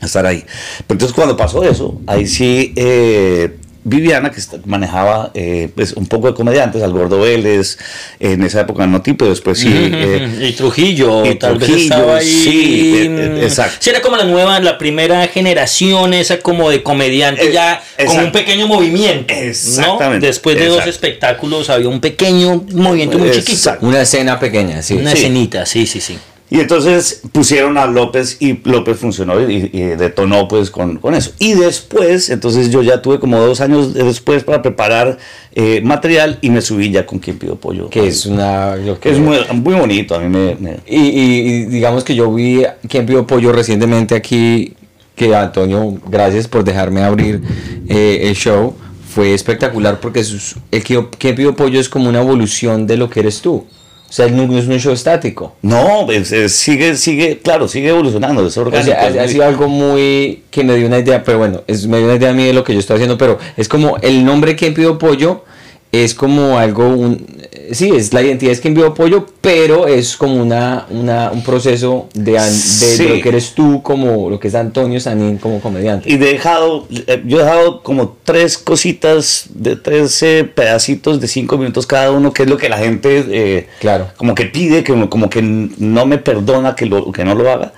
a 0.00 0.06
estar 0.06 0.26
ahí. 0.26 0.44
Pero 0.86 0.94
entonces 0.94 1.14
cuando 1.14 1.36
pasó 1.36 1.62
eso, 1.64 2.00
ahí 2.06 2.26
sí 2.26 2.72
eh, 2.76 3.58
Viviana, 3.82 4.30
que 4.30 4.38
está- 4.40 4.58
manejaba 4.66 5.30
eh, 5.34 5.70
pues, 5.74 5.92
un 5.94 6.06
poco 6.06 6.26
de 6.28 6.34
comediantes, 6.34 6.82
al 6.82 6.92
Gordo 6.92 7.20
Vélez, 7.20 7.78
en 8.18 8.42
esa 8.42 8.60
época 8.60 8.86
no 8.86 9.00
tipo, 9.00 9.24
después 9.26 9.58
sí... 9.58 9.68
eh, 9.72 10.48
y 10.48 10.52
Trujillo, 10.52 11.24
y 11.24 11.36
tal 11.36 11.56
vez 11.58 11.68
Trujillo, 11.68 11.94
estaba 11.94 12.16
ahí. 12.16 12.26
sí, 12.26 12.92
eh, 12.96 13.06
eh, 13.08 13.40
exacto. 13.44 13.76
Sí, 13.80 13.90
era 13.90 14.02
como 14.02 14.16
la 14.16 14.24
nueva, 14.24 14.60
la 14.60 14.76
primera 14.76 15.26
generación, 15.28 16.12
esa 16.14 16.38
como 16.40 16.68
de 16.70 16.82
comediante, 16.82 17.48
Eh, 17.48 17.52
ya 17.52 17.82
con 18.06 18.18
un 18.18 18.32
pequeño 18.32 18.66
movimiento. 18.66 19.32
¿no? 19.34 19.40
Exactamente, 19.40 20.26
Después 20.26 20.56
de 20.56 20.66
dos 20.66 20.86
espectáculos 20.86 21.70
había 21.70 21.88
un 21.88 22.00
pequeño 22.00 22.64
movimiento 22.72 23.18
muy 23.18 23.30
chiquito. 23.30 23.52
Exacto. 23.52 23.86
Una 23.86 24.02
escena 24.02 24.38
pequeña, 24.38 24.82
sí. 24.82 24.94
Una 24.94 25.12
Sí. 25.12 25.18
escenita, 25.18 25.64
sí, 25.66 25.86
sí, 25.86 26.00
sí. 26.00 26.18
Y 26.52 26.58
entonces 26.58 27.22
pusieron 27.30 27.78
a 27.78 27.86
López 27.86 28.36
y 28.40 28.58
López 28.68 28.98
funcionó 28.98 29.40
y, 29.48 29.70
y 29.72 29.80
detonó 29.96 30.48
pues 30.48 30.70
con, 30.70 30.96
con 30.98 31.14
eso. 31.14 31.30
Y 31.38 31.54
después, 31.54 32.28
entonces 32.28 32.70
yo 32.70 32.82
ya 32.82 33.00
tuve 33.02 33.20
como 33.20 33.38
dos 33.38 33.60
años 33.60 33.94
después 33.94 34.42
para 34.42 34.60
preparar 34.60 35.16
eh, 35.54 35.80
material 35.84 36.38
y 36.42 36.50
me 36.50 36.60
subí 36.60 36.90
ya 36.90 37.06
con 37.06 37.20
quien 37.20 37.38
pido 37.38 37.54
pollo. 37.54 37.88
Que 37.88 38.08
es 38.08 38.26
una... 38.26 38.74
lo 38.74 38.98
Que 38.98 39.10
es 39.12 39.18
muy, 39.20 39.38
muy 39.54 39.74
bonito, 39.74 40.16
a 40.16 40.18
mí 40.18 40.28
me... 40.28 40.56
me- 40.56 40.80
Y, 40.88 40.98
y- 40.98 41.40
y 41.48 41.64
digamos 41.66 42.02
que 42.02 42.16
yo 42.16 42.32
vi 42.34 42.64
quien 42.88 43.06
pidió 43.06 43.24
pollo 43.28 43.52
recientemente 43.52 44.16
aquí, 44.16 44.74
que 45.14 45.34
Antonio, 45.36 45.98
gracias 46.08 46.48
por 46.48 46.64
dejarme 46.64 47.02
abrir 47.04 47.40
eh, 47.88 48.22
el 48.24 48.34
show. 48.34 48.74
Fue 49.14 49.34
espectacular 49.34 50.00
porque 50.00 50.18
es- 50.20 50.56
el 50.72 50.82
quien 50.82 51.34
pidió 51.36 51.54
pollo 51.54 51.78
es 51.78 51.88
como 51.88 52.08
una 52.08 52.20
evolución 52.22 52.88
de 52.88 52.96
lo 52.96 53.08
que 53.08 53.20
eres 53.20 53.40
tú. 53.40 53.66
O 54.10 54.12
sea, 54.12 54.26
no 54.26 54.42
es 54.58 54.66
un 54.66 54.78
show 54.80 54.92
estático. 54.92 55.54
No, 55.62 56.10
es- 56.10 56.32
es- 56.32 56.52
sigue, 56.52 56.96
sigue, 56.96 57.38
claro, 57.38 57.68
sigue 57.68 57.90
evolucionando, 57.90 58.44
es 58.44 58.58
O 58.58 58.62
orgánico. 58.62 58.90
sea, 58.90 59.22
ha, 59.22 59.28
sido 59.28 59.44
algo 59.44 59.68
muy 59.68 60.42
que 60.50 60.64
me 60.64 60.74
dio 60.74 60.88
una 60.88 60.98
idea, 60.98 61.22
pero 61.22 61.38
bueno, 61.38 61.62
es, 61.68 61.86
me 61.86 61.98
dio 61.98 62.06
una 62.06 62.16
idea 62.16 62.30
a 62.30 62.34
mí 62.34 62.44
de 62.44 62.52
lo 62.52 62.64
que 62.64 62.72
yo 62.72 62.80
estoy 62.80 62.96
haciendo, 62.96 63.16
pero 63.16 63.38
es 63.56 63.68
como 63.68 63.98
el 64.02 64.24
nombre 64.24 64.56
quien 64.56 64.74
pidió 64.74 64.98
pollo 64.98 65.44
es 65.92 66.14
como 66.14 66.58
algo, 66.58 66.88
un, 66.88 67.24
sí, 67.72 67.90
es 67.94 68.12
la 68.12 68.22
identidad 68.22 68.52
es 68.52 68.60
quien 68.60 68.74
pidió 68.74 68.92
pollo, 68.94 69.26
pero 69.40 69.86
es 69.86 70.16
como 70.16 70.36
una, 70.36 70.86
una 70.90 71.30
un 71.30 71.42
proceso 71.42 72.08
de, 72.14 72.32
de 72.32 72.40
Sí. 72.50 73.08
lo 73.08 73.20
que 73.22 73.28
eres 73.28 73.52
tú, 73.54 73.82
como 73.82 74.28
lo 74.30 74.38
que 74.40 74.48
es 74.48 74.54
Antonio 74.54 75.00
Sanín 75.00 75.38
como 75.38 75.60
comediante. 75.60 76.08
Y 76.10 76.14
he 76.14 76.18
dejado, 76.18 76.86
eh, 77.06 77.22
yo 77.26 77.40
he 77.40 77.42
dejado 77.44 77.82
como 77.82 78.16
tres 78.24 78.58
cositas 78.58 79.46
de 79.54 79.76
13 79.76 80.44
pedacitos 80.44 81.20
de 81.20 81.28
cinco 81.28 81.58
minutos 81.58 81.86
cada 81.86 82.10
uno, 82.10 82.32
que 82.32 82.44
es 82.44 82.48
lo 82.50 82.56
que 82.56 82.68
la 82.68 82.78
gente 82.78 83.24
eh, 83.30 83.68
Claro. 83.80 84.08
como 84.16 84.34
que 84.34 84.46
pide, 84.46 84.84
que, 84.84 84.92
como 85.08 85.28
que 85.30 85.42
no 85.42 86.06
me 86.06 86.18
perdona 86.18 86.74
que, 86.74 86.86
lo, 86.86 87.10
que 87.12 87.24
no 87.24 87.34
lo 87.34 87.50
haga, 87.50 87.72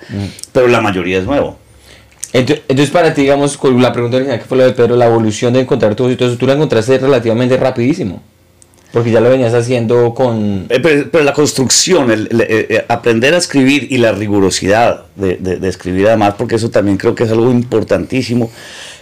pero 0.51 0.67
la 0.67 0.81
mayoría 0.81 1.19
es 1.19 1.25
nuevo. 1.25 1.57
Ento- 2.33 2.59
Entonces, 2.67 2.89
para 2.89 3.13
ti, 3.13 3.21
digamos, 3.21 3.57
con 3.57 3.79
la 3.79 3.93
pregunta 3.93 4.17
original 4.17 4.39
que 4.39 4.45
fue 4.45 4.57
lo 4.57 4.65
de 4.65 4.71
Pedro, 4.73 4.95
la 4.95 5.05
evolución 5.05 5.53
de 5.53 5.59
encontrar 5.61 5.93
todo 5.93 6.09
eso, 6.09 6.35
tú 6.37 6.47
la 6.47 6.53
encontraste 6.53 6.97
relativamente 6.97 7.55
rapidísimo. 7.57 8.23
Porque 8.93 9.09
ya 9.09 9.19
lo 9.19 9.29
venías 9.31 9.55
haciendo 9.55 10.13
con... 10.13 10.67
Eh, 10.69 10.79
Pero, 10.79 11.09
pero 11.11 11.23
la 11.23 11.33
construcción, 11.33 12.11
el, 12.11 12.27
el, 12.31 12.41
eh, 12.41 12.47
eh, 12.69 12.85
aprender 12.87 13.33
a 13.33 13.37
escribir 13.37 13.87
y 13.91 13.97
la 13.97 14.11
rigurosidad 14.11 15.05
de, 15.15 15.35
de- 15.37 15.57
de 15.57 15.67
escribir 15.67 16.07
además, 16.07 16.35
porque 16.37 16.55
eso 16.55 16.69
también 16.69 16.97
creo 16.97 17.15
que 17.15 17.23
es 17.23 17.31
algo 17.31 17.49
importantísimo 17.49 18.51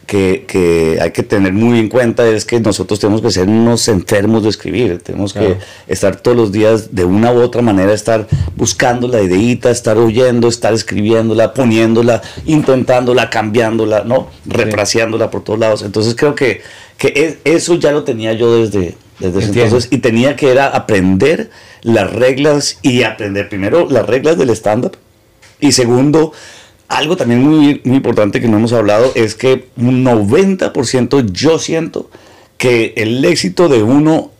que, 0.08 0.46
que 0.48 0.98
hay 1.02 1.12
que 1.12 1.24
tener 1.24 1.52
muy 1.54 1.78
en 1.80 1.90
cuenta, 1.90 2.26
es 2.28 2.46
que 2.46 2.60
nosotros 2.62 3.00
tenemos 3.00 3.22
que 3.22 3.32
ser 3.32 3.48
unos 3.50 3.88
enfermos 3.90 4.44
de 4.44 4.50
escribir, 4.50 5.00
tenemos 5.00 5.34
Claro. 5.34 5.58
que 5.88 5.94
estar 5.94 6.16
todos 6.16 6.36
los 6.38 6.52
días 6.54 6.96
de 6.96 7.04
una 7.04 7.32
u 7.34 7.42
otra 7.42 7.62
manera, 7.62 7.94
estar 7.94 8.28
buscando 8.56 9.08
la 9.10 9.22
ideita, 9.22 9.72
estar 9.72 9.98
oyendo, 9.98 10.48
estar 10.48 10.74
escribiéndola, 10.74 11.54
poniéndola, 11.54 12.22
intentándola, 12.46 13.30
cambiándola, 13.30 14.04
¿no? 14.06 14.28
Por 15.32 15.44
todos 15.44 15.60
lados. 15.60 15.82
Entonces 15.84 16.16
creo 16.16 16.34
que, 16.34 16.62
que 16.98 17.14
es- 17.16 17.38
eso 17.56 17.76
ya 17.76 17.92
lo 17.92 18.04
tenía 18.04 18.34
yo 18.34 18.56
desde, 18.58 18.96
desde 19.22 19.40
ese 19.40 19.64
entonces 19.64 19.92
y 19.92 20.00
tenía 20.00 20.36
que 20.36 20.52
era 20.52 20.68
aprender 20.68 21.50
las 21.82 22.12
reglas 22.12 22.80
y 22.82 23.04
aprender 23.04 23.50
primero 23.50 23.88
las 23.90 24.06
reglas 24.06 24.38
del 24.38 24.50
stand-up. 24.50 24.98
Y 25.60 25.72
segundo, 25.72 26.34
algo 26.88 27.16
también 27.16 27.42
muy, 27.42 27.82
muy 27.84 27.98
importante 27.98 28.42
que 28.42 28.48
no 28.48 28.58
hemos 28.58 28.74
hablado 28.74 29.12
es 29.16 29.36
que 29.36 29.68
un 29.78 30.04
90% 30.04 31.32
yo 31.32 31.60
siento 31.60 32.10
que 32.58 32.94
el 32.98 33.24
éxito 33.24 33.70
de 33.70 33.84
uno 33.84 34.32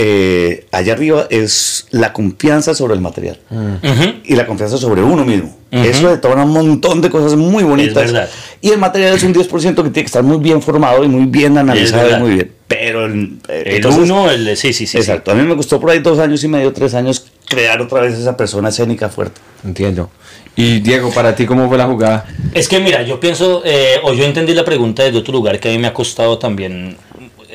eh, 0.00 0.66
allá 0.70 0.92
arriba 0.92 1.26
es 1.28 1.86
la 1.90 2.12
confianza 2.12 2.72
sobre 2.74 2.94
el 2.94 3.00
material 3.00 3.38
Ujú. 3.50 4.14
y 4.24 4.36
la 4.36 4.46
confianza 4.46 4.78
sobre 4.78 5.02
uno 5.02 5.24
mismo. 5.24 5.56
Ujú. 5.72 5.82
Eso 5.82 6.08
detona 6.08 6.44
un 6.44 6.52
montón 6.52 7.00
de 7.00 7.10
cosas 7.10 7.34
muy 7.36 7.64
bonitas. 7.64 8.04
Es 8.04 8.12
verdad. 8.12 8.30
Y 8.60 8.70
el 8.70 8.78
material 8.78 9.14
es 9.16 9.22
un 9.24 9.34
10% 9.34 9.74
que 9.74 9.74
tiene 9.74 9.92
que 9.92 10.00
estar 10.02 10.22
muy 10.22 10.38
bien 10.38 10.62
formado 10.62 11.02
y 11.04 11.08
muy 11.08 11.26
bien 11.26 11.58
analizado 11.58 12.16
y 12.16 12.20
muy 12.20 12.30
bien. 12.36 12.52
Pero 12.68 13.06
el, 13.06 13.38
eh, 13.48 13.64
El 13.66 13.74
entonces- 13.76 14.02
uno, 14.02 14.30
el 14.30 14.56
sí, 14.56 14.72
sí, 14.72 14.72
sí. 14.72 14.86
sí. 14.86 14.98
Exacto. 14.98 15.32
A 15.32 15.34
mí 15.34 15.42
me 15.42 15.54
gustó 15.54 15.80
por 15.80 15.90
ahí 15.90 15.98
dos 15.98 16.18
años 16.20 16.44
y 16.44 16.48
medio, 16.48 16.72
tres 16.72 16.94
años, 16.94 17.26
crear 17.48 17.80
otra 17.80 18.00
vez 18.02 18.14
esa 18.14 18.36
persona 18.36 18.68
escénica 18.68 19.08
fuerte. 19.08 19.40
Entiendo. 19.64 20.10
Y 20.54 20.80
Diego, 20.80 21.10
para 21.12 21.34
ti, 21.34 21.44
¿cómo 21.46 21.68
fue 21.68 21.78
la 21.78 21.86
jugada? 21.86 22.26
Es 22.54 22.68
que 22.68 22.78
mira, 22.80 23.02
yo 23.02 23.20
pienso, 23.20 23.62
eh, 23.64 23.96
o 24.02 24.12
yo 24.12 24.24
entendí 24.24 24.54
la 24.54 24.64
pregunta 24.64 25.02
desde 25.04 25.18
otro 25.18 25.32
lugar 25.32 25.58
que 25.60 25.68
a 25.68 25.72
mí 25.72 25.78
me 25.78 25.86
ha 25.88 25.94
costado 25.94 26.38
también. 26.38 26.96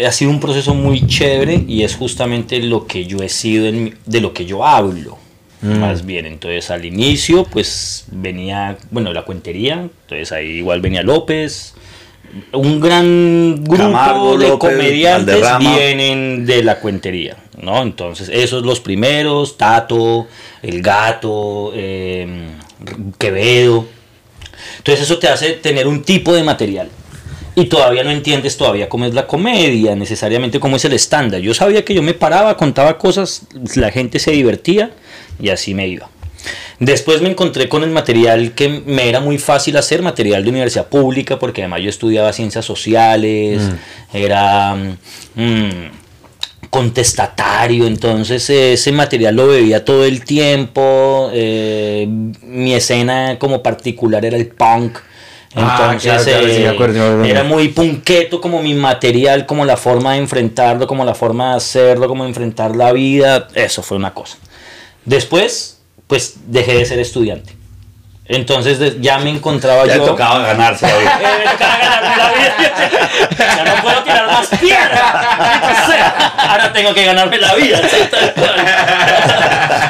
Ha 0.06 0.12
sido 0.12 0.32
un 0.32 0.40
proceso 0.40 0.74
muy 0.74 1.06
chévere 1.06 1.64
y 1.68 1.84
es 1.84 1.96
justamente 1.96 2.60
lo 2.60 2.88
que 2.88 3.06
yo 3.06 3.20
he 3.20 3.30
sido, 3.30 3.68
en 3.68 3.98
de 4.06 4.22
lo 4.22 4.34
que 4.34 4.46
yo 4.46 4.66
hablo. 4.66 5.18
Más 5.62 6.06
bien, 6.06 6.26
entonces 6.26 6.70
al 6.72 6.84
inicio, 6.84 7.46
pues 7.46 8.06
venía, 8.12 8.78
bueno, 8.92 9.14
la 9.14 9.24
cuentería, 9.24 9.76
entonces 9.76 10.34
ahí 10.34 10.58
igual 10.58 10.82
venía 10.82 11.04
López, 11.04 11.74
un 12.52 12.82
gran 12.82 13.64
grupo 13.64 13.84
Camargo, 13.84 14.38
de 14.38 14.50
López, 14.50 14.72
comediantes 14.72 15.42
Valderrama. 15.42 15.78
vienen 15.78 16.46
de 16.46 16.64
la 16.64 16.80
cuentería, 16.80 17.38
¿no? 17.62 17.82
Entonces, 17.82 18.30
esos 18.30 18.66
los 18.66 18.80
primeros, 18.80 19.58
Tato, 19.58 20.28
El 20.62 20.82
Gato, 20.82 21.72
eh, 21.74 22.28
Quevedo. 23.18 23.86
Entonces 24.80 25.06
eso 25.06 25.18
te 25.18 25.28
hace 25.28 25.52
tener 25.52 25.88
un 25.88 26.04
tipo 26.04 26.34
de 26.34 26.44
material. 26.44 26.90
Y 27.56 27.66
todavía 27.66 28.04
no 28.04 28.10
entiendes 28.10 28.58
todavía 28.58 28.90
cómo 28.90 29.06
es 29.06 29.14
la 29.14 29.28
comedia, 29.28 29.96
necesariamente 29.96 30.60
cómo 30.60 30.78
es 30.78 30.86
el 30.86 30.94
estándar. 30.94 31.40
Yo 31.40 31.54
sabía 31.54 31.86
que 31.86 31.94
yo 31.94 32.02
me 32.02 32.14
paraba, 32.14 32.58
contaba 32.58 32.98
cosas, 32.98 33.44
la 33.76 33.92
gente 33.92 34.20
se 34.20 34.32
divertía 34.32 34.92
y 35.40 35.50
así 35.50 35.74
me 35.74 35.88
iba. 35.88 36.10
Después 36.80 37.22
me 37.22 37.30
encontré 37.30 37.70
con 37.70 37.84
el 37.84 37.92
material 37.92 38.54
que 38.54 38.68
me 38.68 39.08
era 39.08 39.20
muy 39.20 39.38
fácil 39.38 39.78
hacer, 39.78 40.02
material 40.02 40.44
de 40.44 40.50
universidad 40.50 40.88
pública, 40.88 41.40
porque 41.40 41.62
además 41.62 41.82
yo 41.82 41.90
estudiaba 41.90 42.34
ciencias 42.34 42.66
sociales, 42.66 43.62
era 44.12 44.76
mm, 45.36 45.70
contestatario, 46.70 47.86
entonces 47.86 48.50
ese 48.50 48.92
material 48.92 49.36
lo 49.36 49.48
bebía 49.48 49.86
todo 49.86 50.04
el 50.04 50.26
tiempo, 50.26 51.30
eh, 51.32 52.06
mi 52.42 52.74
escena 52.74 53.38
como 53.40 53.62
particular 53.62 54.26
era 54.26 54.36
el 54.36 54.48
punk. 54.48 54.98
Ah, 55.56 55.92
Entonces 55.92 56.04
claro, 56.04 56.24
claro, 56.24 56.48
sí, 56.48 56.60
me 56.60 56.66
eh, 56.66 56.70
acuerdo. 56.70 57.24
era 57.24 57.44
muy 57.44 57.68
punqueto 57.70 58.42
como 58.42 58.62
mi 58.62 58.74
material, 58.74 59.46
como 59.46 59.66
la 59.66 59.78
forma 59.78 60.14
de 60.14 60.20
enfrentarlo, 60.20 60.88
como 60.88 61.06
la 61.06 61.14
forma 61.14 61.52
de 61.52 61.58
hacerlo, 61.58 62.08
como 62.08 62.26
enfrentar 62.26 62.76
la 62.76 62.92
vida. 62.92 63.48
Eso 63.54 63.84
fue 63.84 63.98
una 63.98 64.14
cosa. 64.14 64.38
Después, 65.06 65.80
pues 66.08 66.36
dejé 66.48 66.76
de 66.76 66.86
ser 66.86 67.00
estudiante. 67.00 67.56
Entonces 68.26 69.02
ya 69.02 69.20
me 69.20 69.30
encontraba 69.32 69.86
Ya 69.86 69.98
yo. 69.98 70.04
tocaba 70.06 70.40
ganarse 70.40 70.88
la 70.88 70.98
vida. 70.98 71.20
Eh, 71.22 71.38
me 71.46 71.52
tocaba 71.52 71.78
ganarme 71.78 72.18
la 72.18 72.30
vida. 72.32 72.56
Ya 73.38 73.64
no 73.66 73.82
puedo 73.84 74.04
tirar 74.04 74.28
más 74.28 74.48
piedra. 74.60 75.36
maldita 75.38 75.88
sea. 75.88 76.34
Ahora 76.38 76.72
tengo 76.74 76.94
que 76.94 77.04
ganarme 77.06 77.38
la 77.38 77.54
vida. 77.56 77.82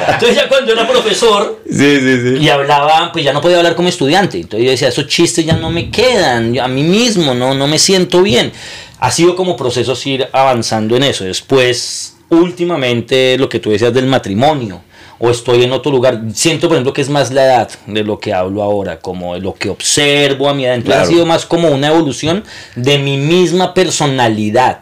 Entonces 0.08 0.36
ya 0.36 0.48
cuando 0.48 0.72
era 0.72 0.86
profesor 0.88 1.60
Sí, 1.68 2.00
sí, 2.00 2.20
sí. 2.22 2.36
y 2.42 2.48
hablaba, 2.48 3.10
pues 3.12 3.24
ya 3.24 3.32
no 3.32 3.40
podía 3.40 3.58
hablar 3.58 3.74
como 3.76 3.88
estudiante. 3.88 4.38
Entonces 4.38 4.64
yo 4.64 4.70
decía, 4.70 4.88
esos 4.88 5.06
chistes 5.06 5.44
ya 5.46 5.54
no 5.54 5.70
me 5.70 5.90
quedan. 5.90 6.58
A 6.58 6.68
mí 6.68 6.82
mismo 6.82 7.34
no, 7.34 7.54
no 7.54 7.66
me 7.66 7.78
siento 7.78 8.22
bien. 8.22 8.52
Ha 9.00 9.10
sido 9.10 9.36
como 9.36 9.56
procesos 9.56 10.04
ir 10.06 10.28
avanzando 10.32 10.96
en 10.96 11.02
eso. 11.04 11.24
Después, 11.24 12.16
últimamente, 12.30 13.36
lo 13.38 13.48
que 13.48 13.58
tú 13.60 13.70
decías 13.70 13.92
del 13.92 14.06
matrimonio. 14.06 14.82
O 15.24 15.30
estoy 15.30 15.62
en 15.64 15.72
otro 15.72 15.90
lugar. 15.90 16.20
Siento, 16.34 16.68
por 16.68 16.76
ejemplo, 16.76 16.92
que 16.92 17.00
es 17.00 17.08
más 17.08 17.32
la 17.32 17.44
edad 17.46 17.70
de 17.86 18.04
lo 18.04 18.18
que 18.20 18.34
hablo 18.34 18.62
ahora, 18.62 18.98
como 18.98 19.32
de 19.34 19.40
lo 19.40 19.54
que 19.54 19.70
observo 19.70 20.50
a 20.50 20.54
mi 20.54 20.66
edad. 20.66 20.74
Entonces 20.74 20.96
Claro. 20.98 21.08
ha 21.08 21.12
sido 21.14 21.24
más 21.26 21.46
como 21.46 21.68
una 21.70 21.86
evolución 21.88 22.44
de 22.76 22.98
mi 22.98 23.16
misma 23.16 23.72
personalidad. 23.72 24.80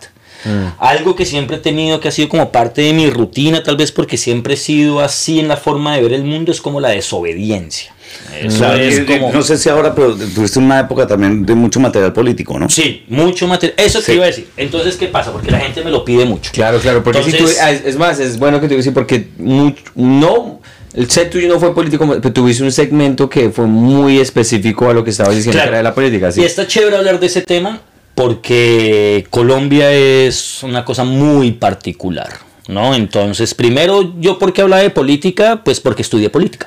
Algo 0.80 1.14
que 1.14 1.24
siempre 1.24 1.59
he 1.59 1.61
tenido 1.61 2.01
que 2.01 2.09
ha 2.09 2.11
sido 2.11 2.28
como 2.28 2.51
parte 2.51 2.82
de 2.82 2.93
mi 2.93 3.09
rutina, 3.09 3.62
tal 3.62 3.76
vez 3.76 3.93
porque 3.93 4.16
siempre 4.16 4.55
he 4.55 4.57
sido 4.57 4.99
así 4.99 5.38
en 5.38 5.47
la 5.47 5.57
forma 5.57 5.95
de 5.95 6.03
ver 6.03 6.12
el 6.14 6.24
mundo, 6.24 6.51
es 6.51 6.61
como 6.61 6.80
la 6.80 6.88
desobediencia. 6.88 7.95
Eso 8.40 8.58
Claro, 8.58 8.78
es 8.82 8.98
y- 8.98 9.02
y 9.02 9.04
como... 9.04 9.32
No 9.32 9.42
sé 9.42 9.56
si 9.58 9.68
ahora, 9.68 9.94
pero 9.94 10.14
tuviste 10.14 10.58
una 10.58 10.80
época 10.80 11.06
también 11.06 11.44
de 11.44 11.54
mucho 11.54 11.78
material 11.80 12.12
político, 12.12 12.58
¿no? 12.58 12.68
Sí, 12.68 13.04
mucho 13.08 13.46
material. 13.46 13.74
Eso 13.78 14.00
te 14.00 14.06
Sí. 14.06 14.12
iba 14.12 14.24
a 14.24 14.26
decir. 14.28 14.48
Entonces, 14.56 14.96
¿qué 14.96 15.06
pasa? 15.08 15.32
Porque 15.32 15.50
la 15.50 15.60
gente 15.60 15.82
me 15.84 15.90
lo 15.90 16.04
pide 16.04 16.24
mucho. 16.24 16.50
Claro, 16.52 16.78
claro, 16.80 17.02
porque 17.04 17.22
si 17.22 17.30
tú, 17.30 17.36
Entonces- 17.36 17.60
ah, 17.60 17.70
es, 17.70 17.84
es 17.84 17.96
más, 17.96 18.18
es 18.18 18.38
bueno 18.38 18.60
que 18.60 18.68
te 18.68 18.74
digas 18.76 18.92
porque 18.94 19.28
no, 19.38 20.60
el 20.94 21.10
set 21.10 21.30
tuyo 21.30 21.48
no 21.48 21.58
fue 21.60 21.74
político, 21.74 22.06
pero 22.20 22.32
tuviste 22.32 22.62
un 22.62 22.72
segmento 22.72 23.28
que 23.28 23.50
fue 23.50 23.66
muy 23.66 24.18
específico 24.18 24.88
a 24.90 24.94
lo 24.94 25.04
que 25.04 25.10
estabas 25.10 25.34
diciendo 25.36 25.56
Claro. 25.56 25.66
que 25.66 25.70
era 25.70 25.78
de 25.78 25.84
la 25.84 25.94
política, 25.94 26.32
sí. 26.32 26.40
Y 26.40 26.44
está 26.44 26.66
chévere 26.66 26.96
hablar 26.96 27.18
de 27.20 27.26
ese 27.26 27.42
tema 27.42 27.80
porque 28.14 29.26
Colombia 29.30 29.90
es 29.92 30.62
una 30.62 30.84
cosa 30.84 31.04
muy 31.04 31.52
particular, 31.52 32.28
¿no? 32.68 32.94
Entonces, 32.94 33.54
primero, 33.54 34.14
yo 34.20 34.38
por 34.38 34.52
qué 34.52 34.62
hablaba 34.62 34.82
de 34.82 34.90
política, 34.90 35.62
pues 35.64 35.80
porque 35.80 36.02
estudié 36.02 36.30
política. 36.30 36.66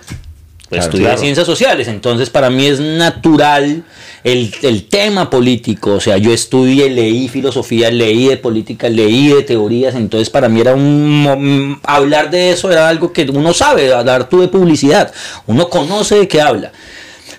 Pues 0.70 0.80
Claro, 0.80 0.86
estudié 0.86 1.06
claro. 1.06 1.22
ciencias 1.22 1.46
sociales, 1.46 1.88
entonces 1.88 2.32
para 2.32 2.50
mí 2.50 2.66
es 2.66 2.80
natural 2.80 3.84
el, 4.24 4.52
el 4.64 4.86
tema 4.88 5.30
político, 5.30 5.94
o 5.94 6.00
sea, 6.00 6.18
yo 6.18 6.34
estudié, 6.34 6.90
leí 6.90 7.28
filosofía, 7.28 7.92
leí 7.92 8.30
de 8.30 8.38
política, 8.38 8.90
leí 8.90 9.28
de 9.28 9.44
teorías, 9.44 9.94
entonces 9.94 10.32
para 10.32 10.50
mí 10.50 10.62
era 10.62 10.74
un... 10.74 11.80
hablar 11.84 12.32
de 12.32 12.50
eso 12.50 12.72
era 12.72 12.90
algo 12.90 13.14
que 13.14 13.30
uno 13.32 13.54
sabe, 13.54 13.94
hablar 13.94 14.28
tú 14.28 14.42
de 14.42 14.48
publicidad, 14.48 15.14
uno 15.46 15.70
conoce 15.70 16.16
de 16.16 16.28
qué 16.28 16.42
habla. 16.42 16.72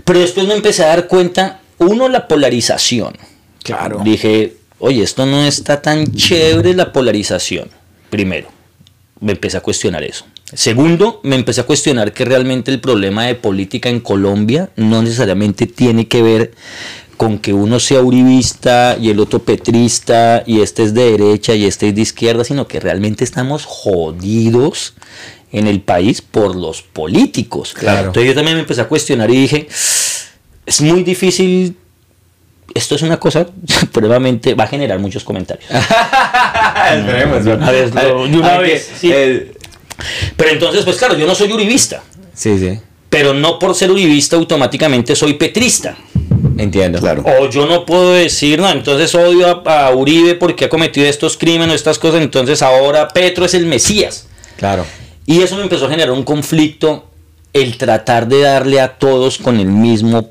Pero 0.05 0.21
después 0.21 0.47
me 0.47 0.55
empecé 0.55 0.85
a 0.85 0.89
dar 0.89 1.09
cuenta, 1.09 1.59
uno, 1.79 2.09
la 2.09 2.29
polarización. 2.29 3.17
Claro. 3.65 4.01
Dije, 4.05 4.55
oye, 4.79 5.03
esto 5.03 5.27
no 5.27 5.45
está 5.45 5.83
tan 5.83 6.15
chévere 6.15 6.75
la 6.75 6.93
polarización. 6.93 7.69
Primero, 8.09 8.49
me 9.19 9.33
empecé 9.33 9.57
a 9.57 9.61
cuestionar 9.61 10.05
eso. 10.05 10.25
Segundo, 10.53 11.21
me 11.25 11.35
empecé 11.37 11.61
a 11.61 11.65
cuestionar 11.65 12.13
que 12.13 12.25
realmente 12.25 12.71
el 12.71 12.81
problema 12.81 13.25
de 13.27 13.35
política 13.35 13.89
en 13.89 14.01
Colombia 14.01 14.71
no 14.77 15.03
necesariamente 15.03 15.67
tiene 15.67 16.07
que 16.07 16.23
ver 16.23 16.53
con 17.17 17.39
que 17.39 17.53
uno 17.53 17.81
sea 17.81 18.01
uribista 18.03 18.97
y 19.01 19.11
el 19.11 19.19
otro 19.21 19.41
petrista 19.41 20.45
y 20.47 20.61
este 20.61 20.83
es 20.85 20.95
de 20.95 21.13
derecha 21.13 21.55
y 21.55 21.65
este 21.65 21.89
es 21.89 21.95
de 21.95 22.03
izquierda, 22.03 22.45
sino 22.45 22.69
que 22.69 22.79
realmente 22.79 23.25
estamos 23.25 23.65
jodidos 23.65 24.95
en 25.51 25.67
el 25.67 25.81
país 25.81 26.21
por 26.23 26.55
los 26.55 26.83
políticos. 26.83 27.73
Claro. 27.75 28.09
Entonces 28.09 28.29
yo 28.29 28.35
también 28.35 28.57
me 28.57 28.61
empecé 28.61 28.83
a 28.83 28.89
cuestionar 28.89 29.31
y 29.31 29.37
dije, 29.37 29.67
es 29.69 30.81
muy 30.81 31.03
difícil 31.03 31.77
esto 32.75 32.95
es 32.97 33.03
una 33.03 33.19
cosa, 33.19 33.47
pruebamente 33.93 34.55
va 34.55 34.65
a 34.65 34.67
generar 34.67 34.99
muchos 34.99 35.25
comentarios. 35.25 35.65
Esperemos, 35.71 37.47
una 37.47 37.71
vez, 37.71 37.95
lo- 37.95 38.27
de 38.29 38.37
una 38.39 38.59
vez, 38.59 38.85
que- 38.87 38.99
sí. 38.99 39.13
el- 39.13 39.56
Pero 40.37 40.51
entonces, 40.51 40.85
pues 40.85 40.97
claro, 40.97 41.17
yo 41.17 41.27
no 41.27 41.35
soy 41.35 41.53
uribista, 41.53 42.03
sí, 42.35 42.59
sí, 42.59 42.79
pero 43.09 43.33
no 43.35 43.59
por 43.59 43.75
ser 43.75 43.91
uribista 43.91 44.37
automáticamente 44.37 45.15
soy 45.17 45.35
petrista. 45.35 45.97
entiendo. 46.59 46.99
Claro. 47.01 47.25
O 47.41 47.49
yo 47.51 47.67
no 47.67 47.85
puedo 47.87 48.13
decir, 48.13 48.59
no, 48.61 48.71
entonces 48.71 49.15
odio 49.15 49.63
a, 49.67 49.87
a 49.87 49.95
Uribe 49.95 50.35
porque 50.35 50.67
ha 50.67 50.69
cometido 50.69 51.07
estos 51.07 51.37
crímenes, 51.37 51.77
estas 51.77 51.99
cosas, 51.99 52.21
entonces 52.23 52.63
ahora 52.63 53.09
Petro 53.09 53.45
es 53.45 53.55
el 53.55 53.67
Mesías. 53.67 54.27
Claro. 54.57 54.85
Y 55.27 55.43
eso 55.43 55.57
me 55.57 55.63
empezó 55.63 55.87
a 55.87 55.91
generar 55.91 56.13
un 56.13 56.23
conflicto, 56.25 57.05
el 57.53 57.79
tratar 57.79 58.29
de 58.29 58.41
darle 58.43 58.81
a 58.81 58.97
todos 58.99 59.39
con 59.39 59.59
el 59.61 59.67
mismo 59.69 60.31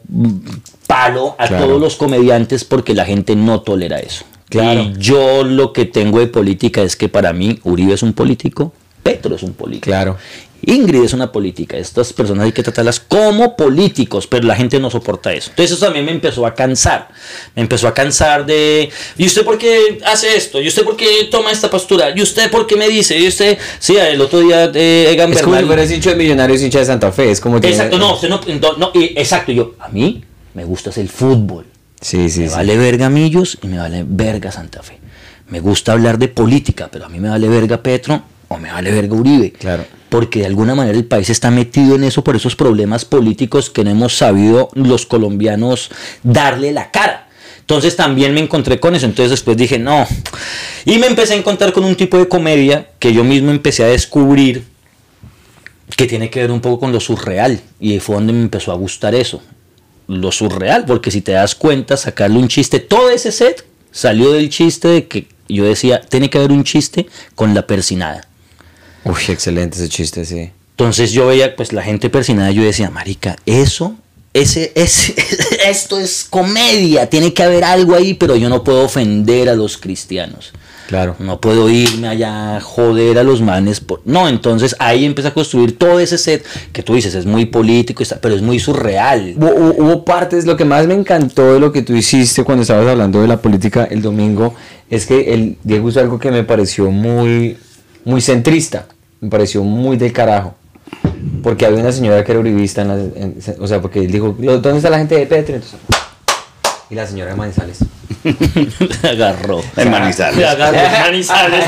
palo, 0.87 1.35
a 1.39 1.47
Claro. 1.47 1.65
todos 1.65 1.81
los 1.81 1.95
comediantes, 1.95 2.63
porque 2.63 2.93
la 2.93 3.05
gente 3.05 3.35
no 3.35 3.61
tolera 3.61 3.99
eso. 3.99 4.25
Claro. 4.49 4.81
Y 4.81 4.93
yo 4.99 5.43
lo 5.43 5.73
que 5.73 5.85
tengo 5.85 6.19
de 6.19 6.27
política 6.27 6.81
es 6.83 6.95
que 6.95 7.09
para 7.09 7.33
mí 7.33 7.59
Uribe 7.63 7.93
es 7.93 8.03
un 8.03 8.13
político, 8.13 8.73
Petro 9.05 9.35
es 9.35 9.43
un 9.43 9.53
político. 9.53 9.85
Claro. 9.85 10.17
Ingrid 10.63 11.03
es 11.03 11.13
una 11.13 11.31
política. 11.31 11.77
Estas 11.77 12.11
personas 12.11 12.45
hay 12.45 12.51
que 12.51 12.63
tratarlas 12.63 12.99
como 12.99 13.55
políticos, 13.55 14.25
pero 14.25 14.47
la 14.47 14.55
gente 14.55 14.79
no 14.79 14.89
soporta 14.89 15.31
eso. 15.31 15.51
Entonces 15.51 15.77
eso 15.77 15.85
también 15.85 16.05
me 16.05 16.11
empezó 16.11 16.43
a 16.43 16.55
cansar. 16.55 17.09
Me 17.55 17.61
empezó 17.61 17.87
a 17.87 17.93
cansar 17.93 18.47
de... 18.47 18.89
¿Y 19.15 19.27
usted 19.27 19.45
por 19.45 19.59
qué 19.59 19.99
hace 20.07 20.35
esto? 20.35 20.59
¿Y 20.59 20.67
usted 20.69 20.83
por 20.83 20.97
qué 20.97 21.27
toma 21.29 21.51
esta 21.51 21.69
postura? 21.69 22.13
¿Y 22.15 22.21
usted 22.23 22.49
por 22.49 22.65
qué 22.65 22.77
me 22.77 22.89
dice? 22.89 23.15
¿Y 23.19 23.27
usted...? 23.27 23.59
Sí, 23.77 23.95
el 23.95 24.19
otro 24.19 24.39
día 24.39 24.71
eh, 24.73 25.11
Egan 25.11 25.31
Es 25.31 25.43
como 25.43 25.55
fueras 25.55 25.91
hincha 25.91 26.09
de 26.09 26.15
Millonarios, 26.15 26.63
hincha 26.63 26.79
de 26.79 26.85
Santa 26.85 27.11
Fe, 27.11 27.29
es 27.29 27.39
como... 27.39 27.57
Exacto, 27.57 27.99
no, 27.99 28.15
usted 28.15 28.27
no... 28.27 28.41
exacto, 28.95 29.51
yo... 29.51 29.75
A 29.77 29.89
mí 29.89 30.23
me 30.55 30.65
gusta 30.65 30.89
el 30.99 31.09
fútbol. 31.09 31.67
Sí, 32.01 32.27
sí, 32.27 32.39
Me 32.39 32.47
sí. 32.47 32.55
vale 32.55 32.75
verga 32.75 33.11
Millos 33.11 33.59
y 33.61 33.67
me 33.67 33.77
vale 33.77 34.03
verga 34.03 34.51
Santa 34.51 34.81
Fe. 34.81 34.97
Me 35.49 35.59
gusta 35.59 35.91
hablar 35.91 36.17
de 36.17 36.27
política, 36.27 36.89
pero 36.91 37.05
a 37.05 37.09
mí 37.09 37.19
me 37.19 37.29
vale 37.29 37.47
verga 37.47 37.83
Petro 37.83 38.33
o 38.47 38.57
me 38.57 38.71
vale 38.71 38.91
verga 38.91 39.15
Uribe. 39.15 39.51
Claro. 39.51 39.85
Porque 40.09 40.39
de 40.39 40.45
alguna 40.45 40.75
manera 40.75 40.97
el 40.97 41.05
país 41.05 41.29
está 41.29 41.51
metido 41.51 41.95
en 41.95 42.03
eso 42.03 42.23
por 42.23 42.35
esos 42.35 42.55
problemas 42.55 43.05
políticos 43.05 43.69
que 43.69 43.83
no 43.83 43.91
hemos 43.91 44.17
sabido 44.17 44.69
los 44.73 45.05
colombianos 45.05 45.89
darle 46.23 46.71
la 46.71 46.91
cara. 46.91 47.27
Entonces 47.65 47.95
también 47.95 48.33
me 48.33 48.41
encontré 48.41 48.79
con 48.79 48.93
eso. 48.93 49.07
Entonces 49.07 49.31
después 49.31 49.57
dije, 49.57 49.79
no. 49.79 50.07
Y 50.85 50.99
me 50.99 51.07
empecé 51.07 51.33
a 51.33 51.37
encontrar 51.37 51.73
con 51.73 51.83
un 51.83 51.95
tipo 51.95 52.17
de 52.17 52.27
comedia 52.27 52.89
que 52.99 53.11
yo 53.11 53.23
mismo 53.23 53.49
empecé 53.49 53.83
a 53.83 53.87
descubrir 53.87 54.63
que 55.97 56.05
tiene 56.05 56.29
que 56.29 56.41
ver 56.41 56.51
un 56.51 56.61
poco 56.61 56.79
con 56.79 56.91
lo 56.91 56.99
surreal. 56.99 57.59
Y 57.79 57.99
fue 57.99 58.15
donde 58.15 58.33
me 58.33 58.41
empezó 58.41 58.71
a 58.71 58.75
gustar 58.75 59.15
eso. 59.15 59.41
Lo 60.07 60.31
surreal, 60.31 60.85
porque 60.85 61.09
si 61.09 61.21
te 61.21 61.31
das 61.31 61.55
cuenta, 61.55 61.97
sacarle 61.97 62.37
un 62.37 62.47
chiste, 62.47 62.79
todo 62.79 63.09
ese 63.09 63.31
set 63.31 63.65
salió 63.91 64.31
del 64.31 64.49
chiste 64.49 64.87
de 64.87 65.07
que 65.07 65.27
yo 65.49 65.65
decía, 65.65 66.01
tiene 66.01 66.29
que 66.29 66.37
haber 66.37 66.51
un 66.51 66.63
chiste 66.63 67.07
con 67.33 67.55
la 67.55 67.65
persinada. 67.65 68.27
Uy, 69.05 69.15
excelente 69.29 69.77
ese 69.77 69.87
chiste, 69.89 70.25
sí. 70.25 70.51
Entonces 70.71 71.11
yo 71.13 71.27
veía, 71.27 71.55
pues 71.55 71.71
la 71.71 71.81
gente 71.83 72.09
persinada, 72.09 72.51
yo 72.51 72.61
decía, 72.63 72.89
marica, 72.89 73.37
eso, 73.45 73.95
ese, 74.33 74.71
ese, 74.75 75.15
esto 75.69 75.99
es 75.99 76.25
comedia, 76.29 77.09
tiene 77.09 77.33
que 77.33 77.43
haber 77.43 77.63
algo 77.63 77.95
ahí, 77.95 78.13
pero 78.15 78.35
yo 78.35 78.49
no 78.49 78.63
puedo 78.63 78.83
ofender 78.83 79.47
a 79.47 79.55
los 79.55 79.77
cristianos. 79.77 80.51
Claro. 80.87 81.15
No 81.17 81.41
puedo 81.41 81.67
irme 81.69 82.07
allá 82.07 82.57
a 82.57 82.61
joder 82.61 83.17
a 83.17 83.23
los 83.23 83.41
manes. 83.41 83.79
por- 83.79 84.01
No, 84.05 84.29
entonces 84.29 84.75
ahí 84.77 85.03
empecé 85.05 85.29
a 85.29 85.33
construir 85.33 85.79
todo 85.79 85.99
ese 85.99 86.17
set 86.19 86.45
que 86.73 86.83
tú 86.83 86.93
dices, 86.93 87.15
es 87.15 87.25
muy 87.25 87.45
político, 87.45 88.03
pero 88.21 88.35
es 88.35 88.43
muy 88.43 88.59
surreal. 88.59 89.33
Hubo, 89.37 89.49
hubo- 89.49 89.75
hubo 89.83 90.05
partes, 90.05 90.45
lo 90.45 90.55
que 90.57 90.65
más 90.65 90.85
me 90.85 90.93
encantó 90.93 91.53
de 91.53 91.59
lo 91.59 91.71
que 91.71 91.81
tú 91.81 91.95
hiciste 91.95 92.43
cuando 92.43 92.61
estabas 92.63 92.87
hablando 92.87 93.19
de 93.21 93.27
la 93.27 93.37
política 93.41 93.85
el 93.89 94.01
domingo, 94.03 94.53
es 94.89 95.07
que 95.07 95.33
el 95.33 95.57
Diego 95.63 95.89
hizo 95.89 95.99
algo 96.01 96.19
que 96.19 96.29
me 96.29 96.43
pareció 96.43 96.91
muy, 96.91 97.57
muy 98.03 98.21
centrista, 98.21 98.85
me 99.25 99.29
pareció 99.31 99.63
muy 99.63 99.97
del 99.97 100.13
carajo. 100.13 100.55
Porque 101.43 101.65
había 101.65 101.79
una 101.79 101.91
señora 101.91 102.23
que 102.23 102.31
era 102.31 102.39
uribista, 102.39 102.81
en 102.83 102.87
la- 102.87 102.95
en- 102.95 103.37
o 103.59 103.67
sea, 103.67 103.81
porque 103.81 103.99
él 103.99 104.11
dijo, 104.11 104.35
¿dónde 104.37 104.77
está 104.77 104.89
la 104.89 104.99
gente 104.99 105.15
de 105.15 105.25
Petro? 105.25 105.55
Entonces, 105.55 105.79
y 106.89 106.95
la 106.95 107.07
señora 107.07 107.31
de 107.31 107.37
Manizales. 107.37 107.79
agarró. 109.03 109.61
En 109.75 109.89
Manizales. 109.89 110.37
Le 110.37 110.45
agarró 110.47 110.77
Manizales, 111.01 111.65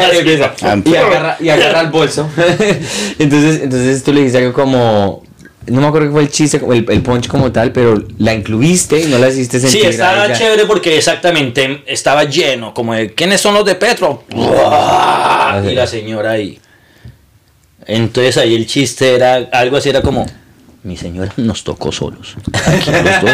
y, 0.85 0.95
agarra, 0.95 1.37
y 1.39 1.49
agarra 1.49 1.81
el 1.81 1.87
bolso. 1.87 2.29
entonces, 3.19 3.61
entonces 3.63 4.03
tú 4.03 4.13
le 4.13 4.21
dices 4.21 4.35
algo 4.37 4.53
como. 4.53 5.23
No 5.65 5.81
me 5.81 5.87
acuerdo 5.87 6.07
qué 6.07 6.13
fue 6.13 6.21
el 6.21 6.29
chiste, 6.29 6.61
el, 6.65 6.85
el 6.89 7.01
punch 7.01 7.27
como 7.27 7.51
tal, 7.51 7.73
pero 7.73 8.01
la 8.19 8.33
incluiste 8.33 9.01
y 9.01 9.05
no 9.07 9.17
la 9.17 9.27
hiciste 9.27 9.59
sentir. 9.59 9.81
Sí, 9.81 9.87
estaba 9.87 10.31
chévere 10.31 10.65
porque 10.65 10.97
exactamente 10.97 11.83
estaba 11.87 12.23
lleno, 12.23 12.73
como 12.73 12.93
de 12.93 13.13
¿quiénes 13.13 13.41
son 13.41 13.53
los 13.53 13.65
de 13.65 13.75
Petro? 13.75 14.23
Y 14.29 15.73
la 15.75 15.85
señora 15.87 16.31
ahí. 16.31 16.57
Entonces 17.87 18.37
ahí 18.37 18.55
el 18.55 18.65
chiste 18.67 19.15
era 19.15 19.35
algo 19.51 19.77
así, 19.77 19.89
era 19.89 20.01
como, 20.01 20.25
mi 20.83 20.95
señora 20.97 21.33
nos 21.37 21.63
tocó 21.63 21.91
solos. 21.91 22.35
Aquí 22.65 22.91
los 22.91 23.21
dos, 23.21 23.31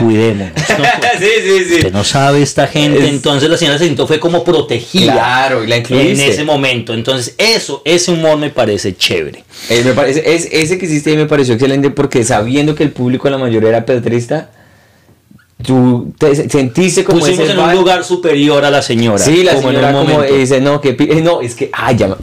cuidémonos. 0.00 0.52
¿no? 0.78 0.84
sí, 1.18 1.26
sí, 1.42 1.64
sí. 1.68 1.74
Usted 1.76 1.92
no 1.92 2.04
sabe 2.04 2.42
esta 2.42 2.66
gente. 2.66 2.98
Es- 2.98 3.08
Entonces 3.10 3.48
la 3.48 3.56
señora 3.56 3.78
se 3.78 3.86
sintió 3.86 4.06
fue 4.06 4.20
como 4.20 4.44
protegida. 4.44 5.12
Claro, 5.14 5.64
y 5.64 5.66
la 5.68 5.76
En 5.76 5.82
incluiste. 5.82 6.28
ese 6.28 6.44
momento. 6.44 6.94
Entonces, 6.94 7.34
eso, 7.38 7.82
ese 7.84 8.12
humor 8.12 8.38
me 8.38 8.50
parece 8.50 8.94
chévere. 8.96 9.44
Eh, 9.68 9.82
me 9.84 9.92
parece, 9.94 10.22
es, 10.34 10.48
ese 10.52 10.78
que 10.78 10.86
hiciste 10.86 11.10
ahí 11.10 11.16
me 11.16 11.26
pareció 11.26 11.54
excelente 11.54 11.90
porque 11.90 12.22
sabiendo 12.24 12.74
que 12.74 12.84
el 12.84 12.90
público 12.92 13.28
la 13.30 13.38
mayoría 13.38 13.70
era 13.70 13.84
petrista, 13.86 14.50
tú 15.64 16.12
te 16.18 16.48
sentiste 16.48 17.02
como 17.02 17.18
Pusimos 17.20 17.40
ese 17.40 17.52
en 17.52 17.58
un 17.58 17.72
lugar 17.74 18.04
superior 18.04 18.64
a 18.64 18.70
la 18.70 18.82
señora. 18.82 19.18
Sí, 19.18 19.42
la 19.42 19.54
como 19.54 19.70
en 19.70 19.76
señora 19.76 19.96
un 19.98 20.06
como 20.06 20.22
dice, 20.22 20.60
no, 20.60 20.80
que 20.80 20.90
eh, 20.98 21.20
no, 21.22 21.40
es 21.40 21.54
que, 21.54 21.70
ay, 21.72 21.96
ya, 21.96 22.16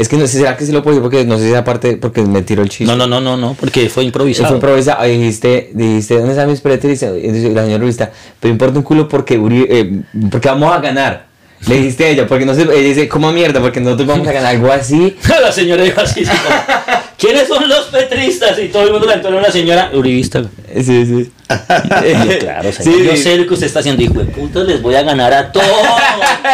es 0.00 0.08
que 0.08 0.16
no 0.16 0.26
sé, 0.26 0.38
¿será 0.38 0.56
que 0.56 0.64
se 0.66 0.72
lo 0.72 0.82
puedo 0.82 0.96
decir? 0.96 1.02
Porque 1.02 1.24
no 1.24 1.36
sé 1.38 1.44
si 1.44 1.50
esa 1.50 1.62
parte, 1.64 1.96
porque 1.96 2.22
me 2.22 2.42
tiró 2.42 2.62
el 2.62 2.68
chiste. 2.68 2.84
No, 2.84 2.96
no, 2.96 3.06
no, 3.06 3.20
no, 3.20 3.36
no, 3.36 3.54
porque 3.58 3.88
fue 3.88 4.04
improvisado. 4.04 4.48
fue 4.48 4.56
improvisado. 4.56 5.04
Dijiste, 5.04 5.70
dijiste, 5.74 6.14
¿dónde 6.16 6.30
están 6.32 6.48
mis 6.48 6.60
pretristas? 6.60 7.12
Entonces 7.14 7.52
la 7.52 7.62
señora 7.62 7.76
Uribista, 7.78 8.10
pero 8.40 8.52
importa 8.52 8.78
un 8.78 8.84
culo 8.84 9.06
porque, 9.08 9.38
Uri- 9.38 9.66
eh, 9.68 10.00
porque 10.30 10.48
vamos 10.48 10.72
a 10.72 10.80
ganar. 10.80 11.28
Le 11.66 11.74
dijiste 11.76 12.06
a 12.06 12.08
ella, 12.08 12.26
porque 12.26 12.46
no 12.46 12.54
sé, 12.54 12.62
ella 12.62 12.72
dice, 12.76 13.06
¿cómo 13.06 13.30
mierda? 13.32 13.60
Porque 13.60 13.80
nosotros 13.80 14.08
vamos 14.08 14.26
a 14.26 14.32
ganar 14.32 14.54
algo 14.54 14.72
así. 14.72 15.14
la 15.42 15.52
señora 15.52 15.82
dijo 15.82 16.00
así, 16.00 16.22
como, 16.24 16.38
¿quiénes 17.18 17.46
son 17.48 17.68
los 17.68 17.84
petristas? 17.88 18.58
Y 18.58 18.68
todo 18.68 18.84
el 18.84 18.92
mundo 18.92 19.06
le 19.06 19.12
entró 19.12 19.30
a 19.30 19.38
una 19.40 19.50
señora 19.52 19.90
uribista. 19.92 20.42
Sí, 20.74 21.04
sí. 21.04 21.30
Yo, 21.50 22.38
claro, 22.38 22.72
señor, 22.72 22.94
Sí, 22.98 23.04
yo 23.04 23.10
sí. 23.10 23.16
sé 23.18 23.36
lo 23.36 23.46
que 23.46 23.54
usted 23.54 23.66
está 23.66 23.80
haciendo, 23.80 24.02
hijo 24.02 24.20
de 24.20 24.24
puta, 24.26 24.60
les 24.60 24.80
voy 24.80 24.94
a 24.94 25.02
ganar 25.02 25.34
a 25.34 25.50
todos. 25.52 25.66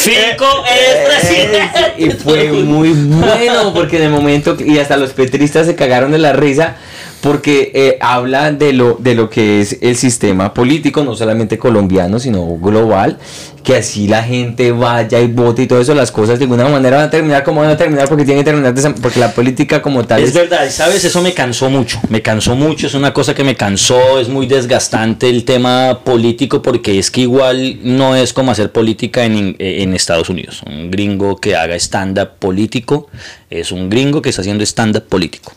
Fico 0.00 0.64
es 0.64 1.08
presidente. 1.08 1.94
Y 1.98 2.10
fue 2.10 2.50
muy 2.52 2.92
bueno 2.92 3.74
porque 3.74 3.98
en 3.98 4.04
el 4.04 4.10
momento 4.10 4.56
y 4.58 4.78
hasta 4.78 4.96
los 4.96 5.12
petristas 5.12 5.66
se 5.66 5.76
cagaron 5.76 6.10
de 6.12 6.18
la 6.18 6.32
risa 6.32 6.76
porque 7.20 7.70
eh, 7.74 7.98
habla 8.00 8.52
de 8.52 8.72
lo 8.72 8.96
de 8.98 9.14
lo 9.14 9.28
que 9.28 9.60
es 9.60 9.78
el 9.80 9.96
sistema 9.96 10.54
político 10.54 11.04
no 11.04 11.14
solamente 11.14 11.58
colombiano 11.58 12.18
sino 12.18 12.56
global 12.56 13.18
que 13.62 13.76
así 13.76 14.08
la 14.08 14.22
gente 14.22 14.72
vaya 14.72 15.20
y 15.20 15.26
vote 15.26 15.62
y 15.62 15.66
todo 15.66 15.80
eso 15.80 15.94
las 15.94 16.10
cosas 16.10 16.38
de 16.38 16.44
alguna 16.44 16.66
manera 16.68 16.96
van 16.96 17.06
a 17.06 17.10
terminar 17.10 17.44
como 17.44 17.60
van 17.60 17.70
a 17.70 17.76
terminar 17.76 18.08
porque 18.08 18.24
tienen 18.24 18.42
que 18.42 18.50
terminar 18.50 18.74
porque 19.00 19.20
la 19.20 19.32
política 19.32 19.82
como 19.82 20.04
tal 20.04 20.22
Es 20.22 20.32
verdad, 20.32 20.66
y 20.66 20.70
sabes, 20.70 21.04
eso 21.04 21.20
me 21.20 21.34
cansó 21.34 21.68
mucho, 21.68 22.00
me 22.08 22.22
cansó 22.22 22.54
mucho, 22.54 22.86
es 22.86 22.94
una 22.94 23.12
cosa 23.12 23.34
que 23.34 23.44
me 23.44 23.56
cansó, 23.56 24.18
es 24.18 24.28
muy 24.28 24.46
desgastante 24.46 25.28
el 25.28 25.44
tema 25.44 26.00
político 26.04 26.62
porque 26.62 26.98
es 26.98 27.10
que 27.10 27.22
igual 27.22 27.78
no 27.82 28.16
es 28.16 28.32
como 28.32 28.50
hacer 28.50 28.72
política 28.72 29.24
en, 29.24 29.56
en 29.58 29.94
Estados 29.94 30.30
Unidos. 30.30 30.62
Un 30.66 30.90
gringo 30.90 31.36
que 31.36 31.56
haga 31.56 31.74
stand-up 31.76 32.30
político 32.38 33.08
es 33.50 33.72
un 33.72 33.90
gringo 33.90 34.22
que 34.22 34.30
está 34.30 34.42
haciendo 34.42 34.64
stand-up 34.64 35.04
político. 35.04 35.52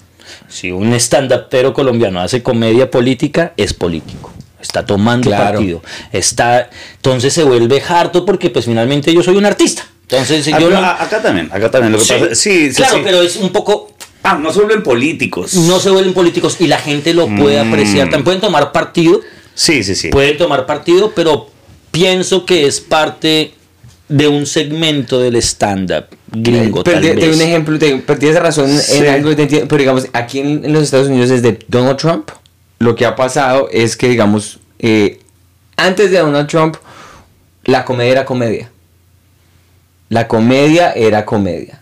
Si 0.54 0.72
un 0.72 0.93
pero 1.49 1.74
colombiano 1.74 2.20
hace 2.22 2.43
comedia 2.43 2.91
política, 2.91 3.54
es 3.58 3.74
político. 3.74 4.32
Está 4.62 4.86
tomando 4.86 5.30
Claro. 5.30 5.56
partido. 5.58 5.82
Está, 6.12 6.70
entonces 6.95 7.34
se 7.34 7.43
vuelve 7.43 7.82
harto 7.88 8.24
porque 8.24 8.49
pues 8.51 8.66
finalmente 8.66 9.12
yo 9.14 9.24
soy 9.24 9.36
un 9.36 9.45
artista. 9.45 9.86
Entonces 10.04 10.47
Ah, 10.54 10.60
yo 10.60 10.78
a- 10.78 11.04
acá 11.04 11.22
también, 11.22 11.49
acá 11.51 11.72
también. 11.72 11.91
Lo 11.93 11.97
que 11.97 12.06
Sí. 12.06 12.14
pasa, 12.14 12.36
sí, 12.36 12.70
sí, 12.70 12.76
claro, 12.76 12.95
sí. 12.97 13.01
pero 13.04 13.22
es 13.24 13.36
un 13.38 13.49
poco 13.51 13.91
Ah, 14.22 14.36
no 14.36 14.54
se 14.54 14.60
vuelven 14.60 14.84
políticos. 14.84 15.56
no 15.56 15.80
se 15.80 15.89
vuelven 15.89 16.14
políticos 16.14 16.58
y 16.60 16.68
la 16.68 16.78
gente 16.78 17.14
lo 17.14 17.26
puede 17.28 17.62
Mm. 17.64 17.68
apreciar. 17.70 18.04
También 18.10 18.24
pueden 18.24 18.41
tomar 18.41 18.72
partido, 18.72 19.20
Sí, 19.56 19.84
sí, 19.84 19.95
sí. 19.95 20.10
pueden 20.10 20.38
tomar 20.38 20.66
partido, 20.68 21.12
pero 21.16 21.49
pienso 21.91 22.45
que 22.45 22.68
es 22.68 22.80
parte 22.80 23.54
de 24.10 24.28
un 24.28 24.45
segmento 24.45 25.20
del 25.20 25.36
stand-up 25.38 26.06
gringo. 26.32 26.84
pero 26.84 26.95
tal 26.97 27.01
te, 27.04 27.10
te 27.16 27.20
doy 27.22 27.30
vez. 27.30 27.36
un 27.38 27.41
ejemplo, 27.41 27.80
te, 27.80 27.95
pero 28.06 28.20
tienes 28.20 28.39
razón 28.39 28.70
Sí. 28.78 28.97
en 28.97 29.08
algo, 29.08 29.36
te 29.36 29.43
entiendo, 29.43 29.68
pero 29.68 29.80
digamos, 29.80 30.08
aquí 30.14 30.39
en, 30.39 30.66
en 30.66 30.74
los 30.74 30.84
Estados 30.84 31.08
Unidos 31.08 31.30
desde 31.30 31.60
Donald 31.68 31.97
Trump, 31.97 32.30
lo 32.80 32.95
que 32.95 33.06
ha 33.06 33.16
pasado 33.16 33.70
es 33.72 33.95
que, 33.95 34.10
digamos, 34.10 34.60
eh, 34.80 35.20
antes 35.78 36.12
de 36.12 36.18
Donald 36.20 36.47
Trump, 36.47 36.76
la 37.64 37.86
comedia 37.86 38.12
era 38.12 38.26
comedia. 38.26 38.70
La 40.10 40.28
comedia 40.28 40.91
era 40.91 41.26
comedia. 41.26 41.82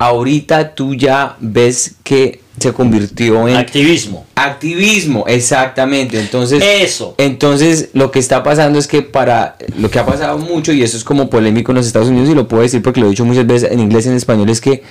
Ahorita 0.00 0.74
tú 0.74 0.94
ya 0.94 1.36
ves 1.40 1.96
que 2.02 2.40
se 2.58 2.72
convirtió 2.72 3.46
en 3.46 3.56
Activismo. 3.56 4.24
activismo, 4.34 5.24
exactamente. 5.26 6.18
Entonces, 6.18 6.62
Eso. 6.64 7.14
entonces, 7.18 7.90
lo 7.92 8.10
que 8.10 8.18
está 8.18 8.42
pasando 8.42 8.78
es 8.78 8.86
que 8.86 9.02
para 9.02 9.56
lo 9.78 9.90
que 9.90 9.98
ha 9.98 10.06
pasado 10.06 10.38
mucho, 10.38 10.72
y 10.72 10.82
eso 10.82 10.96
es 10.96 11.04
como 11.04 11.28
polémico 11.28 11.72
en 11.72 11.76
los 11.76 11.86
Estados 11.86 12.08
Unidos, 12.08 12.30
y 12.30 12.34
lo 12.34 12.48
puedo 12.48 12.62
decir 12.62 12.80
porque 12.80 13.00
lo 13.00 13.06
he 13.08 13.10
dicho 13.10 13.26
muchas 13.26 13.46
veces 13.46 13.70
en 13.70 13.78
inglés 13.78 14.06
y 14.06 14.08
en 14.08 14.16
español, 14.16 14.48
es 14.48 14.62
que 14.62 14.82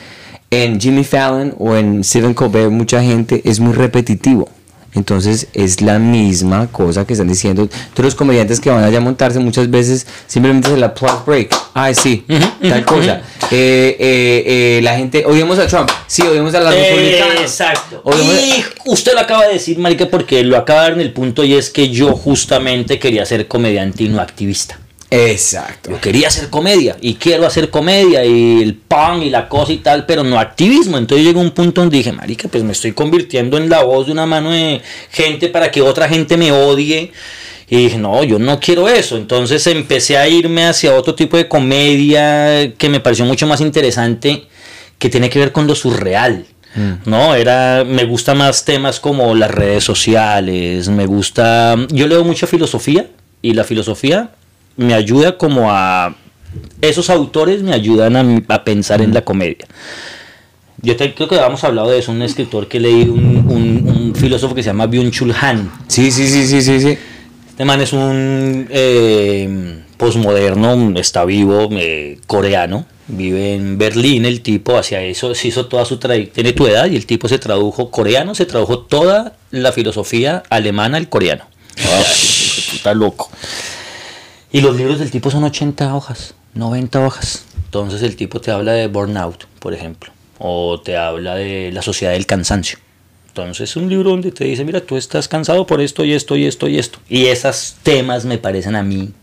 en 0.51 0.79
Jimmy 0.79 1.03
Fallon 1.03 1.55
o 1.57 1.75
en 1.75 2.03
Stephen 2.03 2.35
Colbert, 2.35 2.71
mucha 2.71 3.01
gente 3.01 3.41
es 3.45 3.59
muy 3.59 3.73
repetitivo. 3.73 4.47
Entonces 4.95 5.47
es 5.53 5.81
la 5.81 5.99
misma 5.99 6.67
cosa 6.67 7.05
que 7.05 7.13
están 7.13 7.27
diciendo. 7.27 7.67
Todos 7.93 8.05
los 8.05 8.15
comediantes 8.15 8.59
que 8.59 8.69
van 8.71 8.83
allá 8.83 8.97
a 8.97 9.01
montarse 9.01 9.37
muchas 9.39 9.69
veces 9.69 10.07
simplemente 10.27 10.69
se 10.69 10.77
la 10.77 10.93
plus 10.93 11.25
break. 11.25 11.55
Ay, 11.73 11.93
sí, 11.95 12.25
tal 12.67 12.83
cosa. 12.85 13.21
Eh, 13.51 13.95
eh, 13.99 14.43
eh, 14.77 14.81
la 14.83 14.97
gente, 14.97 15.25
odiamos 15.25 15.59
a 15.59 15.67
Trump. 15.67 15.89
Sí, 16.07 16.23
odiamos 16.23 16.53
a 16.55 16.59
los 16.61 16.73
republicanos. 16.73 17.41
Exacto. 17.41 18.01
Odiamos- 18.03 18.43
Y 18.43 18.63
usted 18.85 19.13
lo 19.13 19.19
acaba 19.19 19.45
de 19.47 19.53
decir, 19.53 19.77
marica, 19.77 20.07
porque 20.07 20.43
lo 20.43 20.57
acaba 20.57 20.81
de 20.83 20.89
dar 20.89 20.93
en 20.99 21.01
el 21.01 21.13
punto 21.13 21.43
y 21.43 21.53
es 21.53 21.69
que 21.69 21.89
yo 21.89 22.13
justamente 22.13 22.97
quería 22.99 23.25
ser 23.25 23.47
comediante 23.47 24.03
y 24.03 24.09
no 24.09 24.19
activista. 24.21 24.79
Exacto. 25.11 25.89
Yo 25.89 25.99
quería 25.99 26.27
hacer 26.27 26.49
comedia 26.49 26.95
y 27.01 27.15
quiero 27.15 27.45
hacer 27.47 27.69
comedia 27.69 28.23
y 28.23 28.61
el 28.61 28.75
pan 28.75 29.23
y 29.23 29.29
la 29.29 29.49
cosa 29.49 29.73
y 29.73 29.77
tal, 29.77 30.05
pero 30.05 30.23
no 30.23 30.39
activismo. 30.39 30.97
Entonces 30.97 31.25
llegó 31.25 31.41
un 31.41 31.51
punto 31.51 31.81
donde 31.81 31.97
dije, 31.97 32.11
marica, 32.11 32.47
pues 32.47 32.63
me 32.63 32.73
estoy 32.73 32.91
convirtiendo 32.91 33.57
en 33.57 33.69
la 33.69 33.83
voz 33.83 34.05
de 34.05 34.11
una 34.11 34.25
mano 34.25 34.51
de 34.51 34.81
gente 35.09 35.49
para 35.49 35.71
que 35.71 35.81
otra 35.81 36.07
gente 36.07 36.37
me 36.37 36.51
odie. 36.51 37.11
Y 37.71 37.77
dije, 37.77 37.97
no, 37.97 38.23
yo 38.23 38.37
no 38.37 38.59
quiero 38.59 38.87
eso. 38.87 39.17
Entonces 39.17 39.65
empecé 39.67 40.17
a 40.17 40.27
irme 40.27 40.65
hacia 40.65 40.93
otro 40.93 41.15
tipo 41.15 41.37
de 41.37 41.47
comedia 41.47 42.73
que 42.77 42.89
me 42.89 42.99
pareció 42.99 43.25
mucho 43.25 43.47
más 43.47 43.61
interesante, 43.61 44.47
que 44.99 45.09
tiene 45.09 45.29
que 45.29 45.39
ver 45.39 45.51
con 45.51 45.65
lo 45.65 45.75
surreal. 45.75 46.45
No, 47.05 47.33
era, 47.33 47.83
me 47.83 48.05
gusta 48.05 48.35
más 48.35 48.63
temas 48.63 48.99
como 48.99 49.33
las 49.33 49.49
redes 49.49 49.83
sociales, 49.83 50.87
me 50.87 51.07
gusta, 51.07 51.75
yo 51.89 52.07
leo 52.07 52.23
mucha 52.23 52.45
filosofía 52.47 53.07
y 53.41 53.53
la 53.53 53.63
filosofía 53.63 54.29
me 54.79 54.93
ayuda 54.93 55.37
como 55.37 55.71
a, 55.71 56.15
esos 56.81 57.09
autores 57.09 57.61
me 57.61 57.73
ayudan 57.73 58.15
a, 58.15 58.55
a 58.55 58.63
pensar 58.63 59.01
en 59.01 59.13
la 59.13 59.21
comedia. 59.21 59.67
Yo 60.81 60.95
te- 60.95 61.13
creo 61.13 61.27
que 61.27 61.35
habíamos 61.35 61.63
hablado 61.65 61.89
de 61.91 61.99
eso, 61.99 62.11
un 62.11 62.21
escritor 62.21 62.67
que 62.67 62.79
leí, 62.79 63.03
un, 63.03 63.45
un- 63.49 63.87
un 63.89 64.15
filósofo 64.15 64.55
que 64.55 64.63
se 64.63 64.67
llama 64.69 64.87
Byung-Chul 64.87 65.35
Han. 65.41 65.69
Sí, 65.87 66.09
sí, 66.11 66.27
sí, 66.27 66.47
sí, 66.47 66.61
sí, 66.61 66.79
sí. 66.79 66.97
Este 67.49 67.65
man 67.65 67.81
es 67.81 67.91
un 67.91 68.67
eh, 68.69 69.81
posmoderno, 69.97 70.97
está 70.97 71.25
vivo, 71.25 71.67
eh, 71.73 72.17
coreano, 72.25 72.85
vive 73.09 73.55
en 73.55 73.77
Berlín 73.77 74.23
el 74.23 74.39
tipo, 74.39 74.77
hacia 74.77 75.01
eso 75.01 75.35
se 75.35 75.49
hizo 75.49 75.65
toda 75.65 75.83
su 75.83 75.97
trayectoria, 75.97 76.33
tiene 76.33 76.53
tu 76.53 76.65
edad 76.67 76.89
y 76.89 76.95
el 76.95 77.05
tipo 77.05 77.27
se 77.27 77.37
tradujo 77.37 77.91
coreano, 77.91 78.33
se 78.33 78.45
tradujo 78.45 78.79
toda 78.79 79.33
la 79.51 79.73
filosofía 79.73 80.43
alemana 80.49 80.95
al 80.97 81.09
coreano. 81.09 81.43
Ay, 81.77 82.71
puta 82.71 82.93
loco. 82.93 83.29
Y 84.51 84.61
los 84.61 84.75
libros 84.75 84.99
del 84.99 85.11
tipo 85.11 85.29
son 85.29 85.43
80 85.43 85.93
hojas, 85.95 86.33
90 86.55 87.05
hojas. 87.05 87.45
Entonces 87.65 88.01
el 88.01 88.15
tipo 88.15 88.41
te 88.41 88.51
habla 88.51 88.71
de 88.71 88.87
burnout, 88.87 89.45
por 89.59 89.73
ejemplo, 89.73 90.11
o 90.39 90.81
te 90.81 90.97
habla 90.97 91.35
de 91.35 91.71
la 91.71 91.83
sociedad 91.83 92.13
del 92.13 92.25
cansancio. 92.25 92.79
Entonces 93.27 93.69
es 93.69 93.75
un 93.75 93.87
libro 93.89 94.09
donde 94.09 94.31
te 94.31 94.45
dice, 94.45 94.65
mira, 94.65 94.81
tú 94.81 94.97
estás 94.97 95.27
cansado 95.27 95.67
por 95.67 95.81
esto 95.81 96.03
y 96.03 96.13
esto 96.13 96.35
y 96.35 96.45
esto 96.45 96.67
y 96.67 96.79
esto. 96.79 96.99
Y 97.07 97.27
esos 97.27 97.75
temas 97.83 98.25
me 98.25 98.39
parecen 98.39 98.75
a 98.75 98.81
mí 98.81 99.13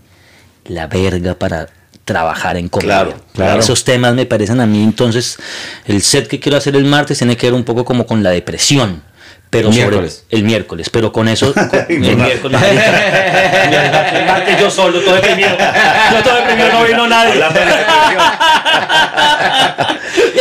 la 0.67 0.87
verga 0.87 1.35
para 1.35 1.69
trabajar 2.05 2.57
en 2.57 2.69
comedia. 2.69 3.03
Claro, 3.03 3.15
claro. 3.35 3.61
Esos 3.61 3.83
temas 3.83 4.15
me 4.15 4.27
parecen 4.27 4.61
a 4.61 4.67
mí, 4.67 4.83
entonces 4.83 5.39
el 5.87 6.03
set 6.03 6.29
que 6.29 6.39
quiero 6.39 6.57
hacer 6.57 6.77
el 6.77 6.85
martes 6.85 7.19
tiene 7.19 7.37
que 7.37 7.49
ver 7.49 7.55
un 7.55 7.65
poco 7.65 7.85
como 7.85 8.07
con 8.07 8.23
la 8.23 8.31
depresión. 8.31 9.03
Pero 9.57 9.69
El 9.69 9.75
sobre- 9.75 9.87
miércoles. 9.89 10.25
el 10.31 10.43
miércoles, 10.45 10.91
pero 10.91 11.13
con 11.13 11.29
eso 11.29 11.53
con- 11.55 11.71
el 11.89 11.99
miércoles. 12.17 12.61
el 12.63 12.77
martes 14.27 14.61
yo 14.61 14.71
solo, 14.71 15.01
todo 15.01 15.15
deprimido. 15.15 15.49
Yo 15.51 16.23
todo 16.23 16.37
deprimido, 16.37 16.69
no 16.73 16.85
vino 16.85 17.07
nadie. 17.09 17.41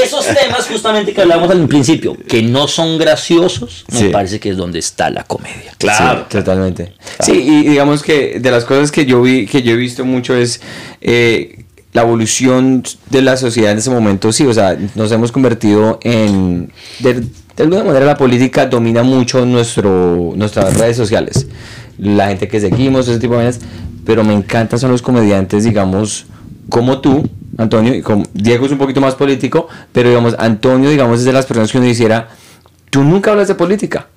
Esos 0.03 0.25
temas 0.27 0.67
justamente 0.67 1.13
que 1.13 1.21
hablamos 1.21 1.49
al 1.49 1.67
principio, 1.67 2.15
que 2.27 2.41
no 2.41 2.67
son 2.67 2.97
graciosos, 2.97 3.85
me 3.91 3.99
Sí. 3.99 4.09
parece 4.09 4.39
que 4.39 4.49
es 4.49 4.57
donde 4.57 4.79
está 4.79 5.09
la 5.09 5.23
comedia. 5.23 5.73
Claro. 5.77 6.25
Sí, 6.29 6.37
totalmente. 6.37 6.93
Sí, 7.21 7.31
y 7.33 7.67
digamos 7.69 8.03
que 8.03 8.39
de 8.39 8.51
las 8.51 8.65
cosas 8.65 8.91
que 8.91 9.05
yo 9.05 9.21
vi, 9.21 9.45
que 9.47 9.61
yo 9.61 9.73
he 9.73 9.75
visto 9.75 10.05
mucho 10.05 10.35
es 10.35 10.61
eh, 11.01 11.63
la 11.93 12.01
evolución 12.01 12.83
de 13.09 13.21
la 13.21 13.37
sociedad 13.37 13.71
en 13.71 13.77
ese 13.79 13.89
momento. 13.89 14.31
Sí, 14.31 14.45
o 14.45 14.53
sea, 14.53 14.77
nos 14.95 15.11
hemos 15.11 15.31
convertido 15.31 15.99
en. 16.03 16.71
De, 16.99 17.23
de 17.55 17.63
alguna 17.63 17.83
manera 17.83 18.05
la 18.05 18.17
política 18.17 18.65
domina 18.65 19.03
mucho 19.03 19.45
nuestro, 19.45 20.33
nuestras 20.35 20.77
redes 20.77 20.97
sociales. 20.97 21.47
La 21.97 22.27
gente 22.27 22.47
que 22.47 22.59
seguimos, 22.59 23.07
ese 23.07 23.19
tipo 23.19 23.37
de 23.37 23.45
cosas. 23.45 23.61
Pero 24.05 24.23
me 24.23 24.33
encantan 24.33 24.77
son 24.79 24.91
los 24.91 25.01
comediantes, 25.01 25.63
digamos, 25.63 26.25
como 26.69 26.99
tú, 27.01 27.27
Antonio, 27.57 27.95
y 27.95 28.01
como 28.01 28.23
Diego 28.33 28.65
es 28.65 28.71
un 28.71 28.77
poquito 28.77 29.01
más 29.01 29.15
político, 29.15 29.67
pero 29.91 30.09
digamos, 30.09 30.35
Antonio, 30.37 30.89
digamos, 30.89 31.19
es 31.19 31.25
de 31.25 31.33
las 31.33 31.45
personas 31.45 31.71
que 31.71 31.77
uno 31.79 31.87
hiciera, 31.87 32.27
tú 32.91 33.03
nunca 33.03 33.31
hablas 33.31 33.47
de 33.47 33.55
política. 33.55 34.07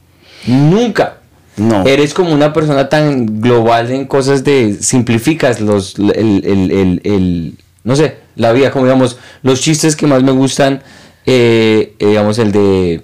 Nunca. 0.47 1.19
No. 1.57 1.85
Eres 1.87 2.13
como 2.15 2.33
una 2.35 2.53
persona 2.53 2.89
tan 2.89 3.41
global 3.41 3.91
en 3.91 4.05
cosas 4.07 4.45
de 4.45 4.75
simplificas 4.81 5.61
los 5.61 5.99
el, 5.99 6.45
el- 6.45 6.71
el- 6.71 7.01
el- 7.05 7.55
no 7.83 7.97
sé, 7.97 8.17
la 8.37 8.53
vida, 8.53 8.71
como 8.71 8.85
digamos, 8.85 9.19
los 9.43 9.61
chistes 9.61 9.97
que 9.97 10.07
más 10.07 10.23
me 10.23 10.33
gustan, 10.33 10.83
eh, 11.27 11.95
eh, 11.99 12.07
digamos 12.07 12.39
el 12.39 12.53
de 12.53 13.03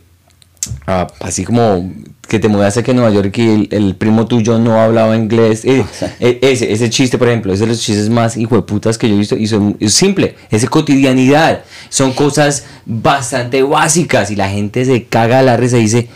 ah, 0.86 1.07
así 1.20 1.45
como 1.45 1.91
que 2.28 2.39
te 2.39 2.49
mudaste 2.49 2.81
aquí 2.81 2.91
a 2.91 2.95
Nueva 2.95 3.11
York 3.11 3.36
y 3.39 3.49
el, 3.49 3.69
el 3.70 3.97
primo 3.97 4.27
tuyo 4.27 4.59
no 4.59 4.81
hablaba 4.81 5.16
inglés. 5.16 5.65
eh, 5.65 5.85
eh, 6.20 6.39
ese, 6.43 6.73
ese 6.73 6.91
chiste, 6.91 7.19
por 7.19 7.28
ejemplo, 7.28 7.53
es 7.53 7.61
de 7.61 7.66
los 7.66 7.81
chistes 7.81 8.09
más 8.09 8.36
hijueputas 8.36 8.99
que 8.99 9.09
yo 9.09 9.15
he 9.15 9.19
visto 9.19 9.36
y 9.36 9.47
son, 9.47 9.77
es 9.81 9.95
simple, 9.95 10.36
es 10.51 10.62
de 10.62 10.69
cotidianidad. 10.69 11.65
Son 11.89 12.12
cosas 12.12 12.65
bastante 12.86 13.62
básicas 13.62 14.31
y 14.31 14.36
la 14.36 14.49
gente 14.49 14.85
se 14.85 15.05
caga 15.05 15.41
a 15.41 15.43
la 15.43 15.57
risa 15.57 15.78
y 15.78 15.82
dice, 15.82 16.09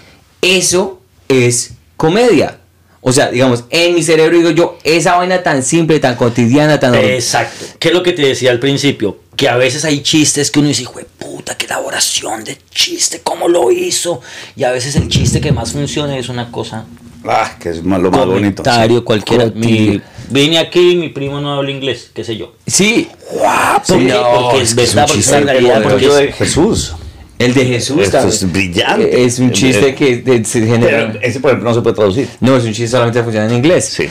eso 0.42 1.00
es 1.28 1.72
comedia. 1.96 2.57
O 3.00 3.12
sea, 3.12 3.30
digamos, 3.30 3.64
en 3.70 3.94
mi 3.94 4.02
cerebro 4.02 4.36
digo 4.36 4.50
yo, 4.50 4.76
esa 4.84 5.16
vaina 5.16 5.42
tan 5.42 5.62
simple, 5.62 6.00
tan 6.00 6.16
cotidiana, 6.16 6.80
tan... 6.80 6.94
Exacto. 6.96 7.64
¿Qué 7.78 7.88
es 7.88 7.94
lo 7.94 8.02
que 8.02 8.12
te 8.12 8.22
decía 8.22 8.50
al 8.50 8.58
principio? 8.58 9.18
Que 9.36 9.48
a 9.48 9.56
veces 9.56 9.84
hay 9.84 10.02
chistes 10.02 10.50
que 10.50 10.58
uno 10.58 10.68
dice, 10.68 10.82
hijo 10.82 10.98
de 10.98 11.04
puta, 11.04 11.56
qué 11.56 11.66
elaboración 11.66 12.42
de 12.42 12.58
chiste, 12.70 13.20
cómo 13.22 13.46
lo 13.48 13.70
hizo. 13.70 14.20
Y 14.56 14.64
a 14.64 14.72
veces 14.72 14.96
el 14.96 15.08
chiste 15.08 15.40
que 15.40 15.52
más 15.52 15.72
funciona 15.72 16.18
es 16.18 16.28
una 16.28 16.50
cosa, 16.50 16.86
Ah, 17.24 17.56
que 17.60 17.70
es 17.70 17.84
más- 17.84 18.00
lo 18.00 18.10
más 18.10 18.26
bonito. 18.26 18.62
comentario 18.62 19.04
cualquiera. 19.04 19.46
Mi- 19.54 20.00
vine 20.30 20.58
aquí 20.58 20.92
y 20.92 20.96
mi 20.96 21.08
primo 21.08 21.40
no 21.40 21.54
habla 21.54 21.70
inglés, 21.70 22.10
qué 22.14 22.24
sé 22.24 22.36
yo. 22.36 22.54
Sí, 22.66 23.08
¿Por 23.86 23.98
Sí, 23.98 24.06
qué? 24.06 24.12
no, 24.12 24.22
porque 24.42 24.62
es 24.62 24.70
es 24.70 24.74
verdad, 24.74 25.06
porque 25.06 25.20
es 25.20 25.30
la 25.30 25.40
realidad, 25.40 25.82
porque 25.82 26.04
yo 26.04 26.18
es- 26.18 26.26
de 26.26 26.32
Jesús. 26.32 26.94
El 27.38 27.54
de 27.54 27.64
Jesús 27.64 28.02
Esto 28.02 28.26
es 28.26 28.50
brillante. 28.50 29.24
Es 29.24 29.38
un 29.38 29.52
chiste 29.52 29.94
que 29.94 30.44
se 30.44 30.66
genera... 30.66 31.12
Pero 31.12 31.20
ese, 31.22 31.40
por 31.40 31.50
ejemplo, 31.50 31.70
no 31.70 31.74
se 31.74 31.82
puede 31.82 31.94
traducir. 31.96 32.28
No, 32.40 32.56
es 32.56 32.64
un 32.64 32.72
chiste 32.72 32.88
solamente 32.88 33.22
funciona 33.22 33.46
en 33.46 33.54
inglés. 33.54 33.84
Sí. 33.84 34.08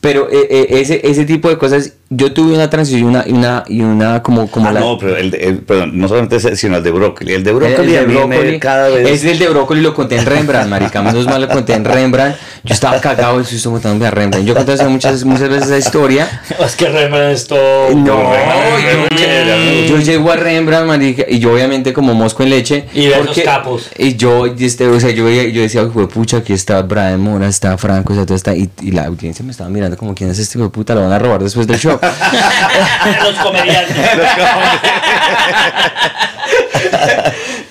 Pero 0.00 0.28
eh, 0.30 0.46
eh, 0.50 0.66
ese, 0.70 1.00
ese 1.02 1.24
tipo 1.24 1.48
de 1.48 1.56
cosas, 1.56 1.94
yo 2.08 2.32
tuve 2.32 2.54
una 2.54 2.70
transición 2.70 3.00
y 3.00 3.04
una, 3.04 3.24
y 3.26 3.32
una, 3.32 3.64
y 3.66 3.80
una 3.80 4.22
como, 4.22 4.48
como 4.48 4.68
Ah, 4.68 4.72
la... 4.72 4.80
no, 4.80 4.96
pero 4.96 5.16
el, 5.16 5.30
de- 5.32 5.38
el- 5.38 5.58
perdón, 5.58 5.98
no 5.98 6.06
solamente 6.06 6.36
ese, 6.36 6.54
sino 6.54 6.76
el 6.76 6.82
de 6.84 6.92
brócoli. 6.92 7.32
El 7.34 7.42
de 7.42 7.52
brócoli, 7.52 7.94
el 7.96 8.06
de 8.06 8.14
mí 8.14 8.14
me- 8.26 8.36
brócoli, 8.36 8.60
cada 8.60 8.88
vez. 8.90 9.08
es 9.08 9.24
el 9.24 9.38
de 9.40 9.48
brócoli 9.48 9.80
lo 9.80 9.92
conté 9.92 10.16
en 10.16 10.24
Rembrandt, 10.26 10.68
marica, 10.70 11.02
menos 11.02 11.26
mal 11.26 11.40
lo 11.40 11.48
conté 11.48 11.74
en 11.74 11.84
Rembrandt, 11.84 12.36
yo 12.62 12.74
estaba 12.74 13.00
cagado 13.00 13.38
del 13.38 13.46
susto 13.46 13.72
contándome 13.72 14.06
a 14.06 14.10
Rembrandt, 14.12 14.46
yo 14.46 14.54
conté 14.54 14.76
muchas, 14.86 15.24
muchas 15.24 15.48
veces 15.48 15.64
esa 15.66 15.78
historia, 15.78 16.42
Es 16.64 16.76
que 16.76 16.88
Rembrandt 16.88 17.34
es 17.34 17.46
todo... 17.48 17.90
no, 17.90 18.32
Rembrandt, 18.32 19.10
yo, 19.10 19.26
Rembrandt. 19.26 19.88
yo 19.88 19.98
llego 19.98 20.30
a 20.30 20.36
Rembrandt, 20.36 20.86
marica, 20.86 21.24
y 21.28 21.40
yo 21.40 21.52
obviamente 21.52 21.92
como 21.92 22.14
mosco 22.14 22.44
en 22.44 22.50
leche, 22.50 22.84
Y 22.94 23.08
ves 23.08 23.24
los 23.26 23.38
capos. 23.40 23.90
y 23.98 24.14
yo, 24.14 24.46
este, 24.46 24.86
o 24.86 25.00
sea, 25.00 25.10
yo, 25.10 25.28
yo 25.28 25.62
decía, 25.62 25.82
"Hijo 25.82 26.00
de 26.02 26.06
pucha, 26.06 26.36
aquí 26.38 26.52
está 26.52 26.82
Brian 26.82 27.20
Mora, 27.20 27.48
está 27.48 27.76
Franco, 27.78 28.12
o 28.12 28.16
sea, 28.16 28.24
todo 28.26 28.36
está, 28.36 28.54
y, 28.54 28.70
y 28.80 28.92
la 28.92 29.06
audiencia 29.06 29.44
me 29.44 29.50
estaba 29.50 29.68
mirando 29.70 29.96
como, 29.96 30.14
¿quién 30.14 30.30
es 30.30 30.38
este 30.38 30.56
hijo 30.58 30.66
de 30.68 30.70
puta? 30.70 30.94
Lo 30.94 31.02
van 31.02 31.12
a 31.12 31.18
robar 31.18 31.42
después 31.42 31.66
del 31.66 31.78
show. 31.78 31.95
los 33.24 33.34
comediantes. 33.42 33.96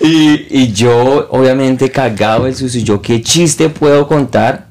Y, 0.02 0.46
y 0.50 0.72
yo, 0.74 1.28
obviamente, 1.32 1.90
cagado 1.90 2.46
el 2.46 2.56
sucio. 2.56 2.82
Yo, 2.82 3.02
¿qué 3.02 3.22
chiste 3.22 3.70
puedo 3.70 4.08
contar 4.08 4.68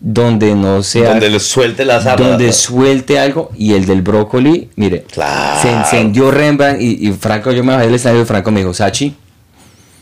donde 0.00 0.54
no 0.56 0.82
sea. 0.82 1.10
Donde 1.10 1.30
le 1.30 1.38
suelte 1.38 1.84
las 1.84 2.06
armas. 2.06 2.28
donde 2.30 2.52
suelte 2.52 3.18
algo? 3.20 3.50
Y 3.56 3.74
el 3.74 3.86
del 3.86 4.02
brócoli, 4.02 4.68
mire, 4.74 5.02
Claro. 5.04 5.60
se 5.62 5.70
encendió 5.70 6.30
Rembrandt. 6.32 6.80
Y, 6.80 7.08
y 7.08 7.12
Franco, 7.12 7.52
yo 7.52 7.62
me 7.62 7.72
bajé 7.74 7.86
del 7.86 7.94
estadio 7.94 8.22
y 8.22 8.24
Franco 8.24 8.50
me 8.50 8.60
dijo, 8.60 8.74
Sachi, 8.74 9.14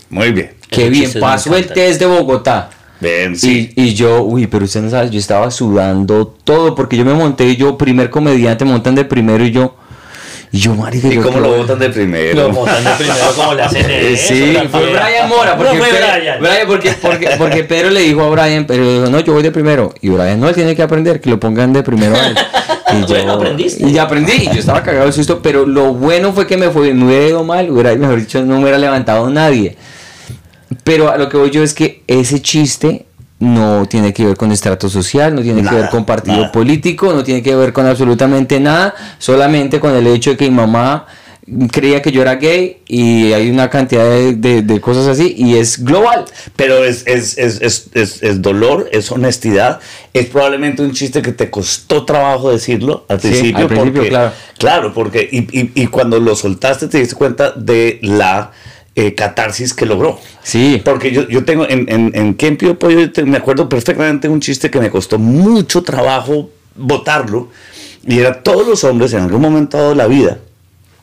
Muy 0.09 0.33
bien. 0.33 0.55
qué 0.71 0.89
bien, 0.89 1.13
pasó 1.21 1.55
el 1.55 1.67
test 1.67 2.01
de 2.01 2.07
Bogotá. 2.07 2.71
Sí. 3.35 3.73
Y, 3.77 3.83
y 3.83 3.95
yo, 3.95 4.23
uy, 4.23 4.47
pero 4.47 4.65
usted 4.65 4.83
no 4.83 4.91
sabe, 4.91 5.11
yo 5.11 5.19
estaba 5.19 5.51
sudando 5.51 6.27
todo 6.45 6.75
porque 6.75 6.97
yo 6.97 7.05
me 7.05 7.15
monté 7.15 7.47
y 7.47 7.57
yo, 7.57 7.79
primer 7.79 8.11
comediante, 8.11 8.65
montan 8.65 8.95
de 8.95 9.05
primero 9.05 9.45
y 9.45 9.51
yo, 9.51 9.75
y 10.53 10.59
yo, 10.59 10.75
marica, 10.75 11.07
¿Y 11.07 11.15
yo 11.15 11.23
cómo 11.23 11.39
lo 11.39 11.57
votan 11.59 11.79
de 11.79 11.91
primero? 11.91 12.35
Lo 12.35 12.51
montan 12.51 12.83
de 12.83 12.91
primero 12.91 13.33
como 13.37 13.55
le 13.55 13.63
hacen 13.63 13.89
eso, 13.91 14.35
sí, 14.35 14.57
fue. 14.69 14.91
Brian 14.91 15.29
Mora. 15.29 15.57
Porque, 15.57 15.75
no 15.75 15.79
fue 15.79 15.89
Pedro, 15.91 16.07
Brian. 16.41 16.67
porque, 16.67 16.93
porque, 17.01 17.31
porque 17.39 17.65
Pedro 17.65 17.91
le 17.91 18.01
dijo 18.01 18.23
a 18.23 18.31
Brian, 18.31 18.67
pero 18.67 18.83
dijo, 18.83 19.11
no, 19.11 19.21
yo 19.21 19.33
voy 19.33 19.45
de 19.45 19.53
primero. 19.53 19.95
Y 20.01 20.09
Brian, 20.09 20.41
no, 20.41 20.49
él 20.49 20.55
tiene 20.57 20.75
que 20.75 20.83
aprender, 20.83 21.21
que 21.21 21.31
lo 21.31 21.39
pongan 21.39 21.73
de 21.73 21.85
primero 21.85 22.17
a 22.17 22.27
él. 22.27 22.37
Y 22.99 23.03
Bueno, 23.07 23.35
aprendiste. 23.35 23.87
Y 23.87 23.93
ya 23.93 24.03
aprendí, 24.03 24.33
y 24.33 24.47
yo 24.47 24.59
estaba 24.59 24.83
cagado 24.83 25.07
de 25.07 25.13
susto, 25.13 25.41
pero 25.41 25.65
lo 25.67 25.95
bueno 25.95 26.33
fue 26.33 26.49
que 26.49 26.57
me 26.57 26.69
fue, 26.71 26.93
me 26.95 27.05
hubiera 27.05 27.29
ido 27.29 27.45
mal, 27.45 27.71
hubiera, 27.71 27.95
mejor 27.95 28.19
dicho, 28.19 28.43
no 28.43 28.57
me 28.57 28.63
hubiera 28.63 28.79
levantado 28.79 29.31
nadie. 29.31 29.77
Pero 30.85 31.11
a 31.11 31.17
lo 31.19 31.29
que 31.29 31.37
voy 31.37 31.51
yo 31.51 31.63
es 31.63 31.75
que 31.75 32.03
ese 32.07 32.41
chiste 32.41 33.07
no 33.41 33.87
tiene 33.89 34.13
que 34.13 34.25
ver 34.27 34.37
con 34.37 34.53
estrato 34.53 34.89
social, 34.89 35.35
no 35.35 35.43
tiene 35.43 35.63
que 35.69 35.75
ver 35.75 35.89
con 35.89 36.05
partido 36.05 36.37
nada. 36.39 36.53
político, 36.53 37.13
no 37.13 37.25
tiene 37.25 37.43
que 37.43 37.55
ver 37.57 37.73
con 37.73 37.87
absolutamente 37.87 38.61
nada, 38.61 38.95
solamente 39.19 39.81
con 39.81 39.95
el 39.95 40.07
hecho 40.07 40.31
de 40.31 40.37
que 40.37 40.45
mi 40.51 40.57
mamá 40.57 41.07
creía 41.73 42.01
que 42.03 42.13
yo 42.13 42.23
era 42.23 42.37
gay 42.37 42.83
y 42.87 43.33
hay 43.33 43.51
una 43.51 43.69
cantidad 43.71 44.05
de, 44.05 44.35
de- 44.35 44.63
de 44.63 44.81
cosas 44.81 45.07
así 45.09 45.35
y 45.37 45.57
es 45.57 45.83
global. 45.83 46.27
Pero 46.55 46.85
es, 46.85 47.03
es, 47.07 47.39
es, 47.39 47.61
es, 47.95 48.23
es, 48.23 48.43
dolor, 48.43 48.89
es 48.93 49.11
honestidad. 49.11 49.81
Es 50.13 50.27
probablemente 50.27 50.83
un 50.83 50.93
chiste 50.93 51.23
que 51.23 51.33
te 51.33 51.51
costó 51.51 52.05
trabajo 52.05 52.53
decirlo 52.53 53.07
al 53.09 53.21
Sí, 53.21 53.29
principio. 53.29 53.59
al 53.59 53.67
principio, 53.69 53.95
porque, 53.95 54.09
claro. 54.11 54.33
Claro, 54.59 54.95
porque 54.95 55.29
y, 55.33 55.39
y, 55.59 55.73
y 55.75 55.87
cuando 55.89 56.21
lo 56.21 56.37
soltaste 56.37 56.87
te 56.89 56.99
diste 56.99 57.15
cuenta 57.17 57.53
de 57.53 57.99
la 58.03 58.53
eh, 59.07 59.15
catarsis 59.15 59.73
que 59.75 59.87
logró. 59.87 60.19
Sí. 60.43 60.81
Porque 60.85 61.11
yo, 61.11 61.29
yo 61.29 61.45
tengo 61.45 61.67
en, 61.69 61.87
en, 61.89 62.13
en 62.15 62.37
te- 63.13 63.25
me 63.25 63.37
acuerdo 63.39 63.69
perfectamente 63.69 64.29
un 64.29 64.41
chiste 64.41 64.71
que 64.71 64.79
me 64.81 64.91
costó 64.91 65.19
mucho 65.19 65.83
trabajo 65.83 66.51
botarlo. 66.75 67.49
Y 68.07 68.19
era 68.19 68.43
todos 68.43 68.67
los 68.67 68.85
hombres 68.85 69.13
en 69.13 69.21
algún 69.21 69.41
momento 69.43 69.77
dado 69.77 69.91
de 69.91 69.97
la 69.97 70.07
vida 70.07 70.39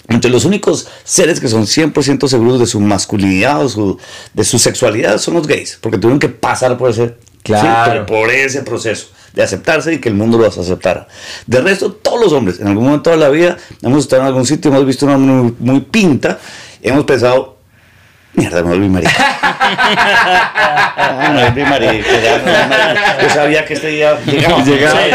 entre 0.09 0.31
los 0.31 0.45
únicos 0.45 0.87
seres 1.03 1.41
que 1.41 1.49
son 1.49 1.63
100% 1.63 2.27
seguros 2.29 2.59
de 2.61 2.65
su 2.65 2.79
masculinidad 2.79 3.65
o 3.65 3.67
su- 3.69 3.97
de 4.33 4.43
su 4.45 4.57
sexualidad 4.57 5.17
son 5.17 5.33
los 5.33 5.45
gays, 5.47 5.77
porque 5.81 5.97
tuvieron 5.97 6.17
que 6.19 6.29
pasar 6.29 6.77
por 6.77 6.89
ese, 6.91 7.15
Claro. 7.43 8.05
por, 8.05 8.19
por 8.21 8.29
ese 8.31 8.61
proceso 8.61 9.07
de 9.33 9.43
aceptarse 9.43 9.93
y 9.93 9.97
que 9.99 10.07
el 10.07 10.15
mundo 10.15 10.37
los 10.37 10.57
aceptara. 10.57 11.07
De 11.45 11.59
resto, 11.59 11.91
todos 11.91 12.21
los 12.21 12.31
hombres, 12.33 12.59
en 12.61 12.67
algún 12.67 12.85
momento 12.85 13.09
de 13.09 13.17
la 13.17 13.27
vida, 13.29 13.57
hemos 13.81 13.99
estado 14.03 14.21
en 14.21 14.27
algún 14.29 14.45
sitio, 14.45 14.71
hemos 14.71 14.85
visto 14.85 15.05
una 15.05 15.15
hombre 15.15 15.33
muy, 15.33 15.53
muy 15.59 15.79
pinta, 15.81 16.39
hemos 16.81 17.03
pensado, 17.03 17.56
mierda, 18.37 18.63
me 18.63 18.69
volví 18.69 18.87
marica. 18.87 19.11
Ay, 20.95 21.29
me 21.33 21.43
volví 21.45 21.63
marica. 21.63 22.07
Yo 23.21 23.29
sabía 23.29 23.65
que 23.65 23.73
este 23.73 23.87
día 23.87 24.17
llegaba. 24.25 24.63
Llegaba. 24.63 24.99
Sí. 25.01 25.09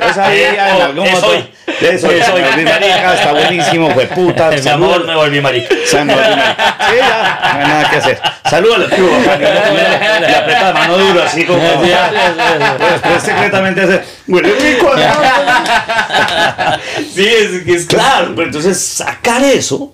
Yo 0.00 0.14
sabía 0.14 0.52
en 0.76 0.82
algún 0.82 1.06
Es 1.06 1.12
momento. 1.22 1.48
Eso, 1.80 2.10
Es 2.10 2.28
hoy. 2.28 2.40
me 2.42 2.48
volví 2.50 2.64
marica, 2.64 3.14
está 3.14 3.32
buenísimo, 3.32 3.90
fue 3.90 4.06
puta. 4.06 4.50
Mi 4.50 4.58
saludos. 4.58 4.94
amor, 4.94 5.06
me 5.06 5.14
volví 5.16 5.40
marica. 5.40 5.74
O 5.74 5.86
sea, 5.88 6.04
me 6.04 6.14
volví 6.14 6.28
marica. 6.36 6.76
Sí, 6.88 6.96
ya, 6.98 7.40
no 7.54 7.58
hay 7.60 7.66
nada 7.68 7.90
que 7.90 7.96
hacer. 7.96 8.20
Saludos 8.48 8.76
a 8.76 8.78
los 8.78 8.90
tíos, 8.90 9.10
Le 10.20 10.36
aprieta 10.36 10.62
la 10.62 10.72
mano 10.74 10.98
duro, 10.98 11.22
así 11.22 11.44
como. 11.44 11.60
Pero 11.82 12.90
después 12.92 13.22
secretamente 13.22 13.80
hace. 13.82 14.02
Huele 14.28 14.54
rico 14.60 14.92
acá". 14.92 16.78
Sí, 17.14 17.26
es 17.26 17.64
que 17.64 17.74
es 17.74 17.86
Claro, 17.86 18.32
pero 18.34 18.46
entonces 18.46 18.80
sacar 18.82 19.42
eso 19.42 19.92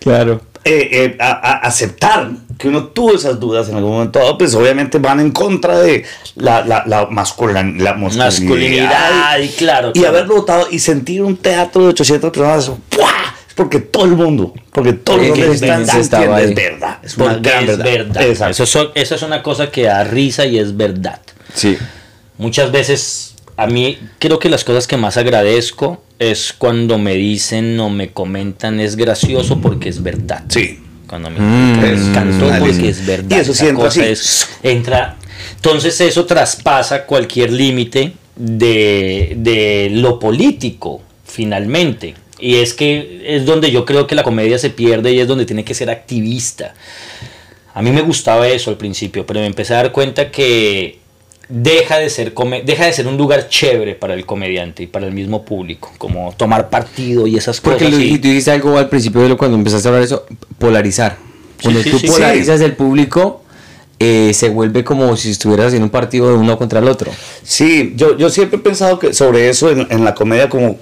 Claro. 0.00 0.40
Eh, 0.64 0.88
eh, 0.92 1.16
a, 1.20 1.30
a- 1.32 1.58
aceptar 1.58 2.30
que 2.58 2.68
uno 2.68 2.84
tuvo 2.84 3.14
esas 3.14 3.38
dudas 3.40 3.68
en 3.68 3.76
algún 3.76 3.92
momento, 3.92 4.18
dado, 4.18 4.38
pues 4.38 4.54
obviamente 4.54 4.98
van 4.98 5.20
en 5.20 5.30
contra 5.32 5.78
de 5.80 6.04
la, 6.36 6.64
la, 6.64 6.84
la, 6.86 7.08
masculin- 7.08 7.78
la 7.80 7.94
Masculinidad, 7.94 9.38
y 9.40 9.48
claro, 9.48 9.90
Y 9.94 9.98
claro. 10.00 10.08
haberlo 10.16 10.34
votado 10.36 10.68
y 10.70 10.78
sentir 10.78 11.22
un 11.22 11.36
teatro 11.36 11.82
de 11.82 11.88
800 11.88 12.30
personas, 12.30 12.68
¡buah! 12.96 13.08
es 13.48 13.54
porque 13.54 13.80
todo 13.80 14.04
el 14.04 14.12
mundo, 14.12 14.52
porque 14.72 14.90
están 14.90 15.20
Jiménez 15.20 15.94
estaba 15.94 16.38
sintiendo, 16.38 16.38
es 16.38 16.54
verdad, 16.54 16.98
es 17.02 17.16
una 17.16 17.34
gran 17.34 17.64
es 17.68 17.78
verdad. 17.78 18.20
verdad. 18.20 18.50
Eso, 18.50 18.66
son- 18.66 18.88
eso 18.94 19.14
es 19.16 19.22
una 19.22 19.42
cosa 19.42 19.70
que 19.70 19.82
da 19.84 20.04
risa 20.04 20.46
y 20.46 20.58
es 20.58 20.76
verdad. 20.76 21.20
Sí. 21.54 21.76
Muchas 22.38 22.72
veces 22.72 23.33
a 23.56 23.66
mí 23.66 23.98
creo 24.18 24.38
que 24.38 24.48
las 24.48 24.64
cosas 24.64 24.86
que 24.86 24.96
más 24.96 25.16
agradezco 25.16 26.02
es 26.18 26.52
cuando 26.56 26.98
me 26.98 27.14
dicen 27.14 27.78
o 27.80 27.90
me 27.90 28.08
comentan 28.10 28.80
es 28.80 28.96
gracioso 28.96 29.60
porque 29.60 29.88
es 29.88 30.02
verdad. 30.02 30.44
Sí. 30.48 30.80
Cuando 31.06 31.30
me 31.30 31.38
Mm, 31.38 31.80
porque 32.60 32.88
es 32.88 33.04
verdad. 33.06 33.36
Y 33.36 33.40
eso 33.40 33.52
así. 33.86 34.00
es- 34.00 34.48
entra. 34.62 35.16
Entonces 35.56 36.00
eso 36.00 36.24
traspasa 36.24 37.04
cualquier 37.06 37.52
límite 37.52 38.12
de, 38.36 39.34
de 39.36 39.88
lo 39.92 40.18
político, 40.18 41.02
finalmente. 41.24 42.14
Y 42.40 42.56
es 42.56 42.74
que 42.74 43.22
es 43.26 43.44
donde 43.44 43.70
yo 43.70 43.84
creo 43.84 44.06
que 44.06 44.14
la 44.14 44.22
comedia 44.22 44.58
se 44.58 44.70
pierde 44.70 45.12
y 45.12 45.20
es 45.20 45.28
donde 45.28 45.46
tiene 45.46 45.64
que 45.64 45.74
ser 45.74 45.90
activista. 45.90 46.74
A 47.74 47.82
mí 47.82 47.90
me 47.90 48.02
gustaba 48.02 48.48
eso 48.48 48.70
al 48.70 48.76
principio, 48.76 49.26
pero 49.26 49.40
me 49.40 49.46
empecé 49.46 49.74
a 49.74 49.78
dar 49.78 49.92
cuenta 49.92 50.30
que 50.30 50.98
deja 51.48 51.98
de 51.98 52.08
ser 52.10 52.32
come- 52.34 52.62
deja 52.64 52.86
de 52.86 52.92
ser 52.92 53.06
un 53.06 53.16
lugar 53.16 53.48
chévere 53.48 53.94
para 53.94 54.14
el 54.14 54.24
comediante 54.26 54.82
y 54.82 54.86
para 54.86 55.06
el 55.06 55.12
mismo 55.12 55.44
público, 55.44 55.92
como 55.98 56.32
tomar 56.36 56.70
partido 56.70 57.26
y 57.26 57.36
esas 57.36 57.60
Porque 57.60 57.84
cosas. 57.86 58.00
y- 58.00 58.14
y 58.14 58.18
tú 58.18 58.28
dijiste 58.28 58.50
algo 58.50 58.78
al 58.78 58.88
principio 58.88 59.20
de 59.22 59.28
lo 59.28 59.36
cuando 59.36 59.56
empezaste 59.56 59.88
a 59.88 59.90
hablar 59.90 60.00
de 60.00 60.06
eso, 60.06 60.26
polarizar. 60.58 61.16
Cuando 61.62 61.82
sí, 61.82 61.90
tú 61.90 61.98
sí, 61.98 62.06
polarizas 62.06 62.60
el 62.60 62.74
público, 62.74 63.42
eh, 63.98 64.32
se 64.34 64.48
vuelve 64.48 64.82
como 64.84 65.16
si 65.16 65.30
estuvieras 65.30 65.66
haciendo 65.68 65.86
un 65.86 65.90
partido 65.90 66.28
de 66.28 66.34
uno 66.34 66.58
contra 66.58 66.80
el 66.80 66.88
otro. 66.88 67.10
Sí, 67.42 67.92
yo, 67.96 68.16
yo 68.18 68.28
siempre 68.30 68.58
he 68.58 68.62
pensado 68.62 68.98
que 68.98 69.14
sobre 69.14 69.48
eso 69.48 69.70
en, 69.70 69.86
en 69.90 70.04
la 70.04 70.14
comedia 70.14 70.48
como 70.48 70.76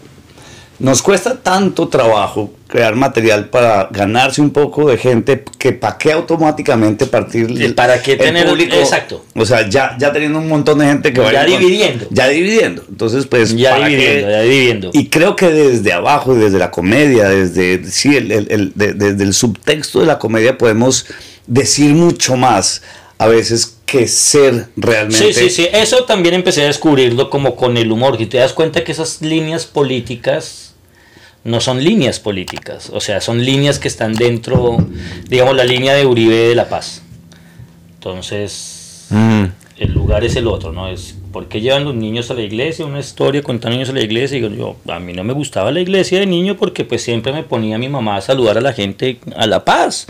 nos 0.82 1.00
cuesta 1.00 1.36
tanto 1.36 1.88
trabajo 1.88 2.52
crear 2.66 2.96
material 2.96 3.48
para 3.50 3.88
ganarse 3.92 4.40
un 4.40 4.50
poco 4.50 4.88
de 4.90 4.98
gente 4.98 5.44
que 5.59 5.72
para 5.72 5.96
qué 5.96 6.10
automáticamente 6.10 7.06
partir 7.06 7.74
¿para 7.76 8.02
qué 8.02 8.16
tener- 8.16 8.48
exacto. 8.72 9.24
O 9.36 9.44
sea, 9.46 9.68
ya, 9.68 9.96
ya 9.98 10.12
teniendo 10.12 10.38
un 10.40 10.48
montón 10.48 10.78
de 10.80 10.86
gente 10.86 11.12
que 11.12 11.18
Ya 11.20 11.24
vaya 11.24 11.46
con- 11.46 11.60
dividiendo. 11.60 12.06
Ya 12.10 12.28
dividiendo. 12.28 12.84
Entonces, 12.88 13.26
pues 13.26 13.56
Ya 13.56 13.78
dividiendo, 13.78 14.28
ya 14.30 14.40
dividiendo. 14.42 14.90
Y 14.92 15.06
creo 15.09 15.36
que 15.36 15.46
desde 15.50 15.92
abajo, 15.92 16.34
desde 16.34 16.59
la 16.59 16.70
comedia, 16.72 17.28
desde 17.28 17.84
sí, 17.90 18.16
el, 18.16 18.32
el- 18.32 18.50
el- 18.50 18.72
de- 18.74 18.94
desde 18.94 19.22
el 19.22 19.34
subtexto 19.34 20.00
de 20.00 20.06
la 20.06 20.18
comedia 20.18 20.59
podemos 20.59 21.06
decir 21.46 21.94
mucho 21.94 22.36
más 22.36 22.82
a 23.18 23.28
veces 23.28 23.76
que 23.86 24.09
ser 24.09 24.68
realmente. 24.76 25.32
Sí, 25.32 25.34
sí, 25.34 25.50
sí. 25.50 25.68
Eso 25.72 26.04
también 26.04 26.34
empecé 26.34 26.62
a 26.62 26.66
descubrirlo 26.66 27.28
como 27.30 27.54
con 27.54 27.76
el 27.76 27.92
humor. 27.92 28.16
Y 28.18 28.26
te 28.26 28.38
das 28.38 28.52
cuenta 28.52 28.82
que 28.82 28.90
esas 28.90 29.20
líneas 29.20 29.66
políticas 29.66 30.71
no 31.44 31.60
son 31.60 31.82
líneas 31.82 32.20
políticas. 32.20 32.90
O 32.93 33.01
sea, 33.01 33.20
son 33.20 33.44
líneas 33.44 33.78
que 33.78 33.89
están 33.89 34.14
dentro, 34.14 34.78
digamos, 35.28 35.56
la 35.56 35.64
línea 35.64 35.94
de 35.94 36.06
Uribe 36.06 36.35
de 36.48 36.55
la 36.55 36.69
Paz. 36.69 37.02
Entonces, 37.94 39.09
el 39.78 39.93
lugar 39.93 40.24
es 40.24 40.36
el 40.36 40.47
otro, 40.47 40.73
¿no? 40.73 40.89
Es 40.89 41.16
¿por 41.32 41.48
qué 41.48 41.60
llevan 41.60 41.85
los 41.85 41.94
niños 41.94 42.31
a 42.31 42.35
la 42.35 42.43
iglesia? 42.43 42.85
Una 42.85 43.01
historia 43.01 43.43
con 43.43 43.59
niños 43.59 43.89
a 43.89 43.93
la 43.93 44.02
iglesia. 44.02 44.36
Y 44.39 44.43
digo, 44.43 44.55
yo, 44.86 44.93
a 44.93 45.01
mí 45.01 45.12
no 45.12 45.24
me 45.24 45.32
gustaba 45.32 45.73
la 45.73 45.81
iglesia 45.81 46.20
de 46.20 46.27
niño 46.27 46.56
porque 46.56 46.85
pues 46.85 47.02
siempre 47.02 47.32
me 47.32 47.43
ponía 47.43 47.78
mi 47.78 47.89
mamá 47.89 48.16
a 48.16 48.20
saludar 48.20 48.59
a 48.59 48.60
la 48.60 48.73
gente 48.73 49.19
a 49.35 49.47
la 49.47 49.64
paz. 49.64 50.06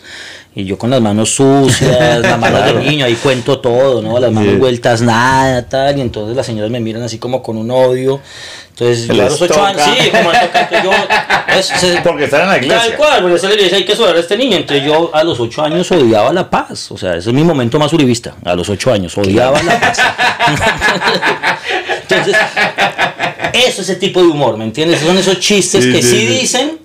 Y 0.54 0.64
yo 0.64 0.76
con 0.76 0.90
las 0.90 1.00
manos 1.00 1.30
sucias, 1.30 2.20
las 2.20 2.38
manos 2.38 2.64
de 2.66 2.74
niño, 2.90 3.06
ahí 3.06 3.14
cuento 3.14 3.60
todo, 3.60 4.02
¿no? 4.02 4.18
Las 4.18 4.32
manos 4.32 4.52
Sí. 4.52 4.58
vueltas, 4.58 5.00
nada, 5.00 5.66
tal. 5.68 5.96
Y 5.96 6.00
entonces 6.02 6.36
las 6.36 6.44
señoras 6.44 6.70
me 6.70 6.80
miran 6.80 7.02
así 7.02 7.18
como 7.18 7.42
con 7.42 7.56
un 7.56 7.70
odio. 7.70 8.20
Entonces 8.82 9.06
yo 9.08 9.22
a 9.22 9.28
los 9.28 9.40
ocho 9.42 9.64
años, 9.64 9.82
sí, 9.84 10.10
como 10.10 10.30
toca, 10.32 10.68
que 10.68 10.76
yo... 10.82 10.90
es- 11.58 11.66
se- 11.66 12.00
Porque 12.02 12.24
están 12.24 12.42
en 12.42 12.48
la 12.48 12.56
iglesia. 12.58 12.78
Tal 12.78 12.96
cual, 12.96 13.22
porque 13.22 13.36
esa 13.36 13.48
le 13.48 13.56
dice 13.62 13.76
hay 13.76 13.84
que 13.84 13.94
saludar 13.94 14.16
a 14.16 14.20
este 14.20 14.36
niño. 14.36 14.56
Entonces 14.56 14.84
yo 14.84 15.10
a 15.14 15.22
los 15.24 15.38
ocho 15.40 15.62
años 15.62 15.90
odiaba 15.92 16.32
la 16.32 16.48
paz. 16.50 16.90
O 16.90 16.98
sea, 16.98 17.16
ese 17.16 17.30
es 17.30 17.34
mi 17.34 17.44
momento 17.44 17.78
más 17.78 17.92
uribista. 17.92 18.34
A 18.44 18.54
los 18.54 18.68
ocho 18.68 18.92
años 18.92 19.16
odiaba 19.16 19.62
la 19.62 19.80
paz. 19.80 19.98
Entonces, 22.02 22.36
eso 23.54 23.82
es 23.82 23.88
ese 23.88 23.96
tipo 23.96 24.20
de 24.20 24.26
humor, 24.28 24.56
¿me 24.56 24.64
entiendes? 24.64 25.00
Son 25.00 25.16
esos 25.16 25.38
chistes 25.40 25.84
Sí, 25.84 25.92
que 25.92 26.02
sí, 26.02 26.08
sí, 26.08 26.18
sí. 26.18 26.26
dicen, 26.26 26.78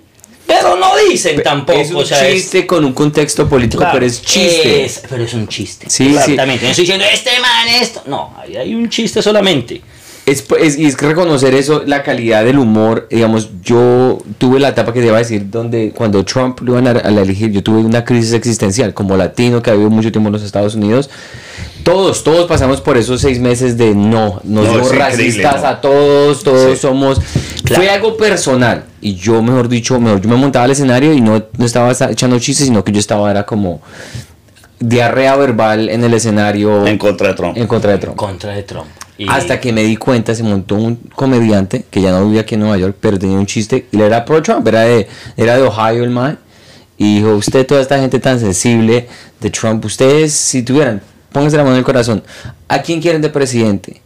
pero 0.45 0.75
no 0.77 0.91
dicen 1.09 1.41
tampoco. 1.43 1.79
es 1.79 1.89
un 1.91 1.97
o 1.97 2.05
sea, 2.05 2.25
es- 2.27 2.35
chiste 2.43 2.65
con 2.67 2.85
un 2.85 2.93
contexto 2.93 3.47
político, 3.49 3.79
Claro, 3.79 3.93
pero 3.95 4.05
es 4.05 4.21
chiste. 4.21 4.85
es- 4.85 5.03
pero 5.09 5.23
es 5.23 5.33
un 5.33 5.47
chiste. 5.47 5.89
Sí, 5.89 6.05
sí. 6.09 6.15
Exactamente. 6.15 6.63
No 6.65 6.69
estoy 6.71 6.83
diciendo, 6.85 7.05
este 7.11 7.31
man, 7.39 7.67
esto. 7.81 8.03
No, 8.05 8.33
ahí 8.39 8.55
hay 8.55 8.75
un 8.75 8.89
chiste 8.89 9.21
solamente. 9.21 9.81
Es, 10.27 10.43
es, 10.59 10.77
y 10.77 10.85
es 10.85 10.97
que 10.97 11.07
reconocer 11.07 11.55
eso, 11.55 11.83
la 11.85 12.03
calidad 12.03 12.43
del 12.43 12.59
humor, 12.59 13.07
digamos, 13.09 13.49
yo 13.63 14.17
tuve 14.37 14.59
la 14.59 14.67
etapa 14.67 14.91
que 14.91 14.99
te 14.99 15.05
iba 15.07 15.15
a 15.15 15.19
decir, 15.19 15.49
donde 15.49 15.93
cuando 15.95 16.25
Trump 16.25 16.59
lo 16.59 16.73
iban 16.73 16.85
a, 16.85 16.99
a 16.99 17.09
elegir, 17.09 17.49
yo 17.51 17.63
tuve 17.63 17.79
una 17.79 18.03
crisis 18.03 18.33
existencial, 18.33 18.93
como 18.93 19.15
latino 19.15 19.61
que 19.61 19.69
ha 19.69 19.73
vivido 19.73 19.89
mucho 19.89 20.11
tiempo 20.11 20.27
en 20.27 20.33
los 20.33 20.43
Estados 20.43 20.75
Unidos, 20.75 21.09
todos, 21.83 22.25
todos 22.25 22.45
pasamos 22.45 22.81
por 22.81 22.97
esos 22.97 23.21
seis 23.21 23.39
meses 23.39 23.77
de 23.77 23.95
no, 23.95 24.41
nos 24.43 24.65
No, 24.65 24.73
somos 24.73 24.91
es 24.91 24.97
racistas 24.97 25.61
¿no? 25.61 25.67
a 25.69 25.79
todos, 25.79 26.43
todos 26.43 26.71
Sí. 26.73 26.77
somos, 26.81 27.21
fue 27.73 27.89
algo 27.89 28.17
personal, 28.17 28.83
y 28.99 29.15
yo, 29.15 29.41
mejor 29.41 29.69
dicho, 29.69 29.97
mejor, 29.97 30.19
yo 30.19 30.27
me 30.27 30.35
montaba 30.35 30.65
al 30.65 30.71
escenario 30.71 31.13
y 31.13 31.21
no, 31.21 31.41
no 31.57 31.65
estaba 31.65 31.93
echando 32.11 32.37
chistes, 32.39 32.67
sino 32.67 32.83
que 32.83 32.91
yo 32.91 32.99
estaba, 32.99 33.31
era 33.31 33.45
como 33.45 33.79
diarrea 34.79 35.37
verbal 35.37 35.87
en 35.89 36.03
el 36.03 36.13
escenario 36.13 36.85
En 36.85 36.97
contra 36.97 37.29
de 37.29 37.33
Trump. 37.33 37.57
en 37.57 37.65
contra 37.65 37.91
de 37.93 37.97
Trump. 37.97 38.17
Contra 38.17 38.51
de 38.51 38.63
Trump. 38.63 38.87
Hasta 39.27 39.59
que 39.59 39.73
me 39.73 39.83
di 39.83 39.97
cuenta, 39.97 40.35
se 40.35 40.43
montó 40.43 40.75
un 40.75 40.95
comediante 41.15 41.85
que 41.89 42.01
ya 42.01 42.11
no 42.11 42.25
vivía 42.25 42.41
aquí 42.41 42.53
en 42.53 42.61
Nueva 42.61 42.77
York, 42.77 42.97
pero 42.99 43.17
tenía 43.17 43.37
un 43.37 43.47
chiste 43.47 43.87
y 43.91 43.95
él 43.95 44.03
era 44.03 44.25
pro 44.25 44.43
Trump, 44.43 44.67
era 44.67 44.81
de, 44.81 45.07
era 45.35 45.55
de 45.57 45.63
Ohio 45.63 46.03
el 46.03 46.11
man. 46.11 46.37
Y 46.99 47.17
dijo, 47.17 47.35
usted, 47.35 47.65
toda 47.65 47.81
esta 47.81 47.99
gente 47.99 48.19
tan 48.19 48.39
sensible 48.39 49.07
de 49.39 49.49
Trump, 49.49 49.83
ustedes 49.85 50.33
si 50.33 50.63
tuvieran, 50.63 51.01
pónganse 51.31 51.57
la 51.57 51.63
mano 51.63 51.75
en 51.75 51.79
el 51.79 51.85
corazón, 51.85 52.23
¿a 52.67 52.81
quién 52.81 53.01
quieren 53.01 53.21
de 53.21 53.29
presidente? 53.29 54.01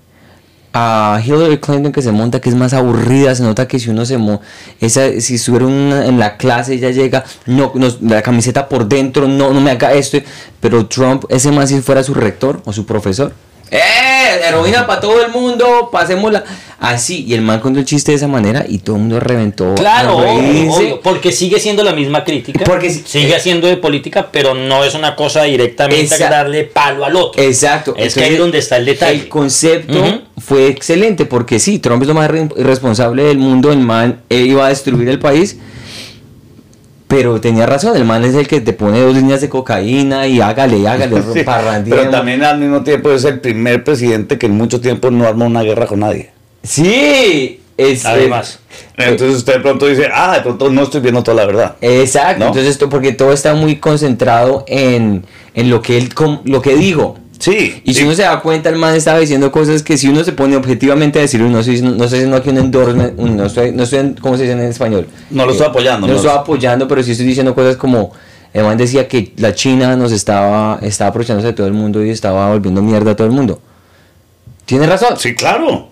A 0.73 1.21
Hillary 1.25 1.57
Clinton 1.59 1.91
que 1.91 2.01
se 2.01 2.11
monta, 2.11 2.39
que 2.39 2.49
es 2.49 2.55
más 2.55 2.73
aburrida, 2.73 3.35
se 3.35 3.43
nota 3.43 3.67
que 3.67 3.79
si 3.79 3.89
uno 3.89 4.05
se 4.05 4.17
mo 4.17 4.41
esa, 4.79 5.19
si 5.19 5.35
estuviera 5.35 6.05
en 6.05 6.17
la 6.19 6.37
clase 6.37 6.73
ella 6.73 6.91
llega, 6.91 7.25
no, 7.45 7.73
no, 7.75 7.87
la 8.01 8.21
camiseta 8.21 8.69
por 8.69 8.87
dentro, 8.87 9.27
no, 9.27 9.53
no 9.53 9.59
me 9.59 9.71
haga 9.71 9.93
esto, 9.93 10.17
pero 10.61 10.87
Trump, 10.87 11.25
ese 11.29 11.51
más 11.51 11.69
si 11.69 11.81
fuera 11.81 12.03
su 12.03 12.13
rector 12.13 12.61
o 12.65 12.71
su 12.71 12.85
profesor, 12.85 13.33
¡Eh! 13.71 14.41
Heroína 14.47 14.85
para 14.85 14.99
todo 14.99 15.23
el 15.23 15.31
mundo, 15.31 15.89
pasémosla. 15.91 16.43
Así, 16.79 17.23
y 17.27 17.35
el 17.35 17.41
man 17.41 17.59
contó 17.59 17.79
el 17.79 17.85
chiste 17.85 18.11
de 18.11 18.17
esa 18.17 18.27
manera 18.27 18.65
y 18.67 18.79
todo 18.79 18.95
el 18.95 19.03
mundo 19.03 19.19
reventó. 19.19 19.75
Claro, 19.75 20.17
obvio, 20.17 20.73
obvio, 20.73 20.99
porque 21.01 21.31
sigue 21.31 21.59
siendo 21.59 21.83
la 21.83 21.93
misma 21.93 22.23
crítica. 22.23 22.63
Porque 22.65 22.89
si- 22.89 23.03
sigue 23.05 23.39
siendo 23.39 23.67
de 23.67 23.77
política, 23.77 24.29
pero 24.31 24.55
no 24.55 24.83
es 24.83 24.93
una 24.95 25.15
cosa 25.15 25.43
directamente 25.43 26.17
darle 26.17 26.63
palo 26.65 27.05
al 27.05 27.15
otro. 27.15 27.41
Exacto. 27.41 27.93
Es 27.97 28.15
que 28.15 28.23
ahí 28.23 28.33
es 28.33 28.39
donde 28.39 28.57
está 28.57 28.77
el 28.77 28.85
detalle. 28.85 29.19
El 29.21 29.29
concepto 29.29 30.21
fue 30.39 30.67
excelente 30.67 31.25
porque 31.25 31.59
sí, 31.59 31.77
Trump 31.79 32.01
es 32.01 32.07
lo 32.07 32.15
más 32.15 32.29
re- 32.31 32.49
irresponsable 32.57 33.23
del 33.23 33.37
mundo. 33.37 33.71
El 33.71 33.79
man 33.79 34.21
eh, 34.29 34.37
iba 34.39 34.65
a 34.65 34.69
destruir 34.69 35.07
el 35.07 35.19
país. 35.19 35.57
Pero 37.11 37.41
tenía 37.41 37.65
razón, 37.65 37.97
el 37.97 38.05
man 38.05 38.23
es 38.23 38.35
el 38.35 38.47
que 38.47 38.61
te 38.61 38.71
pone 38.71 39.01
dos 39.01 39.13
líneas 39.13 39.41
de 39.41 39.49
cocaína 39.49 40.27
y 40.27 40.39
hágale, 40.39 40.87
hágale, 40.87 41.21
Sí, 41.33 41.43
pero 41.89 42.09
también 42.09 42.41
al 42.41 42.57
mismo 42.57 42.83
tiempo 42.83 43.11
es 43.11 43.25
el 43.25 43.41
primer 43.41 43.83
presidente 43.83 44.37
que 44.37 44.45
en 44.45 44.53
mucho 44.53 44.79
tiempo 44.79 45.11
no 45.11 45.27
arma 45.27 45.43
una 45.43 45.61
guerra 45.61 45.87
con 45.87 45.99
nadie. 45.99 46.29
Sí, 46.63 47.59
es, 47.75 48.05
Además. 48.05 48.59
Entonces 48.95 49.35
usted 49.35 49.55
de 49.55 49.59
pronto 49.59 49.87
dice, 49.87 50.07
ah, 50.13 50.35
de 50.35 50.41
pronto 50.41 50.69
no 50.69 50.83
estoy 50.83 51.01
viendo 51.01 51.21
toda 51.21 51.35
la 51.35 51.45
verdad. 51.45 51.75
Exacto, 51.81 52.39
¿No? 52.39 52.45
entonces 52.45 52.71
esto 52.71 52.87
porque 52.87 53.11
todo 53.11 53.33
está 53.33 53.55
muy 53.55 53.75
concentrado 53.75 54.63
en, 54.67 55.25
en 55.53 55.69
lo 55.69 55.81
que 55.81 55.97
él 55.97 56.13
lo 56.45 56.61
que 56.61 56.75
digo. 56.75 57.17
Sí. 57.41 57.81
Y 57.83 57.93
si 57.93 58.01
y- 58.01 58.03
uno 58.05 58.13
se 58.15 58.21
da 58.21 58.39
cuenta, 58.39 58.69
el 58.69 58.75
man 58.77 58.95
estaba 58.95 59.19
diciendo 59.19 59.51
cosas 59.51 59.81
que 59.83 59.97
si 59.97 60.07
uno 60.07 60.23
se 60.23 60.31
pone 60.31 60.55
objetivamente 60.55 61.19
a 61.19 61.23
decirlo, 61.23 61.49
no 61.49 61.59
estoy, 61.59 61.81
no 61.81 61.89
estoy 62.03 62.19
haciendo 62.19 62.37
aquí 62.37 62.49
un 62.49 62.57
endorsement, 62.59 63.17
no 63.17 63.45
estoy, 63.45 63.71
no 63.73 63.83
estoy 63.83 63.99
en- 63.99 64.13
¿cómo 64.13 64.37
se 64.37 64.43
dice 64.43 64.53
en 64.53 64.59
español? 64.61 65.07
No 65.31 65.45
lo 65.45 65.51
estoy 65.51 65.67
apoyando, 65.67 66.01
No 66.05 66.13
no 66.13 66.13
lo 66.13 66.19
estoy 66.27 66.39
apoyando, 66.39 66.87
pero 66.87 67.01
sí 67.03 67.11
estoy 67.11 67.25
diciendo 67.25 67.55
cosas 67.55 67.75
como, 67.77 68.11
el 68.53 68.63
man 68.63 68.77
decía 68.77 69.07
que 69.07 69.33
la 69.37 69.55
China 69.55 69.95
nos 69.95 70.11
estaba, 70.11 70.77
estaba 70.83 71.09
aprovechándose 71.09 71.47
de 71.47 71.53
todo 71.53 71.67
el 71.67 71.73
mundo 71.73 72.05
y 72.05 72.11
estaba 72.11 72.49
volviendo 72.51 72.81
mierda 72.81 73.11
a 73.11 73.15
todo 73.15 73.25
el 73.27 73.33
mundo. 73.33 73.59
Tiene 74.65 74.85
razón, 74.85 75.17
Sí, 75.17 75.33
claro. 75.35 75.89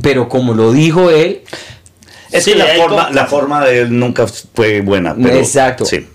pero 0.00 0.28
como 0.28 0.54
lo 0.54 0.72
dijo 0.72 1.10
él, 1.10 1.42
Es 2.32 2.44
Sí, 2.44 2.52
que 2.52 2.58
la 2.58 2.66
forma, 2.76 3.10
la 3.10 3.26
forma 3.26 3.64
de 3.66 3.80
él 3.80 3.98
nunca 3.98 4.24
fue 4.54 4.82
buena. 4.82 5.16
Pero, 5.20 5.36
Exacto. 5.36 5.84
Sí. 5.84 6.06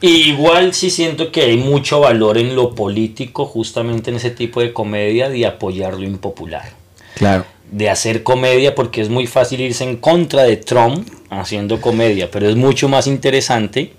Igual 0.00 0.74
sí 0.74 0.90
siento 0.90 1.32
que 1.32 1.42
hay 1.42 1.56
mucho 1.56 2.00
valor 2.00 2.38
en 2.38 2.54
lo 2.54 2.74
político, 2.74 3.46
justamente 3.46 4.10
en 4.10 4.16
ese 4.16 4.30
tipo 4.30 4.60
de 4.60 4.72
comedia, 4.72 5.28
de 5.28 5.46
apoyar 5.46 5.94
lo 5.94 6.04
impopular. 6.04 6.70
claro. 7.14 7.44
De 7.68 7.90
hacer 7.90 8.22
comedia, 8.22 8.76
porque 8.76 9.00
es 9.00 9.08
muy 9.08 9.26
fácil 9.26 9.60
irse 9.60 9.82
en 9.82 9.96
contra 9.96 10.44
de 10.44 10.56
Trump 10.56 11.08
haciendo 11.30 11.80
comedia, 11.80 12.30
pero 12.30 12.48
es 12.48 12.54
mucho 12.54 12.88
más 12.88 13.08
interesante 13.08 13.92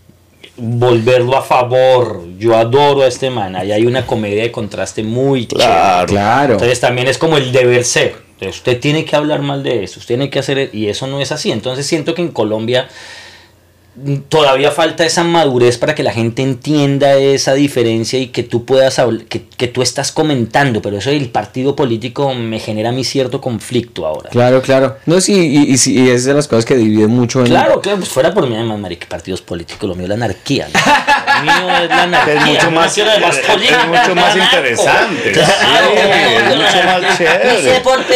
volverlo 0.55 1.35
a 1.35 1.41
favor. 1.41 2.23
Yo 2.37 2.55
adoro 2.55 3.03
a 3.03 3.07
este 3.07 3.29
man. 3.29 3.55
Ahí 3.55 3.73
hay 3.73 3.85
una 3.85 4.05
comedia 4.05 4.43
de 4.43 4.51
contraste 4.51 5.03
muy 5.03 5.47
chévere. 5.47 5.67
Claro. 5.67 6.07
Claro. 6.07 6.53
Entonces 6.53 6.79
también 6.79 7.07
es 7.07 7.17
como 7.17 7.37
el 7.37 7.51
deber 7.51 7.83
ser. 7.83 8.15
Entonces, 8.33 8.57
usted 8.57 8.79
tiene 8.79 9.03
que 9.03 9.15
hablar 9.15 9.41
mal 9.41 9.63
de 9.63 9.83
eso, 9.83 9.99
usted 9.99 10.15
tiene 10.15 10.29
que 10.29 10.37
hacer, 10.37 10.69
y 10.71 10.89
eso 10.89 11.07
no 11.07 11.19
es 11.19 11.31
así. 11.31 11.51
Entonces 11.51 11.87
siento 11.87 12.13
que 12.13 12.21
en 12.21 12.29
Colombia 12.29 12.87
todavía 14.29 14.71
falta 14.71 15.05
esa 15.05 15.23
madurez 15.23 15.77
para 15.77 15.95
que 15.95 16.03
la 16.03 16.11
gente 16.11 16.41
entienda 16.43 17.15
esa 17.15 17.53
diferencia 17.53 18.19
y 18.19 18.27
que 18.27 18.43
tú 18.43 18.63
puedas 18.65 18.99
hablar, 18.99 19.25
que, 19.25 19.43
que 19.57 19.67
tú 19.67 19.81
estás 19.81 20.11
comentando, 20.11 20.81
pero 20.81 20.97
eso 20.97 21.09
del 21.09 21.29
partido 21.29 21.75
político 21.75 22.33
me 22.35 22.59
genera 22.59 22.89
a 22.89 22.91
mí 22.91 23.03
cierto 23.03 23.41
conflicto 23.41 24.05
ahora. 24.05 24.29
Claro, 24.29 24.61
claro. 24.61 24.97
No, 25.05 25.19
sí, 25.19 25.33
y, 25.33 25.71
y, 25.73 25.77
sí, 25.77 25.99
y 25.99 26.09
es 26.09 26.25
de 26.25 26.33
las 26.33 26.47
cosas 26.47 26.65
que 26.65 26.75
dividen 26.75 27.09
mucho 27.09 27.39
en... 27.39 27.47
Claro, 27.47 27.81
claro, 27.81 27.97
pues 27.97 28.09
fuera 28.09 28.33
por 28.33 28.47
mí, 28.47 28.55
además, 28.55 28.79
marica, 28.79 29.07
partidos 29.09 29.41
políticos, 29.41 29.89
lo 29.89 29.95
mío 29.95 30.03
es 30.05 30.09
la 30.09 30.15
anarquía. 30.15 30.67
¿no? 30.71 30.79
Lo 30.79 31.43
mío 31.43 31.77
es 31.83 31.89
la 31.89 32.03
anarquía. 32.03 32.57
Es 32.59 32.63
mucho 32.65 32.71
más- 32.71 32.97
es 32.97 33.87
mucho 33.87 34.37
interesante. 34.37 35.31
Claro, 35.31 35.87
Sí, 35.97 35.99
es 36.35 36.55
mucho 36.55 36.83
más 36.85 37.17
chévere. 37.17 37.55
Dice 37.57 37.79
por 37.83 37.97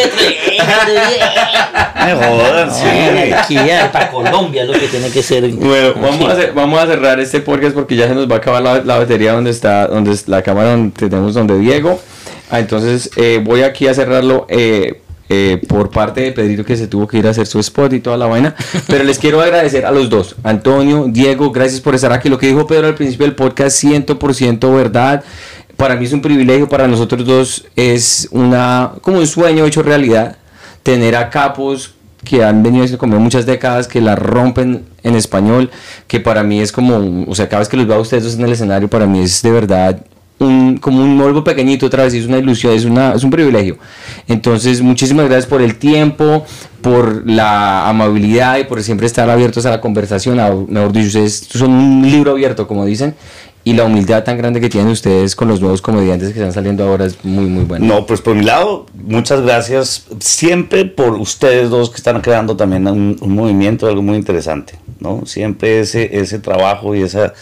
Me 2.05 2.13
jodan, 2.15 2.73
sí. 2.73 2.85
Anarquía 2.87 3.91
para 3.91 4.09
Colombia 4.11 4.63
es 4.63 4.67
lo 4.67 4.73
que 4.73 4.87
tiene 4.87 5.09
que 5.11 5.23
ser. 5.23 5.49
Bueno, 5.71 5.93
vamos 6.01 6.27
a, 6.29 6.33
hacer- 6.33 6.53
vamos 6.53 6.79
a 6.81 6.85
cerrar 6.85 7.17
este 7.21 7.39
podcast 7.39 7.73
porque 7.73 7.95
ya 7.95 8.05
se 8.07 8.13
nos 8.13 8.29
va 8.29 8.35
a 8.35 8.37
acabar 8.39 8.61
la, 8.61 8.83
la 8.83 8.97
batería 8.97 9.31
donde 9.31 9.51
está, 9.51 9.87
donde 9.87 10.11
es 10.11 10.27
la 10.27 10.41
cámara 10.41 10.71
donde 10.71 10.91
tenemos 10.91 11.33
donde 11.33 11.57
Diego. 11.59 11.97
Ah, 12.49 12.59
entonces 12.59 13.09
eh, 13.15 13.41
voy 13.41 13.61
aquí 13.61 13.87
a 13.87 13.93
cerrarlo 13.93 14.45
eh, 14.49 14.99
eh, 15.29 15.61
por 15.69 15.89
parte 15.89 16.19
de 16.19 16.33
Pedrito 16.33 16.65
que 16.65 16.75
se 16.75 16.87
tuvo 16.87 17.07
que 17.07 17.19
ir 17.19 17.27
a 17.27 17.29
hacer 17.29 17.47
su 17.47 17.57
spot 17.59 17.93
y 17.93 18.01
toda 18.01 18.17
la 18.17 18.25
vaina. 18.25 18.53
Pero 18.87 19.05
les 19.05 19.17
quiero 19.17 19.39
agradecer 19.39 19.85
a 19.85 19.91
los 19.91 20.09
dos, 20.09 20.35
Antonio, 20.43 21.05
Diego, 21.07 21.51
gracias 21.53 21.79
por 21.79 21.95
estar 21.95 22.11
aquí. 22.11 22.27
Lo 22.27 22.37
que 22.37 22.47
dijo 22.47 22.67
Pedro 22.67 22.87
al 22.87 22.95
principio 22.95 23.25
del 23.25 23.35
podcast, 23.35 23.81
100% 23.81 24.75
verdad. 24.75 25.23
para 25.77 25.95
mí 25.95 26.03
es 26.03 26.11
un 26.11 26.21
privilegio, 26.21 26.67
para 26.67 26.85
nosotros 26.89 27.25
dos 27.25 27.65
es 27.77 28.27
una, 28.31 28.91
como 28.99 29.19
un 29.19 29.27
sueño 29.27 29.65
hecho 29.65 29.81
realidad, 29.83 30.35
tener 30.83 31.15
a 31.15 31.29
capos 31.29 31.93
que 32.25 32.43
han 32.43 32.61
venido 32.61 32.83
haciendo 32.83 32.99
como 32.99 33.17
muchas 33.19 33.45
décadas, 33.45 33.87
que 33.87 34.01
la 34.01 34.15
rompen 34.17 34.83
en 35.03 35.15
español, 35.15 35.69
que 36.07 36.19
para 36.19 36.43
mí 36.43 36.61
es 36.61 36.71
como, 36.71 37.25
o 37.27 37.35
sea, 37.35 37.49
cada 37.49 37.59
vez 37.59 37.69
que 37.69 37.77
los 37.77 37.87
veo 37.87 37.97
a 37.97 38.01
ustedes 38.01 38.23
dos 38.23 38.35
en 38.35 38.45
el 38.45 38.51
escenario, 38.51 38.87
para 38.87 39.05
mí 39.05 39.19
es 39.19 39.41
de 39.41 39.51
verdad 39.51 40.03
un, 40.41 40.77
como 40.77 41.03
un 41.03 41.15
molvo 41.15 41.43
pequeñito 41.43 41.85
otra 41.85 42.03
vez, 42.03 42.13
es 42.13 42.25
una 42.25 42.37
ilusión, 42.37 42.73
es, 42.73 42.85
una, 42.85 43.13
es 43.13 43.23
un 43.23 43.29
privilegio. 43.29 43.77
Entonces, 44.27 44.81
muchísimas 44.81 45.25
gracias 45.25 45.45
por 45.45 45.61
el 45.61 45.75
tiempo, 45.75 46.45
por 46.81 47.29
la 47.29 47.87
amabilidad 47.87 48.57
y 48.57 48.63
por 48.63 48.81
siempre 48.81 49.07
estar 49.07 49.29
abiertos 49.29 49.65
a 49.65 49.69
la 49.69 49.81
conversación. 49.81 50.39
A, 50.39 50.49
mejor 50.49 50.91
dicho, 50.91 51.07
ustedes 51.07 51.47
son 51.51 51.71
un 51.71 52.09
libro 52.09 52.31
abierto, 52.31 52.67
como 52.67 52.85
dicen, 52.85 53.15
y 53.63 53.73
la 53.73 53.83
humildad 53.83 54.23
tan 54.23 54.37
grande 54.37 54.59
que 54.59 54.69
tienen 54.69 54.91
ustedes 54.91 55.35
con 55.35 55.47
los 55.47 55.61
nuevos 55.61 55.81
comediantes 55.81 56.29
que 56.29 56.39
están 56.39 56.51
saliendo 56.51 56.83
ahora 56.83 57.05
es 57.05 57.23
muy, 57.23 57.45
muy 57.45 57.63
buena. 57.63 57.85
No, 57.85 58.05
pues 58.07 58.19
por 58.21 58.35
mi 58.35 58.43
lado, 58.43 58.87
muchas 58.93 59.41
gracias 59.41 60.07
siempre 60.19 60.85
por 60.85 61.13
ustedes 61.13 61.69
dos 61.69 61.91
que 61.91 61.97
están 61.97 62.21
creando 62.21 62.57
también 62.57 62.87
un, 62.87 63.17
un 63.21 63.35
movimiento, 63.35 63.87
algo 63.87 64.01
muy 64.01 64.17
interesante, 64.17 64.73
¿no? 65.01 65.25
Siempre 65.25 65.81
ese, 65.81 66.17
ese 66.19 66.39
trabajo 66.39 66.95
y 66.95 67.01
esa 67.01 67.33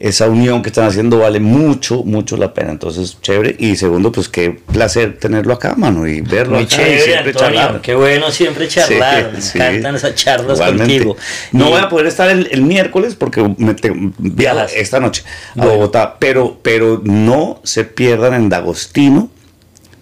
esa 0.00 0.28
unión 0.28 0.62
que 0.62 0.68
están 0.68 0.84
haciendo 0.86 1.18
vale 1.18 1.40
mucho, 1.40 2.04
mucho 2.04 2.36
la 2.36 2.54
pena. 2.54 2.70
Entonces, 2.70 3.18
chévere. 3.20 3.56
Y 3.58 3.74
segundo, 3.74 4.12
pues 4.12 4.28
qué 4.28 4.52
placer 4.52 5.18
tenerlo 5.18 5.52
acá, 5.54 5.74
mano, 5.76 6.06
y 6.06 6.20
verlo 6.20 6.54
Muy 6.54 6.66
acá 6.66 6.76
chévere, 6.76 6.94
y 6.94 7.00
siempre 7.00 7.30
Antonio. 7.32 7.60
charlar. 7.60 7.80
Qué 7.80 7.94
bueno 7.96 8.30
siempre 8.30 8.68
charlar. 8.68 9.32
me 9.32 9.40
Sí, 9.42 9.58
encantan 9.58 9.92
sí. 9.98 10.06
esas 10.06 10.14
charlas 10.14 10.58
Igualmente. 10.60 10.94
contigo. 11.04 11.16
No 11.50 11.66
Y- 11.66 11.70
voy 11.70 11.80
a 11.80 11.88
poder 11.88 12.06
estar 12.06 12.30
el, 12.30 12.46
el 12.52 12.62
miércoles 12.62 13.16
porque 13.16 13.42
me 13.58 13.74
te- 13.74 13.90
viajo 14.18 14.66
esta 14.76 15.00
noche 15.00 15.24
a 15.56 15.62
Bueno. 15.62 15.72
Bogotá, 15.72 16.16
pero, 16.20 16.60
pero 16.62 17.00
no 17.04 17.60
se 17.64 17.82
pierdan 17.82 18.34
en 18.34 18.48
Dagostino. 18.48 19.28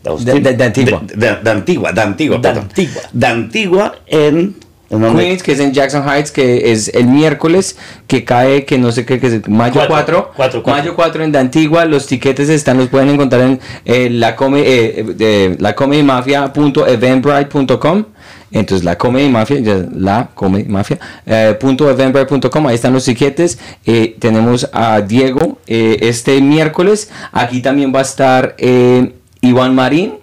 Dagostino. 0.04 0.34
De- 0.34 0.40
de- 0.42 0.52
de 0.58 0.64
Antigua. 0.64 1.02
De, 1.06 1.50
Antigua, 1.50 1.92
de 1.92 2.00
Antigua, 2.02 2.38
De. 2.38 2.48
Antigua. 2.50 3.02
De 3.14 3.26
Antigua 3.26 3.94
en... 4.08 4.56
Queens, 4.88 5.42
que 5.42 5.52
es 5.52 5.60
en 5.60 5.72
Jackson 5.72 6.08
Heights, 6.08 6.30
que 6.30 6.72
es 6.72 6.88
el 6.88 7.06
miércoles, 7.06 7.76
que 8.06 8.24
cae, 8.24 8.64
que 8.64 8.78
no 8.78 8.92
sé 8.92 9.04
qué, 9.04 9.18
que 9.18 9.26
es 9.26 9.48
mayo 9.48 9.74
Cuatro, 9.74 9.94
4. 9.94 10.32
cuatro, 10.36 10.62
cuatro. 10.62 10.82
Mayo 10.82 10.94
4 10.94 11.24
en 11.24 11.32
la 11.32 11.40
Antigua. 11.40 11.84
Los 11.84 12.06
tiquetes 12.06 12.48
están, 12.48 12.78
los 12.78 12.88
pueden 12.88 13.08
encontrar 13.10 13.42
en 13.42 13.60
eh, 13.84 14.08
la, 14.10 14.36
come, 14.36 14.60
eh, 14.60 15.04
eh, 15.18 15.56
la 15.58 15.74
comedymafia.eventbrite.com. 15.74 18.04
Entonces, 18.52 18.84
la 18.84 18.96
Comedy 18.96 19.28
Mafia, 19.28 19.58
ya, 19.60 19.84
la 19.94 20.30
Comedy 20.34 20.64
Mafia, 20.64 20.98
eh, 21.26 21.56
punto 21.58 21.90
eventbrite.com, 21.90 22.66
ahí 22.66 22.76
están 22.76 22.92
los 22.92 23.04
tiquetes. 23.04 23.58
Eh, 23.84 24.16
tenemos 24.18 24.68
a 24.72 25.00
Diego 25.00 25.58
eh, 25.66 25.98
este 26.02 26.40
miércoles. 26.40 27.10
Aquí 27.32 27.60
también 27.60 27.92
va 27.94 28.00
a 28.00 28.02
estar 28.02 28.54
eh, 28.58 29.12
Iván 29.40 29.74
Marín 29.74 30.14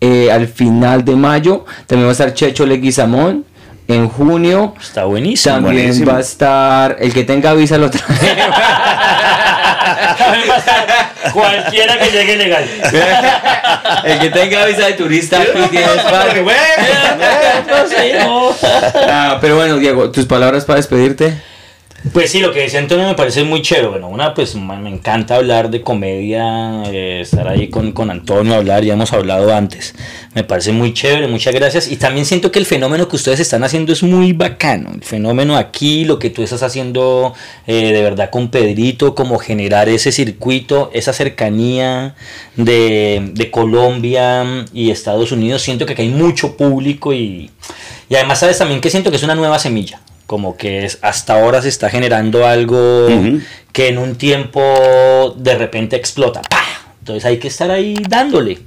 eh, 0.00 0.30
al 0.30 0.48
final 0.48 1.04
de 1.04 1.16
mayo. 1.16 1.64
También 1.86 2.06
va 2.06 2.10
a 2.10 2.12
estar 2.12 2.32
Checho 2.32 2.66
Leguizamón 2.66 3.44
en 3.88 4.08
junio. 4.08 4.74
Está 4.80 5.04
buenísimo. 5.04 5.54
También 5.54 5.76
buenísimo. 5.76 6.12
va 6.12 6.18
a 6.18 6.20
estar 6.20 6.96
el 7.00 7.12
que 7.12 7.24
tenga 7.24 7.52
visa 7.54 7.78
lo 7.78 7.90
trae. 7.90 8.04
Cualquiera 11.32 11.98
que 11.98 12.10
llegue 12.10 12.36
legal. 12.36 12.64
el 14.04 14.18
que 14.18 14.30
tenga 14.30 14.66
visa 14.66 14.86
de 14.86 14.92
turista 14.94 15.40
aquí 15.40 15.52
tiene 15.70 15.86
espacio. 15.86 16.46
Ah, 19.08 19.38
pero 19.40 19.56
bueno, 19.56 19.76
Diego, 19.76 20.10
tus 20.10 20.26
palabras 20.26 20.64
para 20.64 20.76
despedirte. 20.76 21.40
Pues 22.12 22.30
sí, 22.30 22.40
lo 22.40 22.52
que 22.52 22.60
decía 22.60 22.78
Antonio 22.78 23.06
me 23.06 23.14
parece 23.14 23.42
muy 23.42 23.62
chévere. 23.62 23.88
Bueno, 23.88 24.08
una, 24.08 24.32
pues 24.32 24.54
me 24.54 24.88
encanta 24.88 25.36
hablar 25.36 25.70
de 25.70 25.82
comedia, 25.82 26.84
eh, 26.86 27.20
estar 27.20 27.48
ahí 27.48 27.68
con, 27.68 27.92
con 27.92 28.10
Antonio, 28.10 28.54
hablar, 28.54 28.84
ya 28.84 28.92
hemos 28.92 29.12
hablado 29.12 29.52
antes. 29.54 29.94
Me 30.34 30.44
parece 30.44 30.72
muy 30.72 30.94
chévere, 30.94 31.26
muchas 31.26 31.54
gracias. 31.54 31.90
Y 31.90 31.96
también 31.96 32.24
siento 32.24 32.52
que 32.52 32.58
el 32.58 32.66
fenómeno 32.66 33.08
que 33.08 33.16
ustedes 33.16 33.40
están 33.40 33.64
haciendo 33.64 33.92
es 33.92 34.02
muy 34.02 34.32
bacano. 34.32 34.92
El 34.94 35.02
fenómeno 35.02 35.56
aquí, 35.56 36.04
lo 36.04 36.18
que 36.18 36.30
tú 36.30 36.42
estás 36.42 36.62
haciendo 36.62 37.34
eh, 37.66 37.92
de 37.92 38.02
verdad 38.02 38.30
con 38.30 38.50
Pedrito, 38.50 39.14
como 39.14 39.38
generar 39.38 39.88
ese 39.88 40.12
circuito, 40.12 40.90
esa 40.94 41.12
cercanía 41.12 42.14
de, 42.54 43.30
de 43.32 43.50
Colombia 43.50 44.64
y 44.72 44.90
Estados 44.90 45.32
Unidos. 45.32 45.62
Siento 45.62 45.86
que 45.86 46.00
hay 46.00 46.08
mucho 46.08 46.56
público 46.56 47.12
y, 47.12 47.50
y 48.08 48.14
además 48.14 48.38
sabes 48.38 48.58
también 48.58 48.80
que 48.80 48.90
siento 48.90 49.10
que 49.10 49.16
es 49.16 49.22
una 49.22 49.34
nueva 49.34 49.58
semilla. 49.58 50.00
Como 50.26 50.56
que 50.56 50.84
es, 50.84 50.98
hasta 51.02 51.34
ahora 51.40 51.62
se 51.62 51.68
está 51.68 51.88
generando 51.88 52.46
algo 52.46 53.08
que 53.72 53.88
en 53.88 53.98
un 53.98 54.16
tiempo 54.16 55.34
de 55.36 55.56
repente 55.56 55.96
explota. 55.96 56.42
¡Pah! 56.42 56.64
Entonces 56.98 57.24
hay 57.24 57.38
que 57.38 57.48
estar 57.48 57.70
ahí 57.70 57.94
dándole. 58.08 58.58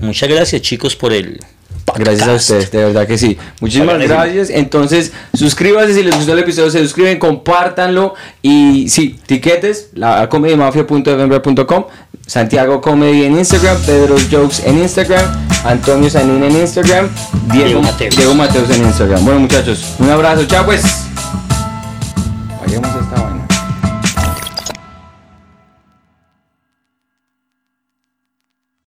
Muchas 0.00 0.28
gracias 0.28 0.62
chicos 0.62 0.94
por 0.94 1.12
el... 1.12 1.40
Gracias 1.96 2.28
a 2.28 2.34
ustedes, 2.34 2.70
de 2.70 2.84
verdad 2.84 3.06
que 3.06 3.18
sí. 3.18 3.38
Muchísimas 3.60 3.98
gracias. 3.98 4.50
Entonces, 4.50 5.12
suscríbanse 5.34 5.94
si 5.94 6.02
les 6.02 6.14
gustó 6.14 6.32
el 6.32 6.40
episodio, 6.40 6.70
se 6.70 6.80
suscriben, 6.82 7.18
compártanlo. 7.18 8.14
Y 8.42 8.88
sí, 8.88 9.18
tiquetes, 9.26 9.90
la 9.94 10.28
comedymafia.eventbrite.com, 10.28 11.84
Santiago 12.26 12.80
Comedy 12.80 13.24
en 13.24 13.38
Instagram, 13.38 13.76
Pedro 13.82 14.16
Jokes 14.30 14.62
en 14.64 14.78
Instagram, 14.78 15.24
Antonio 15.64 16.10
Sanín 16.10 16.42
en 16.44 16.56
Instagram, 16.56 17.08
Diego, 17.52 17.66
Diego 17.66 17.82
Mateos. 17.82 18.16
Diego 18.16 18.34
Mateos 18.34 18.70
en 18.70 18.84
Instagram. 18.84 19.24
Bueno, 19.24 19.40
muchachos, 19.40 19.94
un 19.98 20.10
abrazo, 20.10 20.44
chao 20.46 20.64
pues. 20.64 20.82
Paguemos 22.60 22.88
esta 22.88 23.22
vaina. 23.22 23.47